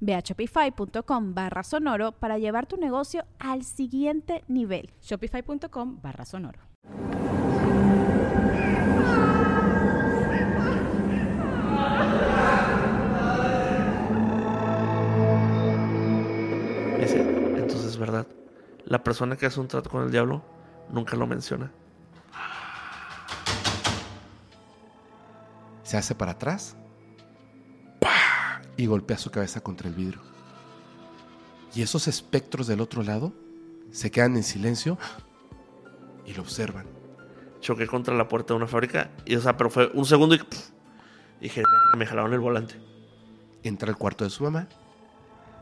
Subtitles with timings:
[0.00, 4.90] Ve a shopify.com barra sonoro para llevar tu negocio al siguiente nivel.
[5.02, 6.60] Shopify.com barra sonoro.
[17.56, 18.26] Entonces es verdad.
[18.84, 20.42] La persona que hace un trato con el diablo
[20.90, 21.70] nunca lo menciona.
[25.82, 26.76] Se hace para atrás.
[28.78, 30.20] Y golpea su cabeza contra el vidrio.
[31.74, 33.34] Y esos espectros del otro lado
[33.90, 34.96] se quedan en silencio
[36.24, 36.86] y lo observan.
[37.60, 40.38] Choqué contra la puerta de una fábrica y, o sea, pero fue un segundo y
[40.38, 40.70] pff,
[41.40, 41.62] dije,
[41.96, 42.76] me jalaron el volante.
[43.64, 44.68] Entra al cuarto de su mamá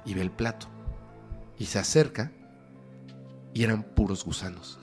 [0.05, 0.67] y ve el plato.
[1.59, 2.31] Y se acerca
[3.55, 4.79] y eran puros gusanos.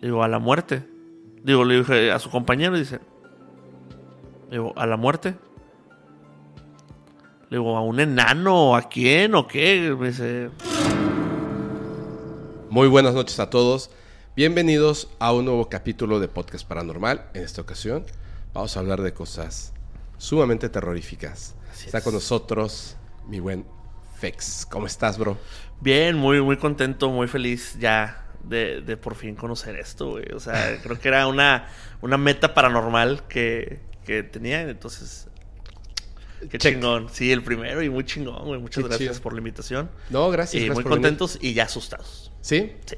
[0.00, 0.88] Le digo, a la muerte.
[1.42, 3.00] Digo, le dije a su compañero y dice,
[4.48, 5.36] digo, ¿a la muerte?
[7.50, 8.76] Le digo, ¿a un enano?
[8.76, 9.34] ¿A quién?
[9.34, 9.94] ¿O qué?
[9.98, 10.50] Me dice,
[12.68, 13.90] Muy buenas noches a todos.
[14.36, 17.24] Bienvenidos a un nuevo capítulo de Podcast Paranormal.
[17.34, 18.04] En esta ocasión
[18.52, 19.72] vamos a hablar de cosas
[20.18, 21.54] sumamente terroríficas.
[21.72, 22.04] Así Está es.
[22.04, 23.64] con nosotros mi buen
[24.18, 24.66] Fex.
[24.66, 25.38] ¿Cómo estás, bro?
[25.80, 30.32] bien, muy, muy contento, muy feliz ya de, de por fin conocer esto, güey.
[30.34, 31.68] O sea, creo que era una,
[32.02, 35.24] una meta paranormal que, que tenía, entonces...
[36.50, 36.74] Qué Check.
[36.74, 37.08] chingón.
[37.12, 38.60] Sí, el primero y muy chingón, güey.
[38.60, 39.22] Muchas Qué gracias chido.
[39.22, 39.90] por la invitación.
[40.10, 40.62] No, gracias.
[40.62, 41.02] y gracias muy por venir.
[41.08, 42.32] contentos y ya asustados.
[42.40, 42.72] ¿Sí?
[42.86, 42.96] Sí.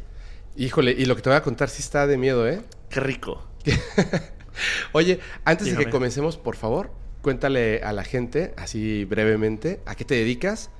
[0.57, 2.61] Híjole, y lo que te voy a contar sí está de miedo, ¿eh?
[2.91, 3.47] Qué rico.
[4.93, 6.91] Oye, antes de que comencemos, por favor,
[7.23, 10.71] cuéntale a la gente, así brevemente, a qué te dedicas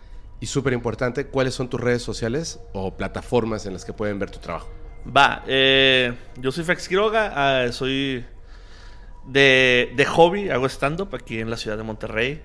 [0.41, 4.31] y súper importante, cuáles son tus redes sociales o plataformas en las que pueden ver
[4.31, 4.69] tu trabajo.
[5.17, 8.25] Va, eh, yo soy Fex Quiroga, ah, soy
[9.27, 12.43] de, de hobby, hago stand-up aquí en la ciudad de Monterrey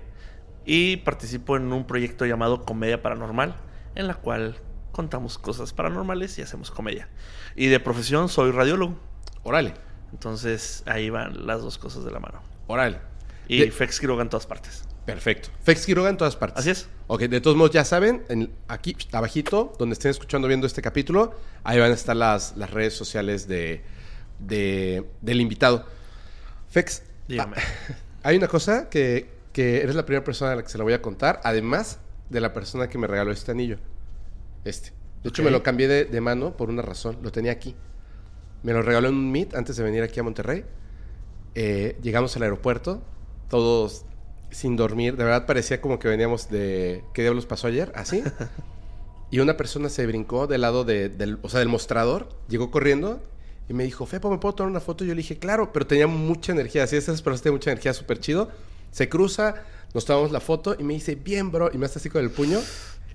[0.66, 3.56] y participo en un proyecto llamado Comedia Paranormal,
[3.94, 4.56] en la cual
[4.92, 7.08] contamos cosas paranormales y hacemos comedia.
[7.54, 8.98] Y de profesión soy radiólogo,
[9.44, 9.74] Órale,
[10.12, 12.42] entonces ahí van las dos cosas de la mano.
[12.66, 12.98] órale.
[13.48, 14.82] Y De- Fex Quiroga en todas partes.
[15.04, 15.50] Perfecto.
[15.62, 16.58] Fex Quiroga en todas partes.
[16.58, 16.88] Así es.
[17.06, 21.32] Ok, de todos modos ya saben, en- aquí abajito, donde estén escuchando viendo este capítulo,
[21.62, 23.84] ahí van a estar las, las redes sociales de,
[24.40, 25.86] de- del invitado.
[26.68, 27.56] Fex, Dígame.
[27.56, 27.94] ah,
[28.24, 30.92] hay una cosa que, que eres la primera persona a la que se la voy
[30.92, 33.78] a contar, además de la persona que me regaló este anillo.
[34.66, 34.92] Este.
[35.22, 37.16] De hecho, me lo cambié de, de mano por una razón.
[37.22, 37.74] Lo tenía aquí.
[38.62, 40.66] Me lo regaló en un Meet antes de venir aquí a Monterrey.
[41.54, 43.00] Eh, llegamos al aeropuerto,
[43.48, 44.04] todos
[44.50, 45.16] sin dormir.
[45.16, 47.02] De verdad parecía como que veníamos de...
[47.14, 47.90] ¿Qué diablos pasó ayer?
[47.94, 48.22] Así.
[49.30, 53.22] y una persona se brincó del lado de- del, o sea, del mostrador, llegó corriendo
[53.70, 55.02] y me dijo, Fepo, ¿me puedo tomar una foto?
[55.02, 56.82] Y yo le dije, claro, pero tenía mucha energía.
[56.84, 58.50] Así, esas personas tienen mucha energía, súper chido.
[58.96, 59.56] Se cruza,
[59.92, 61.68] nos tomamos la foto y me dice, bien, bro.
[61.70, 62.58] Y me hace así con el puño.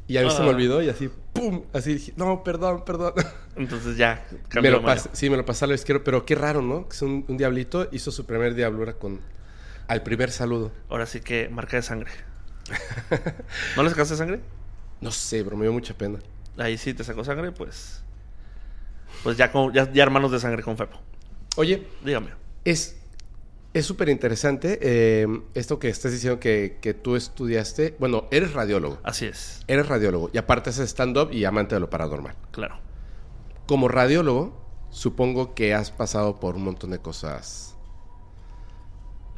[0.08, 0.50] Y a mí se me Ah.
[0.52, 1.64] olvidó y así, ¡pum!
[1.74, 3.14] Así dije, no, perdón, perdón.
[3.56, 6.62] Entonces ya me cambió lo pas- sí, me lo pasé al izquierdo, pero qué raro,
[6.62, 6.88] ¿no?
[6.88, 9.22] Que un, un diablito, hizo su primer diablura con...
[9.88, 10.72] Al primer saludo.
[10.88, 12.12] Ahora sí que marca de sangre.
[13.75, 14.40] ¿No le sacaste sangre?
[15.02, 16.20] No sé, bro, me dio mucha pena.
[16.58, 18.03] Ahí sí te sacó sangre, pues.
[19.24, 21.00] Pues ya, con, ya, ya hermanos de sangre con Fepo.
[21.56, 22.29] Oye, Dígame.
[22.66, 22.97] es
[23.73, 27.96] es súper interesante eh, esto que estás diciendo que, que tú estudiaste.
[28.00, 29.00] Bueno, eres radiólogo.
[29.03, 32.35] Así es, Eres radiólogo y aparte haces stand-up y amante de lo paranormal.
[32.52, 32.79] claro.
[33.68, 34.59] Como radiólogo,
[34.90, 37.76] supongo que has pasado por un montón de cosas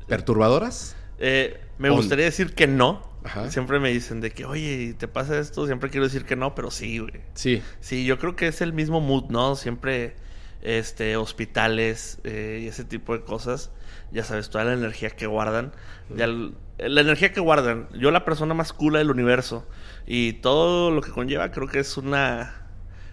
[0.07, 0.95] perturbadoras.
[1.19, 1.97] Eh, me On.
[1.97, 3.01] gustaría decir que no.
[3.24, 3.50] Ajá.
[3.51, 5.65] Siempre me dicen de que, oye, ¿te pasa esto?
[5.65, 7.21] Siempre quiero decir que no, pero sí, güey.
[7.35, 9.56] Sí, Sí, yo creo que es el mismo mood, ¿no?
[9.56, 10.15] Siempre,
[10.62, 13.71] este, hospitales eh, y ese tipo de cosas.
[14.13, 15.74] Ya sabes, toda la energía que guardan.
[16.15, 17.89] Ya el- la energía que guardan.
[17.94, 19.65] Yo la persona más cool del universo.
[20.06, 22.60] Y todo lo que conlleva creo que es una...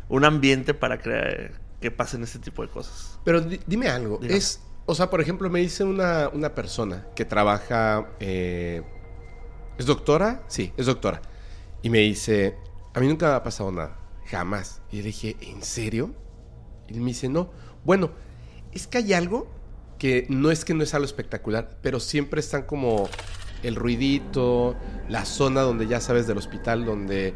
[0.08, 3.18] Un ambiente para crear, que pasen este tipo de cosas.
[3.24, 4.18] Pero di- dime algo.
[4.20, 4.36] Dígame.
[4.38, 8.08] Es, o sea, por ejemplo, me dice una, una persona que trabaja.
[8.18, 8.82] eh,
[9.78, 10.42] ¿Es doctora?
[10.48, 11.22] Sí, es doctora.
[11.82, 12.56] Y me dice:
[12.92, 13.98] A mí nunca me ha pasado nada.
[14.26, 14.82] Jamás.
[14.90, 16.12] Y le dije: ¿En serio?
[16.88, 17.52] Y me dice: No.
[17.84, 18.10] Bueno,
[18.72, 19.48] es que hay algo
[20.00, 23.08] que no es que no es algo espectacular, pero siempre están como
[23.62, 24.74] el ruidito,
[25.10, 27.34] la zona donde ya sabes del hospital, donde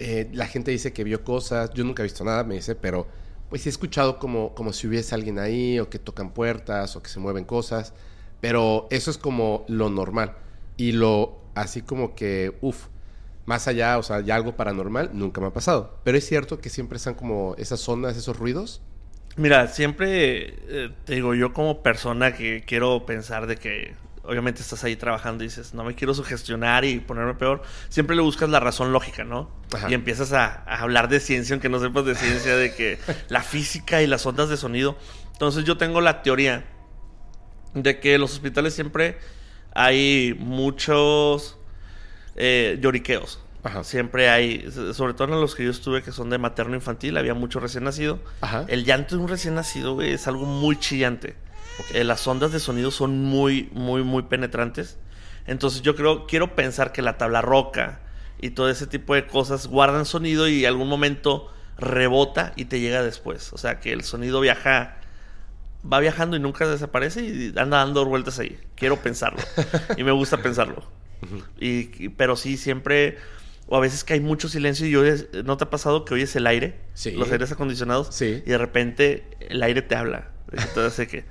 [0.00, 1.70] eh, la gente dice que vio cosas.
[1.74, 3.06] Yo nunca he visto nada, me dice, pero
[3.50, 7.10] pues he escuchado como, como si hubiese alguien ahí, o que tocan puertas, o que
[7.10, 7.92] se mueven cosas.
[8.40, 10.36] Pero eso es como lo normal.
[10.78, 12.86] Y lo así como que, uff,
[13.44, 15.98] más allá, o sea, ya algo paranormal, nunca me ha pasado.
[16.02, 18.80] Pero es cierto que siempre están como esas zonas, esos ruidos.
[19.36, 24.84] Mira, siempre eh, te digo, yo como persona que quiero pensar de que obviamente estás
[24.84, 28.60] ahí trabajando y dices, no me quiero sugestionar y ponerme peor, siempre le buscas la
[28.60, 29.50] razón lógica, ¿no?
[29.72, 29.90] Ajá.
[29.90, 32.98] Y empiezas a, a hablar de ciencia, aunque no sepas de ciencia, de que
[33.28, 34.96] la física y las ondas de sonido.
[35.32, 36.64] Entonces yo tengo la teoría
[37.74, 39.18] de que en los hospitales siempre
[39.74, 41.58] hay muchos
[42.36, 43.43] eh, lloriqueos.
[43.64, 43.82] Ajá.
[43.82, 47.34] Siempre hay, sobre todo en los que yo estuve, que son de materno infantil, había
[47.34, 48.20] mucho recién nacido.
[48.42, 48.64] Ajá.
[48.68, 51.34] El llanto de un recién nacido, güey, es algo muy chillante.
[51.92, 54.98] Eh, las ondas de sonido son muy, muy, muy penetrantes.
[55.46, 58.00] Entonces yo creo, quiero pensar que la tabla roca
[58.40, 63.02] y todo ese tipo de cosas guardan sonido y algún momento rebota y te llega
[63.02, 63.52] después.
[63.52, 64.98] O sea, que el sonido viaja,
[65.90, 68.58] va viajando y nunca desaparece y anda dando vueltas ahí.
[68.74, 69.40] Quiero pensarlo.
[69.96, 70.84] y me gusta pensarlo.
[71.58, 73.18] y, y- pero sí, siempre,
[73.66, 76.34] o a veces que hay mucho silencio y oyes, ¿no te ha pasado que oyes
[76.36, 76.80] el aire?
[76.94, 77.12] Sí.
[77.12, 78.08] Los aires acondicionados.
[78.10, 78.42] Sí.
[78.44, 80.30] Y de repente el aire te habla.
[80.52, 81.24] Entonces hace que...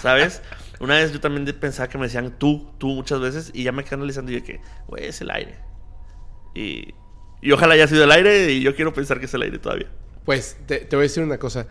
[0.00, 0.42] ¿Sabes?
[0.80, 3.84] Una vez yo también pensaba que me decían tú, tú muchas veces y ya me
[3.84, 5.56] quedé analizando y yo que, güey, es el aire.
[6.54, 6.94] Y,
[7.40, 9.88] y ojalá haya sido el aire y yo quiero pensar que es el aire todavía.
[10.24, 11.66] Pues te, te voy a decir una cosa.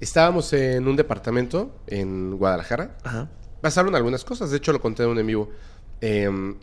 [0.00, 2.96] Estábamos en un departamento en Guadalajara.
[3.02, 3.30] Ajá.
[3.60, 5.50] Pasaron algunas cosas, de hecho lo conté en un en vivo.
[6.00, 6.56] Em,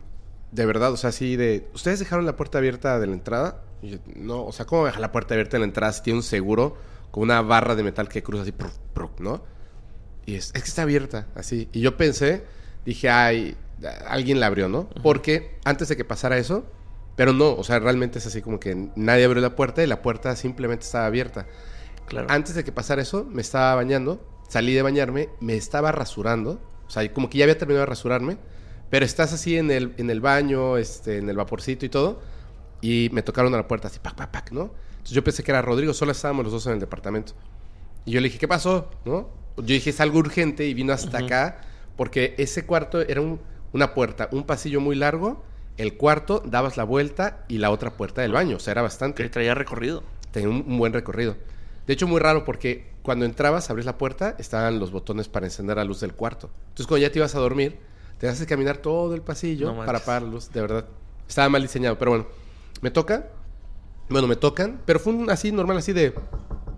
[0.53, 1.67] de verdad, o sea, así de...
[1.73, 3.63] ¿Ustedes dejaron la puerta abierta de la entrada?
[3.81, 6.19] Y yo, no, o sea, ¿cómo dejar la puerta abierta de la entrada si tiene
[6.19, 6.77] un seguro
[7.09, 8.53] con una barra de metal que cruza así,
[9.19, 9.43] ¿no?
[10.25, 11.69] Y es, es que está abierta, así.
[11.73, 12.43] Y yo pensé,
[12.85, 13.57] dije, ay,
[14.07, 14.89] alguien la abrió, ¿no?
[15.01, 16.65] Porque antes de que pasara eso,
[17.15, 20.01] pero no, o sea, realmente es así como que nadie abrió la puerta y la
[20.01, 21.47] puerta simplemente estaba abierta.
[22.07, 22.27] Claro.
[22.29, 26.89] Antes de que pasara eso, me estaba bañando, salí de bañarme, me estaba rasurando, o
[26.89, 28.37] sea, como que ya había terminado de rasurarme,
[28.93, 32.21] pero estás así en el, en el baño, este, en el vaporcito y todo,
[32.79, 34.69] y me tocaron a la puerta así, pac, pac, pac, ¿no?
[34.91, 37.33] Entonces yo pensé que era Rodrigo, solo estábamos los dos en el departamento.
[38.05, 38.91] Y yo le dije, ¿qué pasó?
[39.03, 39.29] ¿No?
[39.57, 41.61] Yo dije, es algo urgente y vino hasta acá,
[41.97, 43.39] porque ese cuarto era un-
[43.71, 45.43] una puerta, un pasillo muy largo,
[45.77, 49.23] el cuarto dabas la vuelta y la otra puerta del baño, o sea, era bastante.
[49.23, 50.03] Que traía recorrido.
[50.29, 51.35] Tenía un, un buen recorrido.
[51.87, 55.77] De hecho, muy raro porque cuando entrabas, abres la puerta, estaban los botones para encender
[55.77, 56.51] la luz del cuarto.
[56.65, 57.79] Entonces, cuando ya te ibas a dormir,
[58.23, 60.49] te haces caminar todo el pasillo No para apagar la luz.
[60.49, 60.85] De verdad.
[61.27, 62.25] Estaba mal diseñado, pero bueno.
[62.79, 63.27] Me toca.
[64.07, 66.13] Bueno, me tocan, pero fue un así, normal, así de,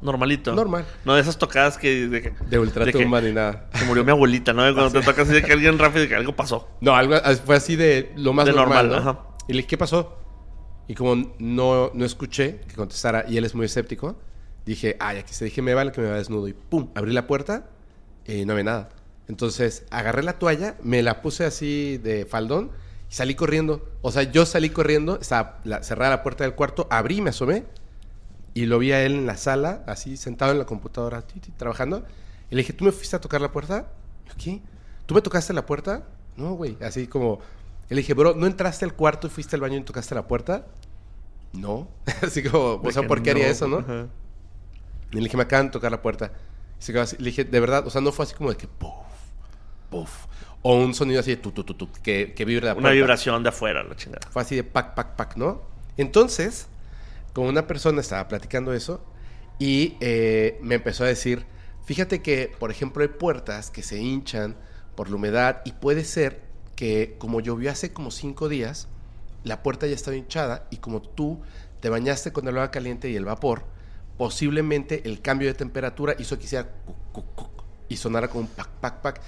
[0.01, 0.55] Normalito.
[0.55, 0.85] Normal.
[1.05, 2.07] No de esas tocadas que...
[2.07, 3.69] De, de ultratumba ni nada.
[3.75, 4.61] se murió mi abuelita, ¿no?
[4.73, 6.67] Cuando te toca así de que alguien rápido y que algo pasó.
[6.81, 7.15] No, algo,
[7.45, 9.11] fue así de lo más De normal, normal, ¿no?
[9.11, 9.23] ajá.
[9.47, 10.17] Y le dije, ¿qué pasó?
[10.87, 14.17] Y como no, no escuché que contestara, y él es muy escéptico,
[14.65, 16.47] dije, ay, aquí se dije, me vale que me va desnudo.
[16.47, 17.69] Y pum, abrí la puerta
[18.25, 18.89] y no había nada.
[19.27, 22.71] Entonces agarré la toalla, me la puse así de faldón
[23.09, 23.89] y salí corriendo.
[24.01, 27.65] O sea, yo salí corriendo, estaba la, cerrada la puerta del cuarto, abrí, me asomé
[28.55, 31.23] y lo vi a él en la sala, así sentado en la computadora,
[31.57, 32.05] trabajando.
[32.49, 33.87] Y le dije, ¿tú me fuiste a tocar la puerta?
[34.27, 34.61] Yo, ¿Qué?
[35.05, 36.03] ¿Tú me tocaste la puerta?
[36.37, 36.77] No, güey.
[36.81, 37.39] Así como.
[37.89, 40.65] Le dije, bro, ¿no entraste al cuarto y fuiste al baño y tocaste la puerta?
[41.51, 41.89] No.
[42.21, 43.79] así como, o sea, ¿por qué haría eso, no?
[45.11, 46.31] Y le dije, me acaban de tocar la puerta.
[46.79, 47.17] Y se quedó así.
[47.19, 48.67] Le dije, de verdad, o sea, no fue así como de que
[49.95, 50.25] puff.
[50.61, 52.91] O un sonido así de tu, tu, tu, tu, que, que vibra Una puerta.
[52.91, 54.27] vibración de afuera, la chingada.
[54.31, 55.61] Fue así de pac, pac, pac, ¿no?
[55.95, 56.67] Entonces,
[57.33, 59.03] con una persona estaba platicando eso
[59.59, 61.45] y eh, me empezó a decir,
[61.85, 64.55] fíjate que, por ejemplo, hay puertas que se hinchan
[64.95, 66.41] por la humedad y puede ser
[66.75, 68.87] que como llovió hace como cinco días,
[69.43, 71.41] la puerta ya estaba hinchada y como tú
[71.79, 73.63] te bañaste con el agua caliente y el vapor,
[74.17, 78.47] posiblemente el cambio de temperatura hizo que hiciera cuc, cuc, cuc, y sonara como un
[78.47, 79.21] pac, pac, pac.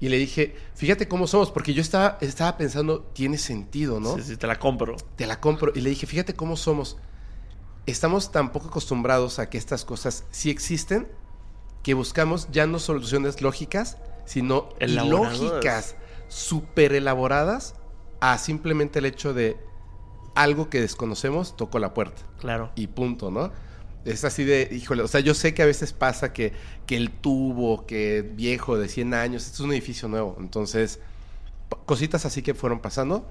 [0.00, 4.14] Y le dije, fíjate cómo somos, porque yo estaba, estaba pensando, tiene sentido, ¿no?
[4.16, 4.96] Sí, sí, te la compro.
[5.16, 5.72] te la compro.
[5.74, 6.96] Y le dije, fíjate cómo somos.
[7.86, 11.08] Estamos tan poco acostumbrados a que estas cosas sí existen
[11.82, 15.96] que buscamos ya no soluciones lógicas, sino lógicas,
[16.28, 17.74] súper elaboradas
[18.20, 19.56] a simplemente el hecho de
[20.34, 22.70] algo que desconocemos tocó la puerta Claro.
[22.76, 23.50] y punto, ¿no?
[24.10, 26.52] Es así de, híjole, o sea, yo sé que a veces pasa que,
[26.86, 30.36] que el tubo, que viejo de 100 años, este es un edificio nuevo.
[30.40, 31.00] Entonces,
[31.86, 33.28] cositas así que fueron pasando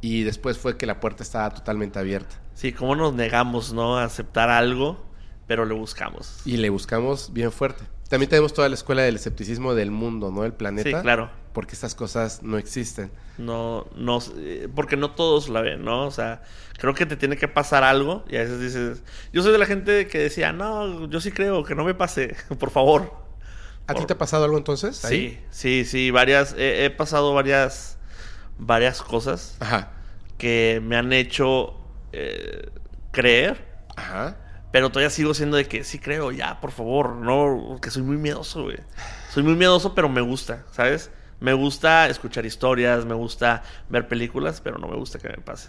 [0.00, 2.40] y después fue que la puerta estaba totalmente abierta.
[2.54, 3.98] Sí, cómo nos negamos, ¿no?
[3.98, 5.04] A aceptar algo,
[5.46, 6.40] pero lo buscamos.
[6.44, 7.84] Y le buscamos bien fuerte.
[8.12, 10.44] También tenemos toda la escuela del escepticismo del mundo, ¿no?
[10.44, 10.98] El planeta.
[10.98, 11.30] Sí, claro.
[11.54, 13.10] Porque estas cosas no existen.
[13.38, 16.08] No, no, eh, porque no todos la ven, ¿no?
[16.08, 16.42] O sea,
[16.76, 19.02] creo que te tiene que pasar algo y a veces dices,
[19.32, 22.36] yo soy de la gente que decía, no, yo sí creo que no me pase,
[22.58, 23.14] por favor.
[23.86, 25.02] ¿A ti te ha pasado algo entonces?
[25.06, 25.42] ahí?
[25.50, 27.96] Sí, sí, sí, varias, he, he pasado varias,
[28.58, 29.90] varias cosas Ajá.
[30.36, 31.80] que me han hecho
[32.12, 32.68] eh,
[33.10, 33.64] creer,
[33.96, 34.36] Ajá.
[34.72, 38.16] Pero todavía sigo siendo de que sí creo, ya, por favor, no, porque soy muy
[38.16, 38.78] miedoso, güey.
[39.30, 41.10] Soy muy miedoso, pero me gusta, ¿sabes?
[41.40, 45.68] Me gusta escuchar historias, me gusta ver películas, pero no me gusta que me pase.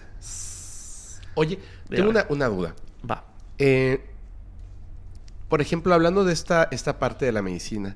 [1.36, 2.76] Oye, tengo una, una duda.
[3.10, 3.26] Va.
[3.58, 4.06] Eh,
[5.50, 7.96] por ejemplo, hablando de esta, esta parte de la medicina,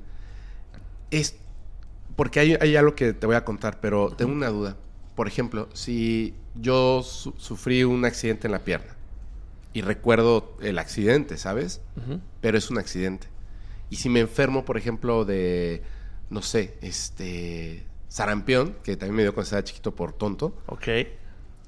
[1.10, 1.36] es
[2.16, 4.76] porque hay, hay algo que te voy a contar, pero tengo una duda.
[5.14, 8.94] Por ejemplo, si yo su- sufrí un accidente en la pierna
[9.72, 11.80] y recuerdo el accidente, ¿sabes?
[12.40, 13.28] Pero es un accidente.
[13.90, 15.82] Y si me enfermo, por ejemplo, de,
[16.30, 20.88] no sé, este, sarampión, que también me dio cuando estaba chiquito por tonto, Ok.
[20.88, 21.08] es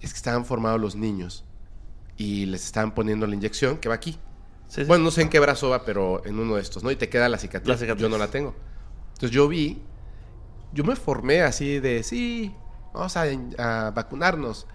[0.00, 1.44] que estaban formados los niños
[2.16, 4.18] y les estaban poniendo la inyección que va aquí.
[4.68, 4.84] Sí, sí.
[4.84, 6.90] Bueno, no sé en qué brazo va, pero en uno de estos, ¿no?
[6.90, 7.68] Y te queda la cicatriz.
[7.68, 8.02] La cicatriz.
[8.02, 8.54] Yo no la tengo.
[9.14, 9.82] Entonces yo vi,
[10.72, 12.54] yo me formé así de, sí,
[12.94, 13.24] vamos a,
[13.58, 14.66] a vacunarnos.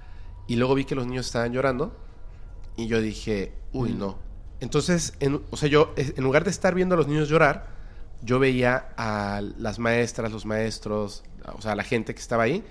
[0.48, 1.96] Y luego vi que los niños estaban llorando
[2.76, 4.00] y yo dije, uy, Mm.
[4.00, 4.20] no.
[4.60, 7.68] Entonces, en- o sea, yo, en lugar de estar viendo a los niños llorar,
[8.22, 12.64] yo veía a las maestras, los maestros, o sea, a la gente que estaba ahí.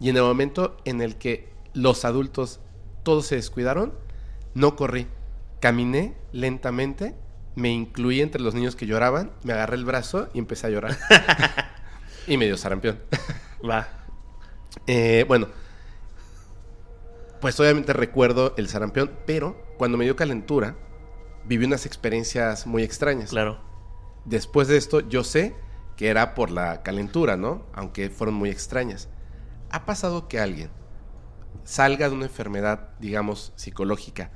[0.00, 2.60] Y en el momento en el que los adultos
[3.04, 3.94] todos se descuidaron,
[4.54, 5.06] no corrí.
[5.60, 7.14] Caminé lentamente,
[7.54, 10.96] me incluí entre los niños que lloraban, me agarré el brazo y empecé a llorar.
[12.26, 13.00] y me dio sarampión.
[13.68, 13.88] Va.
[14.86, 15.48] Eh, bueno,
[17.40, 20.76] pues obviamente recuerdo el sarampión, pero cuando me dio calentura,
[21.44, 23.30] viví unas experiencias muy extrañas.
[23.30, 23.60] Claro.
[24.24, 25.54] Después de esto, yo sé
[25.96, 27.66] que era por la calentura, ¿no?
[27.72, 29.08] Aunque fueron muy extrañas.
[29.70, 30.70] ¿Ha pasado que alguien
[31.64, 34.30] salga de una enfermedad, digamos, psicológica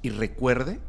[0.00, 0.80] y recuerde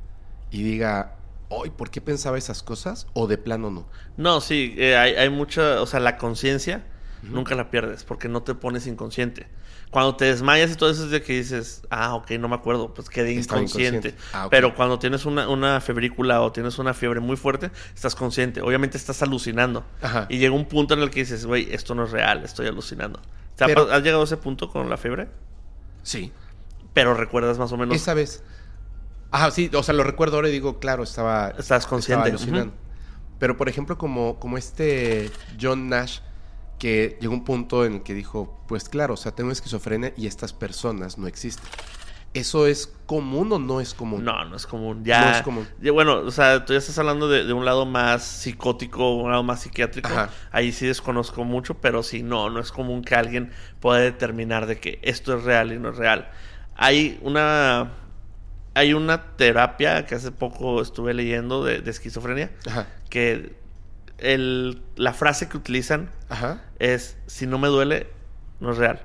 [0.52, 1.18] y diga,
[1.50, 3.08] hoy, ¿por qué pensaba esas cosas?
[3.14, 3.88] O de plano no.
[4.18, 6.86] No, sí, eh, hay, hay mucha, o sea, la conciencia
[7.24, 9.48] nunca la pierdes porque no te pones inconsciente.
[9.94, 12.94] Cuando te desmayas y todo eso es de que dices, ah, ok, no me acuerdo,
[12.94, 14.10] pues quedé inconsciente.
[14.10, 14.16] inconsciente.
[14.34, 14.48] Ah.
[14.52, 18.62] Pero cuando tienes una, una febrícula o tienes una fiebre muy fuerte, estás consciente.
[18.62, 19.86] Obviamente estás alucinando.
[20.02, 20.26] Ajá.
[20.30, 23.22] Y llega un punto en el que dices, güey, esto no es real, estoy alucinando.
[23.56, 25.30] ¿Te ha Pero- pa- ¿Has llegado a ese punto con la fiebre?
[26.02, 26.32] Sí.
[26.94, 27.96] Pero recuerdas más o menos.
[27.96, 28.44] Esa vez.
[29.32, 31.50] Ajá, sí, o sea, lo recuerdo ahora y digo, claro, estaba.
[31.58, 32.74] Estás consciente, estaba alucinando.
[33.40, 36.20] Pero, por ejemplo, como, como este John Nash,
[36.84, 40.28] que llegó un punto en el que dijo, pues claro, o sea, tengo esquizofrenia y
[40.28, 41.64] estas personas no existen.
[42.34, 44.26] ¿Eso es común o no es común?
[44.26, 45.02] No, no es común.
[45.06, 45.68] Ya, No es común.
[45.82, 49.32] ya, bueno, o sea, tú ya estás hablando de, de un lado más psicótico, un
[49.32, 50.10] lado más psiquiátrico.
[50.10, 50.30] Ajá.
[50.52, 54.78] Ahí sí desconozco mucho, pero sí, no, no es común que alguien pueda determinar de
[54.82, 56.30] que esto es real y no es real.
[56.76, 57.92] Hay una,
[58.74, 62.88] hay una terapia que hace poco estuve leyendo de, de esquizofrenia, Ajá.
[63.10, 63.56] que
[64.20, 66.62] el, la frase que utilizan Ajá.
[66.84, 68.08] Es, si no me duele,
[68.60, 69.02] no es real.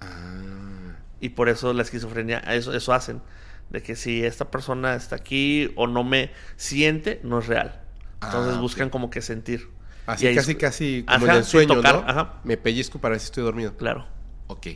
[0.00, 0.96] Ah.
[1.20, 3.22] Y por eso la esquizofrenia, eso, eso hacen.
[3.70, 7.80] De que si esta persona está aquí o no me siente, no es real.
[8.22, 9.68] Entonces Ah, buscan como que sentir.
[10.06, 12.00] Así casi, es- casi como Ajá, en el sueño, tocar, ¿no?
[12.08, 12.34] ajá.
[12.44, 13.76] Me pellizco para ver si estoy dormido.
[13.76, 14.06] Claro.
[14.46, 14.68] Ok.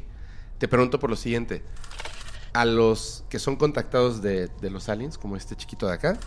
[0.59, 1.63] Te pregunto por lo siguiente.
[2.53, 6.19] A los que son contactados de, de los aliens, como este chiquito de acá,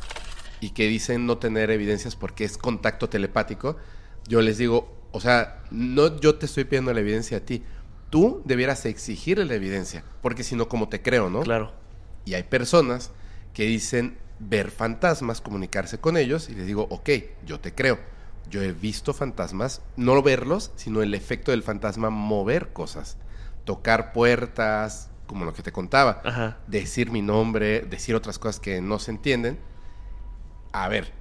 [0.61, 3.75] y que dicen no tener evidencias porque es contacto telepático,
[4.29, 7.63] yo les digo, o sea, no yo te estoy pidiendo la evidencia a ti.
[8.09, 11.41] Tú debieras exigirle la evidencia, porque si no, como te creo, ¿no?
[11.41, 11.71] Claro.
[12.25, 13.11] Y hay personas
[13.53, 17.09] que dicen ver fantasmas, comunicarse con ellos, y les digo, ok,
[17.45, 17.99] yo te creo.
[18.49, 23.17] Yo he visto fantasmas, no verlos, sino el efecto del fantasma mover cosas,
[23.63, 26.57] tocar puertas, como lo que te contaba, Ajá.
[26.67, 29.59] decir mi nombre, decir otras cosas que no se entienden.
[30.71, 31.13] A ver,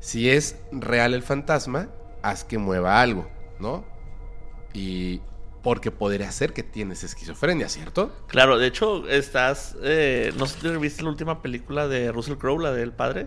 [0.00, 1.88] si es real el fantasma,
[2.22, 3.84] haz que mueva algo, ¿no?
[4.72, 5.20] Y
[5.62, 8.12] porque podría ser que tienes esquizofrenia, ¿cierto?
[8.28, 9.76] Claro, de hecho, estás.
[9.82, 13.26] eh, no sé si viste la última película de Russell Crowe, la del padre.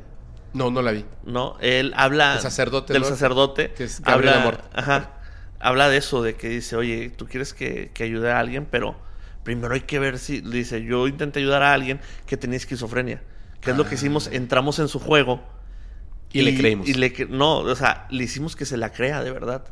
[0.54, 1.06] No, no la vi.
[1.26, 2.36] No, él habla.
[2.36, 3.08] El sacerdote, Del ¿no?
[3.08, 3.72] sacerdote.
[3.74, 4.62] Que es Gabriel habla, Amor.
[4.74, 5.14] Ajá.
[5.60, 8.96] Habla de eso, de que dice, oye, tú quieres que, que ayude a alguien, pero
[9.44, 10.40] primero hay que ver si.
[10.42, 13.22] Dice, yo intenté ayudar a alguien que tenía esquizofrenia.
[13.60, 14.28] ¿Qué es lo que hicimos?
[14.28, 15.44] Entramos en su juego.
[16.32, 16.88] Y le creímos.
[16.88, 19.66] Y le, no, o sea, le hicimos que se la crea, de verdad.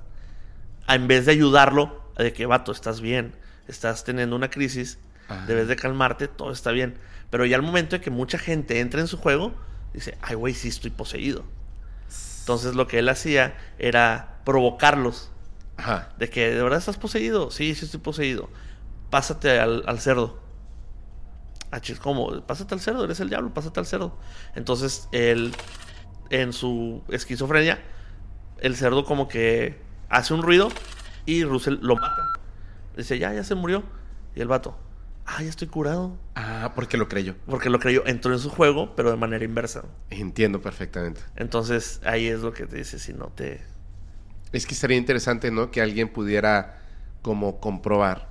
[0.87, 3.35] En vez de ayudarlo, de que, vato, estás bien,
[3.67, 5.45] estás teniendo una crisis, Ajá.
[5.45, 6.97] debes de calmarte, todo está bien.
[7.29, 9.53] Pero ya al momento de que mucha gente entra en su juego,
[9.93, 11.43] dice, ay, güey, sí estoy poseído.
[12.39, 15.31] Entonces lo que él hacía era provocarlos.
[15.75, 16.09] Ajá.
[16.17, 17.51] De que, ¿de verdad estás poseído?
[17.51, 18.49] Sí, sí estoy poseído.
[19.09, 20.39] Pásate al, al cerdo.
[21.69, 22.41] Ah, chis, ¿cómo?
[22.43, 24.17] Pásate al cerdo, eres el diablo, pásate al cerdo.
[24.55, 25.53] Entonces, él,
[26.29, 27.79] en su esquizofrenia,
[28.59, 29.77] el cerdo como que
[30.09, 30.69] hace un ruido
[31.25, 32.33] y Russell lo mata.
[32.95, 33.83] Dice, ya, ya se murió.
[34.35, 34.77] Y el vato,
[35.25, 36.17] ah, ya estoy curado.
[36.35, 37.35] Ah, porque lo creyó.
[37.47, 39.83] Porque lo creyó, entró en su juego, pero de manera inversa.
[40.09, 41.21] Entiendo perfectamente.
[41.35, 43.61] Entonces, ahí es lo que te dice, si no te...
[44.53, 45.71] Es que sería interesante, ¿no?
[45.71, 46.81] Que alguien pudiera
[47.21, 48.29] como comprobar.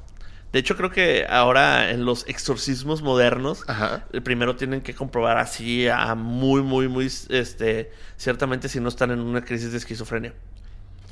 [0.52, 4.06] De hecho, creo que ahora en los exorcismos modernos, Ajá.
[4.12, 9.11] eh, primero tienen que comprobar así a muy, muy, muy, este, ciertamente si no están
[9.11, 10.33] en una crisis de esquizofrenia.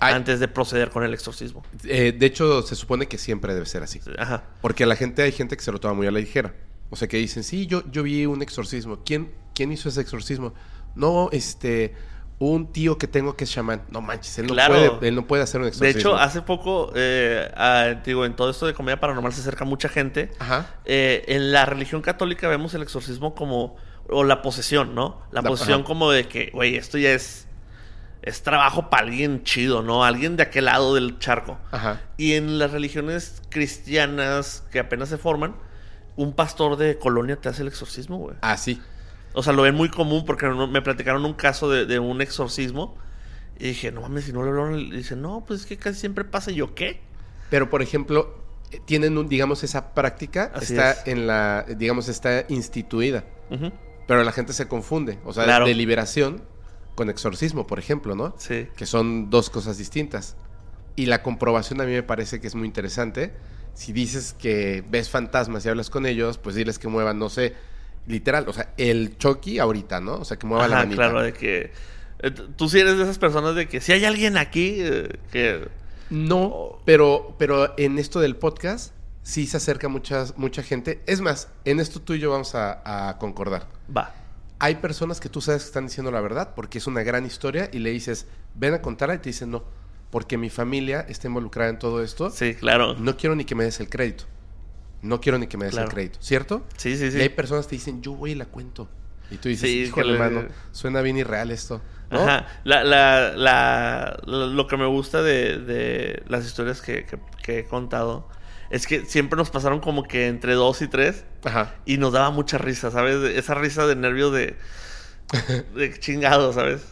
[0.00, 0.14] Ay.
[0.14, 1.62] Antes de proceder con el exorcismo.
[1.84, 4.00] Eh, de hecho, se supone que siempre debe ser así.
[4.18, 4.44] Ajá.
[4.60, 6.54] Porque la gente, hay gente que se lo toma muy a la ligera.
[6.90, 9.00] O sea, que dicen, sí, yo, yo vi un exorcismo.
[9.04, 10.52] ¿Quién, ¿Quién hizo ese exorcismo?
[10.94, 11.94] No, este,
[12.38, 13.82] un tío que tengo que es chamán.
[13.90, 15.98] No manches, él no, puede, él no puede hacer un De exorcismo.
[16.00, 17.48] hecho, hace poco, eh,
[18.04, 20.30] digo, en todo esto de comedia paranormal se acerca mucha gente.
[20.38, 20.74] Ajá.
[20.84, 23.76] Eh, en la religión católica vemos el exorcismo como,
[24.08, 25.22] o la posesión, ¿no?
[25.32, 25.86] La La- posesión ajá.
[25.86, 27.43] como de que, güey, esto ya es,
[28.26, 30.02] es trabajo para alguien chido, ¿no?
[30.04, 31.58] Alguien de aquel lado del charco.
[31.70, 32.00] Ajá.
[32.16, 35.54] Y en las religiones cristianas que apenas se forman,
[36.16, 38.36] un pastor de colonia te hace el exorcismo, güey.
[38.40, 38.80] Ah, sí.
[39.34, 42.96] O sea, lo ven muy común porque me platicaron un caso de, de un exorcismo.
[43.58, 44.78] Y dije, no mames, si no le hablaron.
[44.78, 46.50] Y dice, no, pues es que casi siempre pasa.
[46.50, 47.00] Y yo, ¿qué?
[47.50, 48.38] Pero, por ejemplo,
[48.70, 51.06] eh, tienen, un, digamos, esa práctica, Así está es.
[51.08, 53.24] en la, digamos, está instituida.
[53.50, 53.70] Ujú.
[54.06, 55.18] Pero la gente se confunde.
[55.24, 55.66] O sea, Claro.
[55.66, 56.42] de liberación
[56.94, 58.34] con exorcismo, por ejemplo, ¿no?
[58.38, 58.68] Sí.
[58.76, 60.36] Que son dos cosas distintas.
[60.96, 63.32] Y la comprobación a mí me parece que es muy interesante.
[63.74, 67.54] Si dices que ves fantasmas y hablas con ellos, pues diles que muevan, no sé,
[68.06, 70.14] literal, o sea, el Chucky ahorita, ¿no?
[70.16, 71.02] O sea, que mueva la Ajá, manita.
[71.02, 71.72] claro, de que.
[72.20, 75.66] eh, Tú sí eres de esas personas de que si hay alguien aquí eh, que.
[76.10, 81.02] No, pero, pero en esto del podcast sí se acerca muchas, mucha gente.
[81.06, 83.66] Es más, en esto tú y yo vamos a, a concordar.
[83.94, 84.14] Va.
[84.58, 87.68] Hay personas que tú sabes que están diciendo la verdad porque es una gran historia
[87.72, 89.64] y le dices, ven a contarla y te dicen no,
[90.10, 92.30] porque mi familia está involucrada en todo esto.
[92.30, 92.94] Sí, claro.
[92.94, 94.24] No quiero ni que me des el crédito.
[95.02, 95.88] No quiero ni que me des Claro.
[95.88, 96.64] el crédito, ¿cierto?
[96.76, 97.18] Sí, sí, sí.
[97.18, 98.88] Y hay personas que te dicen, yo voy y la cuento.
[99.30, 101.82] Y tú dices, Sí, híjole, que le- mano, suena bien irreal esto.
[102.10, 102.20] ¿no?
[102.20, 102.46] Ajá.
[102.64, 107.58] La, la, la, lo lo que me gusta de, de las historias que, que- que
[107.60, 108.28] he contado
[108.74, 111.76] es que siempre nos pasaron como que entre dos y tres Ajá.
[111.86, 113.22] y nos daba mucha risa, ¿sabes?
[113.36, 114.56] Esa risa de nervios de,
[115.76, 116.82] de chingado, ¿sabes?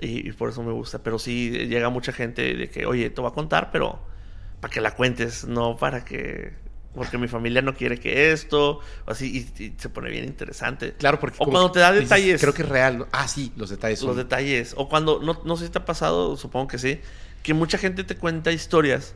[0.00, 1.02] Y, y por eso me gusta.
[1.02, 3.98] Pero sí llega mucha gente de que, oye, te voy a contar, pero
[4.60, 6.52] para que la cuentes, no para que...
[6.94, 10.92] Porque mi familia no quiere que esto, o así, y, y se pone bien interesante.
[10.92, 11.38] Claro, porque...
[11.40, 12.40] O cuando te da dices, detalles.
[12.40, 13.08] Creo que es real, ¿no?
[13.10, 14.08] Ah, sí, los detalles son...
[14.08, 14.74] Los detalles.
[14.76, 17.00] O cuando, no, no sé si te ha pasado, supongo que sí,
[17.42, 19.14] que mucha gente te cuenta historias,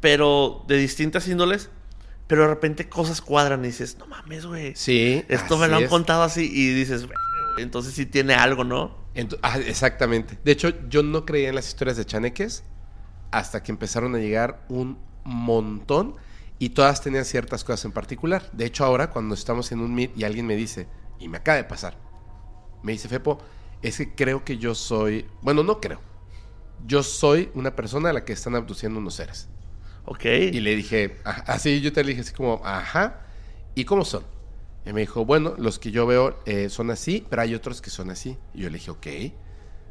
[0.00, 1.70] pero de distintas índoles,
[2.26, 4.74] pero de repente cosas cuadran y dices, no mames, güey.
[4.76, 5.24] Sí.
[5.28, 5.88] Esto me lo han es.
[5.88, 8.96] contado así y dices, "Verga, güey, entonces sí tiene algo, ¿no?
[9.42, 10.38] Ah, exactamente.
[10.44, 12.62] De hecho, yo no creía en las historias de chaneques
[13.30, 16.14] hasta que empezaron a llegar un montón
[16.60, 18.48] y todas tenían ciertas cosas en particular.
[18.52, 20.86] De hecho, ahora cuando estamos en un meet y alguien me dice,
[21.18, 21.96] y me acaba de pasar,
[22.82, 23.38] me dice, Fepo,
[23.82, 26.00] es que creo que yo soy, bueno, no creo,
[26.86, 29.48] yo soy una persona a la que están abduciendo unos seres.
[30.10, 30.24] Ok.
[30.24, 33.20] Y le dije, "Ah, así yo te le dije así como, ajá,
[33.74, 34.24] ¿y cómo son?
[34.86, 37.90] Y me dijo, bueno, los que yo veo eh, son así, pero hay otros que
[37.90, 38.38] son así.
[38.54, 39.06] Y yo le dije, ok,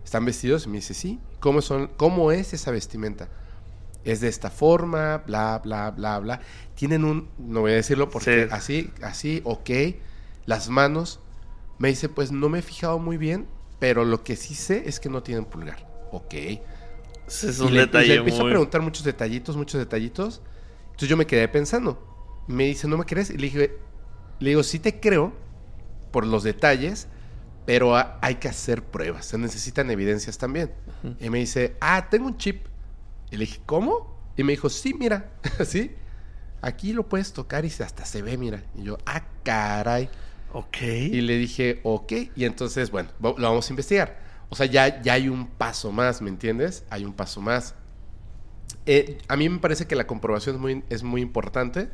[0.04, 0.66] ¿están vestidos?
[0.66, 3.30] Y me dice, sí, ¿cómo, son, ¿cómo es esa vestimenta?
[4.04, 6.42] Es de esta forma, bla, bla, bla, bla.
[6.74, 8.50] Tienen un, no voy a decirlo porque Sí.
[8.52, 9.70] así, así, ok,
[10.48, 11.20] las manos.
[11.78, 13.46] Me dice, pues no me he fijado muy bien,
[13.78, 15.86] pero lo que sí sé es que no tienen pulgar.
[16.12, 16.34] Ok.
[17.28, 18.44] Es Y un le, y le empiezo muy...
[18.44, 20.42] a preguntar muchos detallitos, muchos detallitos.
[20.88, 22.44] Entonces yo me quedé pensando.
[22.48, 23.30] Me dice, ¿no me crees?
[23.30, 23.78] Y le dije,
[24.40, 25.34] le digo, sí te creo
[26.12, 27.10] por los detalles,
[27.66, 29.26] pero ha- hay que hacer pruebas.
[29.28, 30.74] Se necesitan evidencias también.
[31.20, 32.68] Y me dice, ah, tengo un chip.
[33.32, 34.18] Y le dije, ¿cómo?
[34.38, 35.32] Y me dijo, sí, mira,
[35.66, 35.96] sí.
[36.62, 38.64] Aquí lo puedes tocar y hasta se ve, mira.
[38.76, 40.10] Y yo, ah, caray.
[40.50, 40.78] Ok.
[40.82, 42.14] Y le dije, ok.
[42.36, 44.27] Y entonces, bueno, lo vamos a investigar.
[44.50, 46.86] O sea, ya, ya hay un paso más, ¿me entiendes?
[46.90, 47.76] Hay un paso más.
[48.86, 51.90] Eh, a mí me parece que la comprobación es muy, es muy importante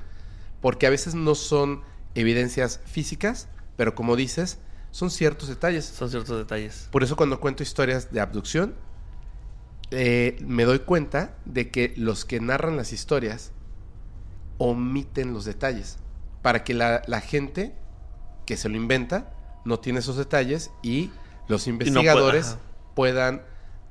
[0.61, 1.81] porque a veces no son
[2.15, 4.59] evidencias físicas, pero como dices,
[4.91, 5.85] son ciertos detalles.
[5.85, 6.87] Son ciertos detalles.
[6.91, 8.75] Por eso cuando cuento historias de abducción,
[9.89, 13.51] eh, me doy cuenta de que los que narran las historias
[14.57, 15.97] omiten los detalles
[16.41, 17.75] para que la, la gente
[18.45, 19.33] que se lo inventa
[19.65, 21.11] no tiene esos detalles y
[21.47, 22.57] los investigadores
[22.95, 23.41] puedan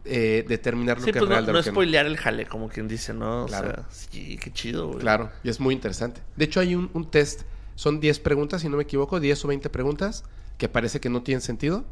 [0.04, 1.74] eh, determinar lo Sí, que pues es real no, de no lo que no.
[1.74, 3.44] spoilear el jale, como quien dice, ¿no?
[3.44, 3.72] O Claro.
[3.74, 5.00] sea, sí, qué chido, güey.
[5.00, 6.20] Claro, y es muy interesante.
[6.36, 7.42] De hecho, hay un, un test,
[7.76, 10.24] son 10 preguntas, si no me equivoco, 10 o 20 preguntas
[10.58, 11.84] que parece que no tienen sentido.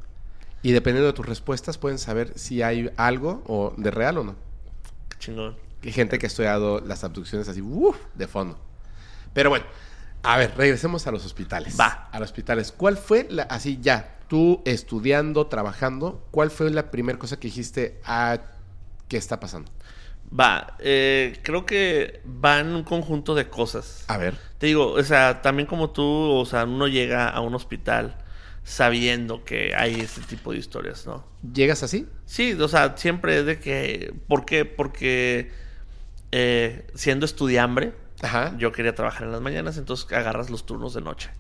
[0.62, 4.35] Y dependiendo de tus respuestas, pueden saber si hay algo o de real o no.
[5.09, 5.57] Qué chingón.
[5.83, 7.96] Hay gente que ha estudiado las abducciones así, ¡uf!
[8.14, 8.59] de fondo.
[9.33, 9.64] Pero bueno,
[10.23, 11.79] a ver, regresemos a los hospitales.
[11.81, 12.09] Va.
[12.12, 12.73] A los hospitales.
[12.77, 18.00] ¿Cuál fue, la, así ya, tú estudiando, trabajando, cuál fue la primera cosa que dijiste,
[18.04, 18.38] ah,
[19.08, 19.72] ¿qué está pasando?
[20.32, 24.04] Va, eh, creo que va en un conjunto de cosas.
[24.06, 24.36] A ver.
[24.58, 28.18] Te digo, o sea, también como tú, o sea, uno llega a un hospital
[28.62, 31.26] sabiendo que hay ese tipo de historias, ¿no?
[31.52, 32.06] ¿Llegas así?
[32.24, 34.14] Sí, o sea, siempre es de que...
[34.28, 34.64] ¿Por qué?
[34.64, 35.50] Porque
[36.30, 38.54] eh, siendo estudiambre, Ajá.
[38.58, 41.30] yo quería trabajar en las mañanas, entonces agarras los turnos de noche.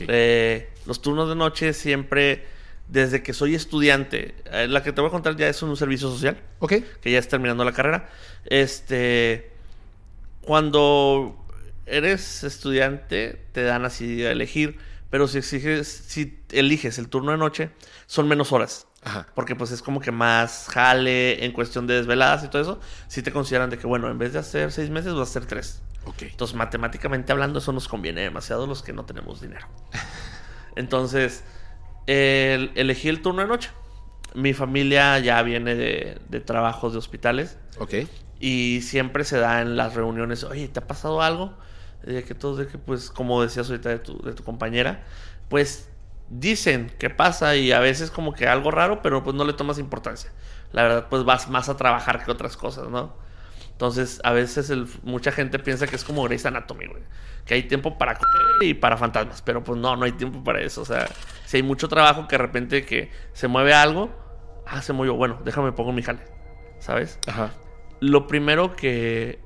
[0.00, 2.46] Eh, los turnos de noche siempre,
[2.88, 6.10] desde que soy estudiante, eh, la que te voy a contar ya es un servicio
[6.10, 6.74] social, ok.
[7.00, 8.08] que ya es terminando la carrera.
[8.44, 9.50] Este,
[10.42, 11.36] cuando
[11.86, 14.78] eres estudiante, te dan así a elegir,
[15.10, 17.70] pero si exiges, si eliges el turno de noche,
[18.06, 18.86] son menos horas.
[19.02, 19.26] Ajá.
[19.34, 22.80] Porque pues es como que más jale en cuestión de desveladas y todo eso.
[23.06, 25.46] Si te consideran de que, bueno, en vez de hacer seis meses, vas a hacer
[25.46, 25.80] tres.
[26.20, 29.66] Entonces, matemáticamente hablando, eso nos conviene demasiado a los que no tenemos dinero.
[30.76, 31.44] Entonces,
[32.06, 33.70] el- elegí el turno de noche.
[34.34, 37.94] Mi familia ya viene de, de trabajos de hospitales Ok.
[38.38, 41.54] y siempre se da en las reuniones, oye, ¿te ha pasado algo?
[42.02, 45.04] De que todos, de que pues, como decías ahorita de tu, de tu compañera,
[45.48, 45.88] pues
[46.28, 49.78] dicen que pasa y a veces como que algo raro, pero pues no le tomas
[49.78, 50.30] importancia.
[50.72, 53.14] La verdad, pues vas más a trabajar que otras cosas, ¿no?
[53.76, 57.02] Entonces, a veces el- mucha gente piensa que es como Grey's Anatomy, güey.
[57.44, 59.42] Que hay tiempo para comer y para fantasmas.
[59.42, 60.80] Pero pues no, no hay tiempo para eso.
[60.80, 61.06] O sea,
[61.44, 64.10] si hay mucho trabajo que de repente que se mueve algo,
[64.66, 65.14] ah, se movió.
[65.14, 66.20] Bueno, déjame pongo mi jale.
[66.78, 67.18] ¿Sabes?
[67.26, 67.52] Ajá.
[68.00, 69.40] Lo primero que...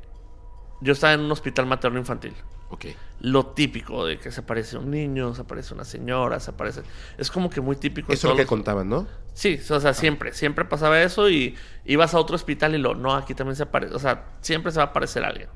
[0.80, 2.34] Yo estaba en un hospital materno infantil.
[2.70, 2.86] Ok.
[3.20, 6.82] Lo típico de que se aparece un niño, se aparece una señora, se aparece...
[7.18, 8.12] Es como que muy típico.
[8.12, 9.06] Eso es lo que los- contaban, ¿no?
[9.34, 13.14] Sí, o sea, siempre, siempre pasaba eso y ibas a otro hospital y lo, no,
[13.14, 15.48] aquí también se aparece, o sea, siempre se va a aparecer alguien.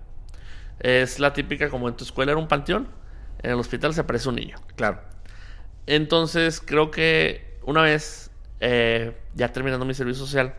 [0.81, 2.89] Es la típica, como en tu escuela era un panteón,
[3.43, 4.57] en el hospital se aparece un niño.
[4.77, 5.01] Claro.
[5.87, 10.55] Entonces, creo que una vez, eh, ya terminando mi servicio social,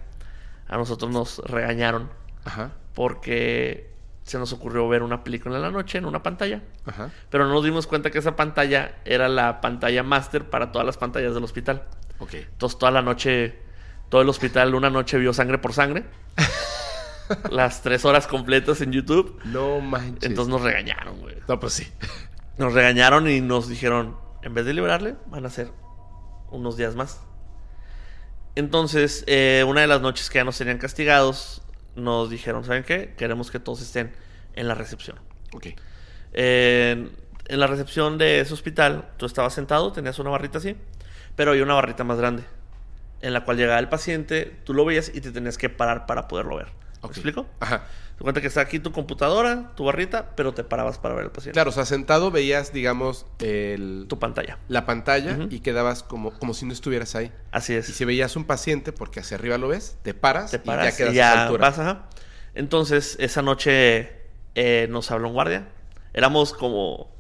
[0.67, 2.09] a nosotros nos regañaron
[2.43, 2.71] Ajá.
[2.93, 3.89] porque
[4.25, 6.63] se nos ocurrió ver una película en la noche en una pantalla.
[6.83, 7.11] Ajá.
[7.29, 10.97] Pero no nos dimos cuenta que esa pantalla era la pantalla máster para todas las
[10.97, 11.83] pantallas del hospital.
[12.17, 12.33] Ok.
[12.33, 13.59] Entonces toda la noche,
[14.09, 16.05] todo el hospital una noche vio sangre por sangre.
[17.51, 19.39] las tres horas completas en YouTube.
[19.45, 20.27] No manches.
[20.27, 21.35] Entonces nos regañaron, güey.
[21.47, 21.88] No, pues sí.
[22.57, 25.71] Nos regañaron y nos dijeron, en vez de liberarle, van a ser
[26.49, 27.21] unos días más.
[28.55, 31.61] Entonces, eh, una de las noches que ya nos tenían castigados,
[31.95, 33.13] nos dijeron, ¿saben qué?
[33.17, 34.12] Queremos que todos estén
[34.53, 35.19] en la recepción.
[35.53, 35.67] Ok.
[36.34, 37.12] En,
[37.47, 40.75] en la recepción de ese hospital, tú estabas sentado, tenías una barrita así,
[41.36, 42.43] pero había una barrita más grande,
[43.21, 46.27] en la cual llegaba el paciente, tú lo veías y te tenías que parar para
[46.27, 46.67] poderlo ver.
[47.03, 47.45] ¿Me explico?
[47.60, 47.86] Ajá.
[48.17, 51.32] Te cuenta que está aquí tu computadora, tu barrita, pero te parabas para ver al
[51.32, 51.54] paciente.
[51.54, 54.58] Claro, o sea, sentado veías, digamos, el, Tu pantalla.
[54.69, 57.32] la pantalla y quedabas como, como si no estuvieras ahí.
[57.51, 57.89] Así es.
[57.89, 60.86] Y si veías un paciente, porque hacia arriba lo ves, te paras, te y paras
[60.86, 61.69] ya quedas y a ya altura.
[61.69, 62.10] vas, ajá.
[62.54, 64.13] Entonces, esa noche
[64.56, 65.67] eh, nos habló un guardia.
[66.13, 67.13] Éramos como.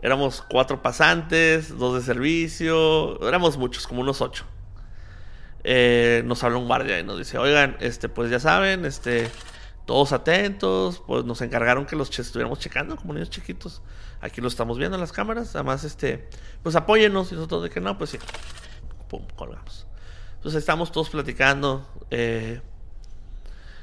[0.00, 3.22] Éramos cuatro pasantes, dos de servicio.
[3.28, 4.46] Éramos muchos, como unos ocho.
[5.62, 9.30] Eh, nos habló un guardia y nos dice: Oigan, este, pues ya saben, este.
[9.90, 13.82] Todos atentos, pues nos encargaron que los estuviéramos checando como niños chiquitos.
[14.20, 15.56] Aquí lo estamos viendo en las cámaras.
[15.56, 16.28] Además, este,
[16.62, 17.32] pues apóyennos.
[17.32, 18.18] Y nosotros de que no, pues sí.
[19.08, 19.88] Pum, colgamos.
[20.36, 21.84] Entonces estamos todos platicando.
[22.12, 22.60] eh,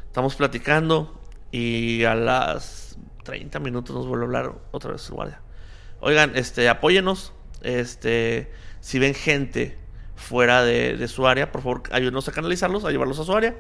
[0.06, 1.20] estamos platicando.
[1.52, 5.41] Y a las 30 minutos nos vuelve a hablar otra vez el guardia.
[6.00, 7.34] Oigan, este, apóyenos.
[7.63, 9.78] Este, si ven gente
[10.15, 13.58] fuera de su área, por favor, ayúdenos a canalizarlos, a llevarlos a su área.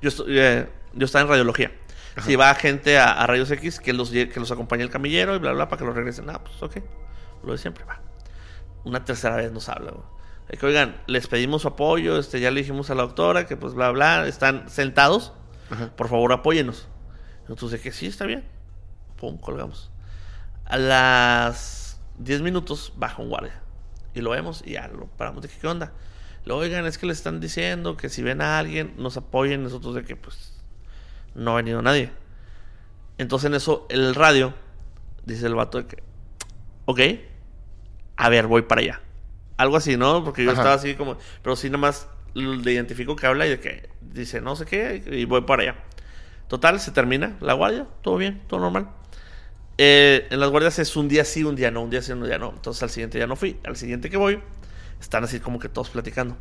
[0.00, 1.72] Yo, estoy, eh, yo estaba en radiología.
[2.24, 5.38] Si va gente a, a rayos X, que los, que los acompañe el camillero y
[5.38, 6.28] bla, bla, para que los regresen.
[6.28, 6.84] Ah, pues ok.
[7.42, 8.00] Lo de siempre va.
[8.84, 9.92] Una tercera vez nos habla.
[9.92, 10.58] güey.
[10.58, 13.72] Que, oigan, les pedimos su apoyo, este, ya le dijimos a la doctora que pues
[13.72, 15.32] bla, bla, están sentados.
[15.70, 15.90] Ajá.
[15.96, 16.88] Por favor, apóyenos.
[17.48, 18.44] Entonces, que sí, está bien.
[19.16, 19.90] Pum, colgamos.
[20.66, 23.62] A las 10 minutos baja un guardia.
[24.14, 25.92] Y lo vemos y ya lo paramos de que, ¿qué onda?
[26.44, 29.94] Lo oigan, es que le están diciendo que si ven a alguien, nos apoyen nosotros
[29.94, 30.60] de que pues
[31.34, 32.10] no ha venido nadie.
[33.18, 34.54] Entonces en eso, el radio,
[35.24, 36.02] dice el vato de que,
[36.86, 37.00] ok,
[38.16, 39.00] a ver, voy para allá.
[39.56, 40.24] Algo así, ¿no?
[40.24, 40.60] Porque yo Ajá.
[40.60, 44.40] estaba así como, pero sí nada más le identifico que habla y de que dice
[44.40, 45.76] no sé qué y voy para allá.
[46.48, 48.88] Total, se termina la guardia, todo bien, todo normal.
[49.78, 52.24] Eh, en las guardias es un día sí, un día no, un día sí, un
[52.24, 52.50] día no.
[52.50, 53.58] Entonces al siguiente ya no fui.
[53.64, 54.38] Al siguiente que voy,
[55.02, 56.36] están así como que todos platicando.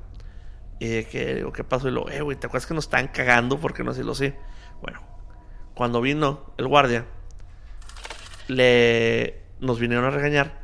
[0.80, 1.90] Y de que, ¿qué pasó?
[1.90, 3.60] Y lo, eh, güey, ¿te acuerdas que nos están cagando?
[3.60, 4.36] porque no sé lo sé?
[4.82, 5.02] Bueno,
[5.76, 7.06] cuando vino el guardia,
[8.48, 10.60] le nos vinieron a regañar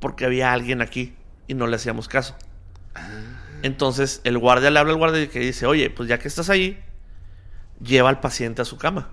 [0.00, 2.34] porque había alguien aquí y no le hacíamos caso.
[3.62, 6.50] Entonces el guardia le habla al guardia y que dice, oye, pues ya que estás
[6.50, 6.82] ahí,
[7.80, 9.10] lleva al paciente a su cama.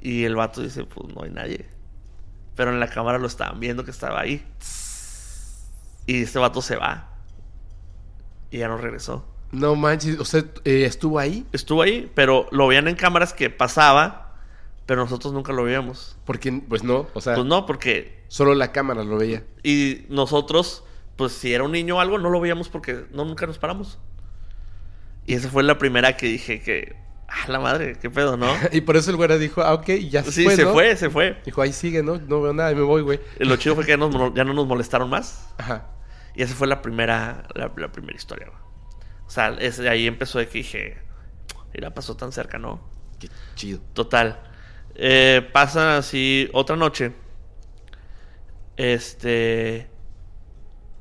[0.00, 1.66] Y el vato dice, pues no hay nadie.
[2.54, 4.46] Pero en la cámara lo estaban viendo que estaba ahí.
[6.06, 7.15] Y este vato se va.
[8.50, 9.24] Y ya no regresó.
[9.52, 11.46] No manches, ¿usted eh, estuvo ahí?
[11.52, 14.34] Estuvo ahí, pero lo veían en cámaras que pasaba,
[14.86, 16.16] pero nosotros nunca lo veíamos.
[16.24, 18.24] Porque, pues no, o sea, Pues no, porque...
[18.28, 19.44] solo la cámara lo veía.
[19.62, 20.84] Y nosotros,
[21.16, 23.98] pues si era un niño o algo, no lo veíamos porque no, nunca nos paramos.
[25.26, 26.96] Y esa fue la primera que dije que...
[27.28, 28.46] Ah, la madre, qué pedo, ¿no?
[28.72, 30.72] Y por eso el güera dijo, ah, ok, ya se Sí, fue, se ¿no?
[30.72, 31.36] fue, se fue.
[31.44, 32.18] Dijo, ahí sigue, ¿no?
[32.18, 33.20] No veo nada me voy, güey.
[33.38, 35.48] Lo chido fue que ya, nos ya no nos molestaron más.
[35.58, 35.86] Ajá.
[36.36, 38.58] Y esa fue la primera, la, la primera historia, güey.
[39.26, 40.98] O sea, ese- ahí empezó de que dije,
[41.74, 42.80] mira, pasó tan cerca, ¿no?
[43.18, 43.80] Qué chido.
[43.94, 44.40] Total.
[44.94, 47.12] Eh, pasa así otra noche.
[48.76, 49.88] Este.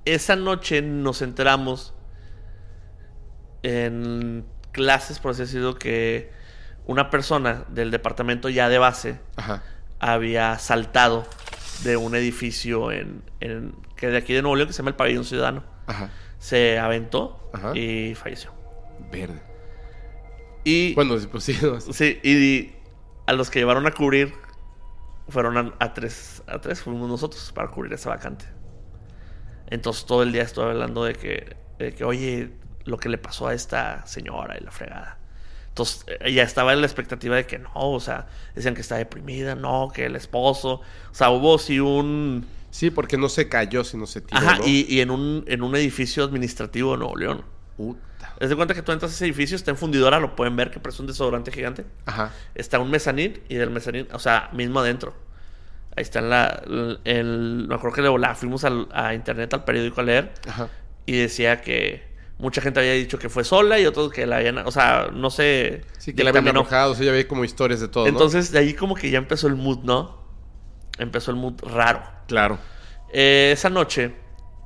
[0.06, 1.94] Esa noche nos enteramos
[3.64, 6.32] en clases, por así decirlo, que
[6.86, 9.64] una persona del departamento ya de base Ajá.
[10.00, 11.26] había saltado
[11.84, 14.96] de un edificio en, en- que de aquí de Nuevo León que se llama el
[14.96, 15.64] Pabellón Ciudadano.
[15.88, 16.10] Ajá.
[16.40, 17.76] Se aventó Ajá.
[17.76, 18.52] y falleció.
[19.12, 19.42] Verde.
[20.64, 21.58] Y Bueno, pues sí.
[21.62, 22.74] no, Sí, y
[23.28, 24.34] a los que llevaron a cubrir
[25.30, 28.46] fueron a, a tres, a tres fuimos nosotros para cubrir esa vacante.
[29.68, 32.52] Entonces todo el día estuve hablando de que, de que, oye,
[32.84, 35.18] lo que le pasó a esta señora y la fregada.
[35.70, 39.56] Entonces ella estaba en la expectativa de que no, o sea, decían que está deprimida,
[39.56, 42.46] no, que el esposo, o sea, hubo sí un...
[42.76, 44.68] Sí, porque no se cayó, sino se tiró, Ajá, ¿no?
[44.68, 47.46] y, y en, un, en un edificio administrativo de Nuevo León.
[47.78, 48.34] Puta.
[48.42, 50.72] Haz de cuenta que tú entras a ese edificio, está en fundidora, lo pueden ver,
[50.72, 51.86] que parece un desodorante gigante.
[52.06, 52.34] Ajá.
[52.54, 55.16] está un mezanín y del mezanín, o sea, mismo adentro.
[55.96, 56.62] Ahí está en la.
[56.68, 60.34] El, el- me acuerdo que de volada fuimos al- a internet, al periódico a leer
[60.46, 60.68] Ajá.
[61.06, 62.04] y decía que
[62.40, 64.58] mucha gente había dicho que fue sola y otros que la habían.
[64.58, 65.84] O sea, no sé.
[65.98, 68.10] Sí, que la habían arrojado, o sea, ya había como historias de todo, ¿no?
[68.10, 70.25] Entonces, de ahí como que ya empezó el mood, ¿no?
[70.98, 72.04] Empezó el mood raro.
[72.28, 72.58] Claro.
[73.14, 74.16] Eh, esa noche,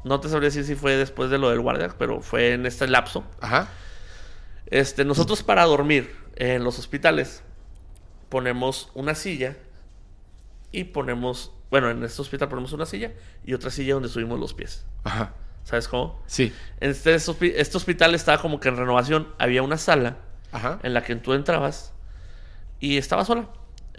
[0.04, 2.88] no te sabría decir si fue después de lo del guardia, pero fue en este
[2.88, 3.24] lapso.
[3.42, 3.68] Ajá.
[4.68, 7.44] Este, nosotros para dormir en los hospitales
[8.30, 9.58] ponemos una silla
[10.72, 13.12] y ponemos, bueno, en este hospital ponemos una silla
[13.44, 14.86] y otra silla donde subimos los pies.
[15.04, 15.34] Ajá.
[15.64, 16.22] ¿Sabes cómo?
[16.28, 16.54] Sí.
[16.80, 20.18] En este, hospi- este hospital estaba como que en renovación, había una sala
[20.52, 20.80] Ajá.
[20.84, 21.94] en la que tú entrabas
[22.80, 23.48] y estaba sola.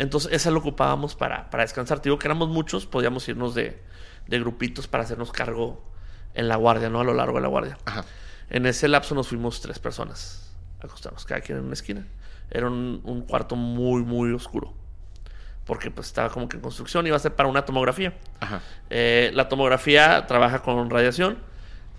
[0.01, 2.01] Entonces esa lo ocupábamos para, para descansar.
[2.01, 3.83] Te digo que éramos muchos, podíamos irnos de,
[4.29, 5.85] de grupitos para hacernos cargo
[6.33, 7.01] en la guardia, ¿no?
[7.01, 7.77] A lo largo de la guardia.
[7.85, 8.07] Ajá.
[8.49, 12.07] En ese lapso nos fuimos tres personas a acostarnos, cada quien en una esquina.
[12.51, 14.73] Era un, un cuarto muy, muy oscuro.
[15.67, 18.17] Porque pues estaba como que en construcción, iba a ser para una tomografía.
[18.41, 18.63] Ajá.
[18.89, 21.37] Eh, la tomografía trabaja con radiación,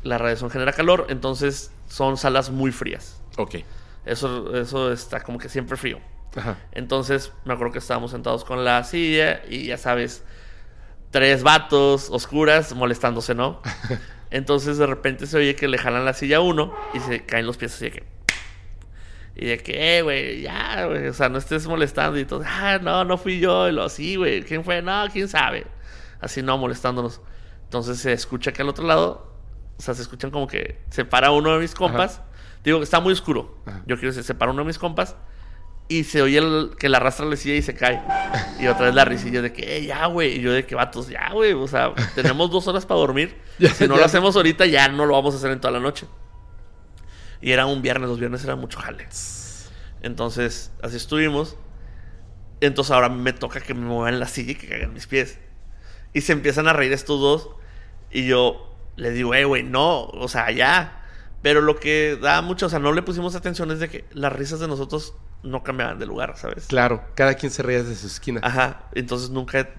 [0.02, 3.22] la radiación genera calor, entonces son salas muy frías.
[3.38, 3.58] Ok.
[4.06, 6.00] Eso, eso está como que siempre frío.
[6.36, 6.58] Ajá.
[6.72, 10.24] Entonces me acuerdo que estábamos sentados con la silla y ya sabes,
[11.12, 13.62] tres vatos oscuras molestándose, ¿no?
[14.32, 17.46] Entonces de repente se oye que le jalan la silla a uno y se caen
[17.46, 18.22] los pies así de que...
[19.34, 22.44] Y de que, eh, güey, ya, güey, o sea, no estés molestando y todo.
[22.46, 23.70] Ah, no, no fui yo.
[23.70, 24.82] Y lo, sí, güey, ¿quién fue?
[24.82, 25.66] No, quién sabe.
[26.20, 27.22] Así no, molestándonos.
[27.64, 29.34] Entonces se escucha que al otro lado,
[29.78, 32.22] o sea, se escuchan como que se para uno de mis compas.
[32.64, 33.58] Digo, está muy oscuro.
[33.66, 33.82] Ajá.
[33.88, 35.16] Yo quiero decir, se para uno de mis compas
[35.88, 38.02] y se oye el- que la arrastra la silla y se cae.
[38.60, 40.38] Y otra vez la risilla de que, eh, ya, güey.
[40.38, 41.52] Y yo de que, vatos, ya, güey.
[41.54, 43.36] O sea, tenemos dos horas para dormir.
[43.60, 44.00] Ya, si no ya.
[44.00, 46.08] lo hacemos ahorita, ya no lo vamos a hacer en toda la noche.
[47.42, 49.08] Y era un viernes, los viernes era mucho jale.
[50.02, 51.58] Entonces, así estuvimos.
[52.60, 55.40] Entonces ahora me toca que me muevan la silla y que caigan mis pies.
[56.14, 57.50] Y se empiezan a reír estos dos.
[58.12, 61.04] Y yo le digo, eh, güey, no, o sea, ya.
[61.42, 64.32] Pero lo que da mucho, o sea, no le pusimos atención es de que las
[64.34, 66.68] risas de nosotros no cambiaban de lugar, ¿sabes?
[66.68, 67.04] Claro.
[67.16, 68.42] Cada quien se reía desde su esquina.
[68.44, 68.84] Ajá.
[68.94, 69.70] Entonces nunca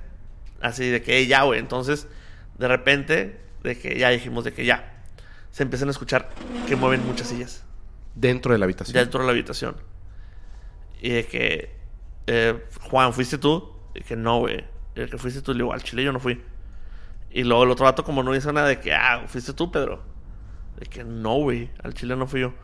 [0.61, 1.61] así de que "Ey, ya, güey.
[1.61, 2.07] Entonces,
[2.59, 5.03] de repente, de que ya dijimos de que ya.
[5.51, 6.31] Se empiezan a escuchar
[6.67, 7.65] que mueven muchas sillas
[8.15, 8.95] Dentro de la habitación.
[8.95, 9.77] dentro de la habitación.
[11.01, 11.77] Y de que,
[12.27, 13.73] eh, Juan, ¿fuiste tú?
[13.95, 14.65] Y que no, güey.
[14.95, 16.41] Y de que fuiste tú, le digo, al chile yo no fui.
[17.31, 20.03] Y luego el otro vato como no hizo nada de que, ah, fuiste tú, Pedro.
[20.79, 22.55] De que no, güey, al chile no fui yo.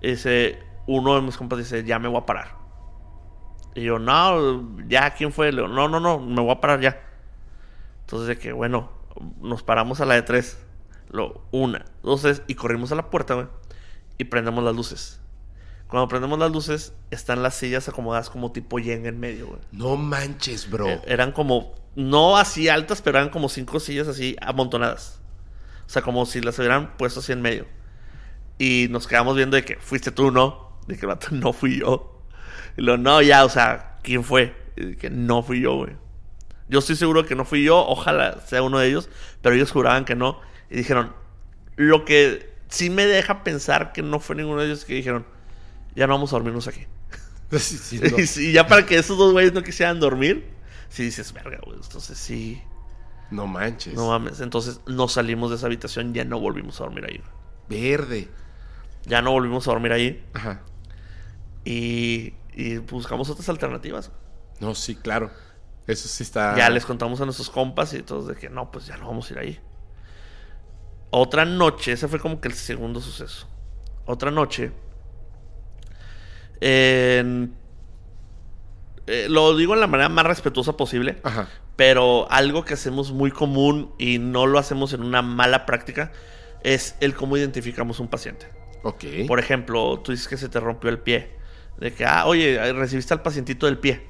[0.00, 2.56] Y dice, uno de mis compas dice, ya me voy a parar.
[3.74, 5.50] Y yo, no, ya, ¿quién fue?
[5.52, 7.00] Le digo, no, no, no, me voy a parar ya.
[8.00, 8.90] Entonces de que, bueno,
[9.40, 10.58] nos paramos a la de tres.
[11.08, 13.46] Lo, una, dos, tres, y corrimos a la puerta, güey.
[14.18, 15.20] Y prendemos las luces.
[15.88, 19.60] Cuando prendemos las luces, están las sillas acomodadas como tipo yen en medio, güey.
[19.72, 20.88] No manches, bro.
[20.88, 25.20] Eh, Eran como, no así altas, pero eran como cinco sillas así amontonadas.
[25.86, 27.66] O sea, como si las hubieran puesto así en medio.
[28.58, 30.71] Y nos quedamos viendo de que fuiste tú, ¿no?
[30.86, 32.22] De que el vato, no fui yo.
[32.76, 34.54] Y lo, no, ya, o sea, ¿quién fue?
[34.76, 35.92] Y que no fui yo, güey.
[36.68, 39.10] Yo estoy seguro que no fui yo, ojalá sea uno de ellos,
[39.42, 40.40] pero ellos juraban que no.
[40.70, 41.12] Y dijeron,
[41.76, 45.26] lo que sí me deja pensar que no fue ninguno de ellos, que dijeron,
[45.94, 46.86] ya no vamos a dormirnos aquí.
[47.58, 48.16] Sí, sí, no.
[48.18, 50.48] Y ya para que esos dos güeyes no quisieran dormir,
[50.88, 51.76] sí dices, verga, güey.
[51.82, 52.62] Entonces sí,
[53.30, 53.92] No manches.
[53.92, 54.40] no mames.
[54.40, 57.18] Entonces nos salimos de esa habitación, ya no volvimos a dormir ahí.
[57.68, 57.82] güey.
[57.82, 58.28] Verde.
[59.04, 60.62] Ya no volvimos a dormir ahí Ajá.
[61.64, 64.10] Y, y buscamos otras alternativas.
[64.60, 65.30] No, sí, claro.
[65.86, 66.56] Eso sí está.
[66.56, 69.30] Ya les contamos a nuestros compas y todos de que no, pues ya no vamos
[69.30, 69.60] a ir ahí.
[71.10, 73.48] Otra noche, ese fue como que el segundo suceso.
[74.06, 74.72] Otra noche.
[76.60, 77.48] eh,
[79.28, 81.18] lo digo en la manera más respetuosa posible.
[81.22, 81.48] Ajá.
[81.76, 86.12] Pero algo que hacemos muy común y no lo hacemos en una mala práctica
[86.62, 88.46] es el cómo identificamos un paciente.
[88.84, 89.04] Ok.
[89.26, 91.30] Por ejemplo, tú dices que se te rompió el pie.
[91.78, 94.06] De que, ah, oye, recibiste al pacientito del pie.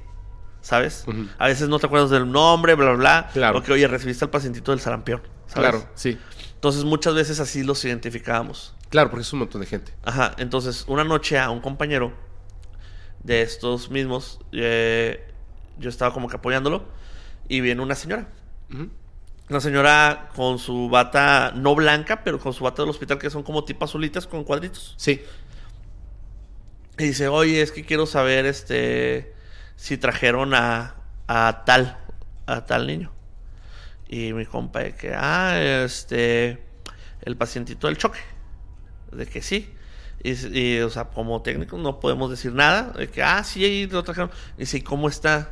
[0.61, 1.05] ¿Sabes?
[1.37, 3.29] A veces no te acuerdas del nombre, bla, bla, bla.
[3.33, 3.59] Claro.
[3.59, 5.21] O que, oye, recibiste al pacientito del sarampión.
[5.47, 5.71] ¿sabes?
[5.71, 6.17] Claro, sí.
[6.55, 8.73] Entonces, muchas veces así los identificábamos.
[8.93, 9.91] Claro, porque es un montón de gente.
[10.03, 12.13] Ajá, entonces una noche a un compañero
[13.23, 15.27] de estos mismos, eh,
[15.79, 16.85] yo estaba como que apoyándolo
[17.47, 18.27] y viene una señora.
[19.49, 23.41] Una señora con su bata, no blanca, pero con su bata del hospital que son
[23.41, 24.93] como tipo azulitas con cuadritos.
[24.97, 25.21] Sí.
[26.97, 29.33] Y dice, oye, es que quiero saber este
[29.75, 30.95] si trajeron a,
[31.27, 31.97] a tal,
[32.45, 33.11] a tal niño.
[34.07, 36.63] Y mi compa de que, ah, este,
[37.21, 38.19] el pacientito del choque.
[39.11, 39.73] De que sí.
[40.23, 42.91] Y, y, o sea, como técnicos no podemos decir nada.
[42.91, 44.29] De que, ah, sí, ahí lo trajeron.
[44.57, 45.51] Y dice, ¿y cómo está?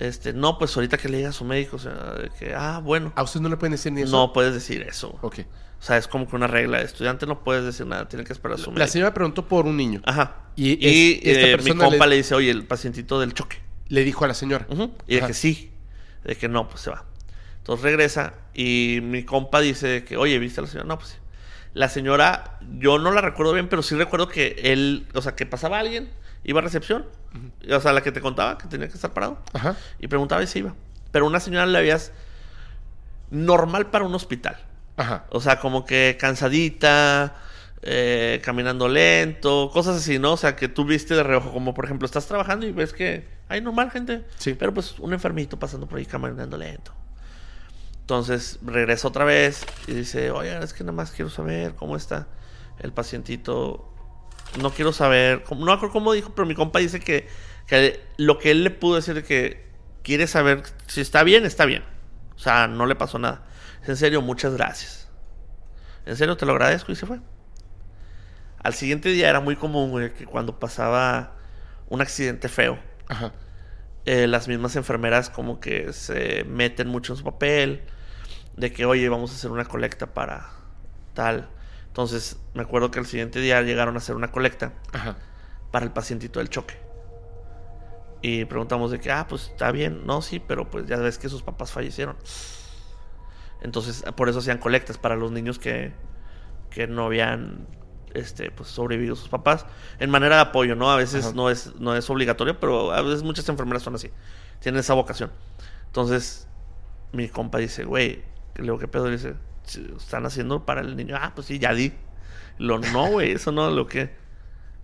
[0.00, 1.76] Este, no, pues ahorita que le diga a su médico.
[1.76, 3.12] O sea, de que, ah, bueno.
[3.14, 4.16] ¿A usted no le pueden decir ni eso?
[4.16, 5.16] No puedes decir eso.
[5.22, 5.40] Ok.
[5.80, 8.32] O sea, es como que una regla de estudiante no puedes decir nada, tiene que
[8.34, 8.92] esperar a su La médico.
[8.92, 10.02] señora preguntó por un niño.
[10.04, 10.36] Ajá.
[10.54, 12.16] Y Y, es- esta eh, mi compa le- le...
[12.18, 13.58] dice, oye, el pacientito del choque.
[13.88, 14.66] Le dijo a la señora.
[14.68, 14.92] Ujú.
[15.06, 15.72] Y de que sí.
[16.22, 17.04] De que no, pues se va.
[17.58, 20.86] Entonces regresa y mi compa dice que, oye, ¿viste a la señora?
[20.86, 21.16] No, pues sí.
[21.72, 25.46] La señora, yo no la recuerdo bien, pero sí recuerdo que él, o sea, que
[25.46, 26.10] pasaba alguien,
[26.44, 27.06] iba a recepción.
[27.70, 29.38] O sea, la que te contaba que tenía que estar parado.
[29.54, 29.76] Ajá.
[29.98, 30.74] Y preguntaba y se iba.
[31.12, 32.12] Pero una señora le habías
[33.30, 34.58] normal para un hospital.
[35.00, 35.24] Ajá.
[35.30, 37.34] O sea, como que cansadita,
[37.80, 40.34] eh, caminando lento, cosas así, ¿no?
[40.34, 43.26] O sea, que tú viste de reojo, como por ejemplo, estás trabajando y ves que
[43.48, 44.26] hay normal gente.
[44.36, 44.54] Sí.
[44.58, 46.92] Pero pues un enfermito pasando por ahí caminando lento.
[48.02, 52.28] Entonces regresa otra vez y dice, oye, es que nada más quiero saber cómo está
[52.80, 53.90] el pacientito.
[54.60, 57.26] No quiero saber, no me acuerdo cómo dijo, pero mi compa dice que,
[57.66, 59.64] que lo que él le pudo decir es que
[60.02, 61.84] quiere saber si está bien, está bien.
[62.36, 63.46] O sea, no le pasó nada.
[63.86, 65.08] En serio, muchas gracias.
[66.06, 67.20] En serio, te lo agradezco y se fue.
[68.62, 71.32] Al siguiente día era muy común, güey, que cuando pasaba
[71.88, 73.32] un accidente feo, Ajá.
[74.04, 77.82] eh, las mismas enfermeras como que se meten mucho en su papel,
[78.56, 80.50] de que, oye, vamos a hacer una colecta para
[81.14, 81.48] tal.
[81.86, 85.16] Entonces, me acuerdo que el siguiente día llegaron a hacer una colecta Ajá.
[85.70, 86.76] para el pacientito del choque.
[88.22, 91.30] Y preguntamos de que, ah, pues está bien, no, sí, pero pues ya ves que
[91.30, 92.16] sus papás fallecieron.
[93.62, 95.92] Entonces, por eso hacían colectas para los niños que,
[96.70, 97.66] que no habían
[98.14, 99.66] este, pues, sobrevivido sus papás.
[99.98, 100.90] En manera de apoyo, ¿no?
[100.90, 101.34] A veces Ajá.
[101.34, 104.10] no es, no es obligatorio, pero a veces muchas enfermeras son así.
[104.60, 105.30] Tienen esa vocación.
[105.86, 106.48] Entonces,
[107.12, 108.22] mi compa dice, güey,
[108.56, 109.06] le digo, ¿qué pedo?
[109.06, 109.34] Le dice,
[109.64, 111.16] "Sí, están haciendo para el niño.
[111.20, 111.92] Ah, pues sí, ya di.
[112.58, 114.14] Lo no, güey, eso no, lo que.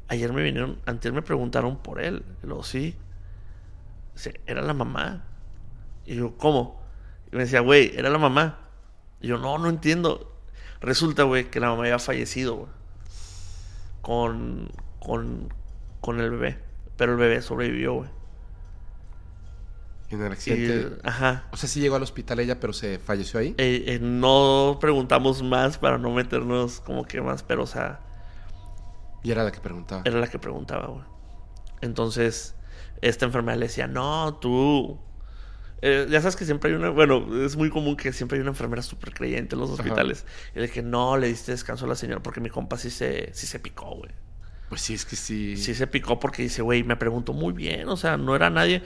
[0.08, 2.24] Ayer me vinieron, antes me preguntaron por él.
[2.42, 2.96] Lo sí.
[4.14, 5.24] Dice, era la mamá.
[6.06, 6.80] Y yo, ¿cómo?
[7.32, 8.60] Y me decía, güey, era la mamá.
[9.20, 10.32] Y yo, no, no entiendo.
[10.80, 12.68] Resulta, güey, que la mamá había fallecido, güey.
[14.02, 15.52] Con, con,
[16.00, 16.58] con el bebé.
[16.96, 18.10] Pero el bebé sobrevivió, güey.
[20.10, 20.98] En el Y, accidente.
[21.02, 21.44] ajá.
[21.50, 23.54] O sea, sí llegó al hospital ella, pero se falleció ahí.
[23.58, 28.00] Eh, eh, no preguntamos más para no meternos como que más, pero o sea,
[29.24, 30.02] Y era la que preguntaba.
[30.04, 31.02] era la que preguntaba, güey.
[31.80, 32.54] Entonces,
[33.02, 34.98] esta enfermera le decía, no, tú.
[35.82, 38.50] Eh, ya sabes que siempre hay una, bueno, es muy común que siempre hay una
[38.50, 40.24] enfermera súper creyente en los hospitales.
[40.54, 43.30] Y le dije, no, le diste descanso a la señora porque mi compa sí se,
[43.34, 44.10] sí se picó, güey.
[44.68, 45.56] Pues sí, es que sí.
[45.56, 48.82] Sí se picó porque dice, güey, me preguntó muy bien, o sea, no era nadie.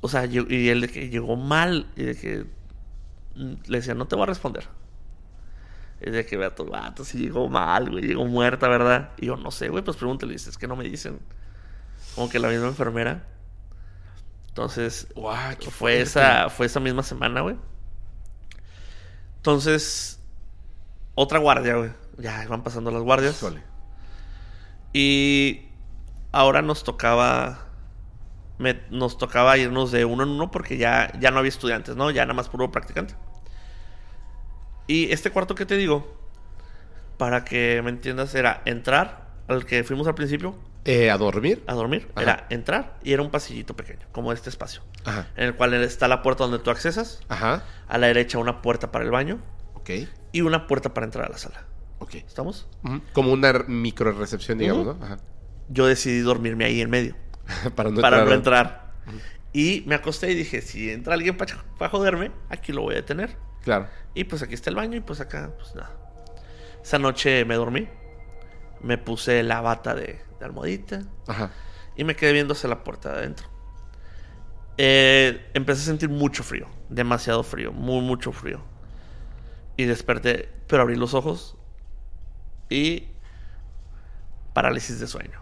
[0.00, 2.46] O sea, y él de que llegó mal, y de que
[3.36, 4.64] mm, le decía, no te voy a responder.
[6.04, 9.10] Y de que vea tu vato, si llegó mal, güey, llegó muerta, ¿verdad?
[9.18, 11.20] Y yo, no sé, güey, pues pregúntale, dice, es que no me dicen.
[12.16, 13.24] Como que la misma enfermera.
[14.52, 15.06] Entonces,
[15.58, 16.02] qué fue fuerte.
[16.02, 17.56] esa, fue esa misma semana, güey.
[19.36, 20.20] Entonces,
[21.14, 21.90] otra guardia, güey.
[22.18, 23.34] Ya van pasando las guardias.
[24.92, 25.68] Y
[26.32, 27.68] ahora nos tocaba.
[28.58, 32.10] me- nos tocaba irnos de uno en uno porque ya, ya no había estudiantes, ¿no?
[32.12, 33.14] Ya nada más puro practicante.
[34.86, 36.16] Y este cuarto que te digo,
[37.16, 41.62] para que me entiendas, era entrar al que fuimos al principio Eh, ¿A dormir?
[41.66, 42.08] a dormir.
[42.14, 42.22] Ajá.
[42.22, 44.82] Era entrar y era un pasillito pequeño, como este espacio.
[45.04, 45.28] Ajá.
[45.36, 47.20] En el cual está la puerta donde tú accesas.
[47.28, 47.62] Ajá.
[47.88, 49.38] A la derecha una puerta para el baño
[49.74, 49.90] Ok.
[50.32, 51.66] y una puerta para entrar a la sala.
[52.00, 52.14] Ok.
[52.14, 52.68] ¿Estamos?
[53.12, 54.98] Como una micro recepción, digamos.
[54.98, 55.04] ¿no?
[55.04, 55.18] Ajá.
[55.68, 57.16] Yo decidí dormirme ahí en medio.
[57.76, 58.28] para no para entrar.
[58.28, 58.92] no entrar.
[59.52, 63.36] Y me acosté y dije, si entra alguien para joderme, aquí lo voy a detener.
[63.62, 63.86] Claro.
[64.14, 65.90] Y pues aquí está el baño y pues acá, pues nada.
[66.82, 67.88] Esa noche me dormí.
[68.80, 71.50] Me puse la bata de, de almohadita Ajá.
[71.96, 73.46] y me quedé viendo hacia la puerta de adentro.
[74.78, 78.60] Eh, empecé a sentir mucho frío, demasiado frío, muy, mucho frío.
[79.76, 81.56] Y desperté, pero abrí los ojos
[82.68, 83.08] y
[84.54, 85.40] parálisis de sueño.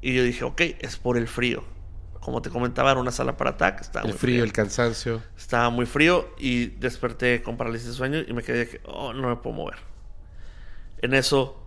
[0.00, 1.64] Y yo dije, ok, es por el frío.
[2.20, 3.82] Como te comentaba, era una sala para ataque.
[3.82, 4.44] Estaba El muy frío, fría.
[4.44, 5.22] el cansancio.
[5.36, 9.28] Estaba muy frío y desperté con parálisis de sueño y me quedé que, oh, no
[9.28, 9.78] me puedo mover.
[11.02, 11.63] En eso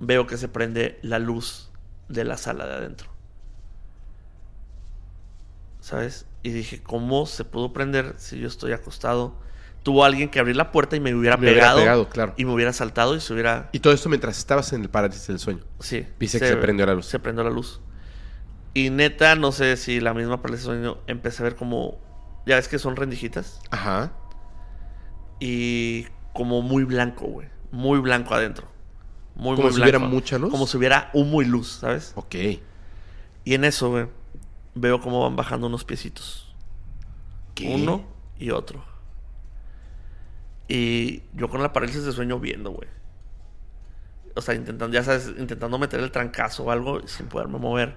[0.00, 1.70] veo que se prende la luz
[2.08, 3.10] de la sala de adentro.
[5.80, 6.26] ¿Sabes?
[6.42, 9.34] Y dije, ¿cómo se pudo prender si yo estoy acostado?
[9.82, 12.34] Tuvo alguien que abrir la puerta y me hubiera, Me hubiera pegado, pegado, claro.
[12.36, 13.70] y me hubiera saltado y se hubiera...
[13.72, 15.64] Y todo esto mientras estabas en el parálisis del sueño.
[15.78, 16.06] Sí.
[16.18, 17.06] Viste que se prendió la luz.
[17.06, 17.80] Se prendió la luz.
[18.74, 21.98] Y neta, no sé si la misma parálisis de sueño empecé a ver como...
[22.46, 23.60] Ya ves que son rendijitas.
[23.70, 24.12] Ajá.
[25.40, 27.48] y como muy blanco, güey.
[27.70, 28.68] Muy blanco adentro.
[29.40, 30.50] Muy, ¿Como muy si hubiera mucha luz?
[30.50, 32.12] Como si hubiera humo y luz, ¿sabes?
[32.14, 32.34] Ok.
[33.44, 34.06] Y en eso, güey,
[34.74, 36.54] veo cómo van bajando unos piecitos.
[37.54, 37.74] ¿Qué?
[37.74, 38.04] Uno
[38.38, 38.84] y otro.
[40.68, 42.88] Y yo con la parálisis de sueño viendo, güey.
[44.36, 47.96] O sea, intentando, ya sabes, intentando meter el trancazo o algo sin poderme mover.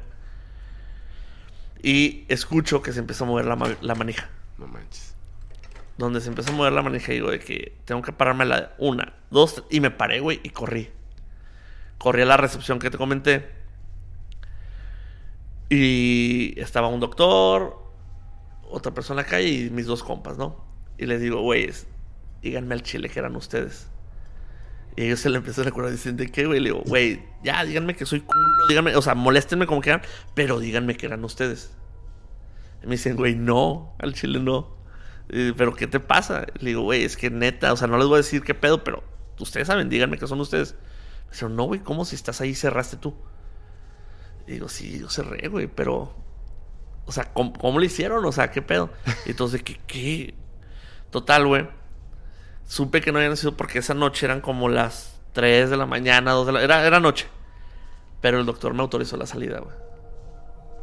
[1.83, 4.29] Y escucho que se empieza a mover la, ma- la manija.
[4.57, 5.13] No manches.
[5.97, 8.73] donde se empezó a mover la manija digo de que tengo que pararme a la
[8.79, 10.89] una, dos, tres, y me paré, güey, y corrí.
[12.03, 13.49] Corrí a la recepción que te comenté.
[15.69, 17.81] Y estaba un doctor,
[18.69, 20.65] otra persona acá y mis dos compas, ¿no?
[20.97, 21.87] Y les digo, güeyes,
[22.41, 23.87] díganme al chile que eran ustedes.
[24.97, 26.59] Y ellos se le empiezan a acordar y dicen, ¿de qué, güey?
[26.59, 30.01] Le digo, güey, ya, díganme que soy culo, díganme, o sea, moléstenme como quieran,
[30.33, 31.71] pero díganme que eran ustedes.
[32.83, 34.75] Y me dicen, güey, no, al chile no.
[35.29, 36.47] Pero ¿qué te pasa?
[36.59, 38.83] Le digo, güey, es que neta, o sea, no les voy a decir qué pedo,
[38.83, 39.05] pero
[39.39, 40.75] ustedes saben, díganme que son ustedes.
[41.33, 43.15] Dicen, no, güey, ¿cómo si estás ahí cerraste tú?
[44.45, 46.15] Y digo, sí, yo cerré, güey, pero.
[47.05, 48.23] O sea, ¿cómo, cómo lo hicieron?
[48.23, 48.91] O sea, ¿qué pedo?
[49.25, 49.79] Y entonces, ¿qué?
[49.87, 50.35] qué?
[51.09, 51.67] Total, güey.
[52.67, 56.33] Supe que no habían sido porque esa noche eran como las 3 de la mañana,
[56.33, 56.61] 2 de la...
[56.61, 57.25] Era, era noche.
[58.21, 59.75] Pero el doctor me autorizó la salida, güey.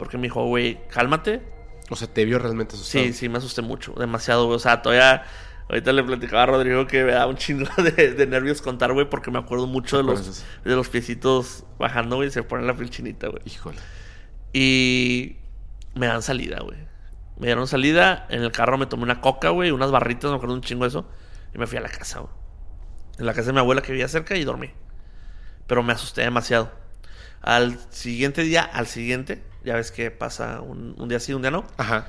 [0.00, 1.42] Porque me dijo, güey, cálmate.
[1.90, 3.04] O sea, te vio realmente asustado.
[3.04, 4.56] Sí, sí, me asusté mucho, demasiado, güey.
[4.56, 5.22] O sea, todavía.
[5.70, 9.08] Ahorita le platicaba a Rodrigo que me da un chingo de, de nervios contar, güey,
[9.08, 12.74] porque me acuerdo mucho de los, de los piecitos bajando, güey, y se pone la
[12.74, 13.40] piel chinita, güey.
[13.44, 13.78] Híjole.
[14.52, 15.36] Y
[15.94, 16.76] me dan salida, güey.
[17.38, 20.56] Me dieron salida, en el carro me tomé una coca, güey, unas barritas, me acuerdo
[20.56, 21.08] un chingo de eso,
[21.54, 22.32] y me fui a la casa, güey.
[23.20, 24.72] En la casa de mi abuela que vivía cerca y dormí.
[25.68, 26.72] Pero me asusté demasiado.
[27.42, 31.52] Al siguiente día, al siguiente, ya ves que pasa un, un día sí, un día
[31.52, 31.64] no.
[31.76, 32.08] Ajá.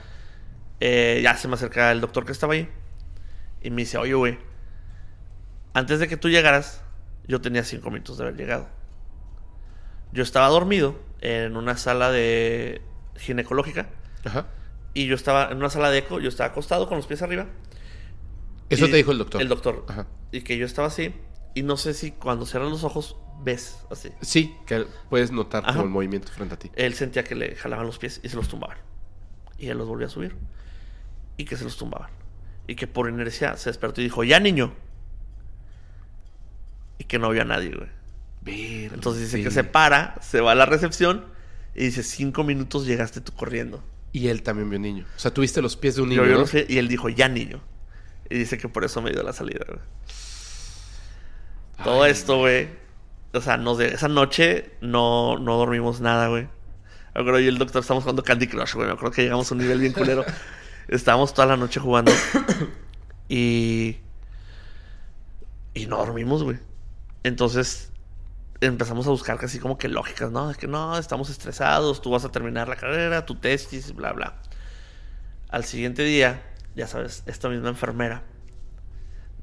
[0.80, 2.68] Eh, ya se me acerca el doctor que estaba ahí.
[3.62, 4.39] Y me dice, oye, güey,
[5.74, 6.84] antes de que tú llegaras,
[7.28, 8.68] yo tenía cinco minutos de haber llegado.
[10.12, 12.82] Yo estaba dormido en una sala de
[13.16, 13.89] ginecológica.
[14.26, 14.47] Ajá.
[14.93, 17.47] Y yo estaba en una sala de eco, yo estaba acostado con los pies arriba.
[18.70, 19.41] Eso te dijo el doctor.
[19.41, 19.86] El doctor.
[19.88, 20.07] Ajá.
[20.32, 21.14] Y que yo estaba así.
[21.53, 24.12] Y no sé si cuando cierras los ojos ves así.
[24.22, 25.74] Sí, que puedes notar Ajá.
[25.74, 26.72] como el movimiento frente a ti.
[26.76, 28.78] Él sentía que le jalaban los pies y se los tumbaban.
[29.57, 30.36] Y él los volvió a subir.
[31.38, 32.09] Y que se los tumbaban.
[32.72, 34.74] Y que por inercia se despertó y dijo, ya niño.
[36.99, 37.89] Y que no vio a nadie, güey.
[38.41, 39.43] Ver- Entonces dice sí.
[39.43, 41.26] que se para, se va a la recepción
[41.76, 43.84] y dice, cinco minutos llegaste tú corriendo.
[44.13, 45.05] Y él también vio niño.
[45.17, 46.30] O sea, tuviste los pies de un Yo- niño.
[46.32, 46.39] yo ¿no?
[46.41, 47.59] no sé, y él dijo, ya niño.
[48.30, 49.80] Y dice que por eso me dio la salida, güey.
[51.84, 52.69] Todo Ay, esto, güey.
[53.34, 56.43] O sea, nos de- esa noche no, no dormimos nada, güey.
[57.13, 58.88] Me acuerdo yo y el doctor estábamos jugando Candy Crush, güey.
[58.88, 60.24] Me acuerdo que llegamos a un nivel bien culero.
[60.88, 62.11] estábamos toda la noche jugando.
[63.29, 63.97] y.
[65.73, 66.59] Y no dormimos, güey.
[67.23, 67.91] Entonces
[68.61, 70.51] empezamos a buscar casi como que lógicas, ¿no?
[70.51, 74.39] Es que no, estamos estresados, tú vas a terminar la carrera, tu tesis, bla, bla.
[75.49, 76.43] Al siguiente día,
[76.75, 78.23] ya sabes, esta misma enfermera,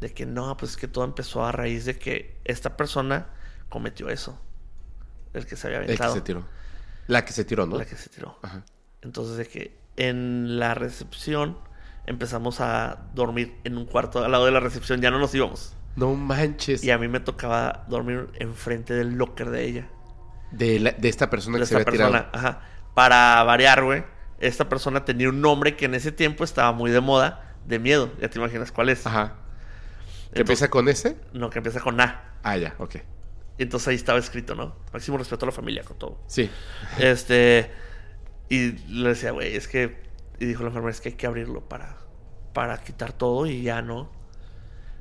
[0.01, 3.27] de que no, pues es que todo empezó a raíz de que esta persona
[3.69, 4.41] cometió eso.
[5.35, 6.15] El que se había El que aventado.
[6.15, 6.45] se tiró.
[7.09, 7.77] La que se tiró, ¿no?
[7.77, 8.39] La que se tiró.
[8.43, 8.65] Ajá.
[9.03, 11.59] Entonces de que en la recepción
[12.07, 15.75] empezamos a dormir en un cuarto al lado de la recepción, ya no nos íbamos.
[15.97, 16.83] No manches.
[16.85, 19.89] Y a mí me tocaba dormir enfrente del locker de ella.
[20.53, 22.31] De, la- de esta persona De que se esta había persona.
[22.31, 22.49] tirado.
[22.49, 22.61] Ajá.
[22.95, 24.05] Para variar, güey.
[24.41, 28.11] Esta persona tenía un nombre que en ese tiempo estaba muy de moda, de miedo.
[28.21, 29.07] Ya te imaginas cuál es.
[29.07, 29.35] Ajá.
[30.33, 31.17] ¿Que Entonces- empieza con ese?
[31.33, 32.35] No, que empieza con A.
[32.45, 32.97] Ah, ya, ok.
[33.59, 34.77] Y entonces ahí estaba escrito, ¿no?
[34.93, 36.23] Máximo respeto a la familia con todo.
[36.29, 36.49] Sí.
[36.99, 37.71] Este.
[38.49, 39.97] Y le decía, güey, es que.
[40.39, 41.97] Y dijo la enfermera, es que hay que abrirlo para.
[42.53, 44.11] Para quitar todo y ya no.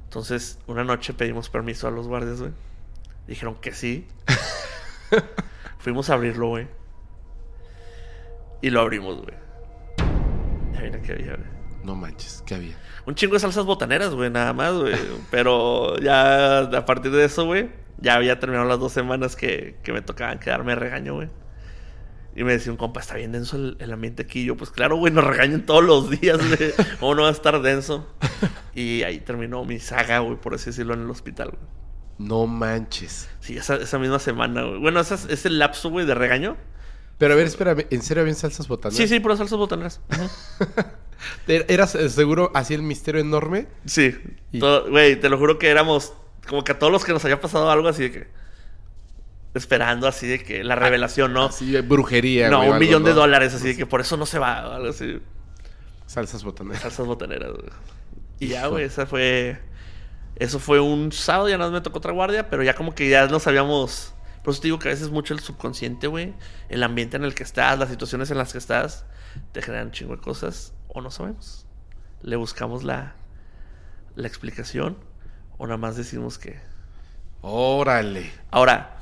[0.04, 2.52] Entonces, una noche pedimos permiso a los guardias, güey.
[3.28, 4.08] Dijeron que sí.
[5.80, 6.68] Fuimos a abrirlo, güey.
[8.62, 9.36] Y lo abrimos, güey.
[10.74, 11.58] Ya mira que había, güey.
[11.84, 12.76] No manches, ¿qué había?
[13.06, 14.96] Un chingo de salsas botaneras, güey, nada más, güey.
[15.32, 19.94] Pero ya a partir de eso, güey, ya había terminado las dos semanas que, que
[19.94, 21.30] me tocaban quedarme regaño, güey.
[22.38, 24.42] Y me decía un compa, está bien denso el, el ambiente aquí.
[24.42, 26.72] Y yo, pues claro, güey, nos regañan todos los días, güey.
[27.00, 28.08] ¿Cómo no va a estar denso?
[28.76, 31.62] Y ahí terminó mi saga, güey, por así decirlo, en el hospital, güey.
[32.20, 33.28] No manches.
[33.40, 34.80] Sí, esa, esa misma semana, güey.
[34.80, 36.58] Bueno, ese lapso, güey, de regaño.
[37.18, 38.96] Pero a ver, espérame, ¿en serio habían salsas botanas?
[38.96, 40.00] Sí, sí, por las salsas botaneras.
[41.48, 43.68] ¿Eras eh, seguro así el misterio enorme?
[43.86, 44.16] Sí.
[44.52, 46.14] Y- Güey, te lo juro que éramos
[46.48, 48.28] como que a todos los que nos había pasado algo así de que.
[49.58, 51.46] Esperando así de que la revelación, ¿no?
[51.46, 52.50] Así, eh, brujería.
[52.50, 53.18] no, güey, un algo, millón de ¿no?
[53.18, 55.20] dólares, así de que por eso no se va, o algo así.
[56.06, 56.82] Salsas botaneras.
[56.82, 57.70] Salsas botaneras, güey.
[58.40, 59.60] Y ya, güey, esa fue.
[60.36, 63.10] Eso fue un sábado, ya nada más me tocó otra guardia, pero ya como que
[63.10, 64.14] ya nos habíamos.
[64.44, 66.34] Por eso te digo que a veces mucho el subconsciente, güey.
[66.70, 69.06] El ambiente en el que estás, las situaciones en las que estás,
[69.52, 70.74] te generan un chingo de cosas.
[70.88, 71.66] O no sabemos.
[72.22, 73.16] Le buscamos la,
[74.16, 74.98] la explicación.
[75.58, 76.60] O nada más decimos que.
[77.42, 78.32] Órale.
[78.52, 78.97] Ahora,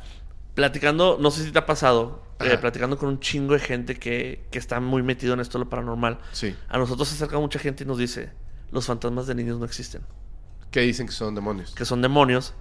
[0.56, 4.46] platicando, no sé si te ha pasado, eh, platicando con un chingo de gente que,
[4.52, 6.20] que está muy metido en esto de lo paranormal.
[6.32, 6.56] Sí.
[6.70, 8.32] A nosotros se acerca mucha gente y nos dice:
[8.72, 10.02] los fantasmas de niños no existen.
[10.72, 11.74] ¿Qué dicen que son demonios?
[11.76, 12.54] que son demonios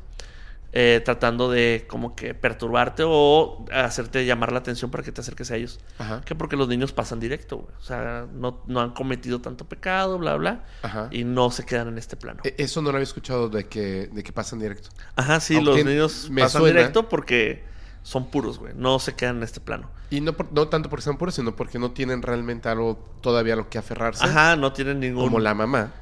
[0.77, 5.51] eh, tratando de como que perturbarte o hacerte llamar la atención para que te acerques
[5.53, 5.79] a ellos.
[5.99, 6.21] Ajá.
[6.25, 7.75] Que porque los niños pasan directo, güey.
[7.79, 10.65] O sea, no, no han cometido tanto pecado, bla, bla.
[10.83, 11.09] Ajá.
[11.13, 12.41] Y no se quedan en este plano.
[12.45, 14.91] E- Eso no lo había escuchado de que, de que pasan directo.
[15.17, 17.65] Ajá, sí, aunque los niños me pasan suena- directo porque
[18.05, 18.73] son puros, güey.
[18.77, 19.91] No se quedan en este plano.
[20.11, 23.55] Y no, por- no tanto porque sean puros, sino porque no tienen realmente algo todavía
[23.55, 24.25] a lo que aferrarse.
[24.25, 25.25] Ajá, no tienen ningún...
[25.25, 25.93] Como la mamá,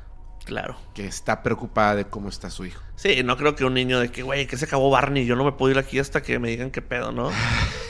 [0.44, 0.76] Claro.
[0.92, 2.82] que está preocupada de cómo está su hijo.
[2.96, 5.44] Sí, no creo que un niño de que, güey, que se acabó Barney, yo no
[5.44, 7.28] me puedo ir aquí hasta que me digan qué pedo, ¿no?
[7.28, 7.32] O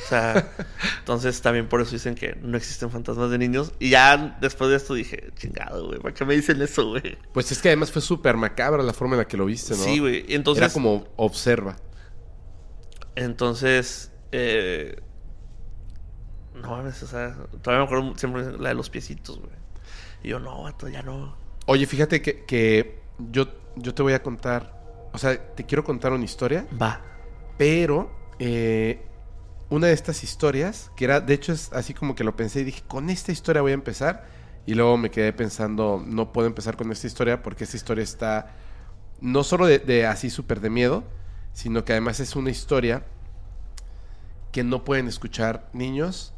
[0.09, 0.51] sea,
[0.99, 3.73] entonces también por eso dicen que no existen fantasmas de niños.
[3.81, 7.17] Y ya después de esto dije, chingado, güey, ¿para qué me dicen eso, güey?
[7.33, 9.83] Pues es que además fue súper macabra la forma en la que lo viste, ¿no?
[9.83, 10.27] Sí, güey.
[10.29, 11.77] Entonces, Era como observa.
[13.17, 15.01] Entonces, eh,
[16.55, 19.53] no mames, o sea, todavía me acuerdo siempre la de los piecitos, güey.
[20.23, 21.35] Y yo, no, vato, ya no.
[21.67, 23.01] Oye, fíjate que, que
[23.31, 27.01] yo, yo te voy a contar, o sea, te quiero contar una historia, Va.
[27.57, 29.03] pero eh,
[29.69, 32.65] una de estas historias, que era, de hecho es así como que lo pensé y
[32.65, 34.27] dije, con esta historia voy a empezar,
[34.67, 38.55] y luego me quedé pensando, no puedo empezar con esta historia porque esta historia está
[39.21, 41.05] no solo de, de así súper de miedo,
[41.53, 43.05] sino que además es una historia
[44.53, 46.32] que no pueden escuchar niños,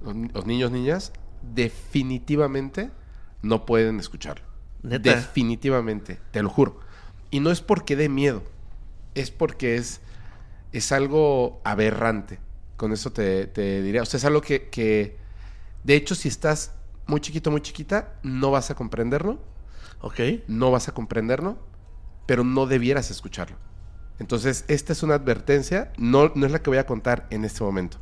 [0.00, 1.12] los, ni- los niños, niñas,
[1.54, 2.90] definitivamente
[3.42, 4.44] no pueden escucharlo.
[4.82, 5.32] Neta.
[5.32, 6.80] Definitivamente, te lo juro.
[7.30, 8.42] Y no es porque dé miedo,
[9.14, 10.00] es porque es,
[10.72, 12.40] es algo aberrante.
[12.76, 14.02] Con eso te, te diría.
[14.02, 15.18] O sea, es algo que, que,
[15.84, 16.72] de hecho, si estás
[17.06, 19.40] muy chiquito, muy chiquita, no vas a comprenderlo,
[20.00, 20.20] Ok.
[20.46, 21.58] no vas a comprenderlo,
[22.26, 23.56] pero no debieras escucharlo.
[24.18, 27.64] Entonces, esta es una advertencia, no, no es la que voy a contar en este
[27.64, 27.98] momento.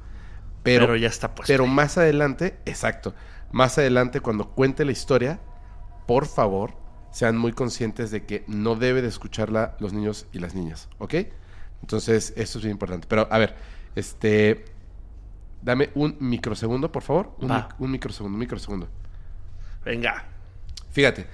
[0.63, 1.51] Pero, Pero, ya está puesto.
[1.53, 3.15] pero más adelante, exacto,
[3.53, 5.41] más adelante cuando cuente la historia,
[6.07, 6.75] por favor,
[7.13, 11.15] sean muy conscientes de que no debe de escucharla los niños y las niñas, ¿ok?
[11.81, 13.07] Entonces, eso es bien importante.
[13.09, 13.55] Pero, a ver,
[13.95, 14.65] este...
[15.63, 17.33] Dame un microsegundo, por favor.
[17.39, 18.89] Un, mic- un microsegundo, un microsegundo.
[19.85, 20.25] Venga.
[20.91, 21.27] Fíjate.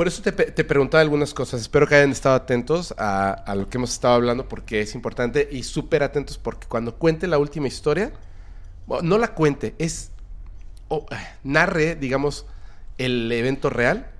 [0.00, 1.60] Por eso te, te preguntaba algunas cosas.
[1.60, 5.46] Espero que hayan estado atentos a, a lo que hemos estado hablando porque es importante
[5.52, 8.10] y súper atentos porque cuando cuente la última historia,
[8.86, 10.10] bueno, no la cuente, es
[10.88, 11.04] o,
[11.44, 12.46] narre, digamos,
[12.96, 14.10] el evento real.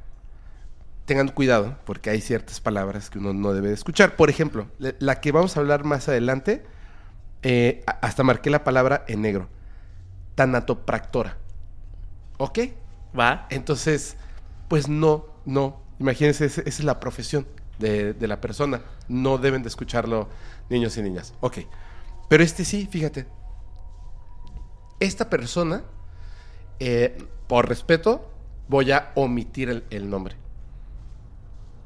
[1.07, 4.16] Tengan cuidado porque hay ciertas palabras que uno no debe de escuchar.
[4.16, 6.62] Por ejemplo, la- que vamos a hablar más adelante,
[7.43, 9.49] eh, hasta marqué la palabra en negro.
[10.35, 11.39] Tanatopractora.
[12.37, 12.59] ¿Ok?
[13.18, 13.47] Va.
[13.49, 14.18] Entonces,
[14.68, 15.82] pues no, no.
[15.98, 17.46] Imagínense, esa, es la profesión
[17.78, 18.82] de, la persona.
[19.09, 20.28] No deben de escucharlo
[20.70, 21.34] niños y niñas.
[21.40, 21.59] Ok.
[22.28, 23.26] Pero este sí, fíjate.
[25.01, 25.82] Esta persona,
[26.78, 28.30] eh, por respeto,
[28.68, 30.36] voy a omitir el, nombre.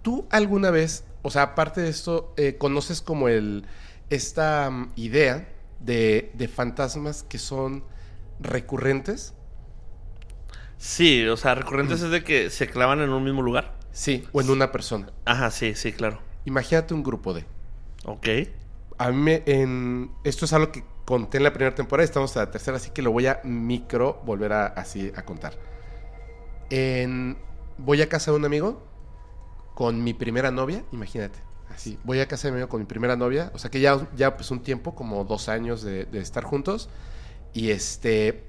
[0.03, 3.65] ¿Tú alguna vez, o sea, aparte de esto, eh, conoces como el,
[4.11, 5.49] esta mm, idea
[5.81, 7.85] de, de fantasmas que son
[8.41, 9.33] recurrentes?
[10.85, 13.73] Sí, o sea, recurrentes es de que se clavan en un mismo lugar.
[13.91, 15.07] Sí, o en una persona.
[15.25, 16.19] Ajá, sí, sí, claro.
[16.45, 17.47] Imagínate un grupo de.
[18.05, 18.29] Ok.
[18.99, 22.41] A mí, me- en, esto es algo que conté en la primera temporada, estamos a
[22.41, 25.55] la tercera, así que lo voy a micro volver a, así a contar.
[26.69, 27.39] En,
[27.79, 28.83] voy a casa de un amigo
[29.75, 31.39] con mi primera novia, imagínate.
[31.75, 34.07] Así, voy a casa de mi amigo con mi primera novia, o sea que ya,
[34.15, 36.91] ya pues un tiempo, como dos años de, de estar juntos.
[37.55, 38.45] Y este,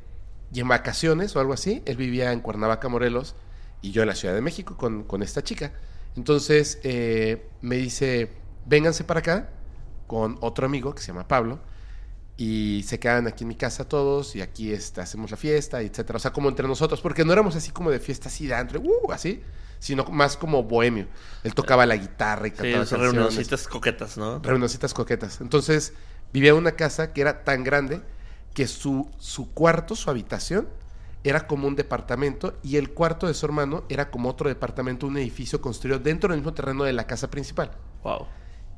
[0.54, 3.36] y en vacaciones o algo así, él vivía en Cuernavaca, Morelos,
[3.82, 5.74] y yo en la Ciudad de México con, con esta chica.
[6.16, 8.32] Entonces eh, me dice,
[8.66, 9.50] vénganse para acá
[10.08, 11.60] con otro amigo que se llama Pablo
[12.38, 16.18] y se quedan aquí en mi casa todos y aquí este, hacemos la fiesta, etcétera.
[16.18, 18.82] O sea, como entre nosotros, porque no éramos así como de fiesta así de antro,
[18.82, 19.42] uh, así,
[19.80, 21.08] sino más como bohemio.
[21.44, 23.14] Él tocaba la guitarra y Sí, cantaba son canciones.
[23.14, 24.40] reunioncitas coquetas, ¿no?
[24.40, 25.42] Reunioncitas coquetas.
[25.42, 25.94] Entonces,
[26.34, 28.02] vivía en una casa que era tan grande
[28.56, 30.68] que su, su cuarto, su habitación,
[31.24, 35.18] era como un departamento y el cuarto de su hermano era como otro departamento, un
[35.18, 37.72] edificio construido dentro del mismo terreno de la casa principal.
[38.04, 38.28] Wow.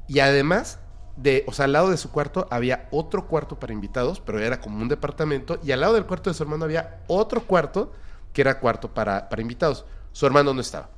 [0.07, 0.79] Y además
[1.17, 4.61] de, o sea, al lado de su cuarto había otro cuarto para invitados, pero era
[4.61, 5.59] como un departamento.
[5.63, 7.91] Y al lado del cuarto de su hermano había otro cuarto
[8.31, 9.85] que era cuarto para, para invitados.
[10.11, 10.89] Su hermano no estaba.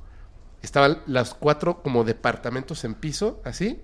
[0.62, 3.82] Estaban las cuatro como departamentos en piso, así.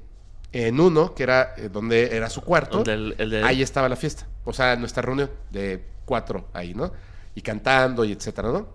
[0.53, 2.78] En uno, que era eh, donde era su cuarto.
[2.78, 4.26] Donde el- el de- Ahí estaba la fiesta.
[4.44, 6.92] O sea, nuestra reunión de cuatro ahí, ¿no?
[7.34, 8.68] Y cantando y etcétera, ¿no?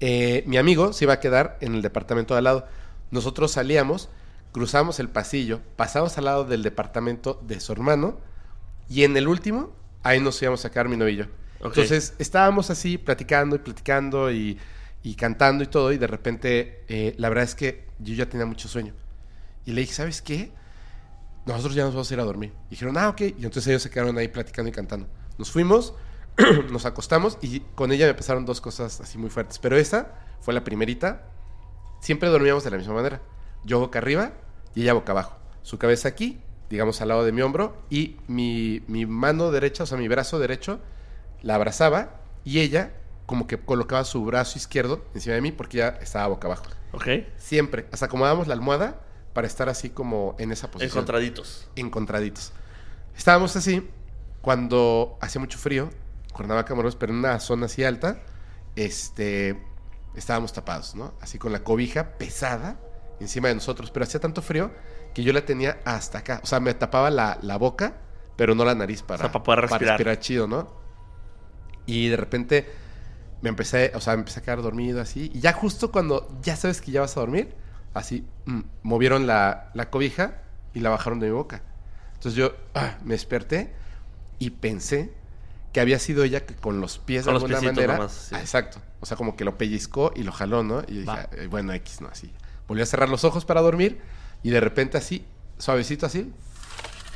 [0.00, 2.66] Eh, mi amigo se iba a quedar en el departamento de al lado.
[3.10, 4.08] Nosotros salíamos,
[4.52, 8.18] cruzamos el pasillo, pasamos al lado del departamento de su hermano
[8.88, 11.24] y en el último, ahí nos íbamos a quedar mi novio y yo.
[11.60, 11.68] Ok.
[11.78, 14.58] Entonces estábamos así platicando y platicando y,
[15.02, 18.44] y cantando y todo y de repente eh, la verdad es que yo ya tenía
[18.44, 18.92] mucho sueño.
[19.66, 20.52] Y le dije, ¿sabes qué?
[21.44, 22.52] Nosotros ya nos vamos a ir a dormir.
[22.68, 23.20] Y dijeron, ah, ok.
[23.20, 25.08] Y entonces ellos se quedaron ahí platicando y cantando.
[25.38, 25.94] Nos fuimos,
[26.70, 29.58] nos acostamos y con ella me pasaron dos cosas así muy fuertes.
[29.58, 31.26] Pero esa fue la primerita.
[32.00, 33.20] Siempre dormíamos de la misma manera.
[33.64, 34.32] Yo boca arriba
[34.74, 35.36] y ella boca abajo.
[35.62, 36.40] Su cabeza aquí,
[36.70, 40.38] digamos al lado de mi hombro, y mi, mi mano derecha, o sea, mi brazo
[40.38, 40.80] derecho,
[41.42, 42.92] la abrazaba y ella
[43.26, 46.66] como que colocaba su brazo izquierdo encima de mí porque ya estaba boca abajo.
[46.92, 47.08] Ok.
[47.36, 47.86] Siempre.
[47.90, 49.00] Hasta acomodábamos la almohada
[49.36, 51.68] para estar así como en esa posición Encontraditos.
[51.76, 52.52] encontraditos.
[53.14, 53.86] Estábamos así
[54.40, 55.90] cuando hacía mucho frío,
[56.32, 58.22] Cuernavaca, Morelos, pero en una zona así alta,
[58.76, 59.62] este,
[60.14, 61.12] estábamos tapados, ¿no?
[61.20, 62.80] Así con la cobija pesada
[63.20, 64.70] encima de nosotros, pero hacía tanto frío
[65.12, 66.40] que yo la tenía hasta acá.
[66.42, 67.98] O sea, me tapaba la, la boca,
[68.36, 70.18] pero no la nariz para, O sea, para poder respirar.
[70.18, 70.66] chido, ¿no?
[71.84, 72.72] Y de repente
[73.42, 75.30] me empecé, o sea, me empecé a quedar dormido así.
[75.34, 77.54] Y ya justo cuando ya sabes que ya vas a dormir,
[77.98, 80.42] así, mm, movieron la, la cobija
[80.74, 81.62] y la bajaron de mi boca.
[82.14, 83.72] Entonces yo ah, me desperté
[84.38, 85.12] y pensé
[85.72, 87.94] que había sido ella que con los pies Con de los alguna manera.
[87.96, 88.34] nomás, sí.
[88.34, 88.80] Ah, exacto.
[89.00, 90.80] O sea, como que lo pellizcó y lo jaló, ¿no?
[90.88, 91.28] Y dije, Va.
[91.32, 92.08] "Eh, bueno, X, ¿no?
[92.08, 92.32] Así.
[92.68, 94.00] Volví a cerrar los ojos para dormir
[94.42, 95.24] y de repente así,
[95.58, 96.32] suavecito así,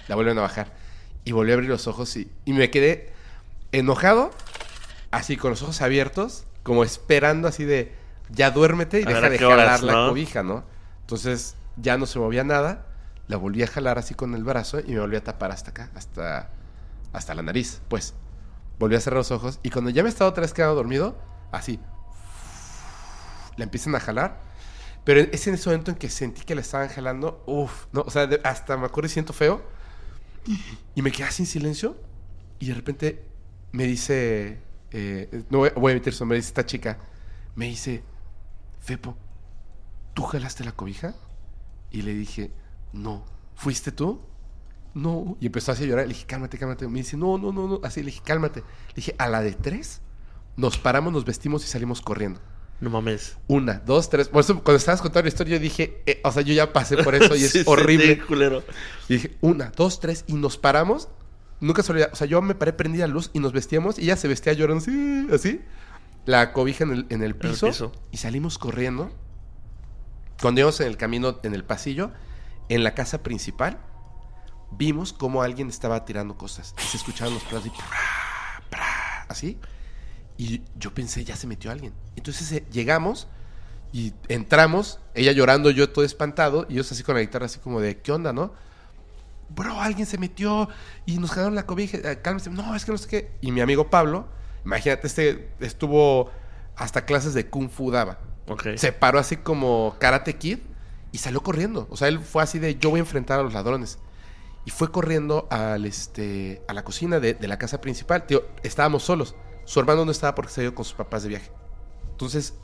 [0.08, 0.72] la vuelven a bajar.
[1.24, 3.12] Y volví a abrir los ojos y, y me quedé
[3.72, 4.30] enojado,
[5.10, 7.92] así con los ojos abiertos, como esperando así de,
[8.32, 10.08] ya duérmete y deja de horas, jalar la ¿no?
[10.10, 10.64] cobija, ¿no?
[11.02, 12.86] Entonces ya no se movía nada,
[13.28, 15.90] la volví a jalar así con el brazo y me volví a tapar hasta acá,
[15.94, 16.50] hasta,
[17.12, 18.14] hasta la nariz, pues.
[18.78, 21.18] Volví a cerrar los ojos y cuando ya me estaba otra vez quedado dormido,
[21.52, 21.78] así,
[23.56, 24.40] la empiezan a jalar.
[25.04, 28.10] Pero es en ese momento en que sentí que la estaban jalando, uff, no, o
[28.10, 29.62] sea, de- hasta me acuerdo y siento feo.
[30.94, 31.96] Y me quedé sin silencio
[32.58, 33.24] y de repente
[33.72, 34.60] me dice,
[34.90, 36.98] eh, no voy, voy a emitir su nombre, dice esta chica,
[37.54, 38.02] me dice,
[38.80, 39.16] Fepo,
[40.14, 41.14] ¿tú jalaste la cobija?
[41.90, 42.52] Y le dije,
[42.92, 43.24] no,
[43.54, 44.20] ¿fuiste tú?
[44.94, 45.36] No.
[45.40, 46.06] Y empezó así a llorar.
[46.06, 46.88] Le dije, cálmate, cálmate.
[46.88, 47.80] Me dice, no, no, no, no.
[47.84, 48.60] Así le dije, cálmate.
[48.60, 50.00] Le dije, a la de tres,
[50.56, 52.40] nos paramos, nos vestimos y salimos corriendo.
[52.80, 53.36] No mames.
[53.46, 54.28] Una, dos, tres.
[54.28, 56.96] Por eso, cuando estabas contando la historia, yo dije, eh, o sea, yo ya pasé
[56.96, 58.14] por eso y es Sí, sí, horrible.
[58.14, 58.62] sí, culero.
[59.08, 61.08] Y dije, una, dos, tres, y nos paramos.
[61.60, 62.08] Nunca se olvida.
[62.12, 63.98] O sea, yo me paré, prendí la luz y nos vestíamos.
[63.98, 65.60] Y ella se vestía llorando así, así.
[66.26, 67.66] La cobija en el, en el piso.
[67.66, 67.92] piso.
[68.10, 69.10] Y salimos corriendo.
[70.40, 72.12] Cuando íbamos en el camino, en el pasillo,
[72.68, 73.78] en la casa principal,
[74.70, 76.74] vimos cómo alguien estaba tirando cosas.
[76.78, 77.72] Y se escuchaban los platos y
[79.28, 79.58] así.
[80.38, 81.92] Y yo pensé, ya se metió alguien.
[82.16, 83.28] Entonces eh, llegamos
[83.92, 87.80] y entramos, ella llorando, yo todo espantado, y ellos así con la guitarra, así como
[87.80, 88.54] de, ¿qué onda, no?
[89.50, 90.68] Bro, alguien se metió
[91.06, 91.98] y nos jalaron la cobija.
[91.98, 92.50] eh, Cálmese.
[92.50, 93.32] No, es que no sé qué.
[93.40, 94.28] Y mi amigo Pablo,
[94.64, 96.30] imagínate, este estuvo
[96.76, 98.18] hasta clases de Kung Fu daba.
[98.48, 98.76] Ok.
[98.76, 100.58] Se paró así como Karate Kid
[101.12, 101.86] y salió corriendo.
[101.90, 103.98] O sea, él fue así de, yo voy a enfrentar a los ladrones.
[104.64, 108.26] Y fue corriendo al, este, a la cocina de, de la casa principal.
[108.26, 109.34] Tío, estábamos solos.
[109.64, 111.50] Su hermano no estaba porque se ido con sus papás de viaje.
[112.10, 112.54] Entonces,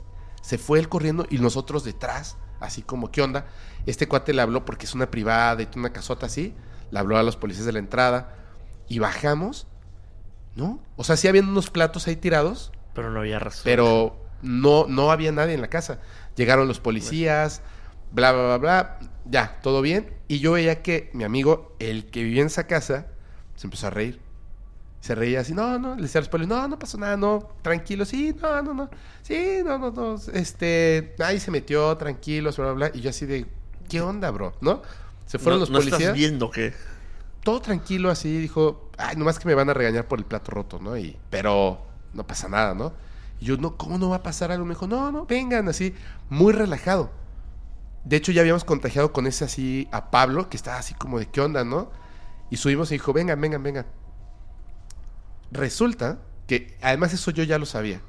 [0.41, 3.47] se fue él corriendo y nosotros detrás, así como, ¿qué onda?
[3.85, 6.53] Este cuate le habló porque es una privada y una casota así.
[6.91, 8.35] Le habló a los policías de la entrada
[8.87, 9.67] y bajamos,
[10.57, 10.81] ¿no?
[10.97, 13.61] O sea, sí habían unos platos ahí tirados, Pero no había razón.
[13.63, 15.99] pero no, no había nadie en la casa.
[16.35, 17.61] Llegaron los policías,
[18.11, 18.99] bla, bla, bla, bla.
[19.25, 20.13] Ya, todo bien.
[20.27, 23.07] Y yo veía que mi amigo, el que vivía en esa casa,
[23.55, 24.19] se empezó a reír.
[24.99, 27.47] Se reía así, no, no, le decía a los policías, no, no pasó nada, no,
[27.61, 28.89] tranquilo, sí, no, no, no,
[29.21, 32.97] sí, no, no, no, este, ahí se metió, tranquilos, bla, bla, bla.
[32.97, 33.45] Y yo así de,
[33.87, 34.53] ¿qué onda, bro?
[34.59, 34.81] ¿No?
[35.27, 36.73] Se fueron no, los no policías estás viendo que...
[37.47, 40.79] todo tranquilo así, dijo, ay, nomás que me van a regañar por el plato roto,
[40.79, 40.97] ¿no?
[40.97, 41.81] Y, pero
[42.11, 42.91] no pasa nada, ¿no?
[43.39, 44.65] Y yo, no, ¿cómo no va a pasar algo?
[44.65, 45.95] Me dijo, no, no, vengan, así,
[46.27, 47.09] muy relajado.
[48.03, 51.27] De hecho, ya habíamos contagiado con ese así a Pablo, que estaba así como de,
[51.27, 51.89] ¿qué onda, no?
[52.49, 53.85] Y subimos y dijo, vengan, vengan, vengan.
[55.49, 58.01] Resulta que, además eso yo ya lo sabía.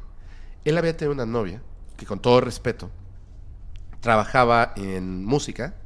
[0.65, 1.63] Él había tenido una novia,
[1.97, 2.91] que con todo respeto,
[4.01, 5.77] trabajaba en música,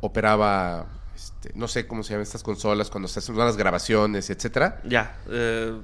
[0.00, 0.88] operaba,
[1.18, 4.80] este, no sé cómo se llaman estas consolas, cuando se hacen las grabaciones, etcétera.
[4.84, 5.18] Ya.
[5.28, 5.76] eh,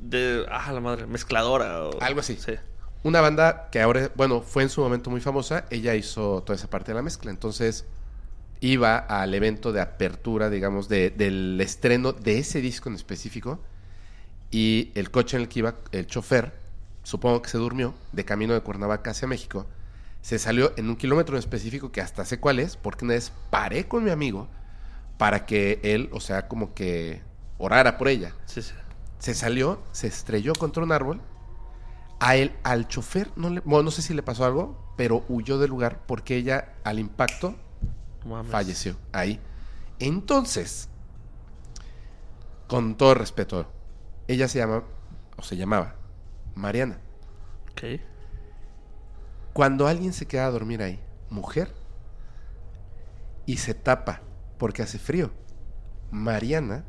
[0.00, 0.46] de...
[0.50, 1.06] Ah, la madre.
[1.06, 1.82] Mezcladora.
[1.88, 2.36] o- Algo así.
[2.36, 2.52] Sí.
[3.02, 6.68] Una banda que ahora, bueno, fue en su momento muy famosa, ella hizo toda esa
[6.70, 7.30] parte de la mezcla.
[7.32, 7.84] Entonces,
[8.60, 13.58] iba al evento de apertura, digamos, de- del estreno de ese disco en específico.
[14.50, 16.52] Y el coche en el que iba, el chofer,
[17.02, 19.66] supongo que se durmió, de camino de Cuernavaca hacia México.
[20.22, 23.32] Se salió en un kilómetro en específico que hasta sé cuál es, porque una vez
[23.50, 24.48] paré con mi amigo
[25.18, 27.22] para que él, o sea, como que
[27.58, 28.34] orara por ella.
[28.46, 28.72] Sí, sí.
[29.18, 31.20] Se salió, se estrelló contra un árbol.
[32.18, 35.58] A él, al chofer, no le, bueno, no sé si le pasó algo, pero huyó
[35.58, 37.54] del lugar porque ella, al impacto,
[38.24, 38.50] mames.
[38.50, 39.40] falleció ahí.
[39.98, 40.88] Entonces,
[42.68, 43.70] con todo respeto,
[44.28, 44.84] ella se llama,
[45.36, 45.94] o se llamaba,
[46.54, 46.98] Mariana.
[47.72, 48.00] Ok.
[49.52, 51.00] Cuando alguien se queda a dormir ahí,
[51.30, 51.74] mujer,
[53.44, 54.22] y se tapa
[54.58, 55.30] porque hace frío,
[56.10, 56.84] Mariana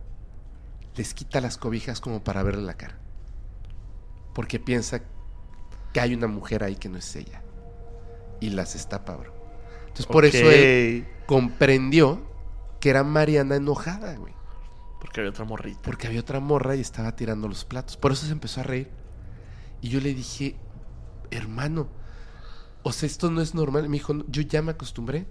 [0.96, 2.98] les quita las cobijas como para verle la cara.
[4.34, 5.02] Porque piensa
[5.94, 7.42] que hay una mujer ahí que no es ella.
[8.40, 9.34] Y las destapa, bro.
[9.82, 12.28] Entonces por eso él comprendió
[12.80, 14.34] que era Mariana enojada, güey.
[15.00, 15.80] Porque había otra morrita.
[15.84, 17.98] Porque había otra morra y estaba tirando los platos.
[17.98, 18.90] Por eso se empezó a reír.
[19.82, 20.56] Y yo le dije,
[21.32, 21.88] hermano,
[22.84, 23.90] o sea, esto no es normal.
[23.90, 25.28] Me dijo, "No, yo ya me acostumbré.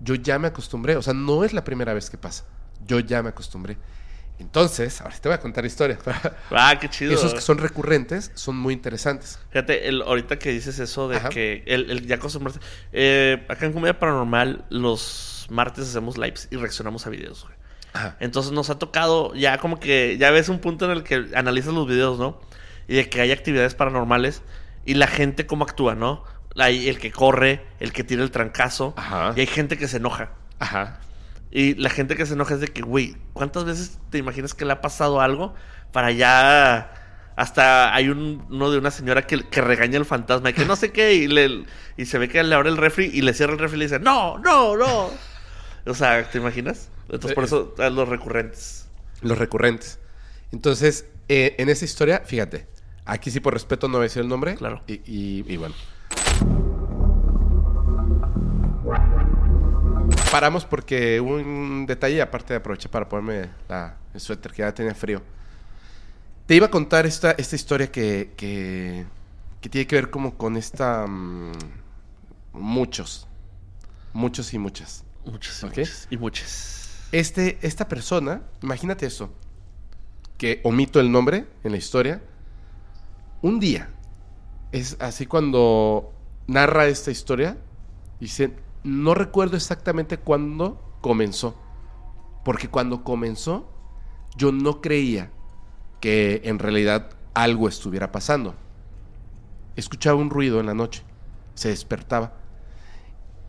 [0.00, 0.96] Yo ya me acostumbré.
[0.96, 2.44] O sea, no es la primera vez que pasa.
[2.86, 3.76] Yo ya me acostumbré.
[4.40, 5.98] Entonces, ahora te voy a contar historias.
[6.50, 7.12] Ah, qué chido.
[7.12, 9.38] Esos que son recurrentes son muy interesantes.
[9.50, 11.28] Fíjate, el, ahorita que dices eso de Ajá.
[11.28, 12.58] que el, el ya acostumbrarse.
[12.92, 17.54] Eh, acá en Comedia Paranormal, los martes hacemos lives y reaccionamos a videos, güey.
[17.92, 18.16] Ajá.
[18.20, 21.74] Entonces nos ha tocado ya como que ya ves un punto en el que analizas
[21.74, 22.40] los videos, ¿no?
[22.88, 24.42] Y de que hay actividades paranormales
[24.86, 26.24] y la gente cómo actúa, ¿no?
[26.56, 29.32] Hay el que corre, el que tira el trancazo Ajá.
[29.36, 30.30] y hay gente que se enoja.
[30.58, 30.98] Ajá.
[31.52, 34.64] Y la gente que se enoja es de que, güey, ¿cuántas veces te imaginas que
[34.64, 35.54] le ha pasado algo
[35.92, 36.94] para ya...
[37.36, 40.76] Hasta hay un, uno de una señora que, que regaña al fantasma y que no
[40.76, 41.64] sé qué y, le,
[41.96, 43.84] y se ve que le abre el refri y le cierra el refri y le
[43.86, 45.08] dice, no, no, no.
[45.86, 46.90] O sea, ¿te imaginas?
[47.04, 48.88] Entonces por eso a los recurrentes.
[49.22, 49.98] Los recurrentes.
[50.52, 52.66] Entonces, eh, en esa historia, fíjate,
[53.06, 54.56] aquí sí por respeto no voy a decir el nombre.
[54.56, 54.82] Claro.
[54.86, 55.74] Y, y- y bueno.
[60.30, 64.72] Paramos porque hubo un detalle, aparte de aproveché para ponerme la- el suéter que ya
[64.72, 65.22] tenía frío.
[66.46, 69.06] Te iba a contar esta, esta historia que, que,
[69.60, 71.06] que tiene que ver como con esta...
[71.06, 71.52] mm,
[72.52, 73.26] muchos.
[74.12, 75.04] Muchos y muchas.
[75.24, 75.76] Muchas y Ok.
[75.76, 76.08] muchas.
[76.10, 77.08] Y muchas.
[77.12, 79.32] Este, esta persona, imagínate eso,
[80.38, 82.22] que omito el nombre en la historia,
[83.42, 83.88] un día,
[84.72, 86.12] es así cuando
[86.46, 87.58] narra esta historia,
[88.18, 88.54] dice,
[88.84, 91.56] no recuerdo exactamente cuándo comenzó,
[92.44, 93.68] porque cuando comenzó
[94.36, 95.30] yo no creía
[96.00, 98.54] que en realidad algo estuviera pasando.
[99.76, 101.02] Escuchaba un ruido en la noche,
[101.54, 102.34] se despertaba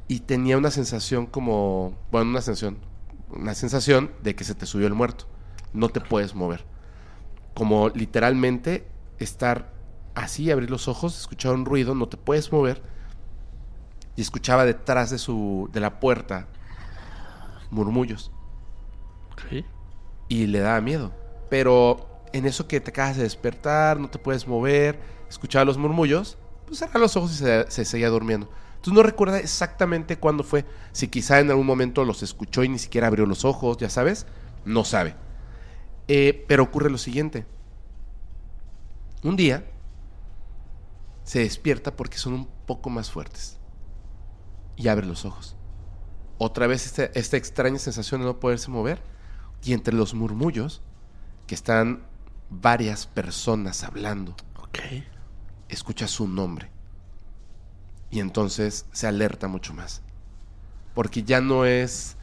[0.07, 2.78] y tenía una sensación como, bueno, una sensación,
[3.30, 5.26] una sensación de que se te subió el muerto.
[5.74, 6.65] No te puedes mover.
[7.53, 8.88] Como literalmente
[9.19, 9.72] estar
[10.16, 12.82] así, abrir los ojos, escuchar un ruido, no te puedes mover.
[14.16, 16.47] Y escuchaba detrás de su de la puerta
[17.70, 18.32] murmullos
[19.32, 19.66] Ok.
[20.28, 21.14] y le daba miedo.
[21.49, 24.99] Pero en eso que te acabas de despertar, no te puedes mover,
[25.30, 28.49] escuchaba los murmullos, pues cerraba los ojos y se, se seguía durmiendo.
[28.76, 30.66] Entonces no recuerda exactamente cuándo fue.
[30.91, 34.26] Si quizá en algún momento los escuchó y ni siquiera abrió los ojos, ya sabes,
[34.66, 35.16] no sabe.
[36.07, 37.45] Eh, pero ocurre lo siguiente.
[39.24, 39.66] Un día
[41.24, 43.59] se despierta porque son un poco más fuertes
[44.76, 45.55] y abre los ojos.
[46.38, 49.03] Otra vez este- esta extraña sensación de no poderse mover
[49.63, 50.82] y entre los murmullos
[51.47, 52.03] que están
[52.49, 54.80] varias personas hablando, Ok.
[55.69, 56.72] escucha su nombre.
[58.09, 60.01] Y entonces se alerta mucho más.
[60.93, 62.17] Porque ya no es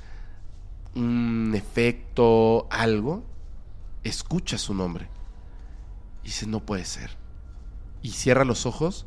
[0.95, 3.25] un efecto, algo.
[4.05, 5.09] Escucha su nombre.
[6.23, 7.17] Y dice, no puede ser.
[8.03, 9.07] Y cierra los ojos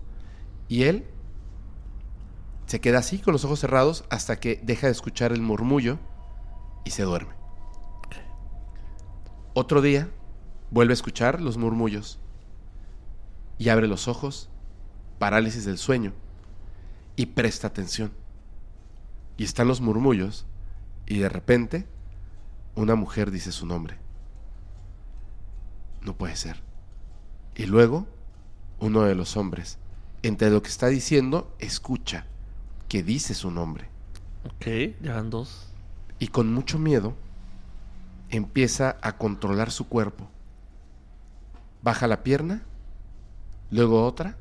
[0.67, 1.05] y él
[2.65, 5.99] se queda así con los ojos cerrados hasta que deja de escuchar el murmullo
[6.85, 7.33] y se duerme.
[9.53, 10.09] Otro día
[10.69, 12.19] vuelve a escuchar los murmullos
[13.57, 14.49] y abre los ojos,
[15.19, 16.13] parálisis del sueño,
[17.15, 18.13] y presta atención.
[19.37, 20.45] Y están los murmullos,
[21.05, 21.87] y de repente
[22.75, 23.97] una mujer dice su nombre.
[26.01, 26.63] No puede ser.
[27.55, 28.07] Y luego
[28.81, 29.77] uno de los hombres,
[30.23, 32.25] entre lo que está diciendo, escucha
[32.89, 33.87] que dice su nombre.
[34.45, 35.67] Ok, ya van dos.
[36.19, 37.15] Y con mucho miedo
[38.29, 40.27] empieza a controlar su cuerpo.
[41.83, 42.63] Baja la pierna,
[43.69, 44.35] luego otra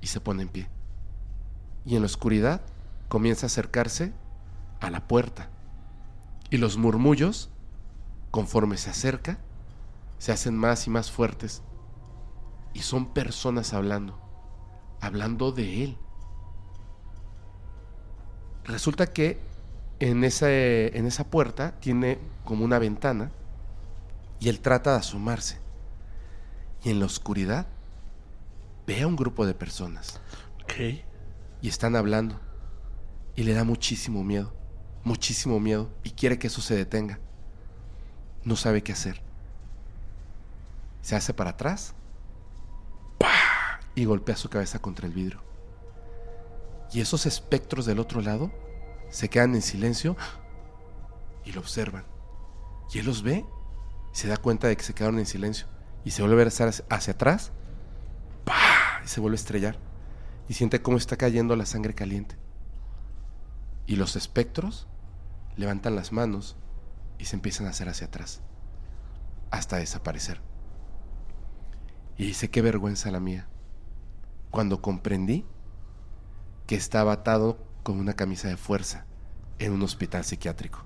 [0.00, 0.68] y se pone en pie.
[1.84, 2.62] Y en la oscuridad
[3.08, 4.12] comienza a acercarse
[4.80, 5.50] a la puerta.
[6.48, 7.50] Y los murmullos,
[8.30, 9.38] conforme se acerca,
[10.18, 11.62] se hacen más y más fuertes.
[12.74, 14.18] Y son personas hablando,
[15.00, 15.98] hablando de él.
[18.64, 19.40] Resulta que
[19.98, 23.30] en, ese- en esa puerta tiene como una ventana
[24.38, 25.58] y él trata de asomarse.
[26.82, 27.66] Y en la oscuridad
[28.86, 30.20] ve a un grupo de personas
[30.64, 31.02] Ok.
[31.60, 32.40] y están hablando.
[33.36, 34.52] Y le da muchísimo miedo,
[35.04, 37.18] muchísimo miedo y quiere que eso se detenga.
[38.44, 39.20] No sabe qué hacer.
[41.02, 41.94] Se hace para atrás.
[43.94, 45.42] Y golpea su cabeza contra el vidrio.
[46.92, 48.50] Y esos espectros del otro lado
[49.10, 50.16] se quedan en silencio
[51.44, 52.04] y lo observan.
[52.92, 53.44] Y él los ve
[54.12, 55.66] y se da cuenta de que se quedaron en silencio.
[56.04, 57.52] Y se vuelve a hacer hacia, atrás
[59.04, 59.78] y se vuelve a estrellar.
[60.48, 62.36] Y siente cómo está cayendo la sangre caliente.
[63.86, 64.88] Y los espectros
[65.56, 66.56] levantan las manos
[67.18, 68.40] y se empiezan a hacer hacia atrás.
[69.50, 70.40] Hasta desaparecer.
[72.16, 73.49] Y dice, qué vergüenza la mía.
[74.50, 75.44] Cuando comprendí
[76.66, 79.04] que estaba atado con una camisa de fuerza
[79.58, 80.84] en un hospital psiquiátrico.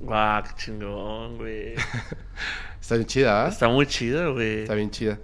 [0.00, 1.74] Guau, qué chingón, güey.
[2.80, 3.48] Está bien chida, ¿ah?
[3.48, 4.62] Está muy chido, güey.
[4.62, 5.18] Está bien chida.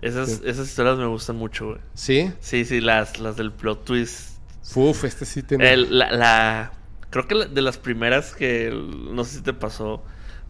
[0.00, 0.42] Esas, Sí.
[0.46, 1.80] esas historias me gustan mucho, güey.
[1.94, 2.32] ¿Sí?
[2.40, 4.38] Sí, sí, las, las del plot twist.
[4.76, 5.72] Uf, este sí tiene...
[5.72, 6.72] El- la, la-
[7.10, 8.70] creo que de las primeras que,
[9.12, 10.02] no sé si te pasó,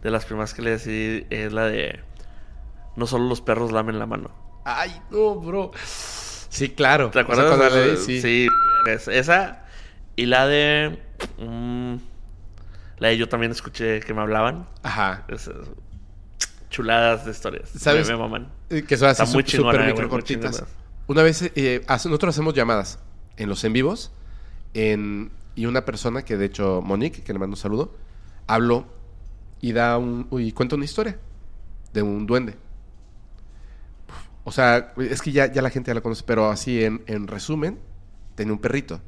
[0.03, 1.99] de las primeras que le decidí es la de,
[2.95, 4.29] no solo los perros lamen la mano.
[4.63, 5.71] Ay, no, bro.
[5.83, 7.09] Sí, claro.
[7.11, 7.73] ¿Te O sea, acuerdas?
[7.73, 8.21] de- sí.
[8.21, 8.47] sí,
[8.87, 9.63] es- esa
[10.15, 10.99] y la de,
[11.39, 11.95] mm,
[12.99, 14.67] la de yo también escuché que me hablaban.
[14.83, 15.25] Ajá.
[15.29, 15.55] Esas
[16.69, 17.69] chuladas de historias.
[17.75, 18.07] ¿Sabes?
[18.07, 18.51] Me, me maman.
[18.69, 20.63] Eh, Que son así súper micro cortitas.
[21.07, 22.99] Una vez, eh, nosotros hacemos llamadas
[23.37, 24.11] en los en vivos
[24.73, 27.93] en, y una persona que de hecho, Monique, que le mando un saludo,
[28.47, 28.85] habló
[29.59, 31.17] y da un, y cuenta una historia
[31.93, 32.55] de un duende.
[34.43, 37.27] O sea, es que ya, ya la gente ya la conoce, pero así en, en
[37.27, 37.79] resumen,
[38.35, 39.01] tenía un perrito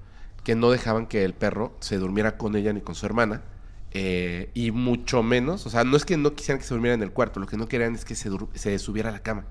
[0.43, 3.43] que no dejaban que el perro se durmiera con ella ni con su hermana
[3.95, 7.03] eh, y mucho menos, o sea, no es que no quisieran que se durmiera en
[7.03, 9.45] el cuarto, lo que no querían es que se, se subiera a la cama.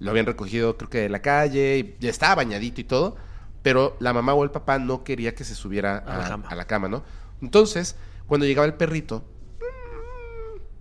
[0.00, 3.16] Lo habían recogido, creo que de la calle, y ya estaba bañadito y todo,
[3.62, 6.48] pero la mamá o el papá no quería que se subiera A la cama.
[6.48, 7.04] a la cama, ¿no?
[7.40, 7.94] Entonces,
[8.26, 9.24] cuando llegaba el perrito,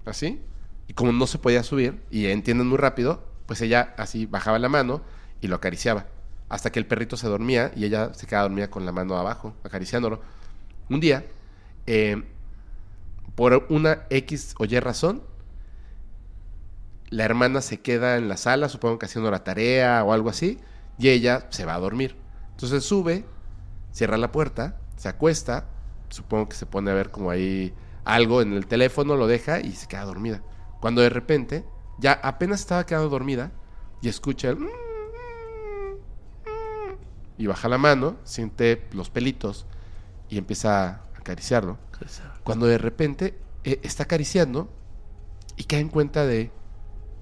[0.05, 0.41] así,
[0.87, 4.69] y como no se podía subir, y entienden muy rápido, pues ella así bajaba la
[4.69, 5.01] mano
[5.41, 6.05] y lo acariciaba,
[6.49, 9.55] hasta que el perrito se dormía y ella se quedaba dormida con la mano abajo,
[9.63, 10.21] acariciándolo.
[10.89, 11.25] Un día,
[11.87, 12.23] eh,
[13.35, 15.23] por una X o Y razón,
[17.09, 20.59] la hermana se queda en la sala, supongo que haciendo la tarea o algo así,
[20.97, 22.15] y ella se va a dormir.
[22.51, 23.25] Entonces sube,
[23.91, 25.65] cierra la puerta, se acuesta,
[26.09, 27.73] supongo que se pone a ver como ahí
[28.03, 30.41] algo en el teléfono, lo deja y se queda dormida.
[30.79, 31.65] Cuando de repente,
[31.97, 33.51] ya apenas estaba quedando dormida,
[34.01, 34.69] y escucha el...
[37.37, 39.65] Y baja la mano, siente los pelitos
[40.29, 41.77] y empieza a acariciarlo.
[42.43, 44.69] Cuando de repente eh, está acariciando
[45.55, 46.51] y cae en cuenta de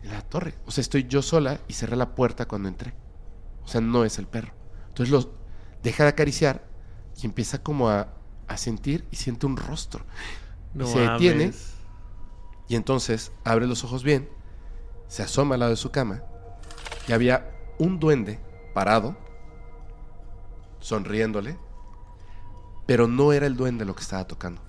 [0.03, 0.55] la torre.
[0.65, 2.93] O sea, estoy yo sola y cerré la puerta cuando entré.
[3.63, 4.53] O sea, no es el perro.
[4.88, 5.30] Entonces los
[5.84, 6.65] deja de acariciar
[7.21, 8.13] y empieza como a,
[8.47, 10.05] a sentir y siente un rostro.
[10.73, 11.51] No se detiene
[12.67, 14.30] y entonces abre los ojos bien,
[15.08, 16.24] se asoma al lado de su cama
[17.08, 18.39] y había un duende
[18.74, 19.16] parado,
[20.80, 21.58] sonriéndole,
[22.86, 24.62] pero no era el duende lo que estaba tocando.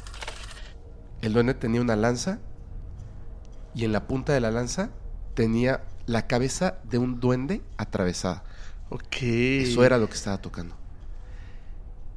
[1.23, 2.39] El duende tenía una lanza
[3.75, 4.91] y en la punta de la lanza
[5.35, 8.45] tenía la cabeza de un duende atravesada.
[8.91, 9.17] Ok.
[9.21, 10.77] Eso era lo que estaba tocando.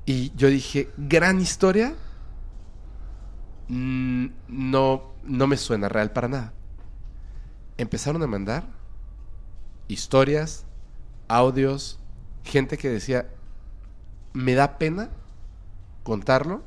[0.05, 1.93] Y yo dije, gran historia.
[3.67, 6.53] Mm, no, no me suena real para nada.
[7.79, 8.67] Empezaron a mandar
[9.87, 10.65] historias,
[11.29, 11.97] audios,
[12.43, 13.29] gente que decía,
[14.33, 15.11] me da pena
[16.03, 16.61] contarlo.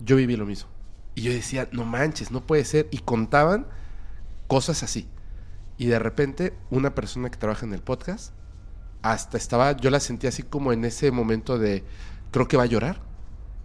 [0.00, 0.68] Yo viví lo mismo.
[1.14, 2.88] Y yo decía, no manches, no puede ser.
[2.90, 3.68] Y contaban
[4.48, 5.08] cosas así.
[5.78, 8.34] Y de repente, una persona que trabaja en el podcast
[9.02, 11.84] hasta estaba, yo la sentí así como en ese momento de,
[12.32, 13.02] creo que va a llorar.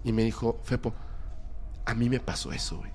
[0.04, 0.94] Y me dijo, Fepo,
[1.84, 2.92] a mí me pasó eso, güey.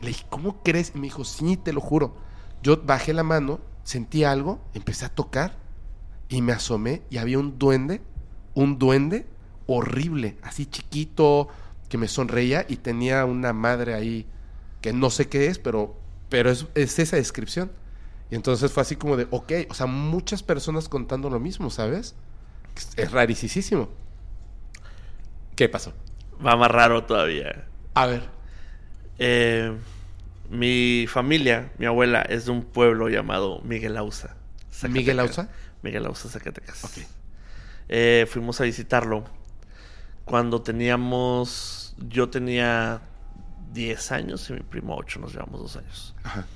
[0.00, 0.92] Le dije, ¿cómo crees?
[0.94, 2.28] Y me dijo, sí, te lo juro.
[2.62, 5.56] Yo bajé la mano, sentí algo, empecé a tocar
[6.28, 8.02] y me asomé y había un duende,
[8.54, 9.26] un duende
[9.66, 11.48] horrible, así chiquito,
[11.88, 14.26] que me sonreía y tenía una madre ahí
[14.80, 15.96] que no sé qué es, pero,
[16.28, 17.70] pero es, es esa descripción.
[18.30, 22.14] Y entonces fue así como de, ok, o sea, muchas personas contando lo mismo, ¿sabes?
[22.96, 23.88] Es, rarísimo.
[25.56, 25.92] ¿Qué pasó?
[26.44, 27.66] Va más raro todavía.
[27.94, 28.28] A ver.
[29.18, 29.76] Eh,
[30.50, 34.36] mi familia, mi abuela, es de un pueblo llamado Miguel Ausa.
[34.72, 34.90] Zacatecas.
[34.90, 35.48] ¿Miguel Ausa?
[35.82, 36.84] Miguel Ausa, Zacatecas.
[36.84, 36.98] Ok.
[37.88, 39.24] Eh, fuimos a visitarlo
[40.24, 41.94] cuando teníamos.
[41.98, 43.00] Yo tenía
[43.72, 46.14] 10 años y mi primo 8, nos llevamos 2 años.
[46.24, 46.46] Ajá.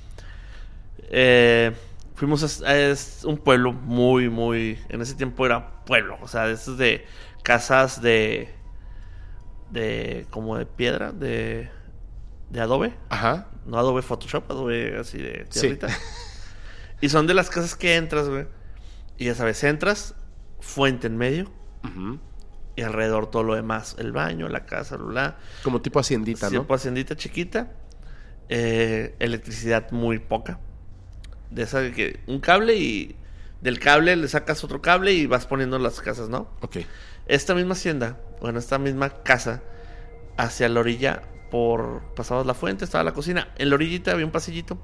[1.09, 1.71] Eh,
[2.15, 4.77] fuimos a, a es un pueblo muy, muy.
[4.89, 7.05] En ese tiempo era pueblo, o sea, esos de
[7.43, 8.53] casas de.
[9.71, 10.27] de.
[10.31, 11.69] como de piedra, de.
[12.49, 12.93] de adobe.
[13.09, 13.47] Ajá.
[13.65, 15.61] No Adobe Photoshop, Adobe así de Sí.
[15.61, 15.87] tierrita.
[17.01, 18.47] y son de las casas que entras, güey.
[19.17, 20.15] Y ya sabes, entras,
[20.59, 21.51] fuente en medio
[22.75, 23.95] y alrededor todo lo demás.
[23.99, 25.37] El baño, la casa, bla, bla.
[25.63, 26.65] Como tipo haciendita, ¿no?
[26.67, 27.71] pues, haciendita chiquita.
[28.49, 30.59] eh, electricidad muy poca.
[31.49, 33.15] De esa de que un cable y
[33.61, 36.51] del cable le sacas otro cable y vas poniendo las casas, ¿no?
[36.61, 36.77] Ok.
[37.27, 39.63] Esta misma hacienda, bueno, esta misma casa,
[40.37, 43.49] hacia la orilla, por pasabas la fuente, estaba la cocina.
[43.57, 44.77] En la orillita había un pasillito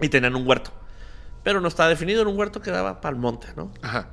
[0.00, 0.70] y tenían un huerto.
[1.42, 3.70] Pero no estaba definido, era un huerto que daba para el monte, ¿no?
[3.82, 4.10] Ajá.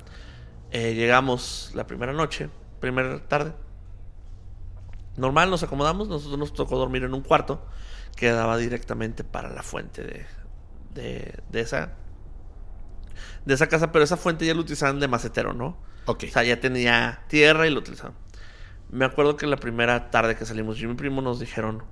[0.70, 2.48] Eh, llegamos la primera noche,
[2.80, 3.52] primera tarde.
[5.16, 6.08] Normal, nos acomodamos.
[6.08, 7.66] Nosotros nos tocó dormir en un cuarto
[8.16, 10.26] que daba directamente para la fuente de,
[10.94, 11.92] de, de esa
[13.44, 15.76] de esa casa, pero esa fuente ya la utilizaban de macetero, ¿no?
[16.06, 16.24] Ok.
[16.28, 18.14] O sea, ya tenía tierra y lo utilizaban.
[18.92, 21.82] Me acuerdo que la primera tarde que salimos, yo y mi primo nos dijeron,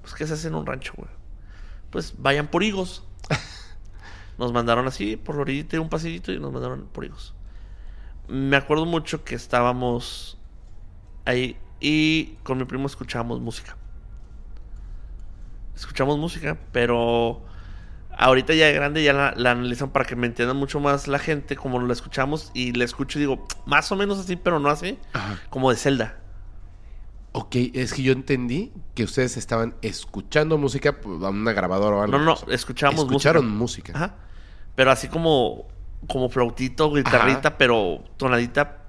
[0.00, 1.10] pues, ¿qué se hace en un rancho, güey?
[1.90, 3.04] Pues, vayan por higos.
[4.38, 7.34] nos mandaron así, por la orillita un pasillito, y nos mandaron por higos.
[8.26, 10.38] Me acuerdo mucho que estábamos
[11.26, 13.76] ahí y con mi primo escuchábamos música.
[15.74, 17.44] Escuchamos música, pero
[18.16, 21.18] ahorita ya de grande ya la, la analizan para que me entiendan mucho más la
[21.18, 24.70] gente como la escuchamos y la escucho y digo, más o menos así, pero no
[24.70, 25.38] así, Ajá.
[25.50, 26.16] como de Zelda.
[27.38, 32.02] Ok, es que yo entendí que ustedes estaban escuchando música pues, a una grabadora o
[32.02, 32.18] algo.
[32.18, 33.92] No, no, escuchamos Escucharon música.
[33.92, 34.04] música.
[34.04, 34.14] Ajá.
[34.74, 35.66] Pero así como
[36.08, 37.58] como flautito, guitarrita, Ajá.
[37.58, 38.84] pero tonadita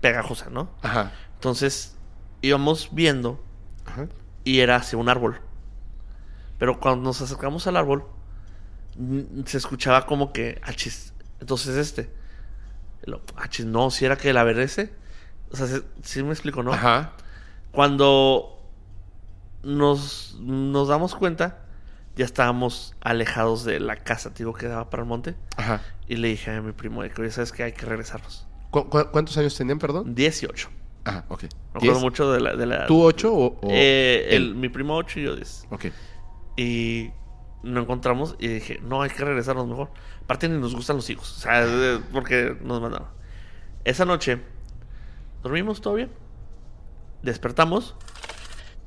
[0.00, 0.70] pegajosa, ¿no?
[0.82, 1.12] Ajá.
[1.34, 1.96] Entonces
[2.40, 3.42] íbamos viendo
[3.86, 4.06] Ajá.
[4.44, 5.40] y era hacia un árbol.
[6.58, 8.04] Pero cuando nos acercamos al árbol,
[9.46, 12.12] se escuchaba como que, achis, entonces este.
[13.36, 14.92] Achis, no, si era que la ver ese.
[15.50, 16.72] O sea, se- sí me explico, ¿no?
[16.72, 17.12] Ajá.
[17.72, 18.58] Cuando
[19.62, 21.58] nos, nos damos cuenta,
[22.16, 25.34] ya estábamos alejados de la casa, digo, que daba para el monte.
[25.56, 25.82] Ajá.
[26.08, 27.64] Y le dije a mi primo que, oye, ¿sabes qué?
[27.64, 28.46] Hay que regresarnos.
[28.70, 30.14] ¿Cu- cu- cuántos años tenían, perdón?
[30.14, 30.68] 18.
[31.04, 31.42] Ajá, ok.
[31.42, 32.00] Me acuerdo ¿Diez?
[32.02, 32.56] mucho de la...
[32.56, 33.46] De la ¿Tú ocho o...?
[33.62, 35.66] o Eh, el- mi primo 8 y yo 10.
[35.70, 35.86] Ok.
[36.56, 37.10] Y
[37.62, 39.90] nos encontramos y dije, no, hay que regresarnos mejor.
[40.22, 41.36] Aparte ni nos gustan los hijos.
[41.38, 43.08] O sea, porque nos mandaron.
[43.84, 44.40] Esa noche
[45.42, 46.10] dormimos todo bien.
[47.22, 47.96] Despertamos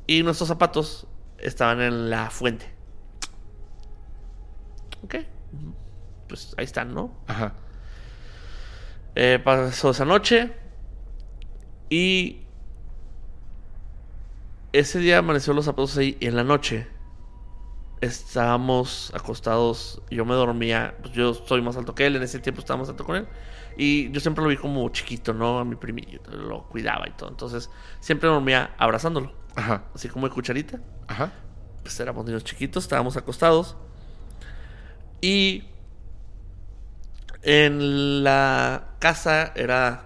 [0.07, 1.07] y nuestros zapatos
[1.37, 2.73] estaban en la fuente.
[5.03, 5.15] Ok.
[6.27, 7.13] Pues ahí están, ¿no?
[7.27, 7.53] Ajá.
[9.15, 10.53] Eh, pasó esa noche
[11.89, 12.45] y
[14.71, 16.87] ese día amaneció los zapatos ahí y en la noche
[17.99, 20.01] estábamos acostados.
[20.09, 22.89] Yo me dormía, pues yo soy más alto que él, en ese tiempo estaba más
[22.89, 23.27] alto con él.
[23.77, 25.59] Y yo siempre lo vi como chiquito, ¿no?
[25.59, 27.29] A mi primillo, lo cuidaba y todo.
[27.29, 27.69] Entonces
[27.99, 29.83] siempre dormía abrazándolo, Ajá.
[29.95, 30.79] así como de cucharita.
[31.07, 31.31] Ajá.
[31.83, 33.75] Pues éramos niños chiquitos, estábamos acostados.
[35.21, 35.65] Y
[37.43, 40.05] en la casa era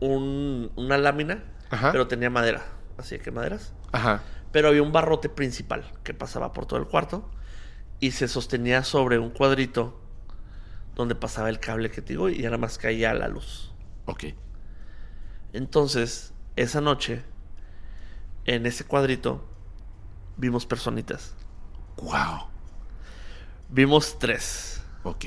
[0.00, 1.92] un- una lámina, Ajá.
[1.92, 2.64] pero tenía madera,
[2.96, 3.72] así que maderas.
[3.92, 4.22] Ajá.
[4.52, 7.28] Pero había un barrote principal que pasaba por todo el cuarto
[8.00, 10.00] y se sostenía sobre un cuadrito
[10.98, 13.72] donde pasaba el cable que te digo y nada más caía la luz.
[14.04, 14.24] Ok.
[15.52, 17.22] Entonces, esa noche,
[18.44, 19.48] en ese cuadrito,
[20.36, 21.34] vimos personitas.
[21.98, 22.48] Wow.
[23.68, 24.82] Vimos tres.
[25.04, 25.26] Ok.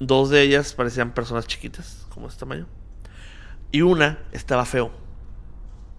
[0.00, 2.66] Dos de ellas parecían personas chiquitas, como de este tamaño.
[3.70, 4.90] Y una estaba feo.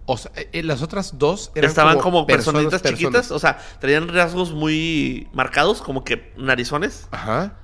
[0.04, 2.98] O sea, eh, eh, las otras dos eran Estaban como, personitas personas.
[2.98, 3.30] chiquitas.
[3.30, 7.08] O sea, traían rasgos muy marcados, como que narizones.
[7.10, 7.56] Ajá.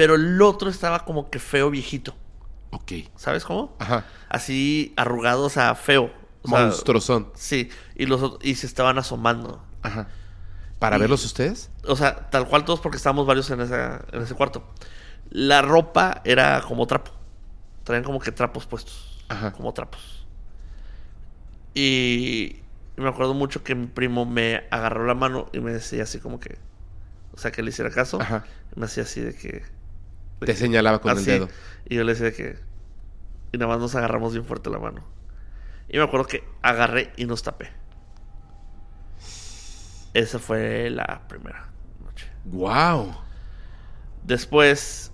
[0.00, 2.16] Pero el otro estaba como que feo viejito.
[2.70, 2.92] Ok.
[3.16, 3.76] ¿Sabes cómo?
[3.78, 4.06] Ajá.
[4.30, 6.10] Así arrugado, o sea, feo.
[6.40, 7.30] O sea, Monstruosón.
[7.34, 7.68] Sí.
[7.96, 9.62] Y, los, y se estaban asomando.
[9.82, 10.08] Ajá.
[10.78, 11.70] ¿Para Y- verlos ustedes?
[11.86, 14.64] O sea, tal cual todos porque estábamos varios en, esa, en ese cuarto.
[15.28, 17.10] La ropa era como trapo.
[17.84, 19.22] Traían como que trapos puestos.
[19.28, 19.52] Ajá.
[19.52, 20.26] Como trapos.
[21.74, 22.56] Y
[22.96, 26.40] me acuerdo mucho que mi primo me agarró la mano y me decía así como
[26.40, 26.56] que...
[27.34, 28.18] O sea, que le hiciera caso.
[28.18, 28.44] Ajá.
[28.74, 29.62] Y me hacía así de que...
[30.40, 31.48] Te señalaba con el dedo.
[31.88, 32.58] Y yo le decía de que...
[33.52, 35.04] Y nada más nos agarramos bien fuerte la mano.
[35.88, 37.70] Y me acuerdo que agarré y nos tapé.
[40.14, 41.68] Esa fue la primera
[42.04, 42.28] noche.
[42.44, 43.14] Wow.
[44.22, 45.12] Después,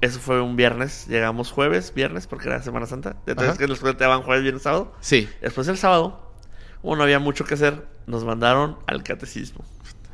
[0.00, 1.06] eso fue un viernes.
[1.08, 3.16] Llegamos jueves, viernes, porque era Semana Santa.
[3.26, 4.94] Entonces, que los daban jueves, viernes, sábado.
[5.00, 5.28] Sí.
[5.40, 6.32] Después del sábado,
[6.80, 9.64] como no había mucho que hacer, nos mandaron al catecismo.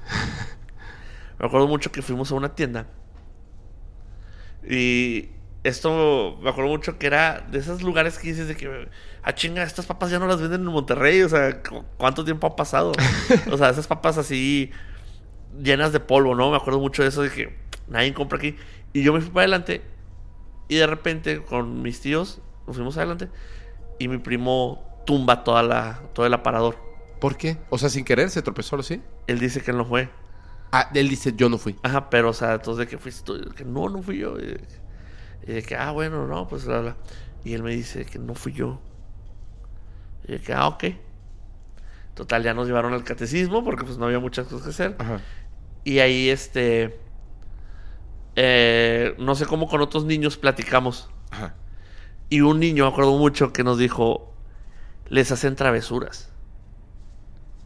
[1.38, 2.86] me acuerdo mucho que fuimos a una tienda.
[4.68, 5.30] Y
[5.64, 8.88] esto, me acuerdo mucho que era de esos lugares que dices de que,
[9.22, 11.22] ah, chinga, estas papas ya no las venden en Monterrey.
[11.22, 12.92] O sea, ¿cu- ¿cuánto tiempo ha pasado?
[13.52, 14.70] o sea, esas papas así
[15.62, 16.50] llenas de polvo, ¿no?
[16.50, 17.56] Me acuerdo mucho de eso de que
[17.88, 18.56] nadie compra aquí.
[18.92, 19.82] Y yo me fui para adelante
[20.68, 23.28] y de repente con mis tíos nos fuimos adelante
[23.98, 26.76] y mi primo tumba toda la, todo el aparador.
[27.20, 27.58] ¿Por qué?
[27.70, 29.02] O sea, sin querer se tropezó ¿sí?
[29.26, 30.08] Él dice que él no fue.
[30.72, 31.76] Ah, él dice, yo no fui.
[31.82, 34.38] Ajá, pero o sea, entonces de que fuiste tú, que no, no fui yo.
[34.38, 34.68] Y de,
[35.46, 36.96] y de que, ah, bueno, no, pues bla, bla.
[37.44, 38.80] Y él me dice que no fui yo.
[40.24, 40.84] Y de que, ah, ok.
[42.14, 44.96] Total, ya nos llevaron al catecismo porque pues no había muchas cosas que hacer.
[44.98, 45.26] Ajá.
[45.84, 47.00] Y ahí, este.
[48.36, 51.10] eh, no sé cómo con otros niños platicamos.
[51.30, 51.56] Ajá.
[52.30, 54.34] Y un niño, me acuerdo mucho, que nos dijo:
[55.08, 56.32] Les hacen travesuras.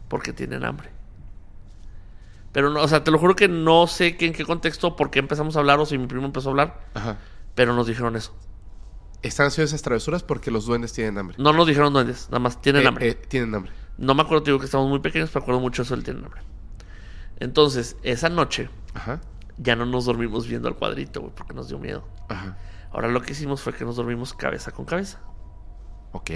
[0.07, 0.94] Porque tienen hambre.
[2.55, 5.11] Pero no, o sea, te lo juro que no sé que en qué contexto, por
[5.11, 6.85] qué empezamos a hablar o si mi primo empezó a hablar.
[6.93, 7.17] Ajá.
[7.53, 8.33] Pero nos dijeron eso.
[9.23, 11.35] Están haciendo esas travesuras porque los duendes tienen hambre.
[11.37, 13.09] No nos dijeron duendes, nada más tienen Eh, hambre.
[13.09, 13.73] eh, tienen hambre.
[13.97, 16.23] No me acuerdo, te digo que estamos muy pequeños, pero acuerdo mucho eso del tienen
[16.23, 16.41] hambre.
[17.41, 19.19] Entonces, esa noche Ajá.
[19.57, 22.07] ya no nos dormimos viendo al cuadrito, güey, porque nos dio miedo.
[22.29, 22.57] Ajá.
[22.93, 25.19] Ahora lo que hicimos fue que nos dormimos cabeza con cabeza,
[26.13, 26.31] Ok.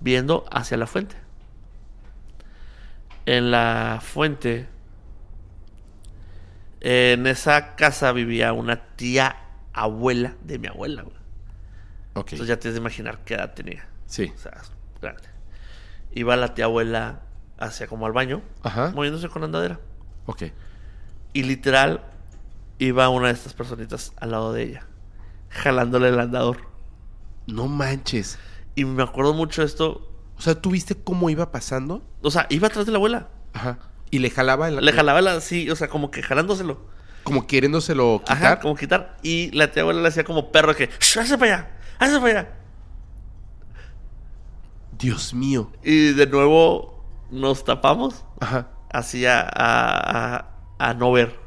[0.00, 1.16] viendo hacia la fuente.
[3.26, 4.68] En la fuente,
[6.80, 9.36] en esa casa vivía una tía
[9.72, 11.16] abuela de mi abuela, güey.
[12.14, 13.86] Entonces ya tienes de imaginar qué edad tenía.
[14.06, 14.32] Sí.
[14.34, 14.60] O sea,
[15.00, 15.22] grande.
[16.12, 17.20] Iba la tía abuela
[17.58, 18.90] hacia como al baño, Ajá.
[18.94, 19.78] moviéndose con andadera.
[20.26, 20.44] Ok.
[21.32, 22.02] Y literal,
[22.78, 24.86] iba una de estas personitas al lado de ella,
[25.48, 26.58] jalándole el andador.
[27.46, 28.38] No manches.
[28.74, 32.02] Y me acuerdo mucho de esto O sea, ¿tú viste cómo iba pasando?
[32.22, 33.28] O sea, iba atrás de la abuela.
[33.52, 33.78] Ajá.
[34.10, 34.76] Y le jalaba el...
[34.76, 36.80] Le jalaba la, sí, o sea, como que jalándoselo.
[37.24, 38.36] Como queriéndoselo quitar.
[38.36, 39.16] Ajá, como quitar.
[39.22, 42.40] Y la tía abuela le hacía como perro que, "Shh, hazte para allá, hazte para
[42.40, 42.48] allá.
[44.98, 45.70] Dios mío.
[45.82, 48.68] Y de nuevo nos tapamos Ajá.
[48.90, 50.48] así a, a, a-
[50.78, 51.38] a no ver.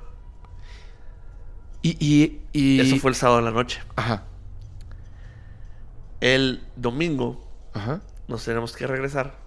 [1.82, 1.98] Y...
[2.00, 3.82] y, y- Eso fue el sábado en la noche.
[3.96, 4.24] Ajá.
[6.20, 7.44] El domingo
[7.74, 8.02] Ajá.
[8.28, 9.41] nos tenemos que regresar.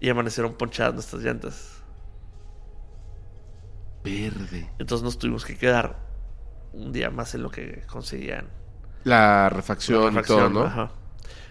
[0.00, 1.82] Y amanecieron ponchadas nuestras llantas.
[4.02, 4.70] Verde.
[4.78, 5.98] Entonces nos tuvimos que quedar
[6.72, 8.48] un día más en lo que conseguían.
[9.04, 10.62] La refacción, la y todo, ¿no?
[10.64, 10.92] ajá.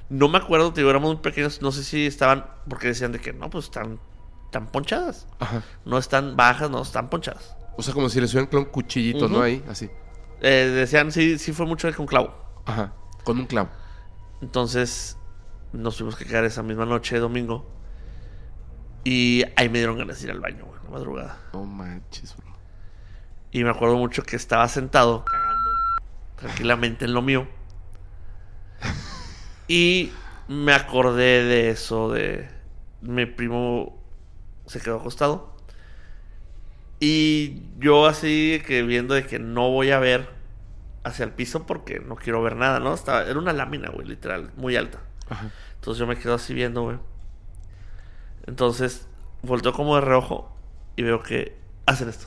[0.09, 1.61] No me acuerdo, te digo, éramos muy pequeños.
[1.61, 3.99] No sé si estaban, porque decían de que no, pues están,
[4.45, 5.27] están ponchadas.
[5.39, 5.61] Ajá.
[5.85, 7.55] No están bajas, no, están ponchadas.
[7.77, 9.29] O sea, como si le subieran con un cuchillito.
[9.29, 9.41] ¿no?
[9.41, 9.89] Ahí, así.
[10.41, 12.33] Eh, decían, sí, sí fue mucho con clavo.
[12.65, 12.93] Ajá.
[13.23, 13.69] Con un clavo.
[14.41, 15.17] Entonces
[15.71, 17.78] nos tuvimos que quedar esa misma noche, domingo.
[19.11, 21.37] Y ahí me dieron ganas de ir al baño, güey, en la madrugada.
[21.51, 22.45] No manches, bro.
[23.51, 25.71] Y me acuerdo mucho que estaba sentado, cagando
[26.35, 27.47] tranquilamente en lo mío.
[29.67, 30.11] Y
[30.47, 32.49] me acordé de eso, de
[33.01, 33.99] mi primo
[34.67, 35.55] se quedó acostado.
[36.99, 40.29] Y yo así que viendo de que no voy a ver
[41.03, 42.93] hacia el piso porque no quiero ver nada, ¿no?
[42.93, 44.99] Estaba, era una lámina, güey, literal, muy alta.
[45.29, 45.51] Ajá.
[45.75, 46.97] Entonces yo me quedo así viendo, güey.
[48.49, 49.07] Entonces
[49.43, 50.51] volteo como de reojo
[50.95, 51.55] y veo que
[51.85, 52.25] hacen esto.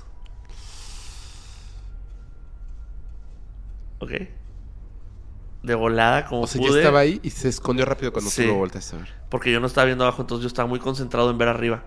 [3.99, 4.11] ¿Ok?
[5.65, 6.73] De volada, como O sea, pude.
[6.74, 8.43] ya estaba ahí y se escondió rápido cuando Sí.
[8.43, 9.09] tú lo volteaste a ver.
[9.31, 11.82] Porque yo no estaba viendo abajo, entonces yo estaba muy concentrado en ver arriba.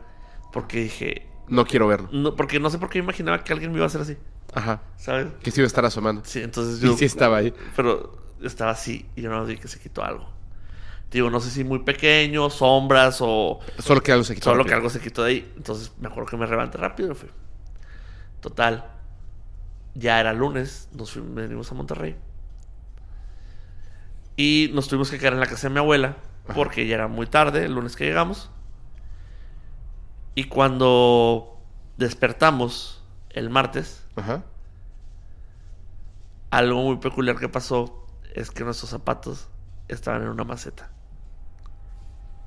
[0.51, 1.29] Porque dije.
[1.47, 2.09] No quiero verlo.
[2.11, 4.17] No, porque no sé por qué imaginaba que alguien me iba a hacer así.
[4.53, 4.81] Ajá.
[4.97, 5.27] ¿Sabes?
[5.43, 6.23] Que se iba a estar asomando.
[6.25, 6.91] Sí, entonces yo.
[6.91, 7.53] Y sí estaba ahí.
[7.75, 10.29] Pero estaba así y yo no vi que se quitó algo.
[11.11, 13.59] Digo, no sé si muy pequeño, sombras o.
[13.79, 14.45] Solo que algo se quitó.
[14.45, 14.69] Solo rápido.
[14.69, 15.53] que algo se quitó de ahí.
[15.55, 17.29] Entonces me acuerdo que me levanté rápido y fui.
[18.41, 18.85] Total.
[19.93, 22.15] Ya era lunes, nos fuimos, venimos a Monterrey.
[24.35, 26.17] Y nos tuvimos que quedar en la casa de mi abuela.
[26.53, 28.51] Porque ya era muy tarde, el lunes que llegamos.
[30.35, 31.57] Y cuando
[31.97, 34.43] despertamos el martes, Ajá.
[36.51, 39.47] algo muy peculiar que pasó es que nuestros zapatos
[39.87, 40.91] estaban en una maceta.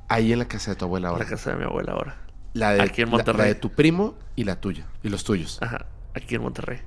[0.09, 1.25] Ahí en la casa de tu abuela En ahora.
[1.25, 2.17] la casa de mi abuela ahora.
[2.55, 3.39] La de, Aquí en Monterrey.
[3.43, 4.87] La, de tu primo y la tuya.
[5.03, 5.59] Y los tuyos.
[5.63, 6.81] Ajá, aquí en Monterrey.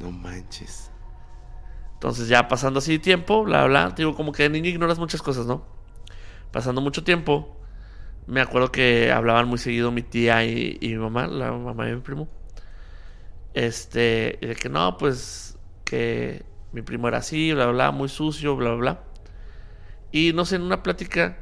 [0.00, 0.90] No manches.
[1.94, 5.46] Entonces ya pasando así tiempo, bla, bla, digo, como que de niño ignoras muchas cosas,
[5.46, 5.64] ¿no?
[6.52, 7.56] Pasando mucho tiempo,
[8.26, 11.96] me acuerdo que hablaban muy seguido mi tía y, y mi mamá, la mamá de
[11.96, 12.28] mi primo.
[13.54, 18.54] Este, y de que no, pues que mi primo era así, bla, bla, muy sucio,
[18.56, 19.00] bla, bla, bla.
[20.12, 21.36] Y no sé, en una plática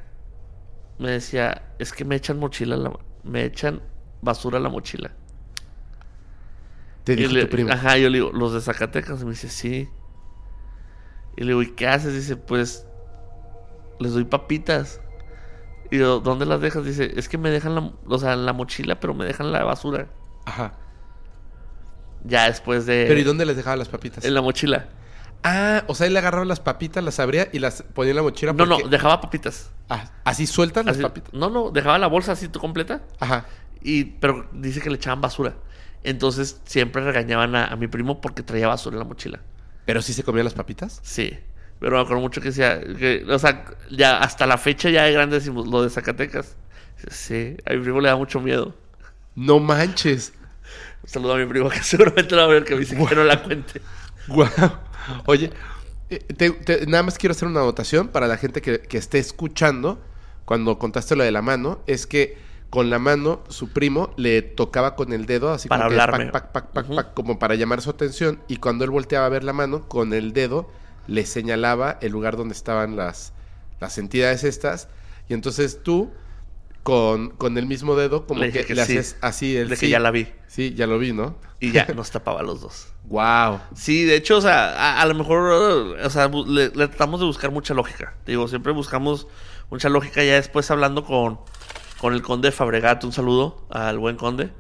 [0.98, 3.82] me decía, es que me echan mochila, la- me echan
[4.23, 5.12] basura a la mochila.
[7.05, 7.73] Te Y dijo le- tu primo.
[7.73, 9.20] Ajá, yo le digo, los de Zacatecas.
[9.23, 9.89] Y me dice, sí.
[11.36, 12.14] Y le digo, ¿y qué haces?
[12.14, 12.86] Dice, pues,
[14.01, 15.01] les doy papitas.
[15.90, 16.85] Y yo, ¿dónde las dejas?
[16.85, 20.09] Dice, es que me dejan la, o sea, la mochila, pero me dejan la basura.
[20.47, 20.73] Ajá.
[22.24, 23.05] Ya después de...
[23.06, 24.24] Pero ¿y dónde les dejaba las papitas?
[24.24, 24.89] En la mochila.
[25.43, 28.53] Ah, o sea, él agarraba las papitas, las abría y las ponía en la mochila.
[28.53, 29.71] No, no, dejaba papitas.
[29.89, 31.33] Ah, así sueltas las Así- papitas.
[31.33, 33.03] no, no, dejaba la bolsa así completa.
[33.21, 33.47] Ajá.
[33.81, 35.55] Y, pero dice que le echaban basura.
[36.03, 39.41] Entonces siempre regañaban a, a mi primo porque traía basura en la mochila.
[39.85, 41.01] Pero sí se comían las papitas.
[41.05, 41.39] Sí.
[41.79, 45.13] Pero me acuerdo mucho que decía, que, o sea, ya hasta la fecha ya de
[45.13, 46.57] grande decimos lo de Zacatecas.
[47.11, 48.75] Sí, a mi primo le da mucho miedo.
[49.35, 50.33] No manches.
[51.05, 53.23] Saludo a mi primo que seguramente lo va a ver que me dice que no
[53.25, 53.81] la cuente.
[54.27, 54.49] Guau.
[55.27, 55.51] Oye,
[56.11, 59.19] eh, te- te- nada más quiero hacer una anotación para la gente que, que esté
[59.19, 60.01] escuchando
[60.45, 61.81] cuando contaste lo de la mano.
[61.87, 62.39] Es que
[62.70, 65.97] con la mano su primo le tocaba con el dedo, así Para como que
[66.33, 68.41] pac, pac, pac, como para llamar su atención.
[68.49, 70.69] Y cuando él volteaba a ver la mano, con el dedo
[71.07, 73.33] le señalaba el lugar donde estaban las,
[73.81, 74.89] las entidades estas.
[75.28, 76.11] Y entonces tú,
[76.87, 78.97] con, con el mismo dedo, como Le que, que le sí.
[78.99, 79.89] haces así el De que sí.
[79.89, 80.29] ya la vi.
[80.47, 81.37] Sí, ya lo vi, ¿no?
[81.59, 82.87] Y ya nos tapaba los dos.
[83.07, 83.61] Wow.
[83.75, 85.39] Sí, de hecho, o sea, a, a lo mejor,
[86.01, 88.15] o sea, le, le tratamos de buscar mucha lógica.
[88.27, 89.27] Digo, siempre buscamos
[89.71, 90.23] mucha lógica.
[90.25, 91.39] Ya después hablando con,
[91.99, 94.51] con el conde Fabregat, un saludo al buen conde,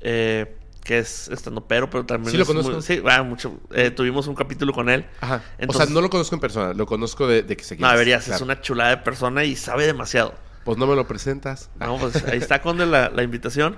[0.00, 2.80] eh, que es estando pero, pero también Sí, lo muy- conozco.
[2.82, 3.58] sí, ah, mucho.
[3.74, 5.06] eh, tuvimos un capítulo con él.
[5.20, 5.42] Ajá.
[5.58, 7.90] Entonces- o sea, no lo conozco en persona, lo conozco de, de que se No,
[7.90, 10.34] deberías, es una chulada de persona y sabe demasiado.
[10.70, 11.68] Pues no me lo presentas.
[11.80, 13.76] No, pues ahí está Conde la, la invitación.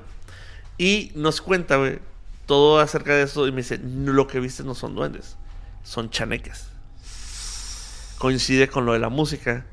[0.77, 2.01] Y nos cuenta, güey,
[2.45, 3.49] todo acerca de eso.
[3.49, 5.39] Y me dice, "No, lo que viste no son duendes,
[5.85, 6.67] son chaneques.
[8.19, 9.65] Coincide con lo de la música.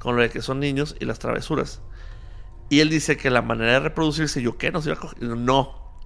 [0.00, 1.80] con lo de que son niños y las travesuras.
[2.70, 5.22] Y él dice que la manera de reproducirse, yo qué, no se iba a coger.
[5.22, 6.00] No.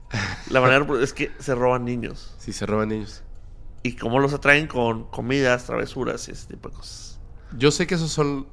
[0.50, 2.34] La manera de es que se roban niños.
[2.36, 3.22] Sí, se roban niños.
[3.82, 7.18] Y cómo los atraen con comidas, travesuras y ese tipo de cosas.
[7.56, 8.46] Yo sé que esos son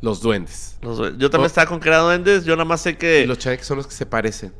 [0.00, 0.78] los duendes.
[0.82, 1.46] Los- yo también Oh.
[1.46, 2.44] estaba con que era duendes.
[2.44, 3.22] Yo nada más sé que.
[3.22, 4.54] Y los chaneques son los que se parecen.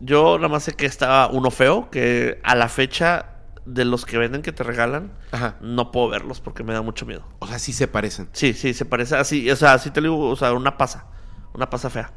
[0.00, 1.88] Yo nada más sé que estaba uno feo.
[1.90, 3.26] Que a la fecha
[3.64, 5.56] de los que venden que te regalan, Ajá.
[5.60, 7.24] no puedo verlos porque me da mucho miedo.
[7.38, 8.28] O sea, sí se parecen.
[8.32, 9.48] Sí, sí, se parece así.
[9.50, 10.28] O sea, así te lo digo.
[10.30, 11.06] O sea, una pasa.
[11.54, 12.12] Una pasa fea.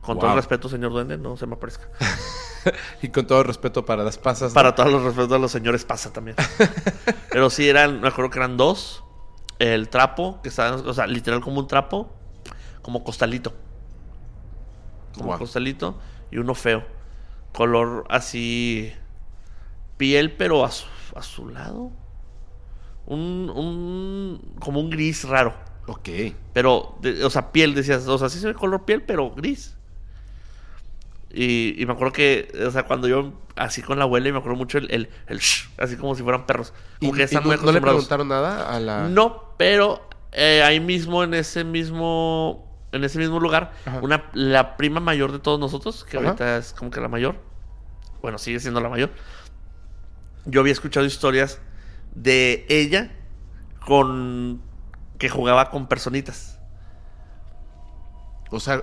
[0.00, 1.88] Con todo el respeto, señor duende, no se me aparezca.
[3.00, 4.50] Y con todo respeto para las pasas.
[4.50, 4.54] ¿no?
[4.54, 6.36] Para todos los respetos a los señores pasa también.
[7.30, 9.02] Pero sí eran, me acuerdo que eran dos.
[9.60, 12.10] El trapo, que estaba, o sea, literal como un trapo,
[12.82, 13.52] como costalito.
[15.14, 15.98] Como costalito.
[16.32, 16.82] Y uno feo.
[17.52, 18.92] Color así.
[19.96, 21.90] Piel, pero azu- azulado.
[23.06, 24.54] Un, un.
[24.60, 25.54] Como un gris raro.
[25.86, 26.08] Ok.
[26.52, 29.76] Pero, de- o sea, piel, decías, o sea, sí se ve color piel, pero gris.
[31.32, 34.38] Y, y me acuerdo que, o sea, cuando yo así con la abuela, y me
[34.38, 36.72] acuerdo mucho el, el, el shh, así como si fueran perros.
[36.98, 39.08] Como ¿Y, que están no, muy no le preguntaron nada a la...?
[39.08, 44.00] No, pero eh, ahí mismo, en ese mismo, en ese mismo lugar, Ajá.
[44.00, 46.26] una, la prima mayor de todos nosotros, que Ajá.
[46.26, 47.36] ahorita es como que la mayor,
[48.22, 49.10] bueno, sigue siendo la mayor.
[50.46, 51.60] Yo había escuchado historias
[52.14, 53.12] de ella
[53.86, 54.62] con
[55.18, 56.58] que jugaba con personitas.
[58.50, 58.82] O sea,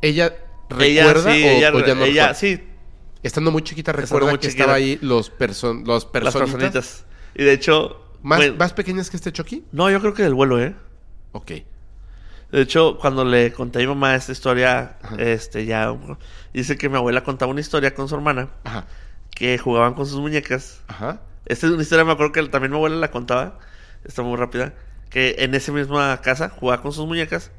[0.00, 0.32] ¿ella
[0.80, 2.60] Ella, recuerda sí, o, ella, o ya no ella sí,
[3.22, 4.62] Estando muy chiquita, recuerda muy que chiquita.
[4.64, 6.50] estaba ahí los, person los las personitas.
[6.52, 7.04] personitas.
[7.34, 9.64] Y de hecho, ¿Más, bueno, ¿Más pequeñas que este Chucky?
[9.72, 10.74] no, yo creo que del vuelo, ¿eh?
[11.32, 11.52] Ok.
[12.50, 15.16] De hecho, cuando le conté a mi mamá esta historia, Ajá.
[15.18, 15.96] este, ya
[16.52, 18.86] dice que mi abuela contaba una historia con su hermana Ajá.
[19.34, 20.80] que jugaban con sus muñecas.
[20.88, 21.22] Ajá.
[21.46, 23.58] Esta es una historia, me acuerdo que también mi abuela la contaba,
[24.04, 24.74] está muy rápida,
[25.10, 27.50] que en esa misma casa jugaba con sus muñecas,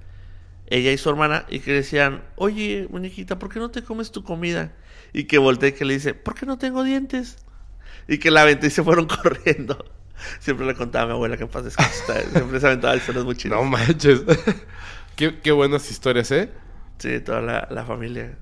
[0.67, 4.23] ella y su hermana, y que decían, oye, muñequita, ¿por qué no te comes tu
[4.23, 4.73] comida?
[5.13, 7.37] Y que voltea y que le dice, ¿por qué no tengo dientes?
[8.07, 9.83] Y que la aventó y se fueron corriendo.
[10.39, 12.03] Siempre le contaba a mi abuela que en paz descanse.
[12.33, 13.59] Siempre se aventaba historias muy chidas.
[13.59, 14.23] No manches.
[15.15, 16.51] qué, qué buenas historias, ¿eh?
[16.97, 18.37] Sí, toda la, la familia.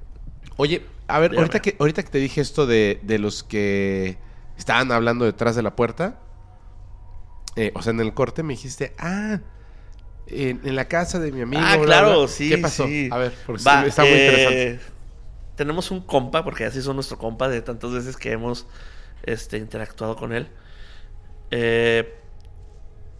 [0.57, 1.45] Oye, a ver, Dígame.
[1.45, 4.18] ahorita que, ahorita que te dije esto de, de los que
[4.57, 6.19] estaban hablando detrás de la puerta,
[7.56, 9.41] eh, o sea, en el corte me dijiste, ah,
[10.27, 11.61] en, en la casa de mi amigo.
[11.65, 12.27] ah, bla, claro, bla".
[12.27, 12.49] sí.
[12.49, 12.85] ¿Qué pasó?
[12.85, 13.10] sí.
[13.11, 14.80] A ver, porque Va, está muy eh, interesante.
[15.56, 18.65] Tenemos un compa, porque así son nuestro compa de tantas veces que hemos
[19.23, 20.48] este, interactuado con él.
[21.52, 22.18] Eh,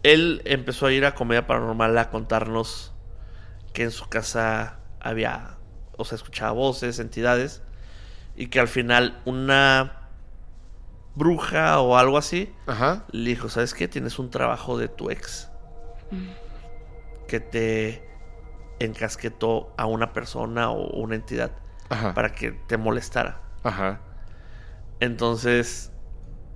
[0.02, 2.92] él empezó a ir a Comedia Paranormal a contarnos
[3.72, 5.56] que en su casa había,
[5.96, 7.62] o sea, escuchaba voces, entidades,
[8.34, 9.98] y que al final una
[11.14, 13.04] bruja o algo así Ajá.
[13.12, 13.86] le dijo, ¿sabes qué?
[13.86, 15.50] Tienes un trabajo de tu ex
[17.32, 18.02] que te
[18.78, 21.52] encasquetó a una persona o una entidad
[21.88, 22.12] Ajá.
[22.12, 23.40] para que te molestara.
[23.62, 24.00] Ajá.
[25.00, 25.90] Entonces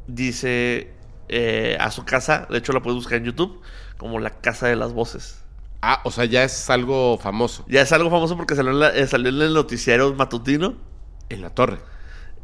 [0.06, 0.92] dice
[1.28, 3.62] eh, a su casa, de hecho la puedes buscar en YouTube,
[3.96, 5.42] como la casa de las voces.
[5.80, 7.64] Ah, o sea, ya es algo famoso.
[7.68, 10.74] Ya es algo famoso porque salió en, la- eh, salió en el noticiero matutino
[11.30, 11.78] En la torre.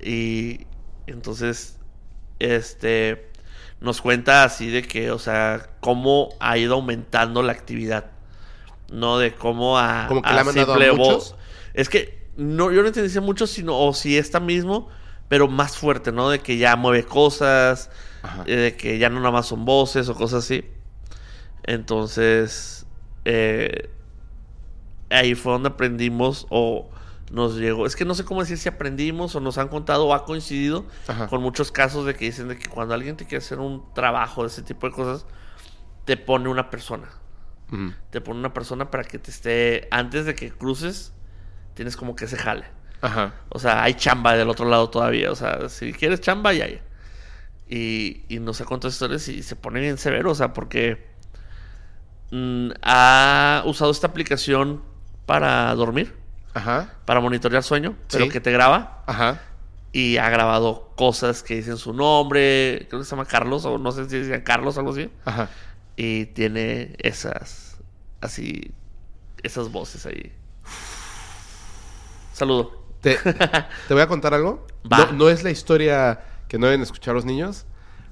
[0.01, 0.67] y
[1.07, 1.79] entonces
[2.39, 3.31] este
[3.81, 8.13] nos cuenta así de que, o sea, cómo ha ido aumentando la actividad.
[8.93, 11.35] No de cómo a, Como que a le ha mandado a simple voz.
[11.73, 14.89] Es que no, yo no entendí muchos, sino o si esta mismo,
[15.29, 16.29] pero más fuerte, ¿no?
[16.29, 17.91] De que ya mueve cosas,
[18.47, 20.65] eh, de que ya no nada más son voces o cosas así.
[21.63, 22.87] Entonces,
[23.25, 23.89] eh,
[25.11, 26.91] ahí fue donde aprendimos o
[27.31, 27.87] nos llegó.
[27.87, 30.85] Es que no sé cómo decir si aprendimos o nos han contado o ha coincidido
[31.09, 31.29] Ajá.
[31.29, 34.43] con muchos casos de que dicen de que cuando alguien te quiere hacer un trabajo
[34.43, 35.25] de ese tipo de cosas,
[36.05, 37.09] te pone una persona.
[38.11, 41.13] Te pone una persona para que te esté, antes de que cruces,
[41.75, 42.65] tienes como que se jale.
[43.01, 43.35] Ajá.
[43.49, 45.31] O sea, hay chamba del otro lado todavía.
[45.33, 46.81] O sea, si quieres chamba, ya hay.
[47.69, 50.31] Y, y no sé cuántas historias y se pone bien severo.
[50.31, 51.07] O sea, porque
[52.31, 54.83] mm, ha usado esta aplicación
[55.27, 56.15] para dormir,
[56.55, 56.95] Ajá.
[57.05, 58.31] para monitorear sueño, pero Sí.
[58.31, 59.03] que te graba.
[59.07, 59.41] Ajá.
[59.93, 62.87] Y ha grabado cosas que dicen su nombre.
[62.89, 65.11] Creo que se llama Carlos, o no sé si decían Carlos o algo así.
[65.25, 65.49] Ajá.
[65.97, 67.77] Y tiene esas,
[68.21, 68.73] así,
[69.43, 70.33] esas voces ahí.
[72.33, 72.83] Saludo.
[73.01, 73.17] ¿Te,
[73.89, 74.67] te voy a contar algo.
[74.91, 75.07] Va.
[75.07, 77.67] No, no es la historia que no deben escuchar los niños,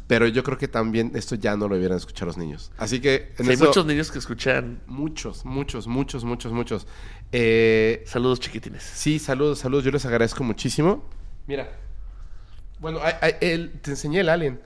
[0.07, 2.71] pero yo creo que también esto ya no lo debieran escuchar los niños.
[2.77, 4.83] Así que en Sí, hay muchos niños que escuchan.
[4.87, 6.87] muchos, muchos, muchos, muchos, muchos.
[7.33, 8.83] Eh, Saludos chiquitines.
[8.83, 9.85] sí, saludos, saludos.
[9.85, 11.09] Yo les agradezco muchísimo.
[11.47, 11.71] Mira.
[12.81, 12.99] Bueno,
[13.41, 14.61] el- te enseñé el alien.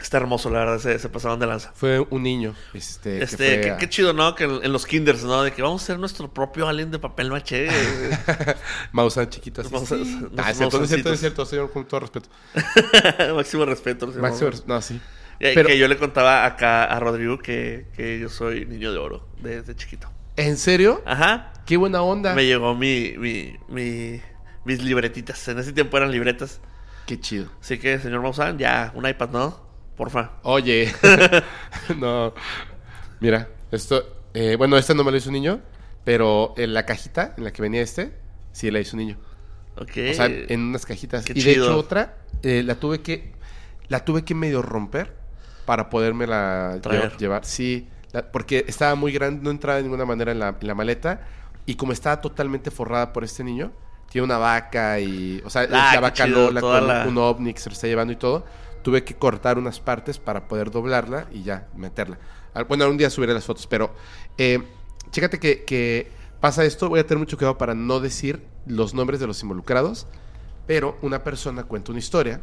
[0.00, 1.70] Está hermoso, la verdad, se, se pasaron de lanza.
[1.74, 2.54] Fue un niño.
[2.74, 4.34] Este, que Este, fue qué, chido, ¿no?
[4.34, 5.42] Que en, en los kinders, ¿no?
[5.42, 7.68] De que vamos a hacer nuestro propio alien de papel maché.
[9.62, 9.70] Así.
[9.70, 10.18] Los sí.
[10.36, 10.90] Ah, es cierto, es
[11.20, 12.28] cierto, es señor, con todo respeto.
[13.34, 14.06] Máximo respeto.
[14.08, 14.22] señor.
[14.22, 15.00] Máximo res- no, sí.
[15.40, 18.98] Y- Pero- Que yo le contaba acá a Rodrigo que, que yo soy niño de
[18.98, 20.10] oro desde chiquito.
[20.36, 21.02] ¿En serio?
[21.06, 21.52] Ajá.
[21.66, 22.34] Qué buena onda.
[22.34, 24.20] Me llegó mi, mi, mi-
[24.64, 25.46] mis libretitas.
[25.48, 26.60] En ese tiempo eran libretas.
[27.06, 27.46] Qué chido.
[27.60, 29.63] Así que, señor Maussan, ya, un iPad, ¿no?
[29.96, 30.32] Porfa.
[30.42, 30.92] Oye,
[31.98, 32.34] no.
[33.20, 34.02] Mira, esto,
[34.34, 35.60] eh, bueno, este no me lo hizo un niño,
[36.04, 38.12] pero en la cajita en la que venía este,
[38.52, 39.18] sí la hizo un niño.
[39.76, 39.90] Ok.
[40.10, 41.24] O sea, en unas cajitas.
[41.24, 43.32] qué Y de hecho otra, eh, la tuve que,
[43.88, 45.12] la tuve que medio romper
[45.66, 47.12] para podérmela Traer.
[47.12, 47.44] lle- llevar.
[47.44, 50.74] Sí, la- porque estaba muy grande, no entraba de ninguna manera en la, en la
[50.74, 51.20] maleta.
[51.66, 53.72] Y como estaba totalmente forrada por este niño,
[54.10, 57.16] tiene una vaca y, o sea, Ah, la qué vaca chido, Lola con la- un
[57.18, 58.44] ovni que se lo está llevando y todo.
[58.84, 62.18] Tuve que cortar unas partes para poder doblarla y ya meterla.
[62.52, 63.92] Al- Bueno, un día subiré las fotos, pero
[64.38, 64.62] eh,
[65.10, 66.88] chécate que, pasa esto.
[66.90, 70.06] Voy a tener mucho cuidado para no decir los nombres de los involucrados,
[70.66, 72.40] pero una persona cuenta una historia,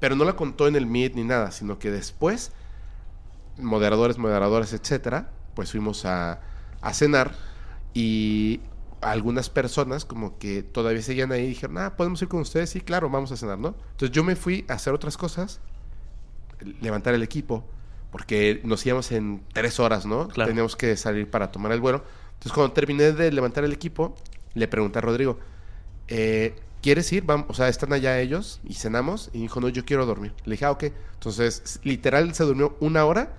[0.00, 2.50] pero no la contó en el Meet ni nada, sino que después,
[3.56, 6.40] moderadores, moderadoras, etcétera, pues fuimos a,
[6.92, 7.34] cenar
[7.94, 8.60] y
[9.00, 13.08] algunas personas como que todavía seguían ahí dijeron, ah, podemos ir con ustedes, sí, claro,
[13.08, 13.74] vamos a cenar, ¿no?
[13.92, 15.60] Entonces yo me fui a hacer otras cosas,
[16.80, 17.64] levantar el equipo,
[18.10, 20.28] porque nos íbamos en tres horas, ¿no?
[20.28, 20.48] Claro.
[20.48, 22.04] Teníamos que salir para tomar el vuelo.
[22.34, 24.14] Entonces cuando terminé de levantar el equipo,
[24.54, 25.38] le pregunté a Rodrigo,
[26.08, 27.24] eh, ¿quieres ir?
[27.24, 29.30] Vamos, o sea, están allá ellos y cenamos.
[29.32, 30.34] Y dijo, no, yo quiero dormir.
[30.44, 30.84] Le dije, ah, ok.
[31.14, 33.34] Entonces, literal, se durmió una hora.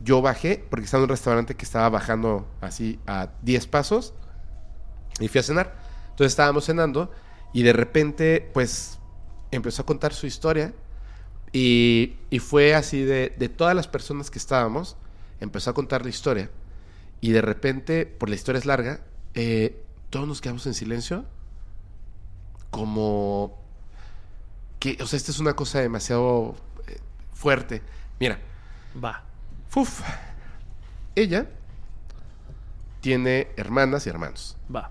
[0.00, 4.14] Yo bajé, porque estaba en un restaurante que estaba bajando así a 10 pasos.
[5.20, 5.76] Y fui a cenar.
[6.10, 7.10] Entonces estábamos cenando
[7.52, 8.98] y de repente, pues,
[9.50, 10.72] empezó a contar su historia.
[11.58, 14.98] Y, y fue así de, de todas las personas que estábamos,
[15.40, 16.50] empezó a contar la historia.
[17.22, 19.00] Y de repente, por la historia es larga,
[19.32, 21.24] eh, todos nos quedamos en silencio.
[22.70, 23.58] Como
[24.78, 26.56] que, o sea, esta es una cosa demasiado
[26.88, 26.98] eh,
[27.32, 27.80] fuerte.
[28.20, 28.38] Mira,
[29.02, 29.22] Va.
[29.74, 30.02] Uf.
[31.14, 31.46] Ella
[33.00, 34.58] tiene hermanas y hermanos.
[34.74, 34.90] Va.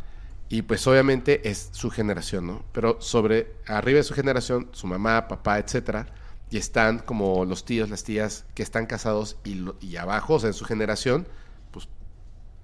[0.49, 2.63] Y pues obviamente es su generación, ¿no?
[2.71, 6.07] Pero sobre, arriba de su generación, su mamá, papá, etcétera,
[6.56, 10.48] y están como los tíos, las tías que están casados y, y abajo, o sea,
[10.48, 11.27] en su generación,
[11.72, 11.90] pues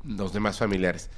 [0.06, 1.10] los demás familiares.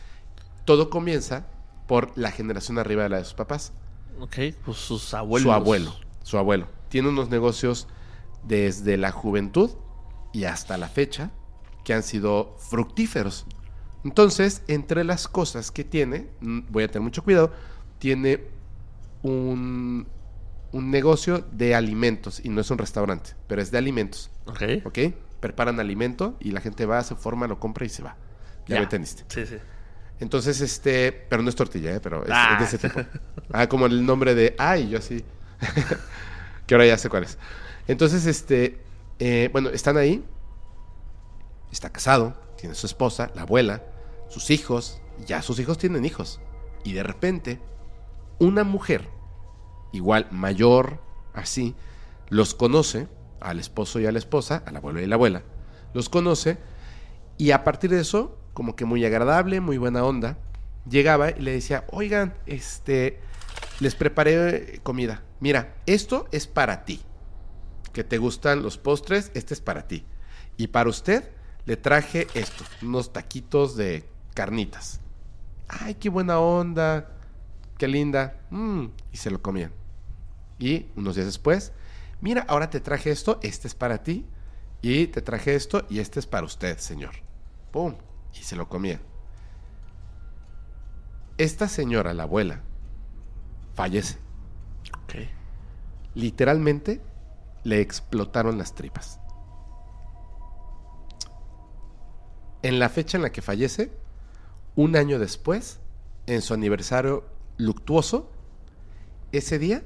[0.66, 1.45] Todo comienza
[1.88, 3.74] por la generación arriba de la de sus papás.
[4.20, 5.44] Ok, pues sus abuelos.
[5.44, 5.94] Su abuelo,
[6.24, 6.68] su abuelo.
[6.90, 7.88] Tiene unos negocios
[8.41, 9.70] desde la juventud
[10.32, 11.30] y hasta la fecha
[11.84, 13.45] que han sido fructíferos.
[14.04, 17.52] Entonces, entre las cosas que tiene, mm, voy a tener mucho cuidado,
[18.00, 18.48] tiene
[19.22, 20.08] un,
[20.74, 24.62] un negocio de alimentos y no es un restaurante, pero es de alimentos, Ok.
[24.86, 25.00] ¿ok?
[25.40, 28.16] Preparan alimento y la gente va, se forma, lo compra y se va.
[28.68, 29.24] Ya, me entendiste.
[29.28, 29.58] Sí, sí.
[30.20, 32.00] Entonces, este, pero no es tortilla, ¿eh?
[32.02, 32.58] pero es, Ah.
[32.62, 33.02] es de ese tipo.
[33.52, 35.24] Ah, como el nombre de, ay, yo así.
[36.68, 37.38] que ahora ya sé cuál es.
[37.88, 38.80] Entonces, este,
[39.20, 40.24] eh, bueno, están ahí.
[41.72, 43.84] Está casado, tiene su esposa, la abuela,
[44.30, 46.40] sus hijos, ya sus hijos tienen hijos.
[46.84, 47.60] Y de repente,
[48.40, 49.10] una mujer,
[49.94, 50.99] igual mayor,
[51.34, 51.76] así,
[52.30, 53.07] los conoce,
[53.40, 55.44] al esposo y a la esposa, al abuelo y la abuela,
[55.94, 56.57] los conoce
[57.38, 60.38] y a partir de eso, como que muy agradable, muy buena onda,
[60.90, 63.20] llegaba y le decía, oigan, este,
[63.80, 65.24] les preparé comida.
[65.40, 67.02] Mira, esto es para ti.
[67.91, 70.06] Que te gustan los postres, este es para ti.
[70.57, 71.32] Y para usted
[71.65, 74.99] le traje esto, unos taquitos de carnitas.
[75.68, 77.10] Ay, qué buena onda,
[77.78, 78.38] qué linda.
[78.49, 79.72] Mm, y se lo comían.
[80.64, 81.73] Y unos días después,
[82.22, 84.26] mira, ahora te traje esto, este es para ti.
[84.81, 87.15] Y te traje esto y este es para usted, señor.
[87.72, 87.95] ¡Pum!
[88.34, 89.02] Y se lo comía.
[91.38, 92.61] Esta señora, la abuela,
[93.73, 94.19] fallece.
[95.03, 95.15] Ok.
[96.15, 97.02] Literalmente
[97.65, 99.19] le explotaron las tripas.
[102.61, 103.91] En la fecha en la que fallece,
[104.77, 105.81] un año después,
[106.26, 107.26] en su aniversario
[107.57, 108.31] luctuoso,
[109.34, 109.84] ese día,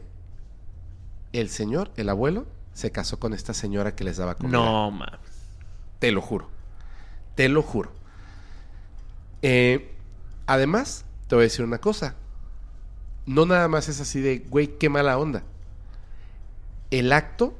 [1.39, 4.57] el señor, el abuelo, se casó con esta señora que les daba comida.
[4.57, 5.19] No, mames.
[5.99, 6.49] Te lo juro.
[7.35, 7.91] Te lo juro.
[9.41, 9.93] Eh,
[10.45, 12.15] además, te voy a decir una cosa.
[13.25, 15.43] No nada más es así de, güey, qué mala onda.
[16.91, 17.55] El acto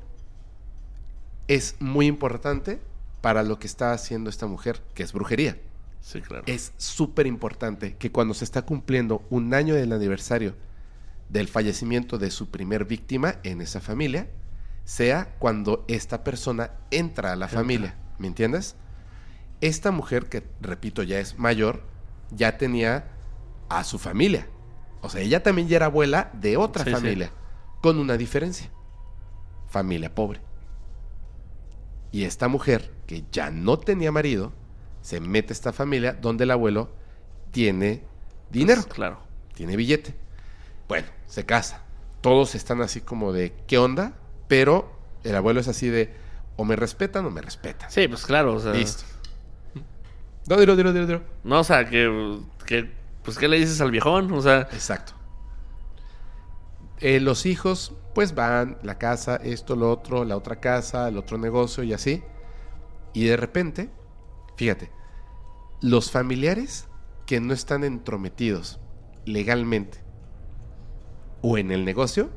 [1.48, 2.80] es muy importante
[3.22, 5.58] para lo que está haciendo esta mujer, que es brujería.
[6.02, 6.44] Sí, claro.
[6.48, 10.56] Es súper importante que cuando se está cumpliendo un año del aniversario
[11.30, 14.30] del fallecimiento de su primer víctima en esa familia,
[14.86, 17.60] sea cuando esta persona entra a la Entra.
[17.60, 17.96] familia.
[18.18, 18.76] ¿Me entiendes?
[19.62, 21.82] Esta mujer, que repito, ya es mayor,
[22.32, 23.10] ya tenía
[23.70, 24.48] a su familia.
[25.02, 26.96] O sea, ella también ya era abuela de otra Sí, sí.
[26.96, 27.32] familia,
[27.82, 28.70] con una diferencia.
[29.68, 30.42] Familia pobre.
[32.12, 34.54] Y esta mujer, que ya no tenía marido,
[35.02, 36.90] se mete a esta familia donde el abuelo
[37.52, 38.04] tiene
[38.50, 39.20] dinero, Pues, claro.
[39.54, 40.16] tiene billete.
[40.88, 41.84] Bueno, se casa.
[42.22, 44.14] Todos están así como de, ¿qué onda?
[44.48, 44.92] Pero
[45.24, 46.14] el abuelo es así de,
[46.56, 47.92] o me respetan o me respetan.
[47.92, 48.74] Sí, pues claro, o sea.
[48.74, 49.04] Listo.
[50.48, 51.22] No, dilo, dilo, dilo, dilo.
[51.44, 52.90] No, o sea, que, que
[53.24, 54.32] pues ¿qué le dices al viejón?
[54.32, 55.14] O sea, Exacto.
[57.00, 61.38] Eh, los hijos, pues van, la casa, esto, lo otro, la otra casa, el otro
[61.38, 62.24] negocio y así.
[63.14, 63.90] Y de repente,
[64.56, 64.90] fíjate,
[65.82, 66.88] los familiares
[67.26, 68.80] que no están entrometidos
[69.26, 70.07] legalmente
[71.42, 72.30] o en el negocio,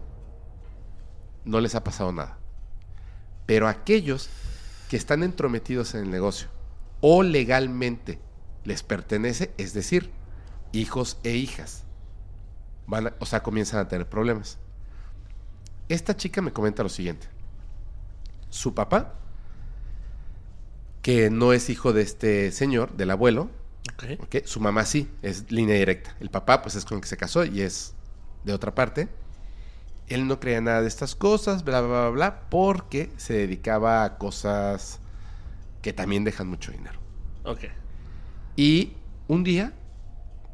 [1.44, 2.38] no les ha pasado nada.
[3.46, 4.28] Pero aquellos
[4.88, 6.48] que están entrometidos en el negocio
[7.00, 8.18] o legalmente
[8.64, 10.10] les pertenece, es decir,
[10.72, 11.84] hijos e hijas,
[12.86, 14.58] van a- o sea, comienzan a tener problemas.
[15.88, 17.26] Esta chica me comenta lo siguiente.
[18.50, 19.14] Su papá,
[21.02, 23.50] que no es hijo de este señor, del abuelo,
[23.94, 24.04] ok.
[24.22, 24.36] ¿ok?
[24.44, 26.14] su mamá sí, es línea directa.
[26.20, 27.94] El papá, pues es con el que se casó y es
[28.44, 29.08] de otra parte.
[30.08, 34.18] Él no creía nada de estas cosas, bla, bla, bla, bla, porque se dedicaba a
[34.18, 34.98] cosas
[35.82, 36.98] que también dejan mucho dinero.
[37.44, 37.60] Ok.
[38.56, 38.94] Y
[39.28, 39.72] un día,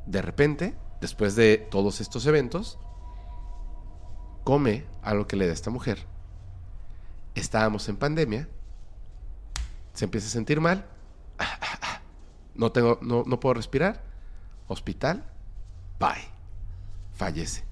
[0.07, 2.79] de repente, después de todos estos eventos,
[4.45, 6.05] come algo que le da esta mujer.
[7.35, 8.49] Estábamos en pandemia.
[9.95, 10.87] Se empieza a sentir mal.
[12.59, 14.03] No tengo, no, no puedo respirar.
[14.67, 15.31] Hospital.
[16.01, 16.27] Bye.
[17.13, 17.65] Fallece.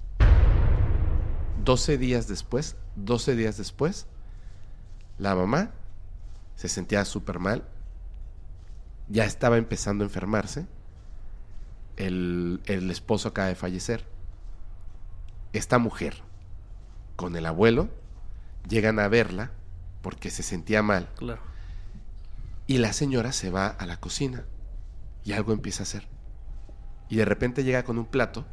[1.65, 4.05] 12 días después, 12 días después,
[5.17, 5.71] la mamá
[6.55, 7.67] se sentía súper mal,
[9.09, 10.67] ya estaba empezando a enfermarse.
[11.97, 14.05] El, el esposo acaba de fallecer.
[15.53, 16.21] Esta mujer,
[17.15, 17.89] con el abuelo,
[18.67, 19.51] llegan a verla
[20.01, 21.09] porque se sentía mal.
[21.15, 21.41] Claro.
[22.67, 24.45] Y la señora se va a la cocina
[25.23, 26.07] y algo empieza a hacer.
[27.09, 28.45] Y de repente llega con un plato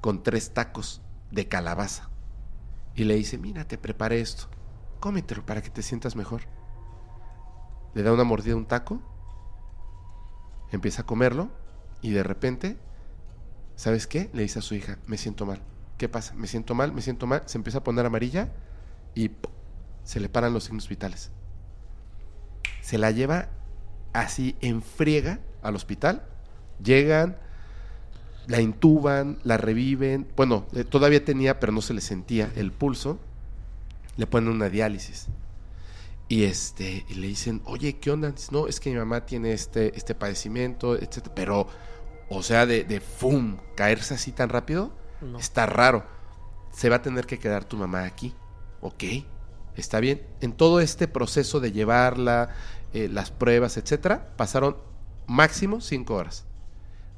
[0.00, 2.08] con tres tacos de calabaza.
[2.98, 4.48] Y le dice, mira, te preparé esto.
[5.00, 6.42] Cómetelo para que te sientas mejor.
[7.94, 9.00] Le da una mordida un taco.
[10.70, 11.48] Empieza a comerlo.
[12.02, 12.76] Y de repente,
[13.76, 14.28] ¿sabes qué?
[14.34, 15.62] Le dice a su hija, me siento mal.
[15.96, 16.34] ¿Qué pasa?
[16.34, 17.42] Me siento mal, me siento mal.
[17.46, 18.52] Se empieza a poner amarilla
[19.14, 19.30] y
[20.04, 21.30] se le paran los signos vitales
[22.88, 23.50] se la lleva
[24.14, 26.22] así en friega al hospital.
[26.82, 27.36] Llegan,
[28.48, 30.26] la intuban, la reviven.
[30.36, 33.20] Bueno, eh, todavía tenía, pero no se le sentía el pulso.
[34.16, 35.26] Le ponen una diálisis.
[36.28, 38.30] Y este, y le dicen, oye, ¿qué onda?
[38.32, 41.34] Dice, no, es que mi mamá tiene este, este padecimiento, etcétera.
[41.34, 41.68] Pero,
[42.28, 43.58] o sea, de, de ¡fum!
[43.76, 45.38] caerse así tan rápido, No.
[45.38, 46.04] está raro.
[46.72, 48.34] Se va a tener que quedar tu mamá aquí.
[48.80, 49.04] Ok,
[49.76, 50.22] está bien.
[50.40, 52.50] En todo este proceso de llevarla,
[52.92, 54.76] eh, las pruebas, etcétera, pasaron
[55.26, 56.44] máximo cinco horas.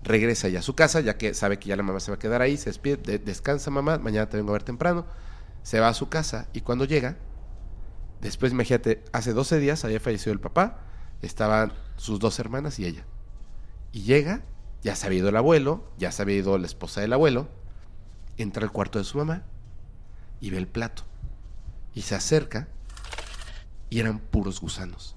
[0.02, 2.18] Regresa ya a su casa, ya que sabe que ya la mamá se va a
[2.18, 5.06] quedar ahí, se despide, de- descansa mamá, mañana te vengo a ver temprano.
[5.62, 7.18] Se va a su casa y cuando llega,
[8.22, 10.78] después imagínate, hace 12 días había fallecido el papá,
[11.20, 13.04] estaban sus dos hermanas y ella.
[13.92, 14.42] Y llega,
[14.82, 17.48] ya se había ido el abuelo, ya se había ido la esposa del abuelo,
[18.38, 19.42] entra al cuarto de su mamá
[20.40, 21.02] y ve el plato.
[21.92, 22.68] Y se acerca
[23.90, 25.14] y eran puros gusanos.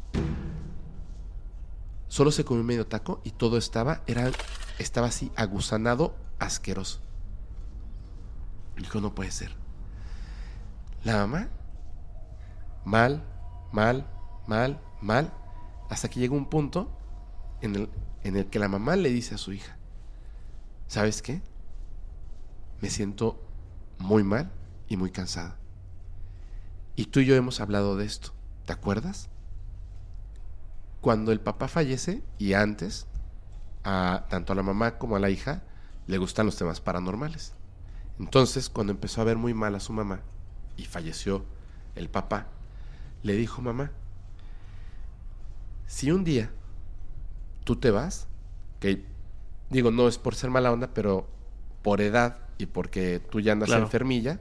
[2.14, 4.30] Solo se comió medio taco y todo estaba, era,
[4.78, 7.00] estaba así agusanado, asqueroso.
[8.78, 9.56] Dijo, no puede ser.
[11.04, 11.50] La mamá,
[12.86, 13.24] mal,
[13.72, 14.06] mal,
[14.46, 15.34] mal, mal,
[15.90, 16.88] hasta que llega un punto
[17.62, 17.90] en el,
[18.24, 19.76] en el que la mamá le dice a su hija,
[20.88, 21.42] ¿sabes qué?
[22.80, 23.42] Me siento
[23.98, 24.52] muy mal
[24.88, 25.58] y muy cansada.
[26.96, 28.36] Y tú y yo hemos hablado de esto,
[28.68, 29.32] ¿te acuerdas?
[31.04, 33.08] Cuando el papá fallece y antes,
[33.84, 35.62] a tanto a la mamá como a la hija
[36.08, 37.52] le gustan los temas paranormales.
[38.20, 40.22] Entonces, cuando empezó a ver muy mal a su mamá
[40.78, 41.44] y falleció
[41.96, 42.48] el papá,
[43.22, 43.92] le dijo, mamá,
[45.88, 46.52] si un día
[47.66, 48.28] tú te vas,
[48.80, 49.04] que
[49.70, 51.28] digo, no es por ser mala onda, pero
[51.82, 53.84] por edad y porque tú ya andas Claro.
[53.84, 54.40] enfermilla,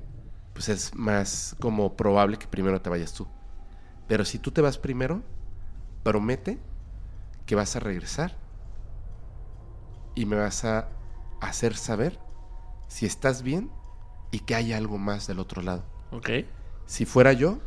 [0.53, 3.27] pues es más como probable que primero te vayas tú.
[4.07, 5.25] Pero si tú te vas primero,
[6.03, 6.59] promete
[7.47, 8.37] que vas a regresar
[10.15, 10.89] y me vas a
[11.41, 12.19] hacer saber
[12.89, 13.71] si estás bien
[14.31, 15.85] y que hay algo más del otro lado.
[16.11, 16.31] Ok.
[16.87, 17.61] Si fuera yo,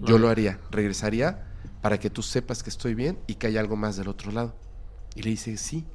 [0.00, 0.60] Yo lo haría.
[0.70, 1.44] Regresaría
[1.82, 4.54] para que tú sepas que estoy bien y que hay algo más del otro lado.
[5.14, 5.86] Y le dice, sí.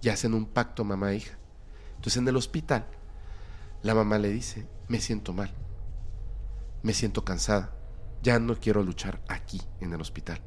[0.00, 1.36] Y hacen un pacto mamá e hija.
[1.96, 2.86] Entonces en el hospital,
[3.82, 5.50] la mamá le dice, me siento mal.
[6.82, 7.72] Me siento cansada.
[8.22, 10.40] Ya no quiero luchar aquí en el hospital.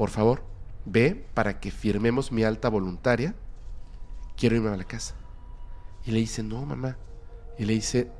[0.00, 0.42] Por favor,
[0.86, 3.34] ve para que firmemos mi alta voluntaria.
[4.34, 5.14] Quiero irme a la casa.
[6.06, 6.96] Y le dice, no, mamá.
[7.58, 8.10] Y le dice,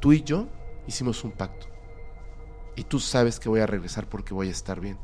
[0.00, 0.48] tú y yo
[0.86, 1.66] hicimos un pacto.
[2.74, 4.96] Y tú sabes que voy a regresar porque voy a estar bien.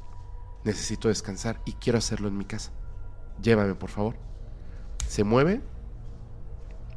[0.64, 2.72] Necesito descansar y quiero hacerlo en mi casa.
[3.42, 4.16] Llévame, por favor.
[5.06, 5.60] Se mueve,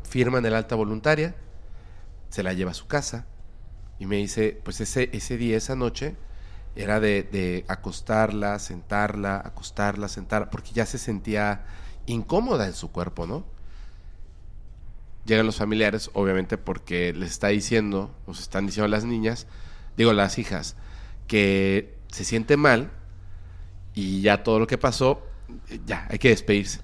[0.03, 1.35] firman el alta voluntaria,
[2.29, 3.27] se la lleva a su casa
[3.99, 6.15] y me dice, pues ese, ese día, esa noche,
[6.75, 11.65] era de, de acostarla, sentarla, acostarla, sentarla, porque ya se sentía
[12.05, 13.45] incómoda en su cuerpo, ¿no?
[15.25, 19.47] Llegan los familiares, obviamente porque les está diciendo, nos están diciendo las niñas,
[19.95, 20.75] digo las hijas,
[21.27, 22.91] que se siente mal
[23.93, 25.25] y ya todo lo que pasó,
[25.85, 26.81] ya, hay que despedirse.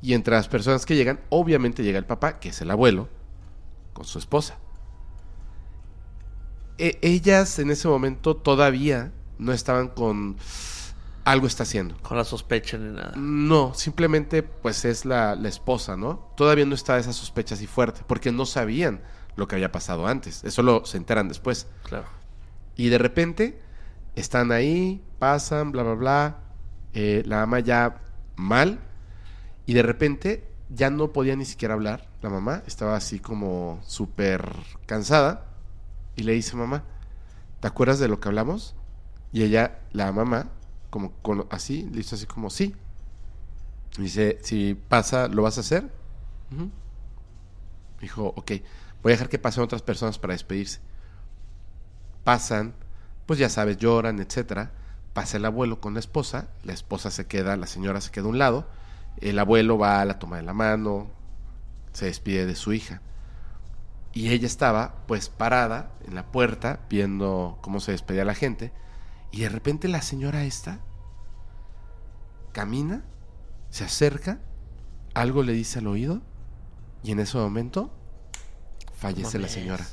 [0.00, 3.08] Y entre las personas que llegan, obviamente llega el papá, que es el abuelo,
[3.92, 4.58] con su esposa.
[6.78, 10.36] E- ellas en ese momento todavía no estaban con
[11.24, 11.96] algo está haciendo.
[12.02, 13.12] Con la sospecha ni nada.
[13.16, 16.32] No, simplemente pues es la, la esposa, ¿no?
[16.36, 19.02] Todavía no está esa sospecha así fuerte, porque no sabían
[19.36, 20.42] lo que había pasado antes.
[20.44, 21.66] Eso lo se enteran después.
[21.84, 22.06] Claro.
[22.76, 23.60] Y de repente
[24.14, 26.38] están ahí, pasan, bla, bla, bla.
[26.94, 28.00] eh, la ama ya
[28.36, 28.80] mal.
[29.66, 32.08] Y de repente ya no podía ni siquiera hablar.
[32.22, 34.50] La mamá estaba así como súper
[34.86, 35.44] cansada.
[36.18, 36.84] Y le dice, mamá,
[37.60, 38.74] ¿te acuerdas de lo que hablamos?
[39.32, 40.48] Y ella, la mamá,
[40.90, 42.74] como con, así, le hizo así como, sí.
[43.96, 45.90] Y dice, si pasa, ¿lo vas a hacer?
[48.02, 48.52] Dijo, ok,
[49.02, 50.80] voy a dejar que pasen otras personas para despedirse
[52.28, 52.74] pasan,
[53.24, 54.70] pues ya sabes, lloran, etcétera.
[55.14, 58.28] Pasa el abuelo con la esposa, la esposa se queda, la señora se queda a
[58.28, 58.68] un lado,
[59.22, 61.08] el abuelo va a la toma de la mano,
[61.94, 63.00] se despide de su hija.
[64.12, 68.72] Y ella estaba pues parada en la puerta viendo cómo se despedía la gente
[69.30, 70.80] y de repente la señora esta
[72.52, 73.04] camina,
[73.70, 74.40] se acerca,
[75.14, 76.22] algo le dice al oído
[77.02, 77.92] y en ese momento
[78.94, 79.86] fallece la señora.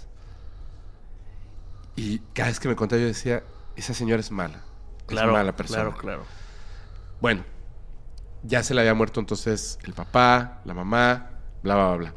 [1.95, 3.43] Y cada vez que me contaba yo decía,
[3.75, 4.63] esa señora es mala.
[5.05, 5.83] Claro, es mala persona.
[5.83, 6.23] claro, claro.
[7.21, 7.43] Bueno,
[8.43, 11.29] ya se le había muerto entonces el papá, la mamá,
[11.61, 12.13] bla, bla, bla, bla.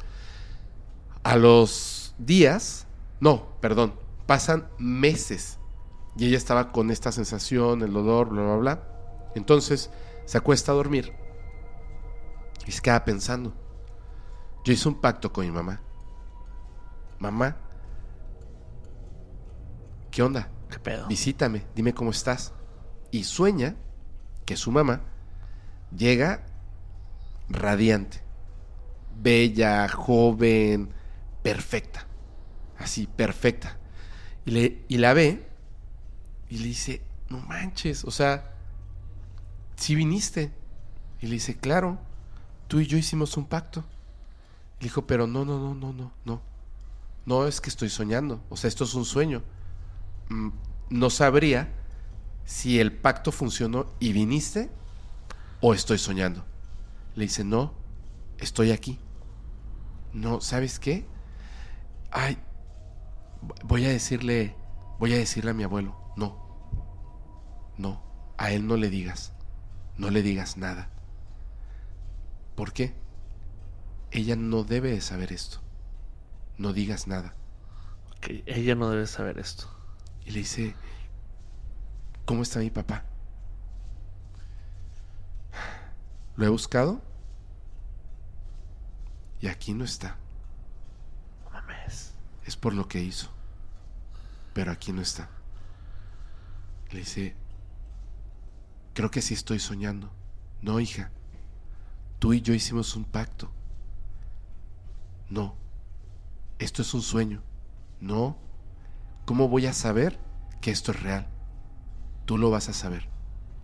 [1.28, 2.86] A los días,
[3.20, 3.92] no, perdón,
[4.24, 5.59] pasan meses.
[6.16, 8.82] Y ella estaba con esta sensación, el dolor, bla, bla, bla.
[9.34, 9.90] Entonces
[10.24, 11.12] se acuesta a dormir
[12.66, 13.52] y se queda pensando.
[14.64, 15.82] Yo hice un pacto con mi mamá.
[17.18, 17.59] Mamá,
[20.10, 20.48] ¿qué onda?
[20.70, 21.09] ¿Qué pedo?
[21.09, 22.55] visítame, dime cómo estás.
[23.10, 23.76] Y sueña
[24.46, 25.02] que su mamá
[25.94, 26.46] llega
[27.50, 28.22] radiante,
[29.20, 30.94] bella, joven,
[31.43, 32.06] perfecta,
[32.78, 33.78] así, perfecta.
[34.44, 35.48] Y, le, y la ve
[36.48, 38.55] y le dice, no manches, o sea,
[39.77, 40.52] si viniste.
[41.20, 41.98] Y le dice, claro,
[42.69, 43.85] tú y yo hicimos un pacto.
[44.81, 46.43] Le dijo, pero no, no, no, no, no, no.
[47.27, 49.43] No es que estoy soñando, o sea, esto es un sueño
[50.31, 50.48] mm,
[50.90, 51.69] no sabría
[52.44, 54.70] si el pacto funcionó y viniste
[55.60, 56.44] o estoy soñando.
[57.15, 57.74] Le dice, no,
[58.39, 58.98] estoy aquí.
[60.12, 61.05] No, ¿sabes qué?
[62.10, 62.39] Ay,
[63.64, 64.56] voy a decirle,
[64.98, 66.48] voy a decirle a mi abuelo, no,
[67.76, 68.02] no,
[68.36, 69.32] a él no le digas,
[69.97, 70.89] no le digas nada.
[72.55, 72.94] ¿Por qué?
[74.10, 75.60] Ella no debe de saber esto.
[76.56, 77.35] No digas nada.
[78.16, 79.68] Ok, ella no debe saber esto.
[80.24, 80.74] Y le dice,
[82.24, 83.05] ¿cómo está mi papá?
[86.36, 87.01] Lo he buscado
[89.40, 90.16] y aquí no está.
[92.48, 93.28] Es por lo que hizo.
[94.54, 95.28] Pero aquí no está.
[96.90, 97.36] Le dice,
[98.94, 100.10] creo que sí estoy soñando.
[100.62, 101.10] No, hija.
[102.18, 103.50] Tú y yo hicimos un pacto.
[105.28, 105.56] No.
[106.58, 107.42] Esto es un sueño.
[108.00, 108.38] No.
[109.26, 110.18] ¿Cómo voy a saber
[110.62, 111.28] que esto es real?
[112.24, 113.10] Tú lo vas a saber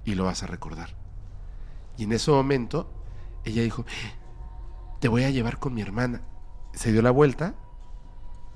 [0.05, 0.91] y lo vas a recordar.
[1.97, 2.93] Y en ese momento,
[3.47, 3.87] ella dijo,
[5.01, 6.21] te voy a llevar con mi hermana.
[6.75, 7.55] Se dio la vuelta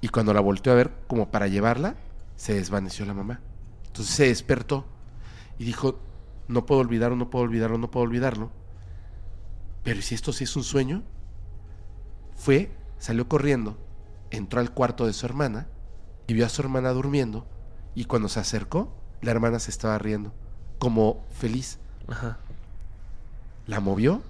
[0.00, 1.96] y cuando la volteó a ver como para llevarla,
[2.36, 3.40] se desvaneció la mamá.
[3.86, 4.86] Entonces se despertó
[5.58, 5.98] y dijo,
[6.46, 8.50] no puedo olvidarlo, no puedo olvidarlo, no puedo olvidarlo.
[9.82, 11.02] Pero ¿y si esto sí es un sueño?
[12.36, 13.76] Fue, salió corriendo,
[14.30, 15.66] entró al cuarto de su hermana
[16.26, 17.46] y vio a su hermana durmiendo
[17.94, 20.32] Y cuando se acercó, la hermana se estaba riendo,
[20.78, 21.78] como feliz.
[22.06, 22.38] Ajá.
[23.66, 24.22] La movió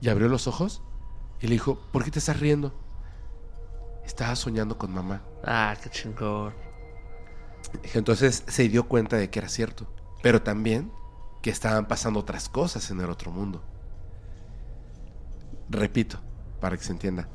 [0.00, 0.82] y abrió los ojos
[1.40, 2.72] y le dijo, ¿por qué te estás riendo?
[4.08, 5.20] Estaba soñando con mamá.
[5.44, 6.54] Ah, qué chingón.
[7.92, 9.86] Entonces se dio cuenta de que era cierto,
[10.22, 10.90] pero también
[11.42, 13.62] que estaban pasando otras cosas en el otro mundo.
[15.68, 16.20] Repito,
[16.58, 17.28] para que se entienda,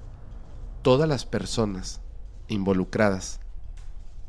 [0.82, 2.02] todas las personas
[2.48, 3.40] involucradas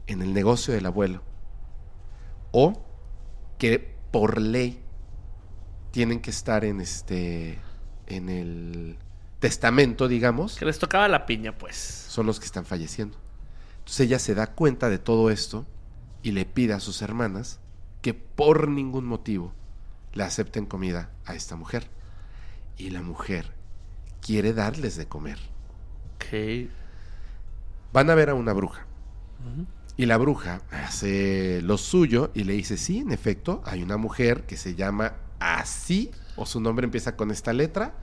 [0.07, 1.23] en el negocio del abuelo
[2.53, 2.85] o
[3.57, 4.85] que por ley
[5.93, 7.59] tienen que estar en este
[8.07, 8.99] en el
[9.45, 11.77] testamento, digamos, Que les tocaba la piña, pues.
[11.77, 13.19] son los que están falleciendo.
[13.81, 15.67] Entonces ella se da cuenta de todo esto
[16.23, 17.61] y le pide a sus hermanas
[18.01, 19.53] que por ningún motivo
[20.15, 21.91] le acepten comida a esta mujer.
[22.79, 23.53] Y la mujer
[24.23, 25.39] quiere darles de comer.
[26.15, 26.71] Ok.
[27.93, 28.87] Van a ver a una bruja.
[29.99, 34.45] Y la bruja hace lo suyo y le dice, sí, en efecto, hay una mujer
[34.45, 37.95] que se llama así, o su nombre empieza con esta letra,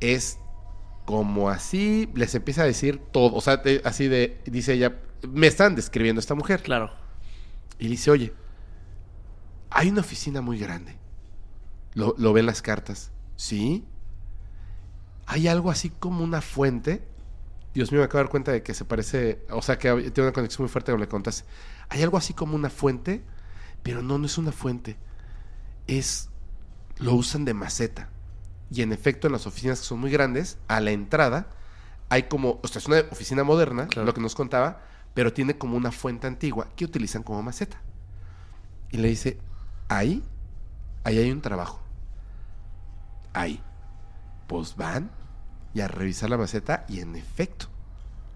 [0.00, 0.38] es
[1.04, 4.96] como así, les empieza a decir todo, o sea, así de, dice ella,
[5.28, 6.62] me están describiendo esta mujer.
[6.62, 6.90] Claro.
[7.78, 8.32] Y le dice, oye,
[9.70, 10.96] hay una oficina muy grande.
[11.94, 13.10] Lo, lo ven las cartas.
[13.36, 13.84] Sí.
[15.26, 17.06] Hay algo así como una fuente.
[17.74, 20.28] Dios mío, me acabo de dar cuenta de que se parece, o sea, que tiene
[20.28, 21.44] una conexión muy fuerte con lo que contaste.
[21.88, 23.22] Hay algo así como una fuente,
[23.82, 24.96] pero no, no es una fuente.
[25.86, 26.30] Es,
[26.98, 28.10] lo usan de maceta.
[28.70, 31.46] Y en efecto, en las oficinas que son muy grandes, a la entrada
[32.08, 34.06] hay como, o sea, es una oficina moderna, Claro.
[34.06, 34.80] lo que nos contaba,
[35.14, 37.80] pero tiene como una fuente antigua que utilizan como maceta.
[38.90, 39.38] Y le dice,
[39.88, 40.22] ahí,
[41.04, 41.80] ahí hay un trabajo.
[43.32, 43.60] Ahí.
[44.46, 45.10] Pues van
[45.72, 47.66] y a revisar la maceta y en efecto,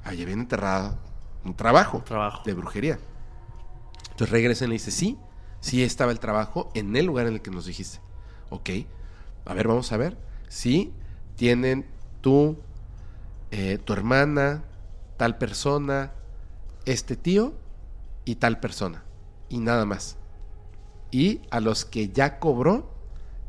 [0.04, 0.98] ahí habían enterrado
[1.44, 2.42] un trabajo Trabajo.
[2.44, 2.98] de brujería.
[4.10, 5.18] Entonces regresan y le dice, sí,
[5.60, 8.00] sí estaba el trabajo en el lugar en el que nos dijiste.
[8.50, 8.70] Ok,
[9.48, 10.16] a ver, vamos a ver.
[10.48, 10.92] Sí,
[11.36, 11.86] tienen
[12.20, 12.58] tú,
[13.50, 14.62] eh, tu hermana,
[15.16, 16.12] tal persona,
[16.84, 17.54] este tío
[18.26, 19.04] y tal persona.
[19.48, 20.18] Y nada más.
[21.10, 22.90] Y a los que ya cobró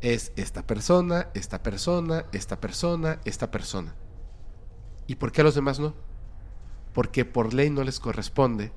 [0.00, 3.94] es esta persona, esta persona, esta persona, esta persona.
[5.06, 5.94] ¿Y por qué a los demás no?
[6.94, 8.72] Porque por ley no les corresponde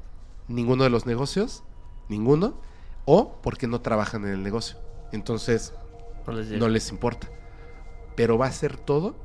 [0.50, 1.64] ninguno de los negocios,
[2.10, 2.60] ninguno,
[3.06, 4.78] o porque no trabajan en el negocio.
[5.14, 5.74] Entonces,
[6.28, 7.30] No les importa.
[8.16, 9.16] Pero va a ser todo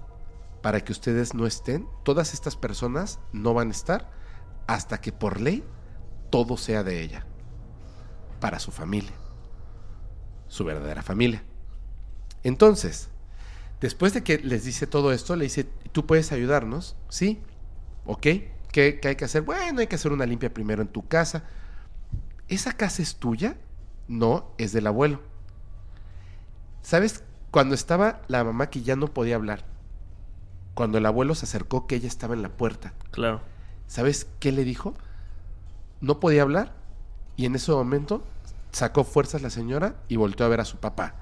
[0.62, 1.86] para que ustedes no estén.
[2.04, 4.10] Todas estas personas no van a estar
[4.66, 5.64] hasta que por ley
[6.30, 7.26] todo sea de ella.
[8.40, 9.12] Para su familia.
[10.48, 11.42] Su verdadera familia.
[12.42, 13.08] Entonces,
[13.80, 16.96] después de que les dice todo esto, le dice, ¿tú puedes ayudarnos?
[17.08, 17.40] Sí.
[18.06, 18.26] ¿Ok?
[18.72, 19.42] ¿Qué, qué hay que hacer?
[19.42, 21.44] Bueno, hay que hacer una limpia primero en tu casa.
[22.48, 23.56] ¿Esa casa es tuya?
[24.06, 25.20] No, es del abuelo.
[26.82, 27.22] ¿Sabes?
[27.50, 29.64] Cuando estaba la mamá que ya no podía hablar,
[30.74, 33.40] cuando el abuelo se acercó que ella estaba en la puerta, Claro.
[33.86, 34.94] ¿sabes qué le dijo?
[36.00, 36.74] No podía hablar
[37.36, 38.22] y en ese momento
[38.70, 41.14] sacó fuerzas la señora y volteó a ver a su papá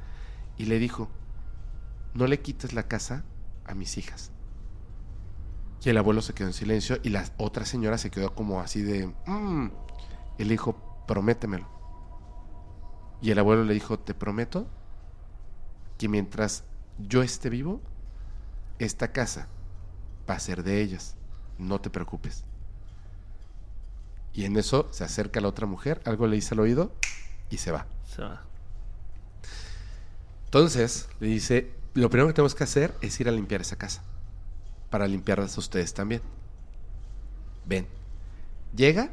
[0.59, 1.09] y le dijo,
[2.15, 3.25] no le quites la casa
[3.65, 4.31] a mis hijas.
[5.85, 8.83] Y el abuelo se quedó en silencio y la otra señora se quedó como así
[8.83, 9.07] de...
[9.27, 9.71] "Mm".
[10.39, 10.77] Y le dijo,
[11.07, 11.67] prométemelo.
[13.23, 14.67] Y el abuelo le dijo, te prometo
[15.99, 16.65] que mientras
[16.99, 17.81] yo esté vivo,
[18.79, 19.49] esta casa
[20.29, 21.15] va a ser de ellas.
[21.59, 22.45] No te preocupes.
[24.33, 26.93] Y en eso se acerca la otra mujer, algo le dice al oído
[27.49, 27.87] y se va.
[28.05, 28.43] Se va.
[30.45, 34.03] Entonces le dice, lo primero que tenemos que hacer es ir a limpiar esa casa.
[34.91, 36.21] Para limpiarlas a ustedes también.
[37.65, 37.87] Ven.
[38.75, 39.11] Llega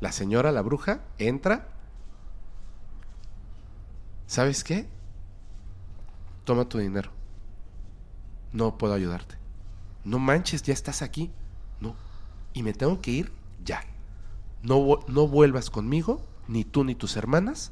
[0.00, 1.68] la señora, la bruja, entra.
[4.26, 4.86] ¿Sabes qué?
[6.48, 7.10] Toma tu dinero.
[8.54, 9.34] No puedo ayudarte.
[10.02, 11.30] No manches, ya estás aquí.
[11.78, 11.94] No.
[12.54, 13.32] Y me tengo que ir
[13.66, 13.82] ya.
[14.62, 17.70] No, no vuelvas conmigo, ni tú ni tus hermanas.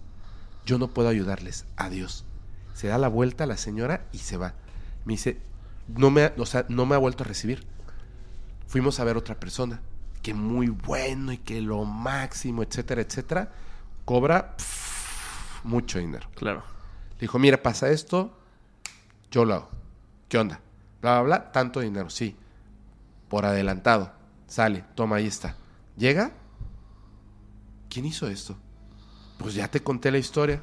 [0.66, 1.65] Yo no puedo ayudarles.
[1.78, 2.27] Adiós.
[2.74, 4.53] Se da la vuelta la señora y se va.
[5.07, 5.40] Me dice,
[5.89, 7.66] no me, ha- o sea, no me ha vuelto a recibir.
[8.66, 9.81] Fuimos a ver otra persona
[10.20, 13.53] que muy bueno y que lo máximo, etcétera, etcétera,
[14.05, 16.28] cobra pff, mucho dinero.
[16.35, 16.62] Claro.
[17.15, 18.36] Le dijo, mira, pasa esto,
[19.31, 19.69] yo lo hago.
[20.28, 20.61] ¿Qué onda?
[21.01, 22.36] Bla, bla, bla, tanto dinero, sí.
[23.28, 24.12] Por adelantado.
[24.47, 25.57] Sale, toma, ahí está.
[25.97, 26.32] Llega.
[27.89, 28.57] ¿Quién hizo esto?
[29.39, 30.61] Pues ya te conté la historia.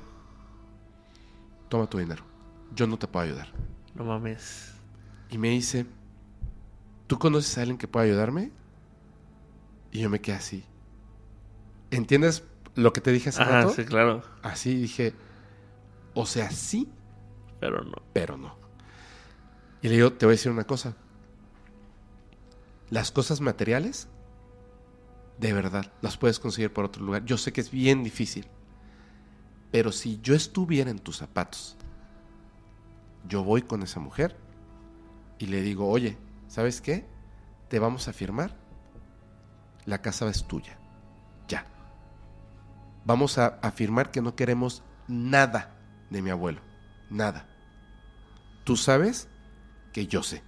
[1.69, 2.23] Toma tu dinero.
[2.75, 3.47] Yo no te puedo ayudar.
[3.95, 4.73] No mames.
[5.29, 5.85] Y me dice,
[7.07, 8.51] ¿tú conoces a alguien que pueda ayudarme?
[9.91, 10.63] Y yo me quedé así.
[11.91, 12.43] ¿Entiendes
[12.75, 13.69] Lo que te dije hace Ajá, rato.
[13.73, 14.23] sí, claro.
[14.41, 15.13] Así dije,
[16.15, 16.89] o sea, sí,
[17.63, 17.95] Pero no.
[18.11, 18.57] pero no.
[19.81, 20.95] Y le digo, te voy a decir una cosa.
[22.89, 24.09] Las cosas materiales,
[25.39, 27.23] de verdad, las puedes conseguir por otro lugar.
[27.23, 28.47] Yo sé que es bien difícil.
[29.71, 31.77] Pero si yo estuviera en tus zapatos,
[33.27, 34.35] yo voy con esa mujer
[35.39, 36.17] y le digo, oye,
[36.49, 37.05] ¿sabes qué?
[37.69, 38.57] Te vamos a firmar.
[39.85, 40.77] La casa es tuya.
[41.47, 41.65] Ya.
[43.05, 45.77] Vamos a afirmar que no queremos nada
[46.09, 46.59] de mi abuelo.
[47.09, 47.47] Nada.
[48.63, 49.27] Tú sabes
[49.91, 50.43] que yo sé.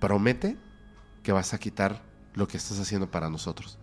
[0.00, 0.56] Promete
[1.22, 2.02] que vas a quitar
[2.34, 3.78] lo que estás haciendo para nosotros.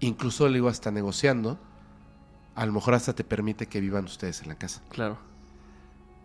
[0.00, 1.58] Incluso le digo hasta negociando,
[2.54, 4.82] a lo mejor hasta te permite que vivan ustedes en la casa.
[4.88, 5.18] Claro.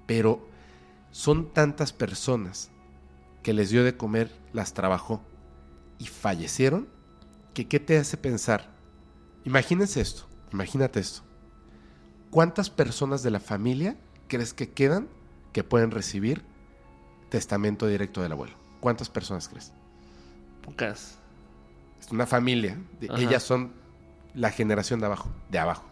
[0.05, 0.47] Pero
[1.11, 2.71] son tantas personas
[3.43, 5.21] que les dio de comer, las trabajó
[5.99, 6.87] y fallecieron,
[7.53, 8.69] que qué te hace pensar.
[9.45, 11.21] Imagínense esto, imagínate esto.
[12.29, 13.97] ¿Cuántas personas de la familia
[14.27, 15.07] crees que quedan
[15.53, 16.43] que pueden recibir
[17.29, 18.55] testamento directo del abuelo?
[18.79, 19.71] ¿Cuántas personas crees?
[20.63, 21.17] Pocas.
[21.99, 22.77] Es una familia,
[23.09, 23.19] Ajá.
[23.19, 23.73] ellas son
[24.33, 25.85] la generación de abajo, de abajo.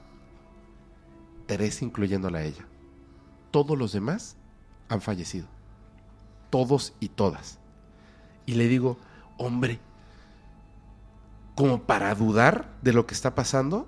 [1.48, 2.66] Tres incluyéndola a ella.
[3.52, 4.36] Todos los demás
[4.90, 5.48] han fallecido.
[6.50, 7.60] Todos y todas.
[8.46, 8.98] Y le digo,
[9.38, 9.80] hombre,
[11.56, 13.88] como para dudar de lo que está pasando,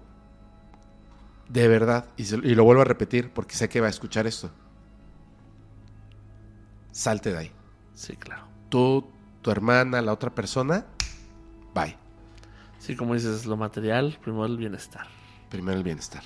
[1.50, 4.28] de verdad, y, se- y lo vuelvo a repetir porque sé que va a escuchar
[4.28, 4.52] esto.
[6.92, 7.52] Salte de ahí.
[7.94, 8.44] Sí, claro.
[8.70, 9.08] Tú,
[9.42, 10.86] tu hermana, la otra persona,
[11.74, 11.96] bye.
[12.80, 15.08] Sí, como dices, lo material, primero el bienestar.
[15.50, 16.24] Primero el bienestar.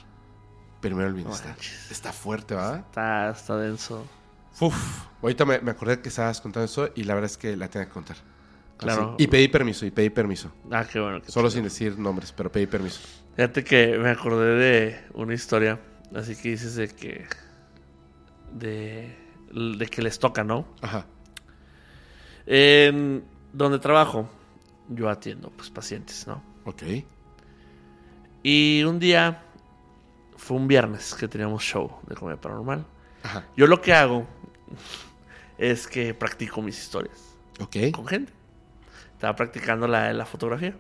[0.80, 1.56] Primero el bienestar.
[1.89, 2.77] Está fuerte, ¿va?
[2.77, 4.06] Está, está denso.
[4.60, 5.06] Uf.
[5.22, 7.88] Ahorita me, me acordé que estabas contando eso y la verdad es que la tenía
[7.88, 8.18] que contar.
[8.77, 9.14] Claro.
[9.14, 9.23] Así.
[9.23, 10.52] Y pedí permiso, y pedí permiso.
[10.72, 11.22] Ah, qué bueno.
[11.22, 12.99] qué Solo sin decir nombres, pero pedí permiso.
[13.41, 15.80] Fíjate que me acordé de una historia,
[16.15, 17.26] así que dices de que...
[18.53, 19.18] De,
[19.51, 20.68] de que les toca, ¿no?
[20.80, 21.07] Ajá.
[22.45, 24.30] En donde trabajo,
[24.89, 26.43] yo atiendo pues pacientes, ¿no?
[26.65, 26.84] Ok.
[28.43, 29.41] Y un día,
[30.38, 32.85] fue un viernes que teníamos show de comedia paranormal.
[33.23, 33.43] Ajá.
[33.57, 34.27] Yo lo que hago
[35.57, 37.18] es que practico mis historias
[37.59, 37.77] Ok.
[37.91, 38.34] con gente.
[39.13, 40.76] Estaba practicando la, la fotografía.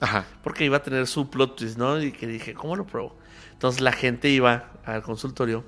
[0.00, 0.24] Ajá.
[0.42, 2.00] Porque iba a tener su plot twist, ¿no?
[2.02, 3.16] Y que dije, ¿cómo lo pruebo?
[3.52, 5.64] Entonces la gente iba al consultorio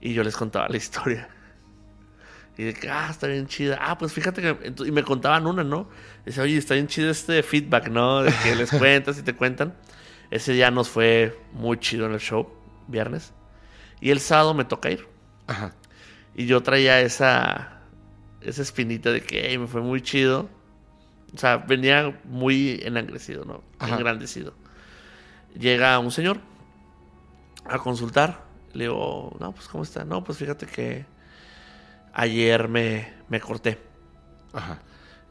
[0.00, 1.28] y yo les contaba la historia.
[2.58, 3.78] Y de que, ah, está bien chida.
[3.80, 4.74] Ah, pues fíjate que.
[4.86, 5.88] Y me contaban una, ¿no?
[6.26, 8.22] Dice, oye, está bien chido este feedback, ¿no?
[8.22, 9.74] De que les cuentas y te cuentan.
[10.30, 12.52] Ese día nos fue muy chido en el show,
[12.88, 13.32] viernes.
[14.00, 15.06] Y el sábado me toca ir.
[15.46, 15.74] Ajá.
[16.34, 17.80] Y yo traía esa,
[18.42, 20.48] esa espinita de que "Ey, me fue muy chido.
[21.34, 23.62] O sea, venía muy enangrecido, ¿no?
[23.78, 23.96] Ajá.
[23.96, 24.54] Engrandecido.
[25.58, 26.40] Llega un señor
[27.64, 28.44] a consultar.
[28.74, 30.04] Le digo, no, pues ¿cómo está?
[30.04, 31.06] No, pues fíjate que
[32.12, 33.78] ayer me, me corté.
[34.52, 34.80] Ajá.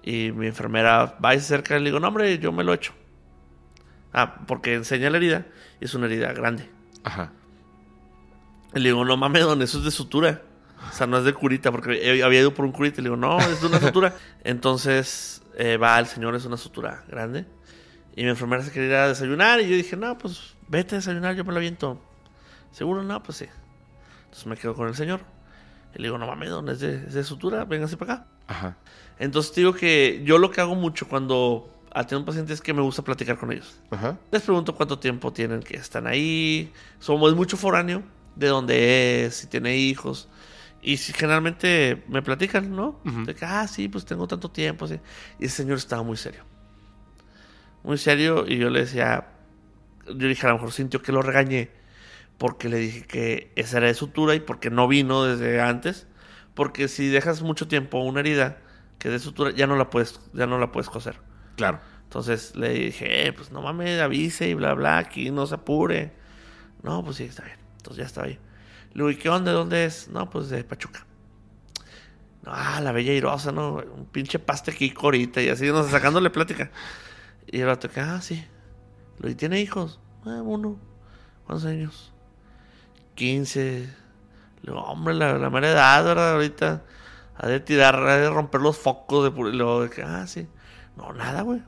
[0.04, 2.72] Y mi enfermera va y se acerca y le digo, no, hombre, yo me lo
[2.72, 2.94] he hecho.
[4.14, 5.46] Ah, porque enseña la herida
[5.80, 6.70] y es una herida grande.
[7.04, 7.32] Ajá.
[8.74, 10.42] Y le digo, no mames, don, eso es de sutura.
[10.90, 13.02] O sea, no es de curita, porque había ido por un curita.
[13.02, 14.16] Y le digo, no, es de una sutura.
[14.44, 17.46] Entonces eh, va el señor, es una sutura grande.
[18.16, 19.62] Y mi enfermera se quería ir a desayunar.
[19.62, 22.02] Y yo dije, no, pues vete a desayunar, yo me lo aviento.
[22.72, 23.04] ¿Seguro?
[23.04, 23.46] No, pues sí.
[24.26, 25.22] Entonces me quedo con el señor.
[25.94, 28.28] Y le digo, no mames, don, es de, es de sutura, véngase para acá.
[28.48, 28.78] Ajá.
[29.20, 33.02] Entonces digo que yo lo que hago mucho cuando atiendo pacientes es que me gusta
[33.02, 33.80] platicar con ellos.
[33.92, 34.18] Ajá.
[34.32, 36.72] Les pregunto cuánto tiempo tienen que están ahí.
[37.00, 38.04] Somos mucho foráneo,
[38.36, 40.30] de dónde es, si tiene hijos.
[40.82, 43.00] Y si generalmente me platican, ¿no?
[43.04, 44.88] De que, ah, sí, pues tengo tanto tiempo.
[44.88, 45.00] sí.
[45.40, 46.44] Y ese señor estaba muy serio.
[47.84, 48.46] Muy serio.
[48.48, 49.28] Y yo le decía,
[50.08, 51.70] yo dije, a lo mejor sintió que lo regañé.
[52.38, 56.08] Porque le dije que esa era de sutura y porque no vino desde antes.
[56.56, 58.58] Porque si dejas mucho tiempo una herida
[58.98, 61.18] que es de sutura, ya no la puedes, ya no la puedes coser.
[61.58, 61.80] Claro.
[62.04, 66.12] Entonces le dije, eh, pues no mames, avise y bla, bla, aquí no se apure.
[66.84, 67.58] No, pues sí, está bien.
[67.78, 68.40] Entonces ya estaba ahí.
[68.94, 69.52] Le digo, ¿y qué onda?
[69.52, 70.08] ¿De dónde es?
[70.10, 71.06] No, pues de Pachuca.
[72.46, 73.76] Ah, la bella irosa, ¿no?
[73.76, 76.72] Un pinche paste aquí ahorita y así, no sacándole plática.
[77.48, 78.44] Y el que, ah, sí.
[79.18, 80.00] Digo, ¿y tiene hijos?
[80.26, 80.78] Ah, uno.
[81.46, 82.12] ¿Cuántos años?
[83.16, 83.62] 15.
[84.64, 86.34] Le digo, hombre, la, la mera edad, ¿verdad?
[86.34, 86.84] Ahorita.
[87.38, 90.48] Ha de tirar, ha de romper los focos de puro- ah, sí.
[90.98, 91.62] No, nada, güey.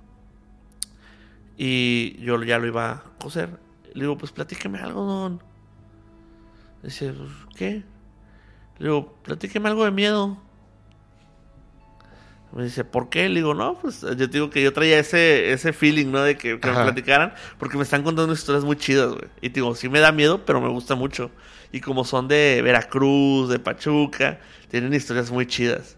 [1.57, 3.59] Y yo ya lo iba a coser.
[3.93, 5.43] Le digo, pues platíqueme algo, don.
[6.83, 7.83] Dice, "Pues, ¿qué?
[8.77, 10.37] Le digo, platíqueme algo de miedo.
[12.51, 13.29] Me dice, ¿por qué?
[13.29, 16.21] Le digo, no, pues yo te digo que yo traía ese, ese feeling, ¿no?
[16.21, 19.27] De que, que me platicaran, porque me están contando historias muy chidas, güey.
[19.41, 21.31] Y te digo, sí me da miedo, pero me gusta mucho.
[21.71, 24.39] Y como son de Veracruz, de Pachuca,
[24.69, 25.97] tienen historias muy chidas.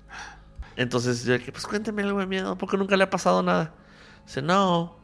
[0.78, 3.74] Entonces yo dije, pues cuénteme algo de miedo, porque nunca le ha pasado nada.
[4.26, 4.95] Dice, no.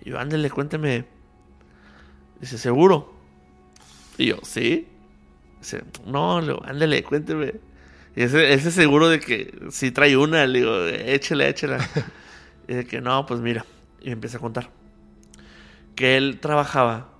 [0.00, 1.04] Y yo, ándele, cuénteme.
[2.40, 3.17] Dice, ¿seguro?
[4.18, 4.88] Y yo, ¿sí?
[5.60, 7.54] Dice, no, le digo, ándele, cuénteme.
[8.16, 11.78] Y ese, ese seguro de que si trae una, le digo, échela, échela.
[12.68, 13.64] y de que no, pues mira.
[14.00, 14.70] Y me empieza a contar.
[15.94, 17.10] Que él trabajaba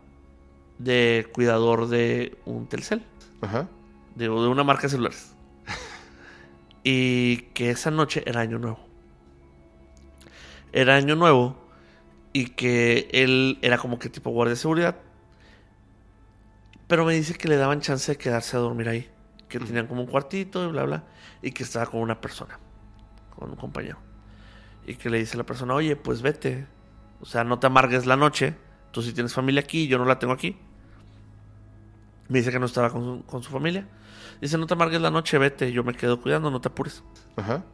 [0.79, 3.03] de cuidador de un Telcel.
[3.41, 3.69] Ajá.
[4.17, 5.33] Digo, de una marca de celulares.
[6.83, 8.81] y que esa noche era año nuevo.
[10.73, 11.57] Era año nuevo.
[12.33, 14.97] Y que él era como que tipo guardia de seguridad.
[16.89, 19.11] Pero me dice que le daban chance de quedarse a dormir ahí.
[19.49, 21.05] Que tenían como un cuartito y bla, bla.
[21.43, 22.59] Y que estaba con una persona.
[23.37, 23.99] Con un compañero.
[24.87, 26.67] Y que le dice a la persona, oye, pues vete.
[27.21, 28.57] O sea, no te amargues la noche.
[28.91, 30.57] Tú sí tienes familia aquí, yo no la tengo aquí.
[32.29, 33.87] Me dice que no estaba con su, con su familia.
[34.41, 35.71] Dice, no te amargues la noche, vete.
[35.73, 37.03] Yo me quedo cuidando, no te apures.
[37.37, 37.65] Ajá.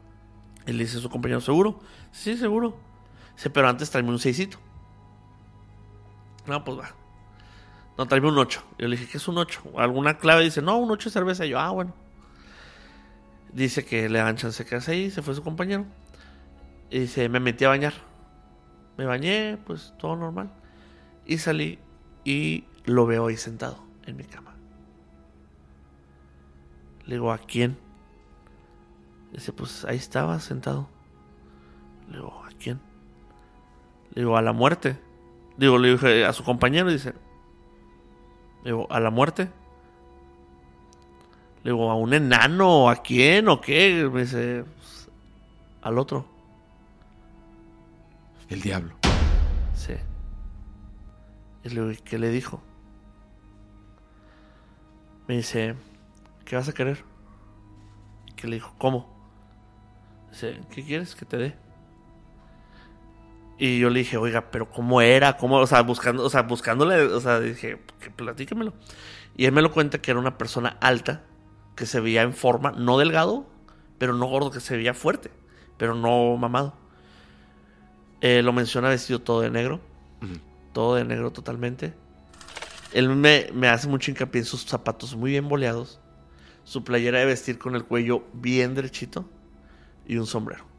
[0.66, 1.78] Y le dice a su compañero, ¿seguro?
[2.10, 2.76] Sí, seguro.
[3.36, 4.58] Dice, pero antes tráeme un seisito.
[6.46, 7.03] No, pues va.
[7.96, 8.62] No, tráeme un 8.
[8.78, 9.62] Yo le dije, ¿qué es un 8?
[9.78, 10.44] ¿Alguna clave?
[10.44, 11.46] Dice, no, un 8 de cerveza.
[11.46, 11.94] Y yo, ah, bueno.
[13.52, 15.10] Dice que le dan chance de quedarse ahí.
[15.10, 15.86] Se fue su compañero.
[16.90, 17.94] Y dice, me metí a bañar.
[18.96, 20.50] Me bañé, pues todo normal.
[21.24, 21.78] Y salí
[22.24, 24.54] y lo veo ahí sentado en mi cama.
[27.06, 27.76] Le digo, ¿a quién?
[29.32, 30.88] Dice, pues ahí estaba sentado.
[32.08, 32.80] Le digo, ¿a quién?
[34.14, 34.98] Le digo, a la muerte.
[35.56, 37.14] Digo, le dije a su compañero, dice.
[38.64, 39.48] Le digo, ¿a la muerte?
[41.62, 42.88] Le digo, ¿a un enano?
[42.88, 43.48] ¿A quién?
[43.48, 44.08] ¿O qué?
[44.12, 45.08] Me dice, "Pues,
[45.82, 46.26] al otro.
[48.48, 48.94] El diablo.
[49.74, 49.94] Sí.
[51.62, 52.62] Y le digo, ¿y qué le dijo?
[55.28, 55.74] Me dice,
[56.44, 57.02] ¿qué vas a querer?
[58.36, 58.74] ¿Qué le dijo?
[58.78, 59.08] ¿Cómo?
[60.30, 61.63] Dice, ¿qué quieres que te dé?
[63.58, 65.36] Y yo le dije, oiga, pero ¿cómo era?
[65.36, 65.56] ¿Cómo?
[65.56, 68.74] O sea, buscando, o sea, buscándole, o sea, dije, que platíquemelo.
[69.36, 71.22] Y él me lo cuenta que era una persona alta,
[71.76, 73.46] que se veía en forma, no delgado,
[73.98, 75.30] pero no gordo, que se veía fuerte,
[75.76, 76.74] pero no mamado.
[78.20, 79.80] Eh, lo menciona vestido todo de negro,
[80.72, 81.94] todo de negro totalmente.
[82.92, 86.00] Él me, me hace mucho hincapié en sus zapatos muy bien boleados,
[86.64, 89.28] su playera de vestir con el cuello bien derechito
[90.06, 90.73] y un sombrero.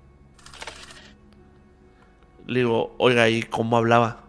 [2.45, 4.19] Le digo, oiga, ¿y cómo hablaba?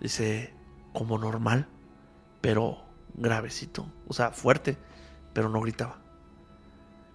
[0.00, 0.54] Dice,
[0.92, 1.66] como normal,
[2.40, 2.78] pero
[3.14, 4.78] gravecito, o sea, fuerte,
[5.34, 5.98] pero no gritaba.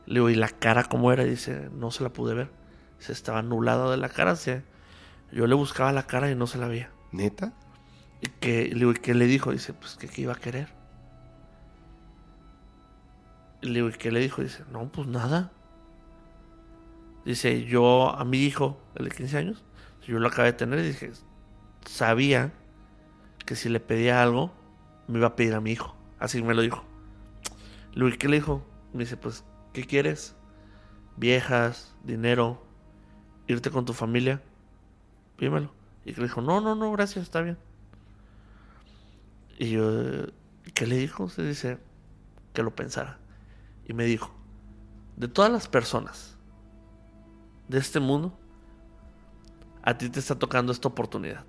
[0.06, 1.24] Le digo, ¿y la cara cómo era?
[1.24, 2.52] Dice, no se la pude ver.
[3.00, 4.36] Se estaba anulada de la cara.
[4.36, 4.64] se-
[5.32, 6.92] yo le buscaba la cara y no se la veía.
[7.12, 7.54] ¿Neta?
[8.22, 9.52] ¿Y que, le digo, ¿y qué le dijo?
[9.52, 10.70] Dice, pues que qué iba a querer.
[13.62, 14.42] Y le digo, ¿y qué le dijo?
[14.42, 15.52] Dice, no, pues nada.
[17.26, 19.64] Dice, yo a mi hijo, el de 15 años,
[20.12, 21.12] yo lo acabé de tener y dije,
[21.86, 22.54] sabía
[23.46, 24.52] que si le pedía algo,
[25.08, 25.96] me iba a pedir a mi hijo.
[26.20, 26.84] Así me lo dijo.
[27.96, 28.66] ¿y qué le dijo?
[28.94, 30.36] Me dice, pues, ¿qué quieres?
[31.18, 32.66] Viejas, dinero,
[33.48, 34.42] irte con tu familia.
[35.38, 35.72] Pídemelo.
[36.06, 37.58] Y le dijo, no, no, no, gracias, está bien.
[39.58, 40.28] Y yo,
[40.74, 41.30] ¿qué le dijo?
[41.30, 41.80] Se dice
[42.54, 43.20] que lo pensara.
[43.88, 44.32] Y me dijo,
[45.16, 46.38] de todas las personas
[47.68, 48.38] de este mundo,
[49.86, 51.46] a ti te está tocando esta oportunidad.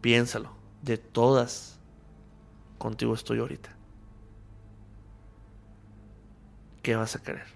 [0.00, 0.50] Piénsalo,
[0.80, 1.78] de todas,
[2.78, 3.76] contigo estoy ahorita.
[6.82, 7.46] ¿Qué vas a querer?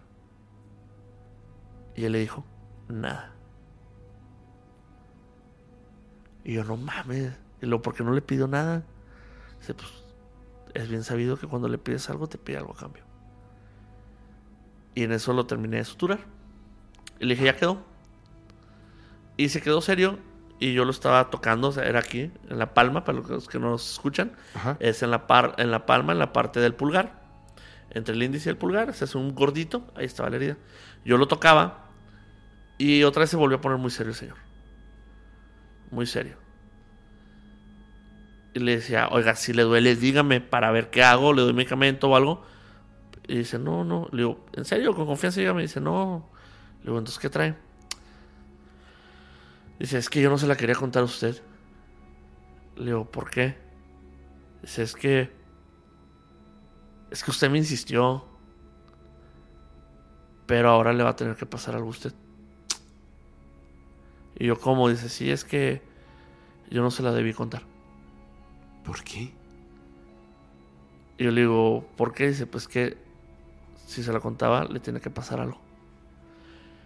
[1.96, 2.44] Y él le dijo,
[2.88, 3.32] nada.
[6.44, 7.32] Y yo, no mames.
[7.62, 8.84] Y luego, ¿por qué no le pido nada?
[9.60, 9.90] Dice, pues,
[10.74, 13.02] es bien sabido que cuando le pides algo, te pide algo a cambio.
[14.94, 16.20] Y en eso lo terminé de suturar.
[17.18, 17.93] Y le dije, ya quedó.
[19.36, 20.18] Y se quedó serio.
[20.60, 23.58] Y yo lo estaba tocando, o sea, era aquí, en la palma, para los que
[23.58, 24.32] nos escuchan.
[24.54, 24.76] Ajá.
[24.80, 27.22] Es en la, par, en la palma, en la parte del pulgar.
[27.90, 29.84] Entre el índice y el pulgar, se hace un gordito.
[29.96, 30.56] Ahí estaba la herida.
[31.04, 31.90] Yo lo tocaba.
[32.78, 34.36] Y otra vez se volvió a poner muy serio el señor.
[35.90, 36.36] Muy serio.
[38.54, 42.08] Y le decía, oiga, si le duele, dígame para ver qué hago, le doy medicamento
[42.08, 42.44] o algo.
[43.26, 44.08] Y dice, no, no.
[44.12, 44.94] Le digo, ¿en serio?
[44.94, 45.62] Con confianza, dígame.
[45.62, 46.30] Dice, no.
[46.78, 47.54] Le digo, entonces, ¿qué trae?
[49.78, 51.42] Dice, es que yo no se la quería contar a usted.
[52.76, 53.56] Le digo, ¿por qué?
[54.62, 55.30] Dice, es que.
[57.10, 58.24] Es que usted me insistió.
[60.46, 62.12] Pero ahora le va a tener que pasar algo a usted.
[64.36, 64.88] Y yo, ¿cómo?
[64.88, 65.82] Dice, sí, es que
[66.70, 67.62] yo no se la debí contar.
[68.84, 69.32] ¿Por qué?
[71.16, 72.28] Y yo le digo, ¿por qué?
[72.28, 72.98] Dice, pues que
[73.86, 75.63] si se la contaba, le tiene que pasar algo.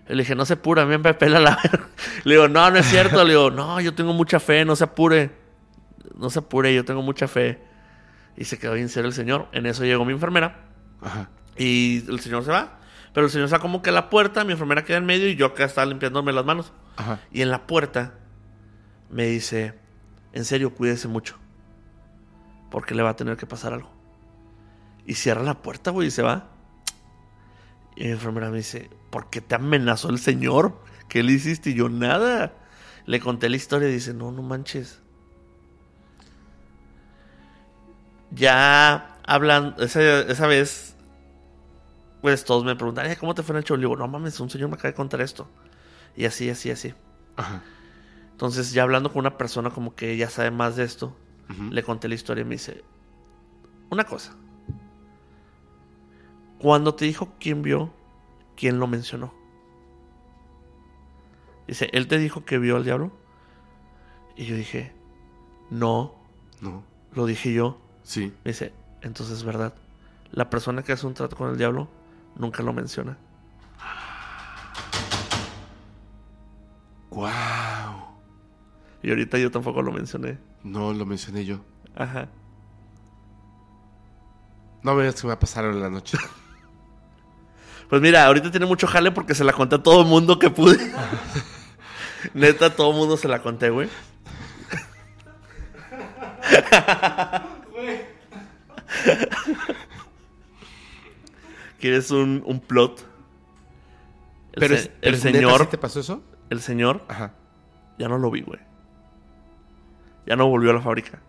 [0.09, 1.89] Y le dije, no se apure, a mí me pela la verga.
[2.25, 3.23] Le digo, no, no es cierto.
[3.25, 5.31] Le digo, no, yo tengo mucha fe, no se apure.
[6.17, 7.61] No se apure, yo tengo mucha fe.
[8.37, 9.49] Y se quedó bien serio el señor.
[9.53, 10.65] En eso llegó mi enfermera.
[11.03, 11.29] Ajá.
[11.59, 12.79] Y el señor se va.
[13.13, 15.37] Pero el señor está como que a la puerta, mi enfermera queda en medio y
[15.37, 16.73] yo acá estaba limpiándome las manos.
[16.97, 17.21] Ajá.
[17.31, 18.15] Y en la puerta
[19.11, 19.75] me dice,
[20.33, 21.37] en serio, cuídese mucho.
[22.71, 23.91] Porque le va a tener que pasar algo.
[25.05, 26.49] Y cierra la puerta, güey, y se va.
[27.97, 30.79] Y mi enfermera me dice, ¿por qué te amenazó el señor?
[31.09, 31.71] ¿Qué le hiciste?
[31.71, 32.53] Y yo, nada.
[33.07, 35.01] Le conté la historia y dice, no, no manches.
[38.31, 40.95] Ya hablan, esa, esa vez,
[42.21, 43.77] pues todos me preguntan, "Ay, ¿cómo te fue en el show?
[43.77, 45.49] Le digo, no mames, un señor me acaba de contar esto.
[46.17, 46.95] Y así, así, así.
[47.37, 47.63] Ajá.
[48.33, 51.17] Entonces, ya hablando con una persona como que ya sabe más de esto,
[51.71, 52.85] le conté la historia y me dice,
[53.91, 54.37] una cosa.
[56.59, 57.93] Cuando te dijo quién vio,
[58.59, 59.33] quién lo mencionó.
[61.69, 63.13] Dice, ¿él te dijo que vio al diablo?
[64.37, 64.93] Y yo dije,
[65.71, 66.15] no,
[66.61, 66.83] No.
[67.13, 67.79] lo dije yo.
[68.03, 68.33] Sí.
[68.45, 68.73] Me dice,
[69.03, 69.75] entonces es verdad.
[70.33, 71.89] La persona que hace un trato con el diablo
[72.37, 73.17] nunca lo menciona.
[77.11, 77.29] Wow.
[79.03, 80.39] Y ahorita yo tampoco lo mencioné.
[80.65, 81.61] No lo mencioné yo.
[81.95, 82.29] Ajá.
[84.83, 86.19] No me digas que va a pasar en la noche.
[87.89, 90.51] Pues mira, ahorita tiene mucho jale porque se la conté a todo el mundo que
[90.51, 90.77] pude.
[92.35, 93.89] Neta, todo el mundo se la conté, güey.
[101.81, 103.01] ¿Quieres un, un plot?
[104.52, 106.23] El, Pero, se- el pero ¿neta señor, sí te pasó eso?
[106.51, 107.32] el señor, Ajá.
[107.98, 108.59] ya no lo vi, güey.
[110.27, 111.20] Ya no volvió a la fábrica.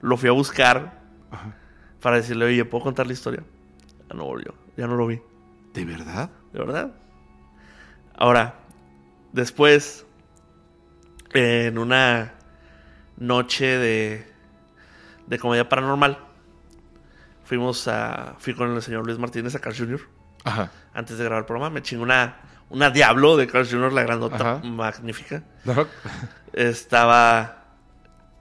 [0.00, 1.54] Lo fui a buscar Ajá.
[2.00, 3.42] para decirle, oye, ¿puedo contar la historia?
[4.08, 5.20] Ya no volvió, ya no lo vi.
[5.72, 6.30] ¿De verdad?
[6.52, 6.92] ¿De verdad?
[8.16, 8.54] Ahora,
[9.32, 10.06] después,
[11.32, 12.34] en una
[13.16, 14.32] noche de,
[15.26, 16.18] de comedia paranormal,
[17.44, 18.34] fuimos a.
[18.38, 20.00] Fui con el señor Luis Martínez a Carl Jr.
[20.44, 20.70] Ajá.
[20.92, 21.70] antes de grabar el programa.
[21.70, 22.36] Me chingó una,
[22.70, 24.60] una Diablo de Carl Jr., la grandota Ajá.
[24.64, 25.42] magnífica.
[25.64, 25.86] No.
[26.52, 27.64] Estaba.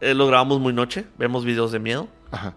[0.01, 2.07] eh, lo grabamos muy noche, vemos videos de miedo.
[2.31, 2.53] Ajá.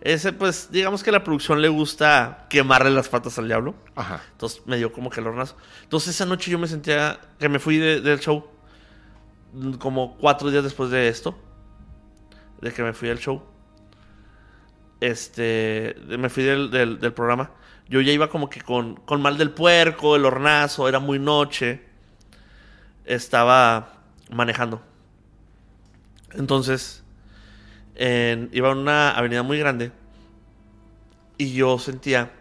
[0.00, 3.74] Ese, pues, digamos que la producción le gusta quemarle las patas al diablo.
[3.96, 4.22] Ajá.
[4.32, 5.56] Entonces me dio como que el hornazo.
[5.82, 8.46] Entonces esa noche yo me sentía que me fui de- del show
[9.54, 11.36] mm, como cuatro días después de esto.
[12.60, 13.42] De que me fui del show.
[15.00, 17.50] Este, me fui del, del- del programa.
[17.88, 21.82] Yo ya iba como que con, con mal del puerco, el hornazo, era muy noche.
[23.04, 23.94] Estaba
[24.30, 24.82] manejando.
[26.34, 27.02] Entonces,
[27.98, 29.92] en- iba a una avenida muy grande.
[31.36, 32.32] Y yo sentía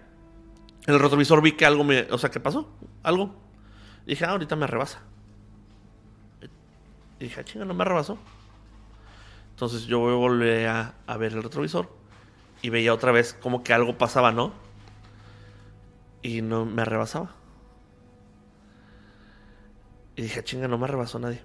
[0.87, 2.03] en el retrovisor vi que algo me.
[2.11, 2.69] O sea, ¿qué pasó?
[3.03, 3.35] Algo.
[4.05, 5.01] Dije, ah, ahorita me rebasa.
[7.19, 8.17] Y dije, ah, chinga, no me rebasó.
[9.49, 11.89] Entonces yo volví a, a ver el retrovisor.
[12.61, 14.53] Y veía otra vez como que algo pasaba, ¿no?
[16.21, 17.35] Y no me rebasaba.
[20.15, 21.41] Y dije, "Ah, chinga, no me rebasó nadie.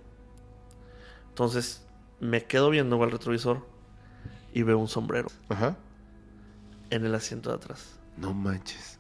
[1.29, 1.87] Entonces
[2.21, 3.67] me quedo viendo al retrovisor
[4.53, 5.77] y veo un sombrero Ajá.
[6.91, 7.99] en el asiento de atrás.
[8.17, 8.99] No manches.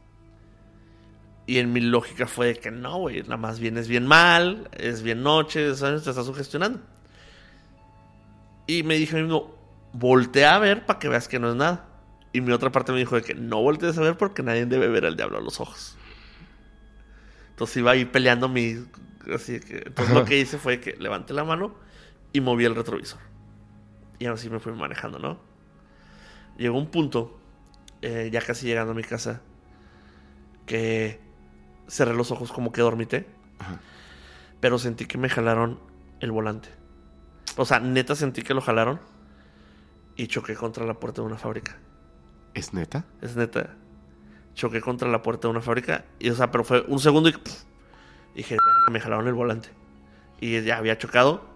[1.47, 5.03] Y en mi lógica fue de que no, güey, nada más vienes bien mal, es
[5.03, 6.05] bien noche, ¿sabes?
[6.05, 6.81] te estás sugestionando.
[8.66, 9.55] Y me dije a mí mismo,
[9.93, 11.89] voltea a ver para que veas que no es nada.
[12.33, 14.89] Y mi otra parte me dijo de que no voltees a ver porque nadie debe
[14.89, 15.97] ver al diablo a los ojos.
[17.51, 18.77] Entonces iba ahí peleando mi...
[19.35, 19.83] Así que...
[19.87, 21.74] Entonces lo que hice fue que levanté la mano
[22.33, 23.20] y moví el retrovisor.
[24.23, 25.40] Y así me fui manejando, ¿no?
[26.57, 27.40] Llegó un punto,
[28.03, 29.40] eh, ya casi llegando a mi casa,
[30.65, 31.19] que
[31.89, 33.27] cerré los ojos como que dormité.
[33.59, 33.81] Ajá.
[34.61, 35.81] Pero sentí que me jalaron
[36.20, 36.69] el volante.
[37.57, 39.01] O sea, neta sentí que lo jalaron
[40.15, 41.81] y choqué contra la puerta de una fábrica.
[42.55, 43.05] ¿Es neta?
[43.23, 43.74] Es neta.
[44.55, 46.05] Choqué contra la puerta de una fábrica.
[46.20, 47.65] Y, o sea, pero fue un segundo y pff,
[48.36, 49.70] dije, "Verga, me jalaron el volante.
[50.40, 51.51] Y ya había chocado.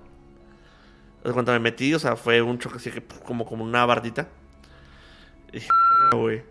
[1.33, 4.29] Cuenta me metí, o sea, fue un choque así que como, como una bardita.
[5.49, 5.69] Y dije,
[6.03, 6.43] "Verga, güey.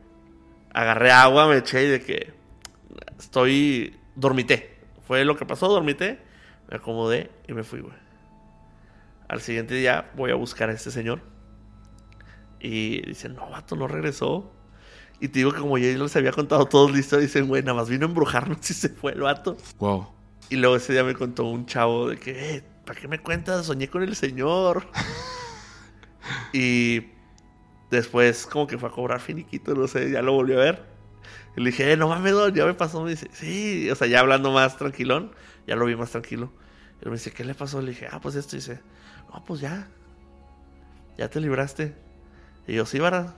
[0.73, 2.33] Agarré agua, me eché y de que
[3.19, 3.97] estoy.
[4.15, 4.77] Dormité.
[5.07, 6.19] Fue lo que pasó, dormité.
[6.69, 7.93] Me acomodé y me fui, güey.
[9.27, 11.21] Al siguiente día voy a buscar a este señor.
[12.59, 14.51] Y dice, no, vato, no regresó.
[15.19, 17.89] Y te digo que como yo les había contado todos listo, dicen, güey, nada más
[17.89, 19.57] vino a embrujarnos y se fue el vato.
[19.79, 20.07] Wow.
[20.49, 23.65] Y luego ese día me contó un chavo de que, eh, ¿para qué me cuentas?
[23.65, 24.87] Soñé con el señor.
[26.53, 27.07] y
[27.91, 30.85] después como que fue a cobrar finiquito, no sé, ya lo volvió a ver.
[31.57, 33.01] Y le dije, eh, no mames, ya me pasó.
[33.03, 35.31] Me dice, sí, o sea, ya hablando más tranquilón,
[35.67, 36.51] ya lo vi más tranquilo.
[37.01, 37.81] Y me dice, ¿qué le pasó?
[37.81, 38.55] Le dije, ah, pues esto.
[38.55, 38.79] Y dice,
[39.33, 39.87] no, pues ya,
[41.17, 41.95] ya te libraste.
[42.67, 43.35] Y yo, sí, ¿verdad?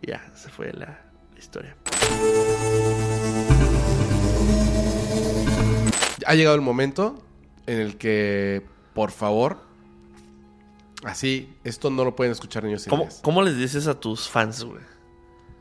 [0.00, 1.00] Y ya, se fue la
[1.38, 1.76] historia.
[6.26, 7.22] Ha llegado el momento
[7.66, 9.58] en el que, por favor,
[11.04, 13.08] así, esto no lo pueden escuchar niños ¿Cómo.
[13.22, 14.82] ¿Cómo les dices a tus fans, güey?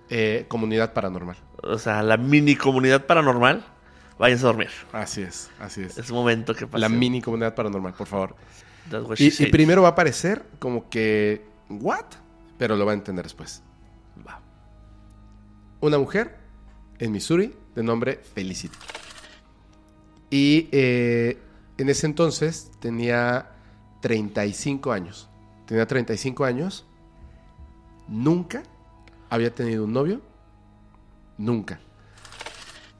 [0.10, 1.38] Eh, comunidad paranormal.
[1.64, 3.66] O sea, la mini comunidad paranormal,
[4.20, 4.70] váyanse a dormir.
[4.92, 5.98] Así es, así es.
[5.98, 6.80] Es momento que pase.
[6.80, 8.36] La mini comunidad paranormal, por favor.
[9.18, 12.06] Y, y primero va a aparecer como que, ¿what?
[12.58, 13.64] Pero lo va a entender después.
[14.28, 14.42] Va.
[15.80, 16.38] Una mujer
[17.00, 18.78] en Missouri de nombre Felicity.
[20.30, 21.38] Y eh,
[21.84, 23.52] en ese entonces tenía
[24.00, 25.28] 35 años.
[25.66, 26.86] Tenía 35 años.
[28.08, 28.64] Nunca
[29.30, 30.22] había tenido un novio.
[31.38, 31.82] Nunca.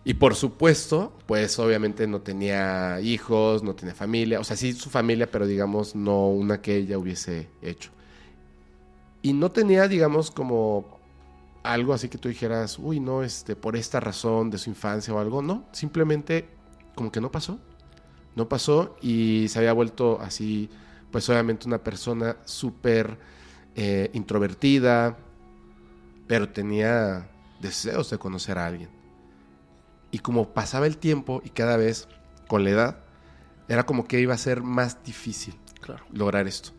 [0.04, 4.42] Y por supuesto, pues obviamente no tenía hijos, no tenía familia.
[4.42, 7.90] O sea, sí su familia, pero digamos no una que ella hubiese hecho.
[9.22, 11.00] Y no tenía, digamos, como
[11.64, 15.20] algo así que tú dijeras, uy, no, este, por esta razón de su infancia o
[15.20, 15.42] algo.
[15.42, 16.50] No, simplemente
[16.96, 17.62] como que no pasó.
[18.36, 20.70] No pasó y se había vuelto así,
[21.12, 23.18] pues obviamente una persona súper
[23.76, 25.18] eh, introvertida,
[26.28, 27.30] pero tenía
[27.62, 28.90] deseos de conocer a alguien.
[30.12, 32.08] Y como pasaba el tiempo y cada vez
[32.48, 32.98] con la edad,
[33.68, 36.04] era como que iba a ser más difícil Claro.
[36.12, 36.72] lograr esto.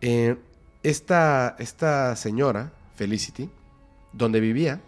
[0.00, 0.36] Eh,
[0.82, 3.50] esta, esta señora, Felicity,
[4.12, 4.80] donde vivía,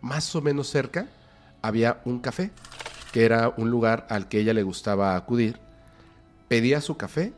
[0.00, 1.08] más o menos cerca,
[1.62, 2.50] había un café,
[3.12, 5.58] que era un lugar al que ella le gustaba acudir.
[6.48, 7.32] Pedía su café,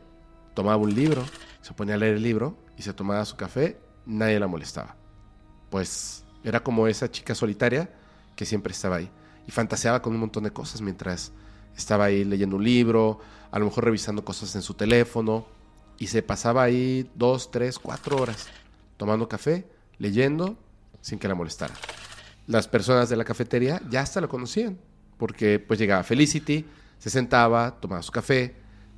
[0.53, 1.23] tomaba un libro,
[1.61, 4.95] se ponía a leer el libro y se tomaba su café, nadie la molestaba.
[5.69, 7.89] Pues era como esa chica solitaria
[8.35, 9.09] que siempre estaba ahí
[9.47, 11.31] y fantaseaba con un montón de cosas mientras
[11.75, 13.19] estaba ahí leyendo un libro,
[13.51, 15.45] a lo mejor revisando cosas en su teléfono
[15.97, 18.47] y se pasaba ahí dos, tres, cuatro horas
[18.97, 19.67] tomando café,
[19.97, 20.57] leyendo,
[21.01, 21.73] sin que la molestara.
[22.47, 24.77] Las personas de la cafetería ya hasta la conocían,
[25.21, 26.65] porque pues llegaba Felicity,
[26.97, 28.55] se sentaba, tomaba su café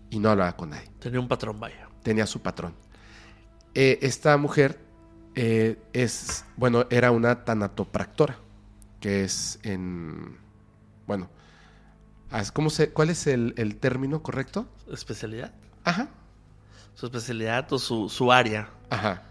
[0.09, 1.89] y no hablaba con nadie Tenía un patrón, vaya.
[2.01, 2.73] tenía su patrón.
[3.75, 4.79] Eh, esta mujer
[5.35, 8.37] eh, es, bueno, era una tanatopractora,
[9.01, 10.37] que es en,
[11.07, 11.29] bueno,
[12.53, 14.65] ¿cómo se, ¿cuál es el, el término correcto?
[14.89, 15.51] ¿Especialidad?
[15.83, 16.07] Ajá,
[16.93, 18.69] Su especialidad o su, su área.
[18.89, 19.23] ajá.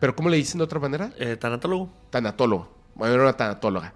[0.00, 1.10] ¿Pero cómo le dicen de otra manera?
[1.18, 1.90] Eh, tanatólogo.
[2.08, 2.72] Tanatólogo.
[2.94, 3.92] Bueno, era una tanatóloga.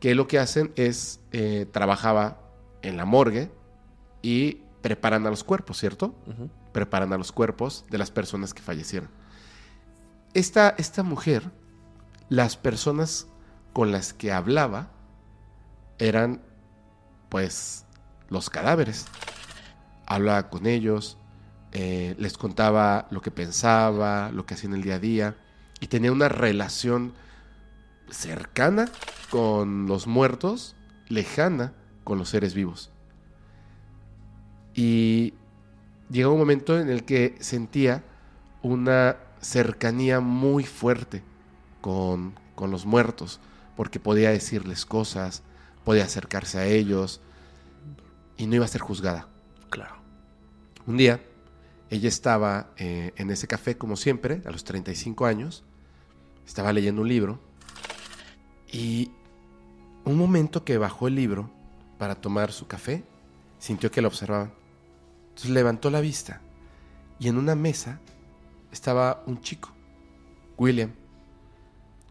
[0.00, 2.40] Que lo que hacen es, eh, trabajaba
[2.82, 3.50] en la morgue
[4.22, 6.14] y preparan a los cuerpos, ¿cierto?
[6.26, 6.50] Ujú.
[6.72, 9.08] preparan a los cuerpos de las personas que fallecieron.
[10.34, 11.50] Esta, esta mujer,
[12.28, 13.26] las personas
[13.72, 14.90] con las que hablaba
[15.98, 16.40] eran,
[17.30, 17.84] pues,
[18.28, 19.06] los cadáveres.
[20.06, 21.18] Hablaba con ellos,
[21.72, 25.36] eh, les contaba lo que pensaba, lo que hacía en el día a día,
[25.80, 27.12] y tenía una relación
[28.10, 28.88] cercana
[29.30, 30.76] con los muertos,
[31.08, 31.72] lejana
[32.04, 32.90] con los seres vivos.
[34.74, 35.34] Y
[36.10, 38.04] llegó un momento en el que sentía
[38.62, 41.22] una cercanía muy fuerte
[41.80, 43.40] con, con los muertos,
[43.76, 45.42] porque podía decirles cosas,
[45.84, 47.20] podía acercarse a ellos
[48.36, 49.28] y no iba a ser juzgada.
[49.70, 49.96] Claro.
[50.86, 51.20] Un día,
[51.90, 55.64] ella estaba eh, en ese café, como siempre, a los 35 años,
[56.46, 57.47] estaba leyendo un libro
[58.70, 59.10] y
[60.04, 61.50] un momento que bajó el libro
[61.98, 63.04] para tomar su café,
[63.58, 64.52] sintió que la observaban.
[65.28, 66.40] Entonces levantó la vista
[67.18, 68.00] y en una mesa
[68.70, 69.70] estaba un chico,
[70.56, 70.92] William,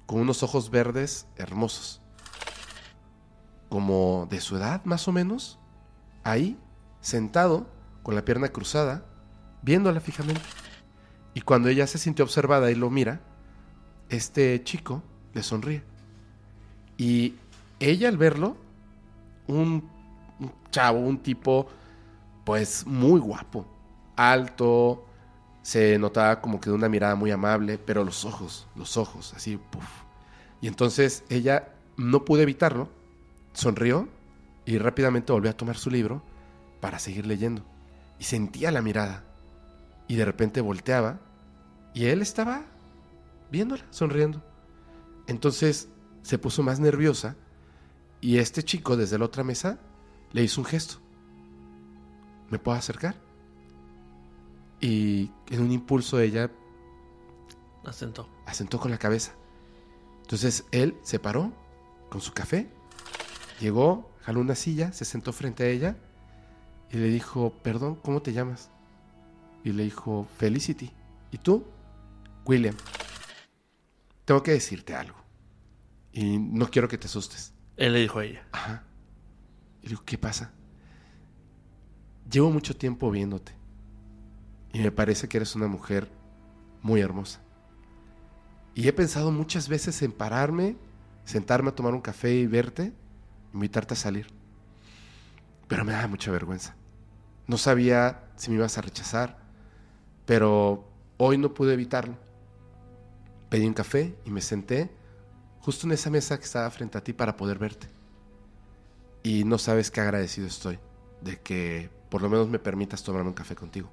[0.05, 2.01] con unos ojos verdes hermosos,
[3.69, 5.59] como de su edad más o menos,
[6.23, 6.57] ahí,
[7.01, 7.67] sentado,
[8.03, 9.05] con la pierna cruzada,
[9.61, 10.41] viéndola fijamente.
[11.33, 13.21] Y cuando ella se sintió observada y lo mira,
[14.09, 15.03] este chico
[15.33, 15.83] le sonríe.
[16.97, 17.35] Y
[17.79, 18.57] ella al verlo,
[19.47, 19.89] un,
[20.71, 21.67] chavo, un tipo,
[22.43, 23.65] pues muy guapo,
[24.15, 25.05] alto,
[25.61, 29.57] se notaba como que de una mirada muy amable, pero los ojos, los ojos, así,
[29.57, 29.85] puff.
[30.61, 32.89] Y entonces ella no pudo evitarlo,
[33.53, 34.07] sonrió
[34.65, 36.21] y rápidamente volvió a tomar su libro
[36.79, 37.63] para seguir leyendo.
[38.19, 39.23] Y sentía la mirada.
[40.07, 41.19] Y de repente volteaba
[41.93, 42.63] y él estaba
[43.51, 44.41] viéndola, sonriendo.
[45.27, 45.89] Entonces
[46.27, 47.37] se puso más nerviosa
[48.19, 49.79] y este chico desde la otra mesa
[50.33, 50.95] le hizo un gesto.
[52.49, 53.15] ¿Me puedo acercar?
[54.81, 56.51] Y en un impulso ella
[57.85, 58.27] Asentó.
[58.45, 59.31] asentó con la cabeza.
[60.23, 61.53] Entonces él se paró
[62.09, 62.67] con su café,
[63.61, 65.95] llegó, jaló una silla, se sentó frente a ella
[66.91, 68.69] y le dijo, perdón, ¿cómo te llamas?
[69.63, 70.91] Y le dijo, Felicity.
[71.31, 71.63] ¿Y tú?
[72.45, 72.75] William.
[74.25, 75.26] Tengo que decirte algo.
[76.17, 77.53] Y no quiero que te asustes.
[77.75, 78.47] Él le dijo a ella.
[78.51, 78.83] Ajá.
[79.81, 80.51] Y le digo, ¿qué pasa?
[82.27, 83.51] Llevo mucho tiempo viéndote.
[84.73, 86.09] Y me parece que eres una mujer
[86.81, 87.39] muy hermosa.
[88.73, 90.75] Y he pensado muchas veces en pararme,
[91.23, 92.93] sentarme a tomar un café y verte,
[93.53, 94.25] invitarte a salir.
[95.67, 96.75] Pero me da mucha vergüenza.
[97.45, 99.37] No sabía si me ibas a rechazar,
[100.25, 102.17] pero hoy no pude evitarlo.
[103.49, 104.96] Pedí un café y me senté
[105.67, 107.89] justo en esa mesa que estaba frente a ti para poder verte.
[109.21, 110.79] Y no sabes qué agradecido estoy
[111.19, 113.89] de que por lo menos me permitas tomarme un café contigo.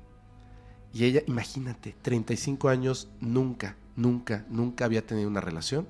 [0.93, 5.89] Y ella, imagínate, 35 años, nunca, nunca, nunca había tenido una relación.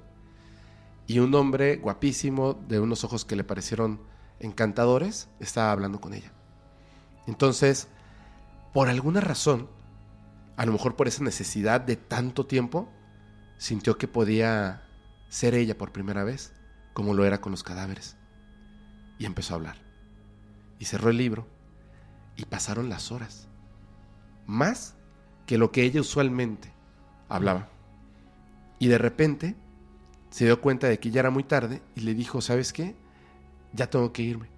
[1.06, 4.00] Y un hombre guapísimo, de unos ojos que le parecieron
[4.40, 6.32] encantadores, estaba hablando con ella.
[7.26, 7.88] Entonces,
[8.72, 9.68] por alguna razón,
[10.56, 12.88] a lo mejor por esa necesidad de tanto tiempo,
[13.58, 14.83] sintió que podía
[15.34, 16.52] ser ella por primera vez,
[16.92, 18.16] como lo era con los cadáveres.
[19.18, 19.76] Y empezó a hablar.
[20.78, 21.48] Y cerró el libro.
[22.36, 23.48] Y pasaron las horas.
[24.46, 24.94] Más
[25.44, 26.72] que lo que ella usualmente
[27.28, 27.68] hablaba.
[28.78, 29.56] Y de repente
[30.30, 32.94] se dio cuenta de que ya era muy tarde y le dijo, ¿sabes qué?
[33.72, 34.48] Ya tengo que irme.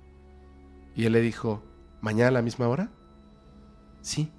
[0.94, 1.62] Y él le dijo,
[2.02, 2.90] ¿mañana a la misma hora?
[4.02, 4.30] Sí.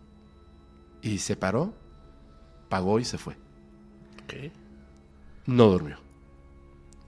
[1.01, 1.73] Y se paró,
[2.69, 3.35] pagó y se fue.
[5.47, 6.06] No durmió.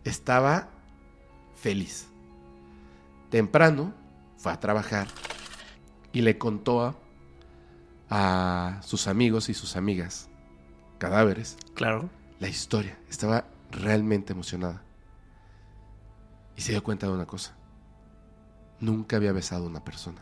[0.04, 0.70] Estaba
[1.56, 2.08] feliz.
[3.30, 3.94] Temprano
[4.38, 5.08] fue a trabajar
[6.14, 6.96] y le contó a,
[8.10, 10.30] a sus amigos y sus amigas,
[10.98, 12.10] cadáveres, Claro.
[12.40, 12.98] la historia.
[13.10, 14.82] Estaba realmente emocionada.
[16.56, 17.56] Y se dio cuenta de una cosa.
[18.80, 20.22] Nunca había besado a una persona.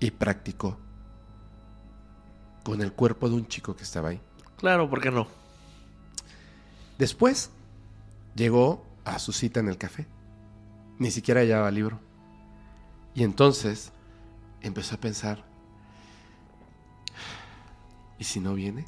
[0.00, 0.78] Y practicó
[2.64, 4.20] con el cuerpo de un chico que estaba ahí.
[4.56, 5.26] Claro, ¿por qué no?
[6.98, 7.50] Después
[8.34, 10.06] llegó a su cita en el café.
[10.98, 12.00] Ni siquiera llevaba libro.
[13.14, 13.92] Y entonces
[14.60, 15.44] empezó a pensar,
[18.18, 18.84] ¿y si no viene?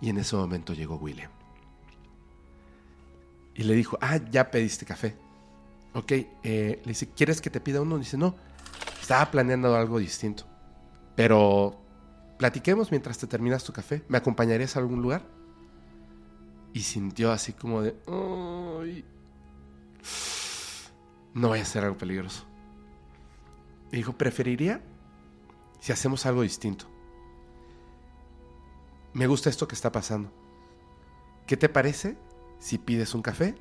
[0.00, 1.30] Y en ese momento llegó William.
[3.54, 5.16] Y le dijo, ah, ya pediste café.
[5.94, 7.98] Ok, eh, le dice, ¿quieres que te pida uno?
[7.98, 8.36] Dice, no,
[9.00, 10.44] estaba planeando algo distinto.
[11.16, 11.76] Pero
[12.38, 14.04] platiquemos mientras te terminas tu café.
[14.08, 15.22] ¿Me acompañarías a algún lugar?
[16.72, 19.04] Y sintió así como de, "Ay,
[21.34, 22.44] no vaya a ser algo peligroso.
[23.92, 24.82] Y dijo, preferiría
[25.80, 26.86] si hacemos algo distinto.
[29.14, 30.30] Me gusta esto que está pasando.
[31.46, 32.18] ¿Qué te parece
[32.58, 33.54] si pides un café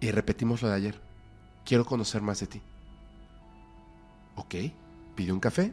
[0.00, 1.00] y repetimos lo de ayer?
[1.64, 2.62] Quiero conocer más de ti.
[4.34, 4.54] Ok,
[5.14, 5.72] pidió un café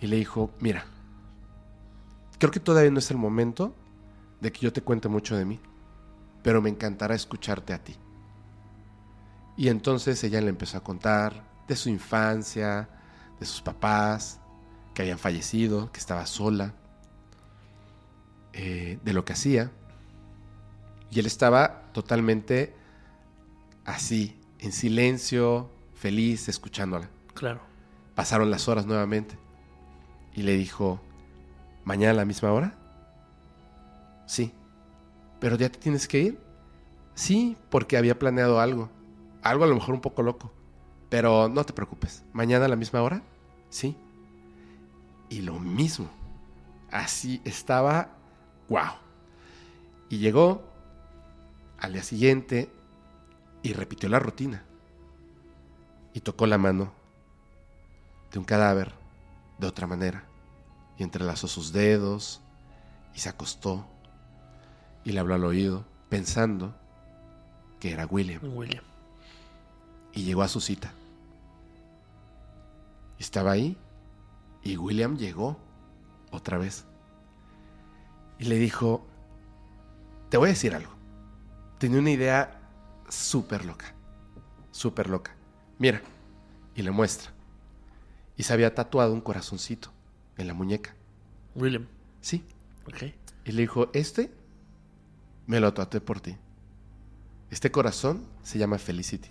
[0.00, 0.84] y le dijo, mira,
[2.38, 3.74] creo que todavía no es el momento
[4.40, 5.60] de que yo te cuente mucho de mí,
[6.42, 7.96] pero me encantará escucharte a ti.
[9.56, 12.88] Y entonces ella le empezó a contar de su infancia,
[13.40, 14.40] de sus papás,
[14.94, 16.74] que habían fallecido, que estaba sola,
[18.52, 19.72] eh, de lo que hacía.
[21.10, 22.74] Y él estaba totalmente
[23.84, 27.08] así, en silencio, feliz, escuchándola.
[27.34, 27.60] Claro.
[28.14, 29.36] Pasaron las horas nuevamente.
[30.34, 31.00] Y le dijo,
[31.84, 32.77] ¿mañana a la misma hora?
[34.28, 34.52] Sí.
[35.40, 36.38] ¿Pero ya te tienes que ir?
[37.14, 38.90] Sí, porque había planeado algo.
[39.42, 40.52] Algo a lo mejor un poco loco.
[41.08, 42.22] Pero no te preocupes.
[42.32, 43.22] ¿Mañana a la misma hora?
[43.70, 43.96] Sí.
[45.30, 46.10] Y lo mismo.
[46.90, 48.10] Así estaba.
[48.68, 48.98] ¡Wow!
[50.10, 50.62] Y llegó
[51.78, 52.70] al día siguiente
[53.62, 54.62] y repitió la rutina.
[56.12, 56.92] Y tocó la mano
[58.30, 58.92] de un cadáver
[59.58, 60.24] de otra manera.
[60.98, 62.42] Y entrelazó sus dedos
[63.14, 63.86] y se acostó
[65.04, 66.74] y le habló al oído, pensando
[67.80, 68.40] que era William.
[68.56, 68.84] William.
[70.12, 70.92] Y llegó a su cita.
[73.18, 73.76] Estaba ahí
[74.62, 75.58] y William llegó
[76.30, 76.84] otra vez.
[78.38, 79.06] Y le dijo,
[80.28, 80.92] te voy a decir algo.
[81.78, 82.60] Tenía una idea
[83.08, 83.94] súper loca.
[84.70, 85.34] Súper loca.
[85.78, 86.02] Mira.
[86.74, 87.32] Y le muestra.
[88.36, 89.90] Y se había tatuado un corazoncito
[90.36, 90.94] en la muñeca.
[91.54, 91.86] William.
[92.20, 92.44] Sí.
[92.86, 93.12] Ok.
[93.44, 94.30] Y le dijo, este
[95.48, 96.36] me lo tatué por ti.
[97.50, 99.28] Este corazón se llama Felicity.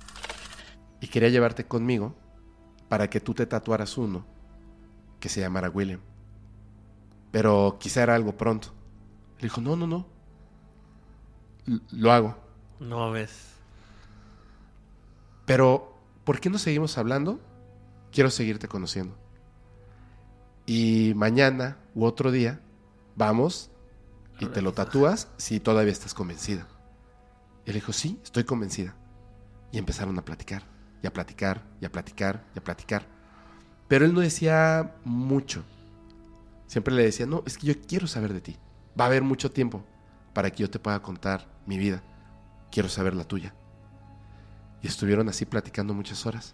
[0.99, 2.15] Y quería llevarte conmigo
[2.89, 4.25] para que tú te tatuaras uno
[5.19, 5.99] que se llamara William.
[7.31, 8.69] Pero quizá era algo pronto.
[9.37, 10.07] Le dijo, no, no, no.
[11.67, 12.35] L- lo hago.
[12.79, 13.53] No ves.
[15.45, 17.39] Pero, ¿por qué no seguimos hablando?
[18.11, 19.15] Quiero seguirte conociendo.
[20.65, 22.59] Y mañana u otro día
[23.15, 23.69] vamos
[24.39, 26.67] y te lo tatúas si todavía estás convencida.
[27.65, 28.95] Y él dijo, sí, estoy convencida.
[29.71, 30.63] Y empezaron a platicar,
[31.01, 33.05] y a platicar, y a platicar, y a platicar.
[33.87, 35.63] Pero él no decía mucho.
[36.67, 38.57] Siempre le decía, no, es que yo quiero saber de ti.
[38.99, 39.83] Va a haber mucho tiempo
[40.33, 42.03] para que yo te pueda contar mi vida.
[42.71, 43.53] Quiero saber la tuya.
[44.81, 46.53] Y estuvieron así platicando muchas horas.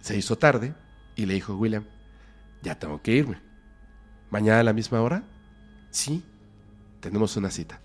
[0.00, 0.74] Se hizo tarde
[1.14, 1.84] y le dijo William,
[2.62, 3.40] ya tengo que irme.
[4.30, 5.24] ¿Mañana a la misma hora?
[5.90, 6.24] Sí,
[7.00, 7.80] tenemos una cita.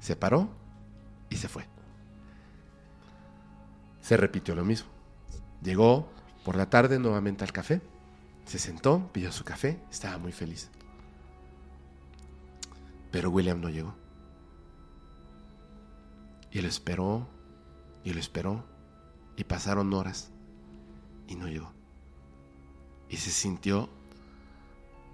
[0.00, 0.48] Se paró
[1.28, 1.66] y se fue.
[4.00, 4.88] Se repitió lo mismo.
[5.62, 6.08] Llegó
[6.44, 7.80] por la tarde nuevamente al café.
[8.44, 10.70] Se sentó, pidió su café, estaba muy feliz.
[13.10, 13.94] Pero William no llegó.
[16.52, 17.26] Y lo esperó,
[18.04, 18.64] y lo esperó,
[19.36, 20.30] y pasaron horas,
[21.26, 21.72] y no llegó.
[23.08, 23.88] Y se sintió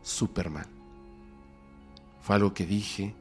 [0.03, 0.67] súper mal.
[2.23, 3.15] Fue algo que dije.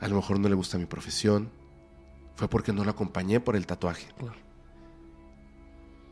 [0.00, 1.50] A lo mejor no le gusta mi profesión.
[2.36, 4.08] Fue porque no lo acompañé por el tatuaje.
[4.16, 4.40] Claro.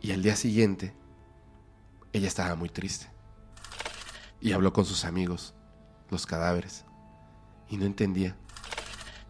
[0.03, 0.95] Y al día siguiente,
[2.13, 3.09] ella estaba muy triste.
[4.41, 5.55] Y habló con sus amigos,
[6.11, 6.85] los cadáveres.
[7.69, 8.37] Y no entendía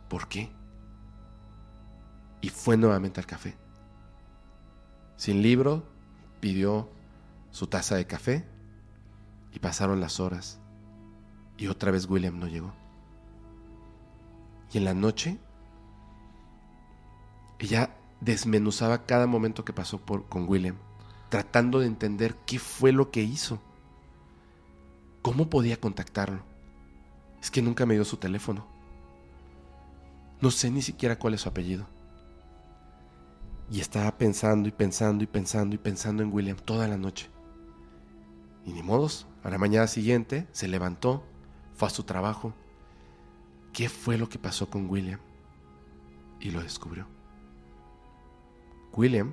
[0.09, 0.51] por qué.
[2.41, 3.57] Y fue nuevamente al café.
[5.17, 5.85] Sin libro,
[6.41, 6.91] pidió
[7.51, 8.47] su taza de café
[9.53, 10.59] y pasaron las horas.
[11.61, 12.73] Y otra vez William no llegó.
[14.73, 15.37] Y en la noche,
[17.59, 20.77] ella desmenuzaba cada momento que pasó por, con William,
[21.29, 23.61] tratando de entender qué fue lo que hizo.
[25.21, 26.41] ¿Cómo podía contactarlo?
[27.43, 28.67] Es que nunca me dio su teléfono.
[30.41, 31.87] No sé ni siquiera cuál es su apellido.
[33.71, 37.29] Y estaba pensando y pensando y pensando y pensando en William toda la noche.
[38.65, 41.27] Y ni modos, a la mañana siguiente se levantó,
[41.81, 42.53] fue a su trabajo.
[43.73, 45.19] ¿Qué fue lo que pasó con William?
[46.39, 47.07] Y lo descubrió.
[48.93, 49.33] William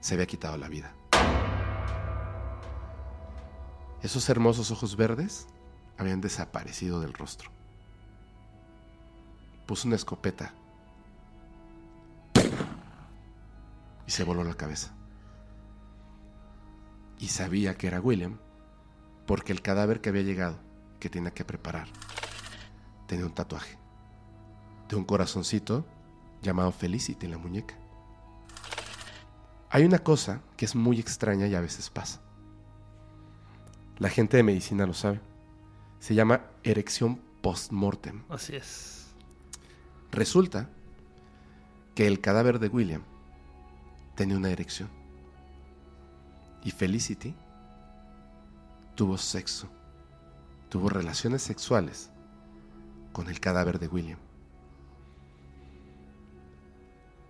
[0.00, 0.92] se había quitado la vida.
[4.02, 5.46] Esos hermosos ojos verdes
[5.96, 7.50] habían desaparecido del rostro.
[9.66, 10.52] Puso una escopeta
[14.06, 14.94] y se voló la cabeza.
[17.18, 18.36] Y sabía que era William
[19.26, 20.67] porque el cadáver que había llegado,
[20.98, 21.88] que tenía que preparar,
[23.06, 23.78] tenía un tatuaje
[24.88, 25.84] de un corazoncito
[26.42, 27.76] llamado Felicity en la muñeca.
[29.70, 32.20] Hay una cosa que es muy extraña y a veces pasa.
[33.98, 35.20] La gente de medicina lo sabe.
[35.98, 38.22] Se llama erección post-mortem.
[38.28, 39.08] Así es.
[40.10, 40.70] Resulta
[41.94, 43.02] que el cadáver de William
[44.14, 44.88] tenía una erección.
[46.64, 47.34] Y Felicity
[48.94, 49.68] tuvo sexo,
[50.68, 52.10] tuvo relaciones sexuales
[53.12, 54.18] con el cadáver de William.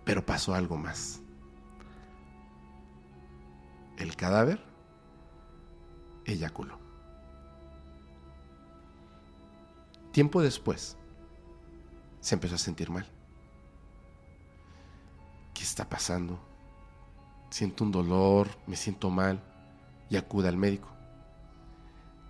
[0.03, 1.21] Pero pasó algo más.
[3.97, 4.63] El cadáver
[6.25, 6.79] eyaculó.
[10.11, 10.97] Tiempo después,
[12.19, 13.05] se empezó a sentir mal.
[15.53, 16.39] ¿Qué está pasando?
[17.49, 19.41] Siento un dolor, me siento mal
[20.09, 20.98] y acude al médico.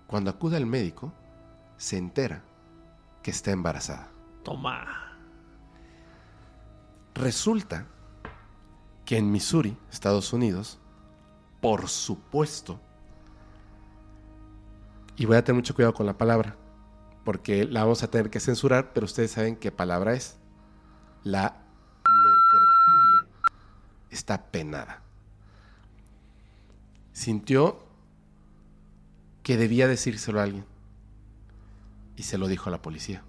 [0.10, 1.14] Cuando acude al médico,
[1.77, 2.41] se entera
[3.22, 4.10] que está embarazada.
[4.44, 5.15] Toma.
[7.14, 7.86] Resulta
[9.06, 10.80] que en Missouri, Estados Unidos,
[11.61, 12.80] por supuesto,
[15.15, 16.56] y voy a tener mucho cuidado con la palabra,
[17.23, 20.40] porque la vamos a tener que censurar, pero ustedes saben qué palabra es.
[21.23, 21.56] La
[22.07, 23.27] necrofilia
[24.10, 25.03] está penada.
[27.11, 27.89] Sintió
[29.49, 30.63] que debía decírselo a alguien
[32.15, 33.23] y se lo dijo a la policía.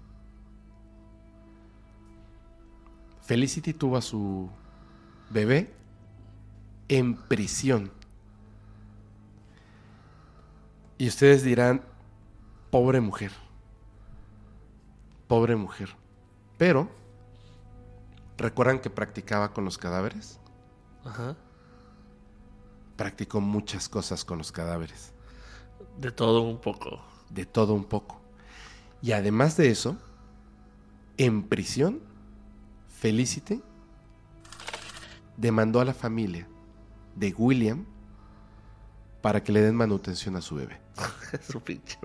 [3.23, 4.47] Felicity tuvo a su
[5.31, 5.73] bebé
[6.89, 7.91] en prisión.
[10.99, 11.81] Y ustedes dirán,
[12.69, 13.31] pobre mujer,
[15.27, 15.89] pobre mujer.
[16.59, 16.87] Pero,
[18.37, 20.39] ¿recuerdan que practicaba con los cadáveres?
[21.03, 21.35] Ajá.
[22.95, 25.15] Practicó muchas cosas con los cadáveres.
[26.01, 26.99] De todo un poco.
[27.29, 28.19] de todo un poco.
[29.01, 29.97] Y además de eso,
[31.17, 31.99] en prisión,
[32.99, 33.61] Felicity
[35.37, 36.47] demandó a la familia
[37.15, 37.85] de William
[39.21, 40.79] para que le den manutención a su bebé.
[41.49, 41.97] Su pinche.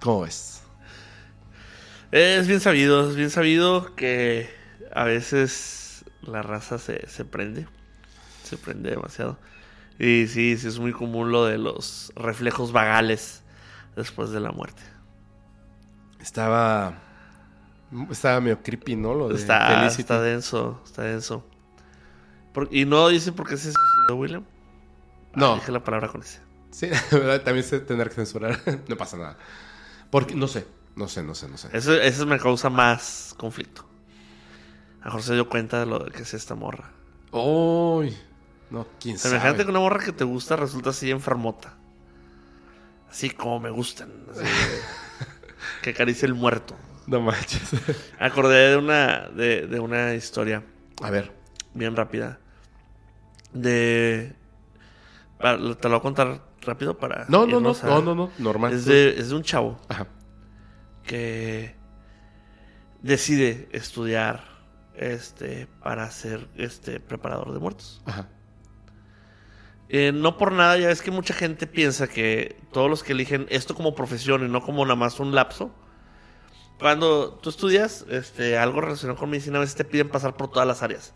[0.00, 0.62] ¿Cómo ves?
[2.10, 4.48] Es bien sabido, es bien sabido que
[4.92, 7.66] a veces la raza se, se prende.
[8.42, 9.38] Se prende demasiado.
[9.98, 13.42] Y sí, sí, es muy común lo de los reflejos vagales
[13.96, 14.82] después de la muerte.
[16.20, 16.94] Estaba.
[18.10, 19.14] Estaba medio creepy, ¿no?
[19.14, 21.46] Lo de Está, está denso, está denso.
[22.52, 24.44] Por- y no dicen por qué se suicidó William.
[25.34, 25.54] Ah, No.
[25.56, 26.40] dije la palabra con ese.
[26.72, 27.42] Sí, ¿verdad?
[27.42, 28.58] también se tener que censurar.
[28.88, 29.38] no pasa nada.
[30.10, 30.66] Porque, no sé,
[30.96, 31.68] no sé, no sé, no sé.
[31.72, 33.82] Eso, eso me causa más conflicto.
[35.00, 36.90] A lo mejor se dio cuenta de lo que es esta morra.
[37.30, 38.16] Uy.
[38.70, 39.36] No, quién sabe.
[39.36, 41.74] imagínate que una morra que te gusta resulta así enfermota.
[43.10, 44.12] Así como me gustan.
[44.30, 44.48] así de-
[45.82, 46.76] que acaricia el muerto.
[47.06, 47.62] No manches.
[48.18, 50.64] Acordé de una, de, de una historia
[51.02, 51.32] A ver.
[51.74, 52.40] bien rápida.
[53.52, 54.34] De...
[55.40, 57.26] te lo voy a contar rápido para...
[57.28, 58.72] No, no, no, a- no, no, no, normal.
[58.72, 60.08] Es de, es de un chavo Ajá.
[61.04, 61.76] que
[63.02, 64.42] decide estudiar
[64.96, 68.02] este para ser este preparador de muertos.
[68.06, 68.28] Ajá.
[69.88, 73.46] Eh, no por nada, ya es que mucha gente piensa que todos los que eligen
[73.50, 75.70] esto como profesión y no como nada más un lapso,
[76.78, 80.66] cuando tú estudias este, algo relacionado con medicina, a veces te piden pasar por todas
[80.68, 81.14] las áreas,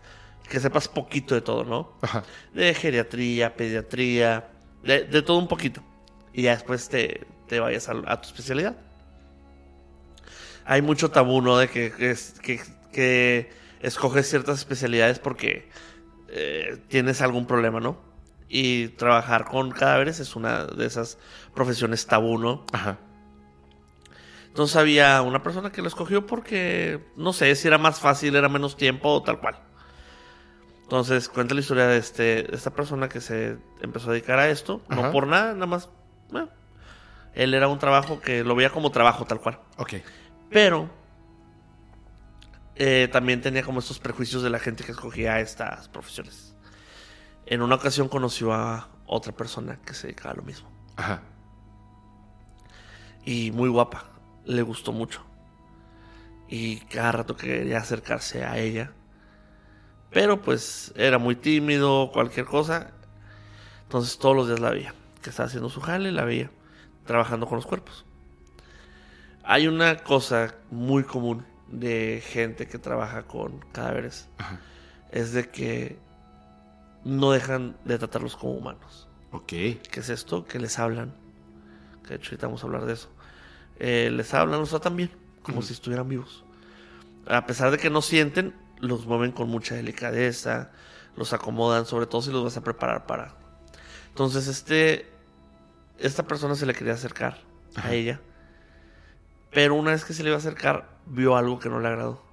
[0.48, 1.92] que sepas poquito de todo, ¿no?
[2.02, 2.24] Ajá.
[2.54, 4.48] De geriatría, pediatría,
[4.82, 5.82] de, de todo un poquito.
[6.32, 8.76] Y ya después te, te vayas a, a tu especialidad.
[10.64, 11.58] Hay mucho tabú, ¿no?
[11.58, 12.60] De que, que, es- que-
[12.92, 15.68] que escoges ciertas especialidades porque
[16.28, 17.98] eh, tienes algún problema, ¿no?
[18.52, 21.18] Y trabajar con cadáveres es una de esas
[21.54, 22.66] profesiones tabú, ¿no?
[22.72, 22.98] Ajá.
[24.48, 28.48] Entonces había una persona que lo escogió porque, no sé, si era más fácil, era
[28.48, 29.60] menos tiempo o tal cual.
[30.82, 34.48] Entonces cuenta la historia de, este, de esta persona que se empezó a dedicar a
[34.48, 35.00] esto, Ajá.
[35.02, 35.88] no por nada, nada más.
[36.34, 36.48] eh,
[37.34, 39.60] él era un trabajo que lo veía como trabajo tal cual.
[39.76, 39.94] Ok.
[40.50, 40.90] Pero
[42.74, 46.49] eh, también tenía como estos prejuicios de la gente que escogía estas profesiones.
[47.46, 51.22] En una ocasión conoció a otra persona que se dedicaba a lo mismo Ajá.
[53.24, 54.04] y muy guapa.
[54.44, 55.22] Le gustó mucho.
[56.48, 58.92] Y cada rato quería acercarse a ella.
[60.10, 62.92] Pero pues era muy tímido, cualquier cosa.
[63.82, 64.94] Entonces todos los días la veía.
[65.22, 66.50] Que estaba haciendo su jale, la veía.
[67.04, 68.04] Trabajando con los cuerpos.
[69.44, 74.28] Hay una cosa muy común de gente que trabaja con cadáveres.
[74.38, 74.60] Ajá.
[75.12, 75.98] Es de que
[77.04, 79.08] no dejan de tratarlos como humanos.
[79.32, 79.46] Ok.
[79.48, 80.44] ¿Qué es esto?
[80.44, 81.14] Que les hablan.
[82.02, 83.10] Que de hecho ahorita vamos a hablar de eso.
[83.78, 85.10] Eh, les hablan, los tratan bien,
[85.42, 86.44] como si estuvieran vivos.
[87.26, 90.70] A pesar de que no sienten, los mueven con mucha delicadeza,
[91.16, 93.34] los acomodan, sobre todo si los vas a preparar para.
[94.08, 95.08] Entonces, este.
[95.98, 97.38] Esta persona se le quería acercar
[97.76, 97.88] Ajá.
[97.88, 98.20] a ella.
[99.50, 102.24] Pero una vez que se le iba a acercar, vio algo que no le agradó.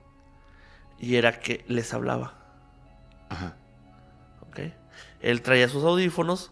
[0.99, 2.33] Y era que les hablaba.
[3.29, 3.57] Ajá.
[4.57, 4.73] ¿Ok?
[5.19, 6.51] Él traía sus audífonos,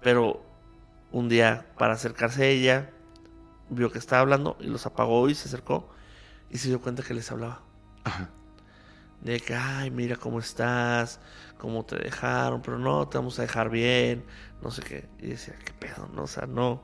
[0.00, 0.44] pero
[1.10, 2.90] un día para acercarse a ella,
[3.68, 5.88] vio que estaba hablando y los apagó y se acercó
[6.50, 7.62] y se dio cuenta que les hablaba.
[8.04, 8.30] Ajá.
[9.20, 11.20] De que, ay, mira cómo estás,
[11.58, 14.24] cómo te dejaron, pero no, te vamos a dejar bien,
[14.60, 15.08] no sé qué.
[15.20, 16.82] Y decía, qué pedo, no, o sea, no,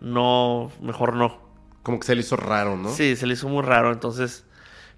[0.00, 1.40] no, mejor no.
[1.84, 2.90] Como que se le hizo raro, ¿no?
[2.90, 4.44] Sí, se le hizo muy raro, entonces,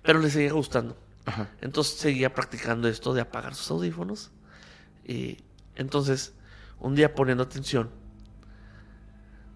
[0.03, 0.97] pero le seguía gustando.
[1.27, 1.51] Ajá.
[1.61, 4.33] Entonces seguía practicando esto de apagar sus audífonos.
[5.11, 5.39] Y
[5.75, 6.35] entonces,
[6.79, 7.91] un día poniendo atención,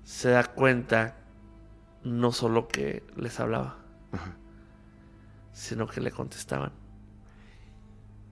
[0.03, 1.17] se da cuenta
[2.03, 3.79] no solo que les hablaba,
[4.11, 4.37] Ajá.
[5.53, 6.73] sino que le contestaban.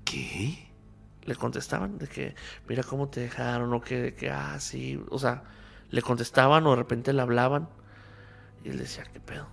[0.04, 0.68] ¿Qué?
[1.22, 2.34] Le contestaban de que,
[2.68, 5.44] mira cómo te dejaron, o que, de que, ah, sí, o sea,
[5.90, 7.68] le contestaban o de repente le hablaban.
[8.64, 9.46] Y él decía, ¿qué pedo?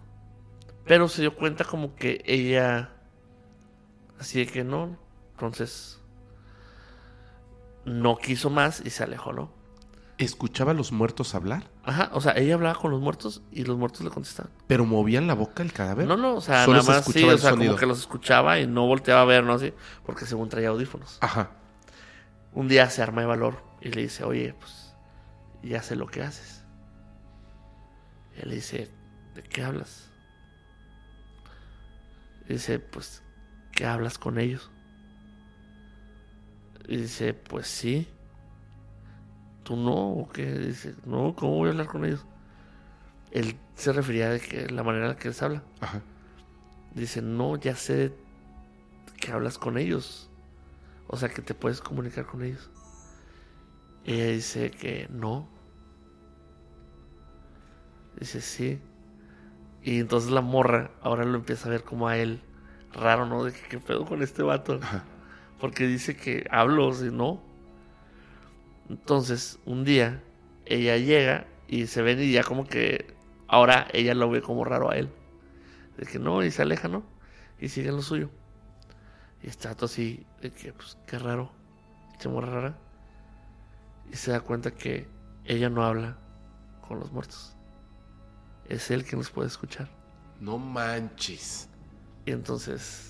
[0.85, 2.89] Pero se dio cuenta como que ella,
[4.17, 4.97] así de que no,
[5.33, 5.98] entonces,
[7.89, 9.51] no quiso más y se alejó, ¿no?
[10.17, 11.69] ¿Escuchaba a los muertos hablar?
[11.83, 14.51] Ajá, o sea, ella hablaba con los muertos y los muertos le contestaban.
[14.67, 16.07] ¿Pero movían la boca el cadáver?
[16.07, 17.71] No, no, o sea, Solo nada se más sí, escuchaba o el sea, sonido.
[17.71, 19.53] como que los escuchaba y no volteaba a ver, ¿no?
[19.53, 19.73] Así,
[20.05, 21.17] porque según traía audífonos.
[21.21, 21.51] Ajá.
[22.53, 24.93] Un día se arma de valor y le dice, oye, pues
[25.63, 26.65] ya sé lo que haces.
[28.35, 28.91] Y él le dice,
[29.35, 30.09] ¿de qué hablas?
[32.49, 33.23] Y dice, pues,
[33.71, 34.69] ¿qué hablas con ellos?
[36.89, 38.07] Y dice, pues sí.
[39.63, 39.93] ¿Tú no?
[40.13, 40.45] ¿O qué?
[40.45, 42.25] Dice, no, ¿cómo voy a hablar con ellos?
[43.31, 45.63] él se refería de que la manera en la que les habla.
[45.79, 46.01] Ajá.
[46.93, 48.11] Dice, no, ya sé
[49.19, 50.29] que hablas con ellos.
[51.07, 52.69] O sea, que te puedes comunicar con ellos.
[54.05, 55.47] Ella dice que no.
[58.19, 58.81] Dice, sí.
[59.83, 62.41] Y entonces la morra ahora lo empieza a ver como a él.
[62.93, 63.43] Raro, ¿no?
[63.43, 64.79] De que qué pedo con este vato.
[64.81, 65.03] Ajá.
[65.59, 67.41] Porque dice que hablo, si no.
[68.89, 70.23] Entonces, un día,
[70.65, 73.13] ella llega y se ven y ya como que
[73.47, 75.09] ahora ella lo ve como raro a él.
[75.97, 77.03] De que no, y se aleja, ¿no?
[77.59, 78.29] Y sigue en lo suyo.
[79.43, 81.51] Y está todo así, de que, pues, qué raro.
[82.19, 82.77] Se muere rara.
[84.11, 85.07] Y se da cuenta que
[85.45, 86.17] ella no habla
[86.87, 87.55] con los muertos.
[88.67, 89.89] Es él quien los puede escuchar.
[90.39, 91.69] No manches.
[92.25, 93.08] Y entonces,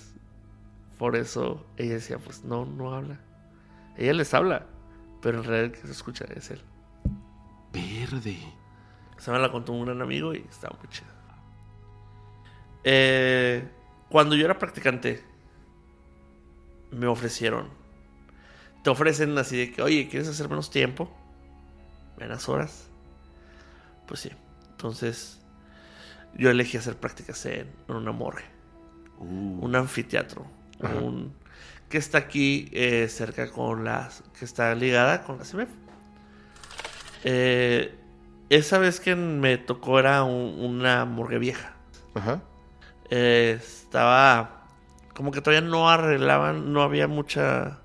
[1.00, 3.18] por eso ella decía, pues no, no habla.
[3.96, 4.66] Ella les habla,
[5.22, 6.60] pero en realidad el que se escucha es él.
[7.72, 8.36] Verde.
[9.16, 11.08] Se me la contó un gran amigo y estaba muy chida.
[12.84, 13.66] Eh,
[14.10, 15.24] cuando yo era practicante,
[16.90, 17.70] me ofrecieron.
[18.84, 21.10] Te ofrecen así de que, oye, ¿quieres hacer menos tiempo?
[22.18, 22.90] Menos horas.
[24.06, 24.30] Pues sí.
[24.72, 25.40] Entonces,
[26.34, 28.44] yo elegí hacer prácticas en, en una morgue.
[29.18, 29.64] Uh.
[29.64, 30.59] un anfiteatro.
[30.82, 31.34] Un-
[31.88, 35.68] que está aquí eh, cerca con las que está ligada con la CIMEF.
[37.24, 37.94] Eh,
[38.48, 41.72] esa vez que me tocó era un- una morgue vieja.
[42.14, 42.42] Ajá.
[43.10, 44.66] Eh, estaba
[45.14, 47.78] como que todavía no arreglaban, no había mucha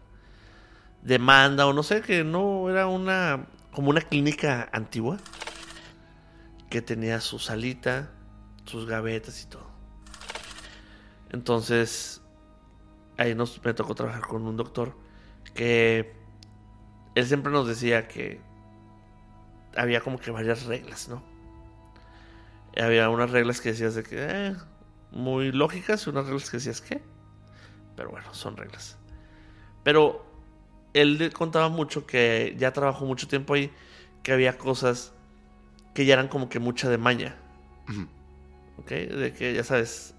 [1.01, 5.17] demanda o no sé, que no era una como una clínica antigua
[6.69, 8.09] que tenía su salita,
[8.65, 9.67] sus gavetas y todo.
[11.31, 12.21] Entonces,
[13.17, 14.95] ahí nos, me tocó trabajar con un doctor
[15.53, 16.13] que
[17.15, 18.41] él siempre nos decía que
[19.75, 21.23] había como que varias reglas, ¿no?
[22.77, 24.55] Había unas reglas que decías de que eh,
[25.11, 27.01] muy lógicas y unas reglas que decías que,
[27.95, 28.97] pero bueno, son reglas.
[29.83, 30.25] Pero
[30.93, 33.71] él contaba mucho que ya trabajó mucho tiempo ahí,
[34.23, 35.13] que había cosas
[35.93, 37.35] que ya eran como que mucha de maña.
[37.87, 38.07] Ujú.
[38.77, 38.89] ¿ok?
[38.89, 40.14] De que ya sabes,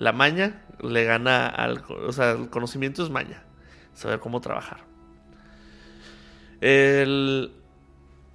[0.00, 3.44] la maña le gana al, o sea, el conocimiento es maña,
[3.92, 4.78] saber cómo trabajar.
[6.62, 7.52] El,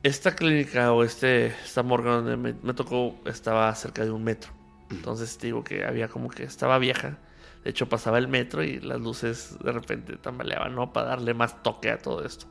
[0.03, 4.51] esta clínica o este, esta morgue donde me, tocó estaba cerca de un metro.
[4.91, 7.17] Entonces digo que había como que estaba vieja.
[7.63, 10.93] De hecho pasaba el metro y las luces de repente tambaleaban, ¿no?
[10.93, 12.45] Para darle más toque a todo esto.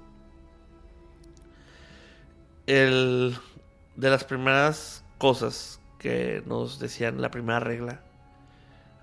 [2.66, 3.36] El,
[3.94, 8.03] de las primeras cosas que nos decían la primera regla,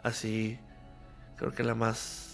[0.03, 0.59] así
[1.38, 2.31] creo que la más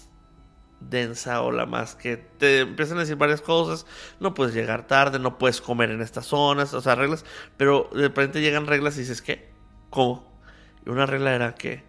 [0.80, 3.86] densa o la más que te empiezan a decir varias cosas,
[4.20, 7.24] no puedes llegar tarde, no puedes comer en estas zonas, o sea, reglas,
[7.56, 9.50] pero de repente llegan reglas y dices, ¿qué?
[9.90, 10.40] ¿Cómo?
[10.86, 11.84] Y una regla era que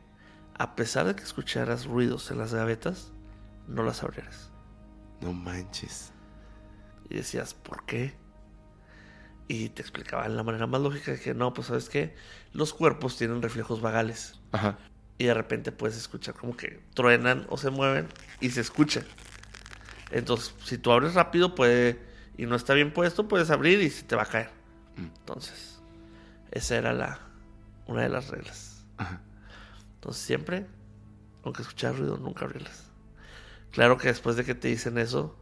[0.57, 3.13] a pesar de que escucharas ruidos en las gavetas,
[3.67, 4.51] no las abrieras.
[5.21, 6.11] No manches.
[7.09, 8.15] Y decías, ¿por qué?
[9.47, 12.15] Y te explicaban la manera más lógica de que no, pues sabes qué,
[12.51, 14.39] los cuerpos tienen reflejos vagales.
[14.51, 14.77] Ajá.
[15.19, 18.07] Y de repente puedes escuchar como que truenan o se mueven
[18.39, 19.03] y se escucha.
[20.09, 21.99] Entonces, si tú abres rápido, puede,
[22.37, 24.49] y no está bien puesto, puedes abrir y se te va a caer.
[24.95, 25.17] Mm.
[25.19, 25.79] Entonces,
[26.51, 27.19] esa era la,
[27.85, 28.85] una de las reglas.
[28.97, 29.21] Ajá.
[29.95, 30.65] Entonces, siempre,
[31.43, 32.85] aunque escuchar ruido, nunca abrirlas.
[33.71, 35.35] Claro que después de que te dicen eso,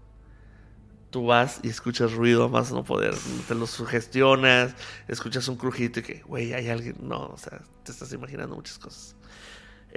[1.11, 3.15] tú vas y escuchas ruido a más no poder.
[3.47, 4.75] Te lo sugestionas,
[5.07, 6.95] escuchas un crujito y que, güey, hay alguien.
[7.01, 9.15] No, o sea, te estás imaginando muchas cosas.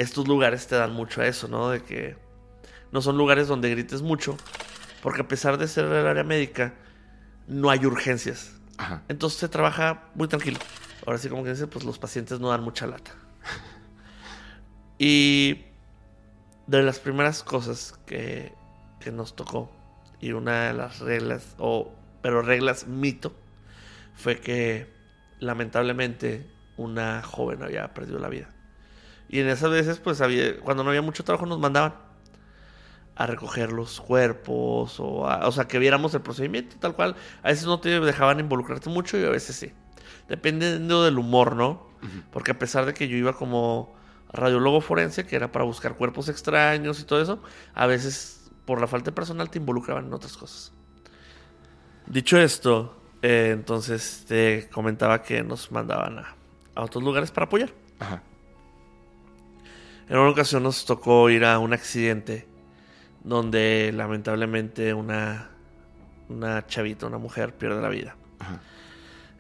[0.01, 1.69] Estos lugares te dan mucho a eso, ¿no?
[1.69, 2.17] De que
[2.91, 4.35] no son lugares donde grites mucho,
[5.03, 6.73] porque a pesar de ser el área médica,
[7.47, 8.59] no hay urgencias.
[8.79, 9.03] Ajá.
[9.09, 10.59] Entonces se trabaja muy tranquilo.
[11.07, 13.13] Ahora sí, como que dice, pues los pacientes no dan mucha lata.
[15.03, 15.67] Y
[16.67, 18.55] de las primeras cosas que,
[19.01, 19.71] que nos tocó,
[20.19, 23.35] y una de las reglas, o pero reglas mito,
[24.15, 24.91] fue que
[25.41, 28.49] lamentablemente una joven había perdido la vida.
[29.31, 31.95] Y en esas veces, pues había, cuando no había mucho trabajo, nos mandaban
[33.15, 37.15] a recoger los cuerpos, o, a- o sea, que viéramos el procedimiento tal cual.
[37.43, 39.73] A veces no te dejaban involucrarte mucho y a veces sí.
[40.29, 41.89] Dependiendo del humor, ¿no?
[42.33, 43.95] Porque a pesar de que yo iba como
[44.33, 47.43] radiólogo forense, que era para buscar cuerpos extraños y todo eso,
[47.75, 50.73] a veces por la falta de personal te involucraban en otras cosas.
[52.07, 56.35] Dicho esto, eh, entonces te comentaba que nos mandaban a,
[56.75, 57.71] a otros lugares para apoyar.
[57.99, 58.23] Ajá.
[60.11, 62.49] En una ocasión nos tocó ir a un accidente
[63.23, 65.51] donde lamentablemente una,
[66.29, 68.17] una chavita, una mujer, pierde la vida.
[68.41, 68.61] Ajá.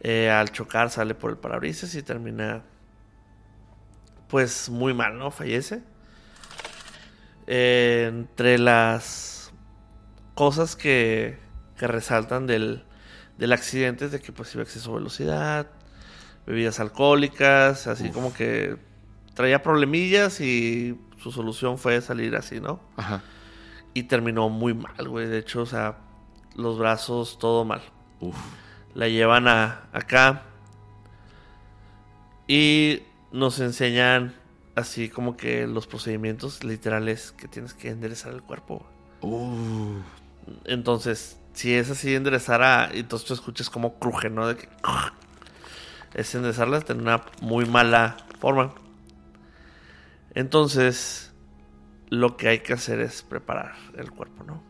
[0.03, 2.63] Eh, al chocar sale por el parabrisas y termina
[4.29, 5.33] pues muy mal, ¿no?
[5.33, 5.83] Fallece.
[7.49, 9.53] Eh, entre las
[10.37, 11.37] cosas que,
[11.77, 12.85] que resaltan del,
[13.39, 15.67] del accidente es de que pues iba a exceso de velocidad,
[16.47, 18.15] bebidas alcohólicas, así Uf.
[18.15, 18.77] como que
[19.41, 22.79] traía problemillas y su solución fue salir así, ¿no?
[22.99, 23.23] Ajá.
[23.95, 25.29] Y terminó muy mal, güey.
[25.29, 25.97] De hecho, o sea,
[26.57, 27.81] los brazos, todo mal.
[28.21, 28.37] Uf.
[28.93, 30.43] La llevan a acá.
[32.47, 33.03] Y
[33.33, 34.35] nos enseñan
[34.75, 38.85] así como que los procedimientos literales que tienes que enderezar el cuerpo.
[39.23, 40.01] Uh.
[40.67, 42.91] Entonces, si es así enderezar a...
[42.93, 44.47] Entonces tú escuchas como cruje, ¿no?
[44.49, 44.69] De que...
[46.13, 48.75] Es enderezarlas de una muy mala forma.
[50.35, 51.33] Entonces,
[52.09, 54.63] lo que hay que hacer es preparar el cuerpo, ¿no?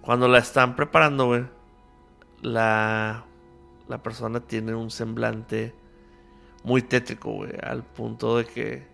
[0.00, 1.44] Cuando la están preparando, güey,
[2.42, 3.24] la,
[3.88, 5.74] la persona tiene un semblante
[6.62, 8.86] muy tétrico, güey, al punto de que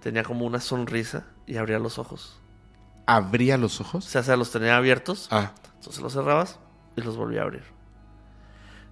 [0.00, 2.38] tenía como una sonrisa y abría los ojos.
[3.06, 4.04] ¿Abría los O ojos?
[4.04, 5.52] sea, se los tenía abiertos, Ah.
[5.76, 6.58] entonces los cerrabas
[6.96, 7.64] y los volvía a abrir.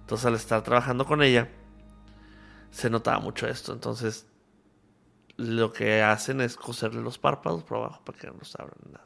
[0.01, 1.49] Entonces, al estar trabajando con ella,
[2.71, 3.73] se notaba mucho esto.
[3.73, 4.27] Entonces,
[5.37, 8.77] lo que hacen es coserle los párpados por abajo para que no los abran.
[8.91, 9.05] nada.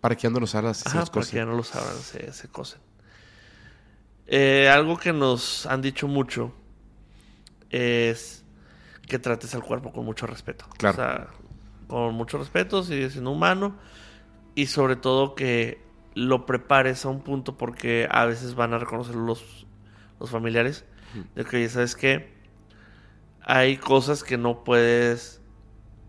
[0.00, 0.62] ¿Para que ando los y se
[0.96, 2.80] los para que ya no los abran, se, se cosen.
[4.26, 6.52] Eh, algo que nos han dicho mucho
[7.70, 8.44] es
[9.06, 10.66] que trates al cuerpo con mucho respeto.
[10.78, 10.94] Claro.
[10.94, 11.28] O sea,
[11.86, 13.76] con mucho respeto, sigue siendo humano.
[14.54, 15.82] Y sobre todo que
[16.14, 19.66] lo prepares a un punto porque a veces van a reconocer los,
[20.18, 20.84] los familiares.
[21.34, 22.32] De que, oye, ¿sabes qué?
[23.42, 25.41] Hay cosas que no puedes.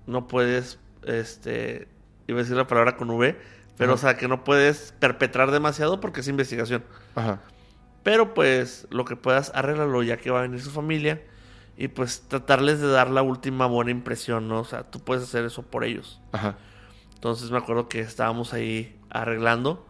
[0.05, 0.79] No puedes.
[1.03, 1.87] Este.
[2.27, 3.37] Iba a decir la palabra con V.
[3.77, 3.95] Pero, Ajá.
[3.95, 6.83] o sea, que no puedes perpetrar demasiado porque es investigación.
[7.15, 7.41] Ajá.
[8.03, 11.21] Pero pues lo que puedas, arréglalo ya que va a venir su familia.
[11.75, 14.59] Y pues tratarles de dar la última buena impresión, ¿no?
[14.59, 16.21] O sea, tú puedes hacer eso por ellos.
[16.31, 16.55] Ajá.
[17.15, 19.87] Entonces me acuerdo que estábamos ahí arreglando.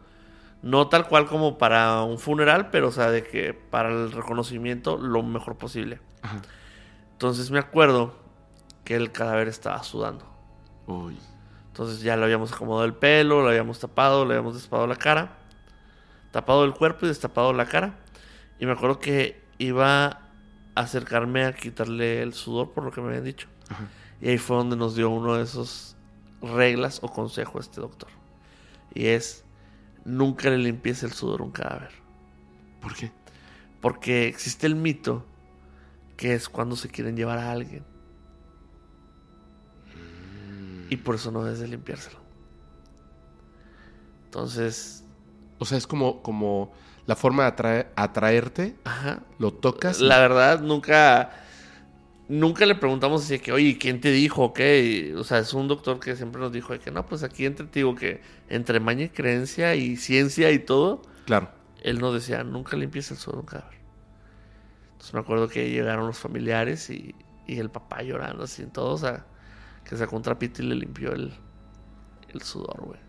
[0.62, 4.98] No tal cual como para un funeral, pero o sea, de que para el reconocimiento
[4.98, 6.00] lo mejor posible.
[6.22, 6.42] Ajá.
[7.12, 8.16] Entonces me acuerdo
[8.84, 10.26] que el cadáver estaba sudando.
[10.88, 11.18] Uy.
[11.68, 15.38] Entonces ya le habíamos acomodado el pelo, lo habíamos tapado, le habíamos destapado la cara.
[16.32, 17.96] Tapado el cuerpo y destapado la cara.
[18.60, 20.22] Y me acuerdo que iba a
[20.76, 23.48] acercarme a quitarle el sudor por lo que me habían dicho.
[23.70, 23.88] Ajá.
[24.24, 25.98] Y ahí fue donde nos dio uno de esos
[26.42, 28.10] reglas o consejos este doctor.
[28.94, 29.44] Y es,
[30.06, 31.92] nunca le limpies el sudor a un cadáver.
[32.82, 33.12] ¿Por qué?
[33.82, 35.26] Porque existe el mito
[36.16, 37.84] que es cuando se quieren llevar a alguien.
[40.94, 42.20] Y por eso no debes de limpiárselo.
[44.26, 45.04] Entonces,
[45.60, 46.72] O sea, es como, como
[47.06, 49.22] la forma de atrae- atraerte, ajá.
[49.40, 50.00] lo tocas.
[50.00, 51.32] La verdad, nunca...
[52.30, 54.44] Nunca le preguntamos así que, oye, ¿quién te dijo?
[54.46, 54.60] ¿Ok?
[55.18, 57.66] O sea, es un doctor que siempre nos dijo de que no, pues aquí entre,
[57.68, 61.50] te digo que entre maña y creencia y ciencia y todo, Claro.
[61.82, 63.78] él nos decía, nunca limpies el sudor de un cadáver.
[64.94, 67.14] Entonces me acuerdo que llegaron los familiares y,
[67.46, 69.26] y el papá llorando así en todo, o sea,
[69.84, 71.34] que sacó un trapito y le limpió el,
[72.30, 73.00] el sudor, güey.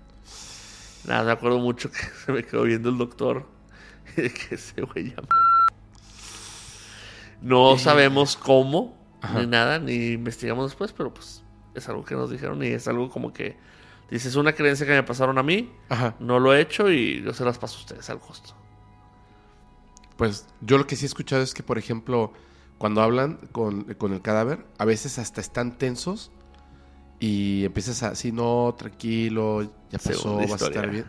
[1.06, 3.46] Nada, me acuerdo mucho que se me quedó viendo el doctor
[4.16, 5.28] y de que ese güey llamó.
[7.40, 9.40] No sabemos cómo, Ajá.
[9.40, 11.42] ni nada, ni investigamos después, pero pues
[11.74, 13.56] es algo que nos dijeron y es algo como que
[14.10, 16.14] dices, es una creencia que me pasaron a mí, Ajá.
[16.20, 18.54] no lo he hecho y yo se las paso a ustedes al costo.
[20.16, 22.32] Pues yo lo que sí he escuchado es que, por ejemplo,
[22.78, 26.30] cuando hablan con, con el cadáver, a veces hasta están tensos
[27.24, 31.06] y empiezas a, sí, no, tranquilo, ya pasó, Segunda vas a estar bien.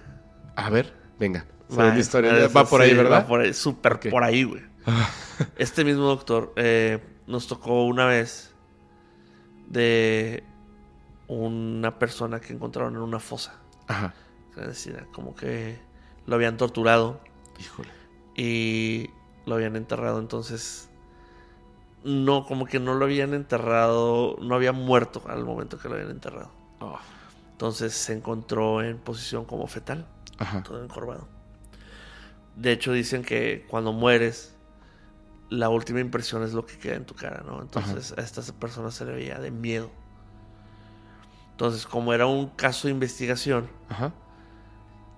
[0.55, 1.45] A ver, venga.
[1.77, 2.47] Va, historia.
[2.47, 3.23] Va por ahí, sí, ¿verdad?
[3.23, 4.61] Va por ahí, súper por ahí, güey.
[5.57, 8.53] este mismo doctor eh, nos tocó una vez
[9.67, 10.45] de
[11.27, 13.59] una persona que encontraron en una fosa.
[13.87, 14.13] Ajá.
[14.51, 15.77] Es decir, como que
[16.27, 17.19] lo habían torturado
[17.59, 17.89] Híjole.
[18.37, 19.09] y
[19.45, 20.19] lo habían enterrado.
[20.19, 20.89] Entonces,
[22.05, 26.11] no, como que no lo habían enterrado, no había muerto al momento que lo habían
[26.11, 26.51] enterrado.
[26.79, 26.99] Oh.
[27.51, 30.05] Entonces se encontró en posición como fetal.
[30.37, 30.63] Ajá.
[30.63, 31.27] todo encorvado.
[32.55, 34.55] De hecho, dicen que cuando mueres,
[35.49, 37.61] la última impresión es lo que queda en tu cara, ¿no?
[37.61, 39.89] Entonces, a esta persona se le veía de miedo.
[41.51, 44.13] Entonces, como era un caso de investigación, Ajá.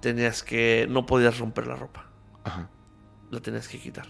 [0.01, 0.85] tenías que.
[0.89, 2.05] No podías romper la ropa,
[2.43, 2.69] Ajá.
[3.31, 4.07] la tenías que quitar.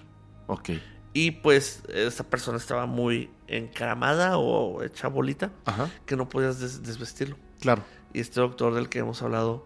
[0.48, 0.72] Ok.
[1.18, 5.90] Y pues, esta persona estaba muy encaramada o hecha bolita, Ajá.
[6.06, 7.38] que no podías des- desvestirlo.
[7.60, 7.82] Claro.
[8.14, 9.66] Y este doctor del que hemos hablado,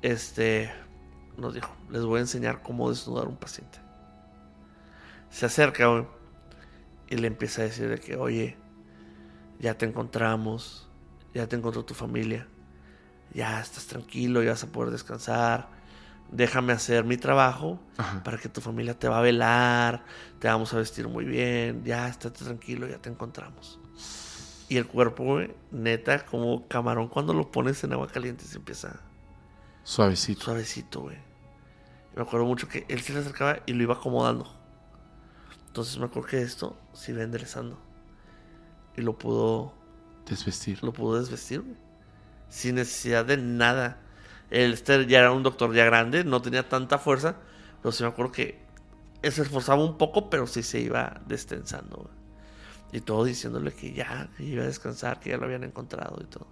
[0.00, 0.72] este,
[1.36, 3.78] nos dijo, les voy a enseñar cómo desnudar un paciente.
[5.28, 6.06] Se acerca, güey.
[7.10, 8.56] Y le empieza a decir de que, oye,
[9.58, 10.88] ya te encontramos.
[11.34, 12.48] Ya te encontró tu familia.
[13.34, 15.68] Ya estás tranquilo, ya vas a poder descansar.
[16.34, 18.22] Déjame hacer mi trabajo Ajá.
[18.24, 20.04] para que tu familia te va a velar.
[20.40, 21.84] Te vamos a vestir muy bien.
[21.84, 23.78] Ya, estate tranquilo, ya te encontramos.
[24.68, 25.38] Y el cuerpo,
[25.70, 29.00] neta, como camarón cuando lo pones en agua caliente se empieza
[29.84, 30.42] Suavecito.
[30.42, 31.18] suavecito, güey.
[32.16, 34.52] Me acuerdo mucho que él se le acercaba y lo iba acomodando.
[35.68, 37.78] Entonces me acuerdo que esto se iba enderezando.
[38.96, 39.74] Y lo pudo,
[40.26, 40.82] Desvestir.
[40.82, 41.76] lo pudo desvestir, güey.
[42.48, 44.00] Sin necesidad de nada.
[44.54, 47.38] El este ya era un doctor ya grande, no tenía tanta fuerza.
[47.82, 48.60] Pero sí me acuerdo que
[49.20, 52.08] se esforzaba un poco, pero sí se iba destensando.
[52.92, 56.26] Y todo diciéndole que ya, que iba a descansar, que ya lo habían encontrado y
[56.26, 56.46] todo.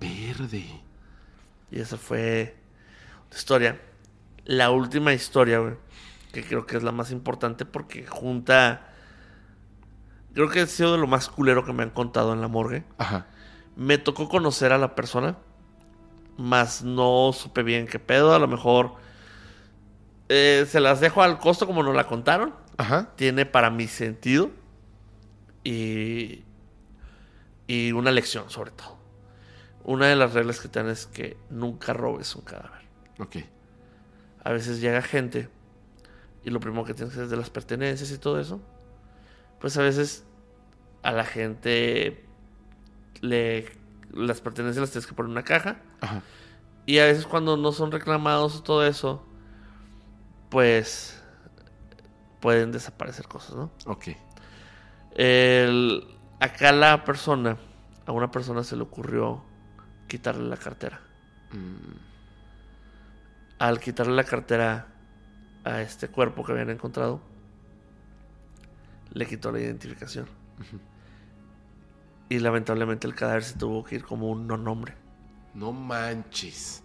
[0.00, 0.64] Verde.
[1.70, 2.56] Y esa fue
[3.30, 3.80] la historia.
[4.44, 5.74] La última historia, güey,
[6.32, 8.90] que creo que es la más importante porque junta...
[10.34, 12.82] Creo que ha sido de lo más culero que me han contado en la morgue.
[12.98, 13.26] Ajá.
[13.76, 15.38] Me tocó conocer a la persona,
[16.36, 18.34] más no supe bien qué pedo.
[18.34, 18.94] A lo mejor
[20.28, 22.54] eh, se las dejo al costo como nos la contaron.
[22.76, 23.10] Ajá.
[23.16, 24.50] Tiene para mi sentido
[25.62, 26.42] y,
[27.66, 28.98] y una lección sobre todo.
[29.84, 32.82] Una de las reglas que te dan es que nunca robes un cadáver.
[33.18, 33.36] Ok.
[34.42, 35.48] A veces llega gente
[36.44, 38.60] y lo primero que tienes que hacer es de las pertenencias y todo eso.
[39.60, 40.24] Pues a veces
[41.02, 42.24] a la gente
[43.20, 43.72] le
[44.14, 46.22] las pertenencias las tienes que poner en una caja Ajá.
[46.86, 49.24] y a veces cuando no son reclamados o todo eso,
[50.50, 51.20] pues
[52.40, 53.70] pueden desaparecer cosas, ¿no?
[53.86, 54.08] Ok.
[55.16, 56.06] El-
[56.40, 57.56] acá la persona,
[58.06, 59.42] a una persona se le ocurrió
[60.08, 61.00] quitarle la cartera.
[61.52, 61.96] Mm,
[63.58, 64.88] Al quitarle la cartera
[65.64, 67.20] a este cuerpo que habían encontrado,
[69.12, 70.26] le quitó la identificación.
[72.28, 74.94] Y lamentablemente el cadáver se tuvo que ir como un no nombre.
[75.54, 76.82] No manches.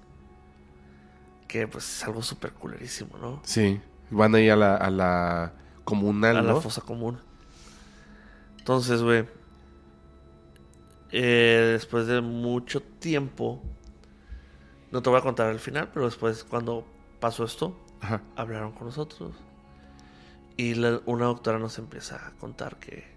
[1.48, 3.42] Que pues es algo súper culerísimo, ¿no?
[3.44, 3.82] Sí.
[4.12, 5.54] Van ahí a la, a la
[5.84, 7.20] comunal, a la fosa común.
[8.60, 9.26] Entonces, güey.
[11.12, 13.62] eh, después de mucho tiempo.
[14.92, 16.86] No te voy a contar el final, pero después, cuando
[17.20, 18.22] pasó esto, Ajá.
[18.36, 19.36] hablaron con nosotros.
[20.58, 23.08] Y la- una doctora nos empieza a contar que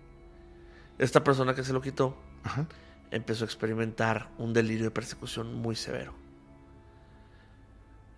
[1.03, 2.67] esta persona que se lo quitó Ajá.
[3.11, 6.15] empezó a experimentar un delirio de persecución muy severo.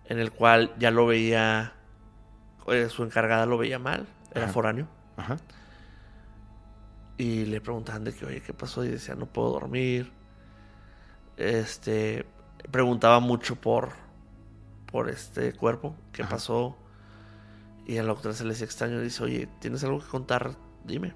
[0.05, 1.73] En el cual ya lo veía,
[2.67, 4.53] eh, su encargada lo veía mal, era Ajá.
[4.53, 4.87] foráneo.
[5.17, 5.37] Ajá.
[7.17, 8.83] Y le preguntaban de que, oye, ¿qué pasó?
[8.83, 10.11] Y decía, no puedo dormir.
[11.37, 12.25] Este,
[12.71, 13.89] preguntaba mucho por,
[14.91, 16.29] por este cuerpo, qué Ajá.
[16.31, 16.77] pasó.
[17.87, 20.55] Y a la doctora se le decía extraño, dice, oye, ¿tienes algo que contar?
[20.83, 21.15] Dime.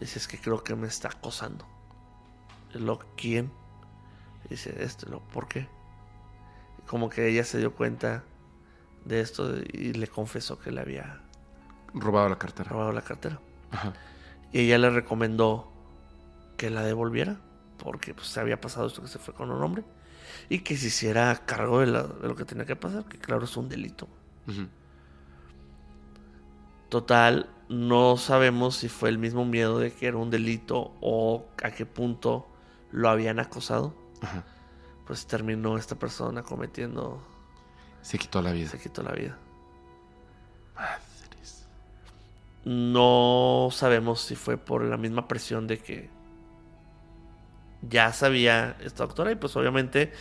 [0.00, 1.66] Dice, es que creo que me está acosando.
[2.74, 3.52] Lo, ¿quién?
[4.48, 5.68] Dice, esto, lo, ¿por qué?
[6.86, 8.24] Como que ella se dio cuenta
[9.04, 11.20] de esto y le confesó que le había
[11.94, 12.70] Robado la cartera.
[12.70, 13.40] robado la cartera.
[13.70, 13.92] Ajá.
[14.52, 15.70] Y ella le recomendó
[16.56, 17.40] que la devolviera.
[17.78, 19.84] Porque pues, se había pasado esto que se fue con un hombre.
[20.48, 23.04] Y que se hiciera cargo de, la- de lo que tenía que pasar.
[23.06, 24.08] Que claro, es un delito.
[26.88, 31.70] Total, no sabemos si fue el mismo miedo de que era un delito o a
[31.70, 32.48] qué punto
[32.90, 33.94] lo habían acosado.
[34.20, 34.44] Ajá.
[35.06, 37.22] Pues terminó esta persona cometiendo...
[38.02, 38.68] Se quitó la vida.
[38.68, 39.38] Se quitó la vida.
[40.74, 41.68] Madres.
[42.64, 46.10] No sabemos si fue por la misma presión de que
[47.82, 50.12] ya sabía esta doctora y pues obviamente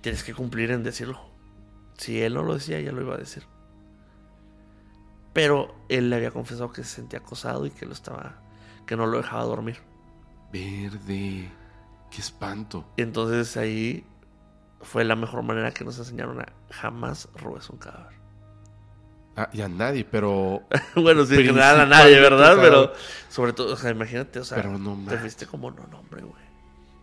[0.00, 1.20] tienes que cumplir en decirlo.
[1.98, 3.42] Si él no lo decía, ya lo iba a decir.
[5.36, 8.40] Pero él le había confesado que se sentía acosado y que lo estaba
[8.86, 9.76] que no lo dejaba dormir.
[10.50, 11.52] Verde.
[12.10, 12.88] Qué espanto.
[12.96, 14.06] Y entonces ahí
[14.80, 18.16] fue la mejor manera que nos enseñaron a jamás robes un cadáver.
[19.36, 20.62] Ah, y a nadie, pero.
[20.96, 22.56] bueno, sí, en general a nadie, ¿verdad?
[22.58, 22.94] Pero
[23.28, 26.46] sobre todo, o sea, imagínate, o sea, Pero no te fuiste como no nombre, güey.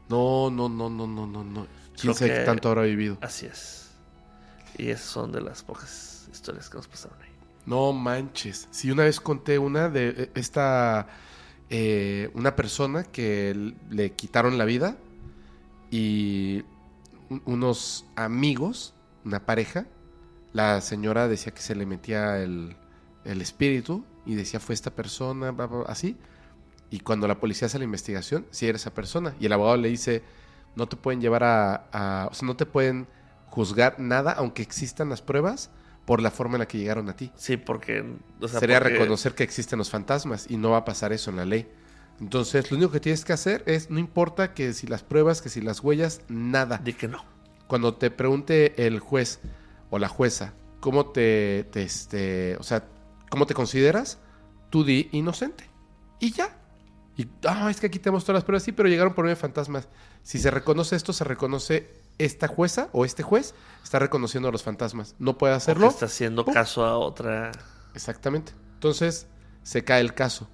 [0.10, 1.68] No, no, no, no, no, no, no.
[1.96, 3.20] ¿Quién sabe que- tanto habrá vivido?
[3.22, 3.92] Así es.
[4.76, 7.33] Y esas son de las pocas historias que nos pasaron ahí.
[7.66, 8.68] No manches.
[8.72, 11.08] Sí, una vez conté una de eh, esta.
[11.70, 14.98] eh, una persona que le quitaron la vida
[15.92, 16.64] y
[17.30, 18.94] un- unos amigos,
[19.26, 19.86] una pareja,
[20.54, 22.76] la señora decía que se le metía el,
[23.26, 25.56] el espíritu y decía fue esta persona,
[25.88, 26.18] así.
[26.90, 29.36] Y cuando la policía hace la investigación, sí era esa persona.
[29.40, 30.24] Y el abogado le dice,
[30.76, 33.08] no te pueden llevar a, a- o sea, no te pueden
[33.48, 35.72] juzgar nada, aunque existan las pruebas,
[36.06, 37.32] por la forma en la que llegaron a ti.
[37.36, 38.04] Sí, porque...
[38.42, 41.30] o sea, Sería porque- reconocer que existen los fantasmas y no va a pasar eso
[41.32, 41.68] en la ley.
[42.20, 45.50] Entonces, lo único que tienes que hacer es, no importa que si las pruebas, que
[45.50, 46.78] si las huellas, nada.
[46.84, 47.24] Di que no.
[47.68, 49.40] Cuando te pregunte el juez
[49.90, 52.86] o la jueza, ¿cómo te, te, este, o sea,
[53.30, 54.20] cómo te consideras?
[54.70, 55.70] Tú di inocente.
[56.20, 56.56] Y ya.
[57.18, 59.42] Y, ah, es que aquí tenemos todas las pruebas, sí, pero llegaron por medio de
[59.42, 59.88] fantasmas.
[60.22, 64.64] Si se reconoce esto, se reconoce esta jueza o este juez, está reconociendo a los
[64.64, 65.16] fantasmas.
[65.20, 65.88] No puede hacerlo.
[65.88, 66.54] está haciendo Pum.
[66.54, 67.52] caso a otra...
[67.94, 68.54] Exactamente.
[68.76, 69.28] Entonces,
[69.64, 70.50] se cae el caso.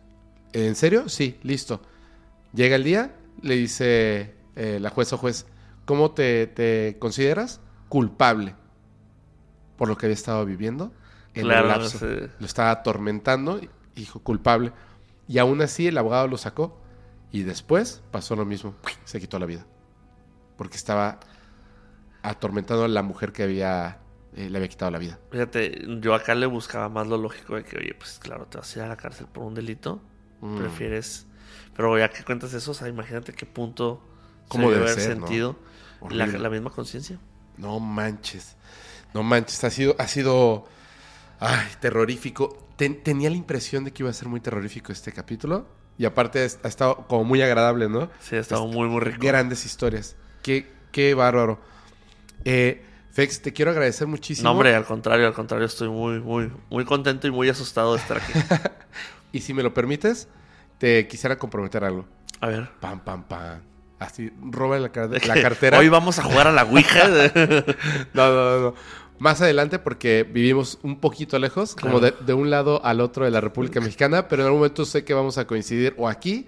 [0.54, 1.10] ¿En serio?
[1.10, 1.82] Sí, listo.
[2.54, 5.46] Llega el día, le dice eh, la jueza o juez,
[5.86, 7.62] ¿cómo te, te consideras?
[7.88, 8.56] Culpable
[9.78, 10.92] por lo que había estado viviendo
[11.34, 12.06] en Claro, el lapso.
[12.06, 13.62] Lo estaba atormentando,
[13.96, 14.74] dijo culpable.
[15.28, 16.78] Y aún así el abogado lo sacó.
[17.32, 18.76] Y después pasó lo mismo.
[19.06, 19.66] Se quitó la vida.
[20.58, 21.20] Porque estaba
[22.22, 24.00] atormentando a la mujer que había,
[24.36, 25.20] eh, le había quitado la vida.
[25.32, 28.76] Fíjate, yo acá le buscaba más lo lógico de que, oye, pues claro, te vas
[28.76, 30.02] a ir a la cárcel por un delito.
[30.42, 30.58] Mm.
[30.58, 31.26] Prefieres...
[31.76, 34.04] Pero ya que cuentas eso, o sea, imagínate qué punto...
[34.50, 35.28] ¿Cómo se debe haber ser, no?
[35.28, 35.56] sentido
[36.10, 37.20] la, la misma conciencia.
[37.58, 38.58] No manches.
[39.14, 39.64] No manches.
[39.64, 40.68] Ha sido, ha sido
[41.40, 42.68] ay, terrorífico.
[42.76, 45.68] Ten- tenía la impresión de que iba a ser muy terrorífico este capítulo.
[45.98, 48.10] Y aparte ha estado como muy agradable, ¿no?
[48.20, 49.20] Sí, ha estado muy, muy rico.
[49.22, 50.16] Grandes historias.
[50.42, 51.60] Qué, qué bárbaro.
[52.46, 54.46] Eh, Fex, te quiero agradecer muchísimo.
[54.48, 58.00] No, hombre, al contrario, al contrario, estoy muy, muy, muy contento y muy asustado de
[58.00, 58.34] estar aquí.
[59.32, 60.28] Y si me lo permites,
[60.80, 62.06] te quisiera comprometer algo.
[62.42, 62.68] A ver.
[62.80, 63.60] Pam, pam, pam.
[64.00, 65.10] Así, roba la, car-
[65.44, 65.78] cartera.
[65.78, 67.08] Hoy vamos a jugar a la Ouija.
[68.16, 68.76] No, no, no, no.
[69.20, 73.42] Más adelante porque vivimos un poquito lejos, como de un lado al otro de la
[73.42, 76.48] República Mexicana, pero en algún momento sé que vamos a coincidir o aquí,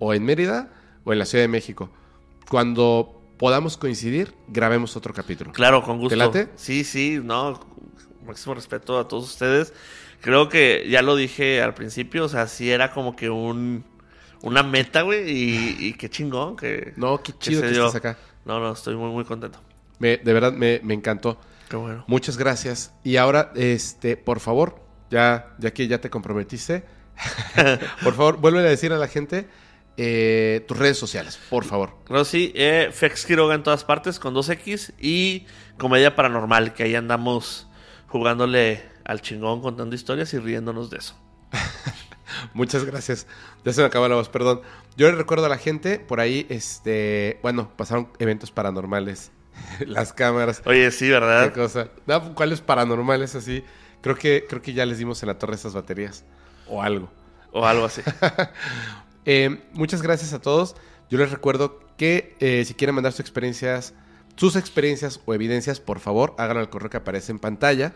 [0.00, 0.68] o en Mérida,
[1.04, 1.90] o en la Ciudad de México.
[2.50, 5.52] Cuando podamos coincidir, grabemos otro capítulo.
[5.52, 6.10] claro, con gusto.
[6.10, 6.48] ¿Te late?
[6.56, 7.60] Sí, sí, no.
[8.26, 9.72] Máximo respeto a todos ustedes.
[10.20, 13.84] Creo que ya lo dije al principio, o sea, sí era como que un
[14.42, 16.92] una meta, güey, y, y qué chingón que...
[16.96, 18.16] No, qué chido que estés acá.
[18.44, 19.60] No, no, estoy muy, muy contento.
[19.98, 21.38] Me- de verdad me, me encantó.
[21.68, 22.04] Qué bueno.
[22.06, 22.92] Muchas gracias.
[23.02, 26.84] Y ahora, este, por favor, ya, ya que ya te comprometiste,
[28.04, 29.48] por favor, vuelve a decir a la gente
[30.00, 31.96] eh, tus redes sociales, por favor.
[32.24, 35.44] Sí, eh, Fex Quiroga en todas partes con 2X y
[35.76, 37.66] Comedia Paranormal, que ahí andamos
[38.06, 41.16] jugándole al chingón, contando historias y riéndonos de eso.
[42.54, 43.26] Muchas gracias.
[43.64, 44.60] Ya se me acabó la voz, perdón.
[44.96, 49.32] Yo le recuerdo a la gente, por ahí, este, bueno, pasaron eventos paranormales.
[49.80, 51.52] Las cámaras, Oye, sí, qué ¿verdad?
[51.52, 51.88] cosa.
[52.06, 53.64] No, ¿Cuáles paranormales así?
[54.00, 56.24] Creo que, creo que ya les dimos en la torre esas baterías.
[56.68, 57.10] O algo.
[57.50, 58.02] O algo así.
[59.30, 60.74] Eh, muchas gracias a todos.
[61.10, 63.92] Yo les recuerdo que eh, si quieren mandar sus experiencias,
[64.36, 67.92] sus experiencias o evidencias, por favor, háganlo al correo que aparece en pantalla.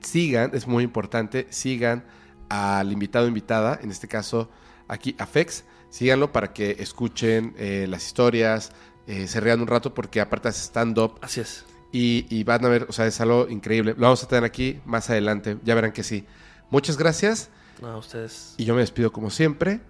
[0.00, 2.04] Sigan, es muy importante, sigan
[2.48, 4.48] al invitado o invitada, en este caso
[4.88, 5.64] aquí a Fex.
[5.90, 8.72] Síganlo para que escuchen eh, las historias,
[9.06, 11.66] eh, se rían un rato porque aparte hace stand-up Así es.
[11.92, 13.92] y, y van a ver, o sea, es algo increíble.
[13.94, 16.24] Lo vamos a tener aquí más adelante, ya verán que sí.
[16.70, 17.50] Muchas gracias.
[17.82, 18.54] No, ustedes.
[18.56, 19.80] Y yo me despido como siempre,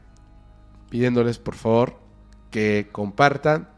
[0.90, 1.98] pidiéndoles por favor
[2.50, 3.70] que compartan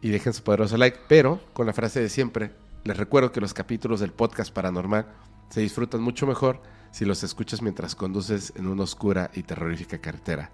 [0.00, 2.52] y dejen su poderoso like, pero con la frase de siempre,
[2.84, 5.06] les recuerdo que los capítulos del podcast paranormal
[5.50, 10.50] se disfrutan mucho mejor si los escuchas mientras conduces en una oscura y terrorífica carretera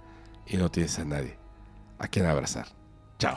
[0.46, 1.38] y no tienes a nadie
[1.98, 2.66] a quien abrazar.
[3.18, 3.36] Chao.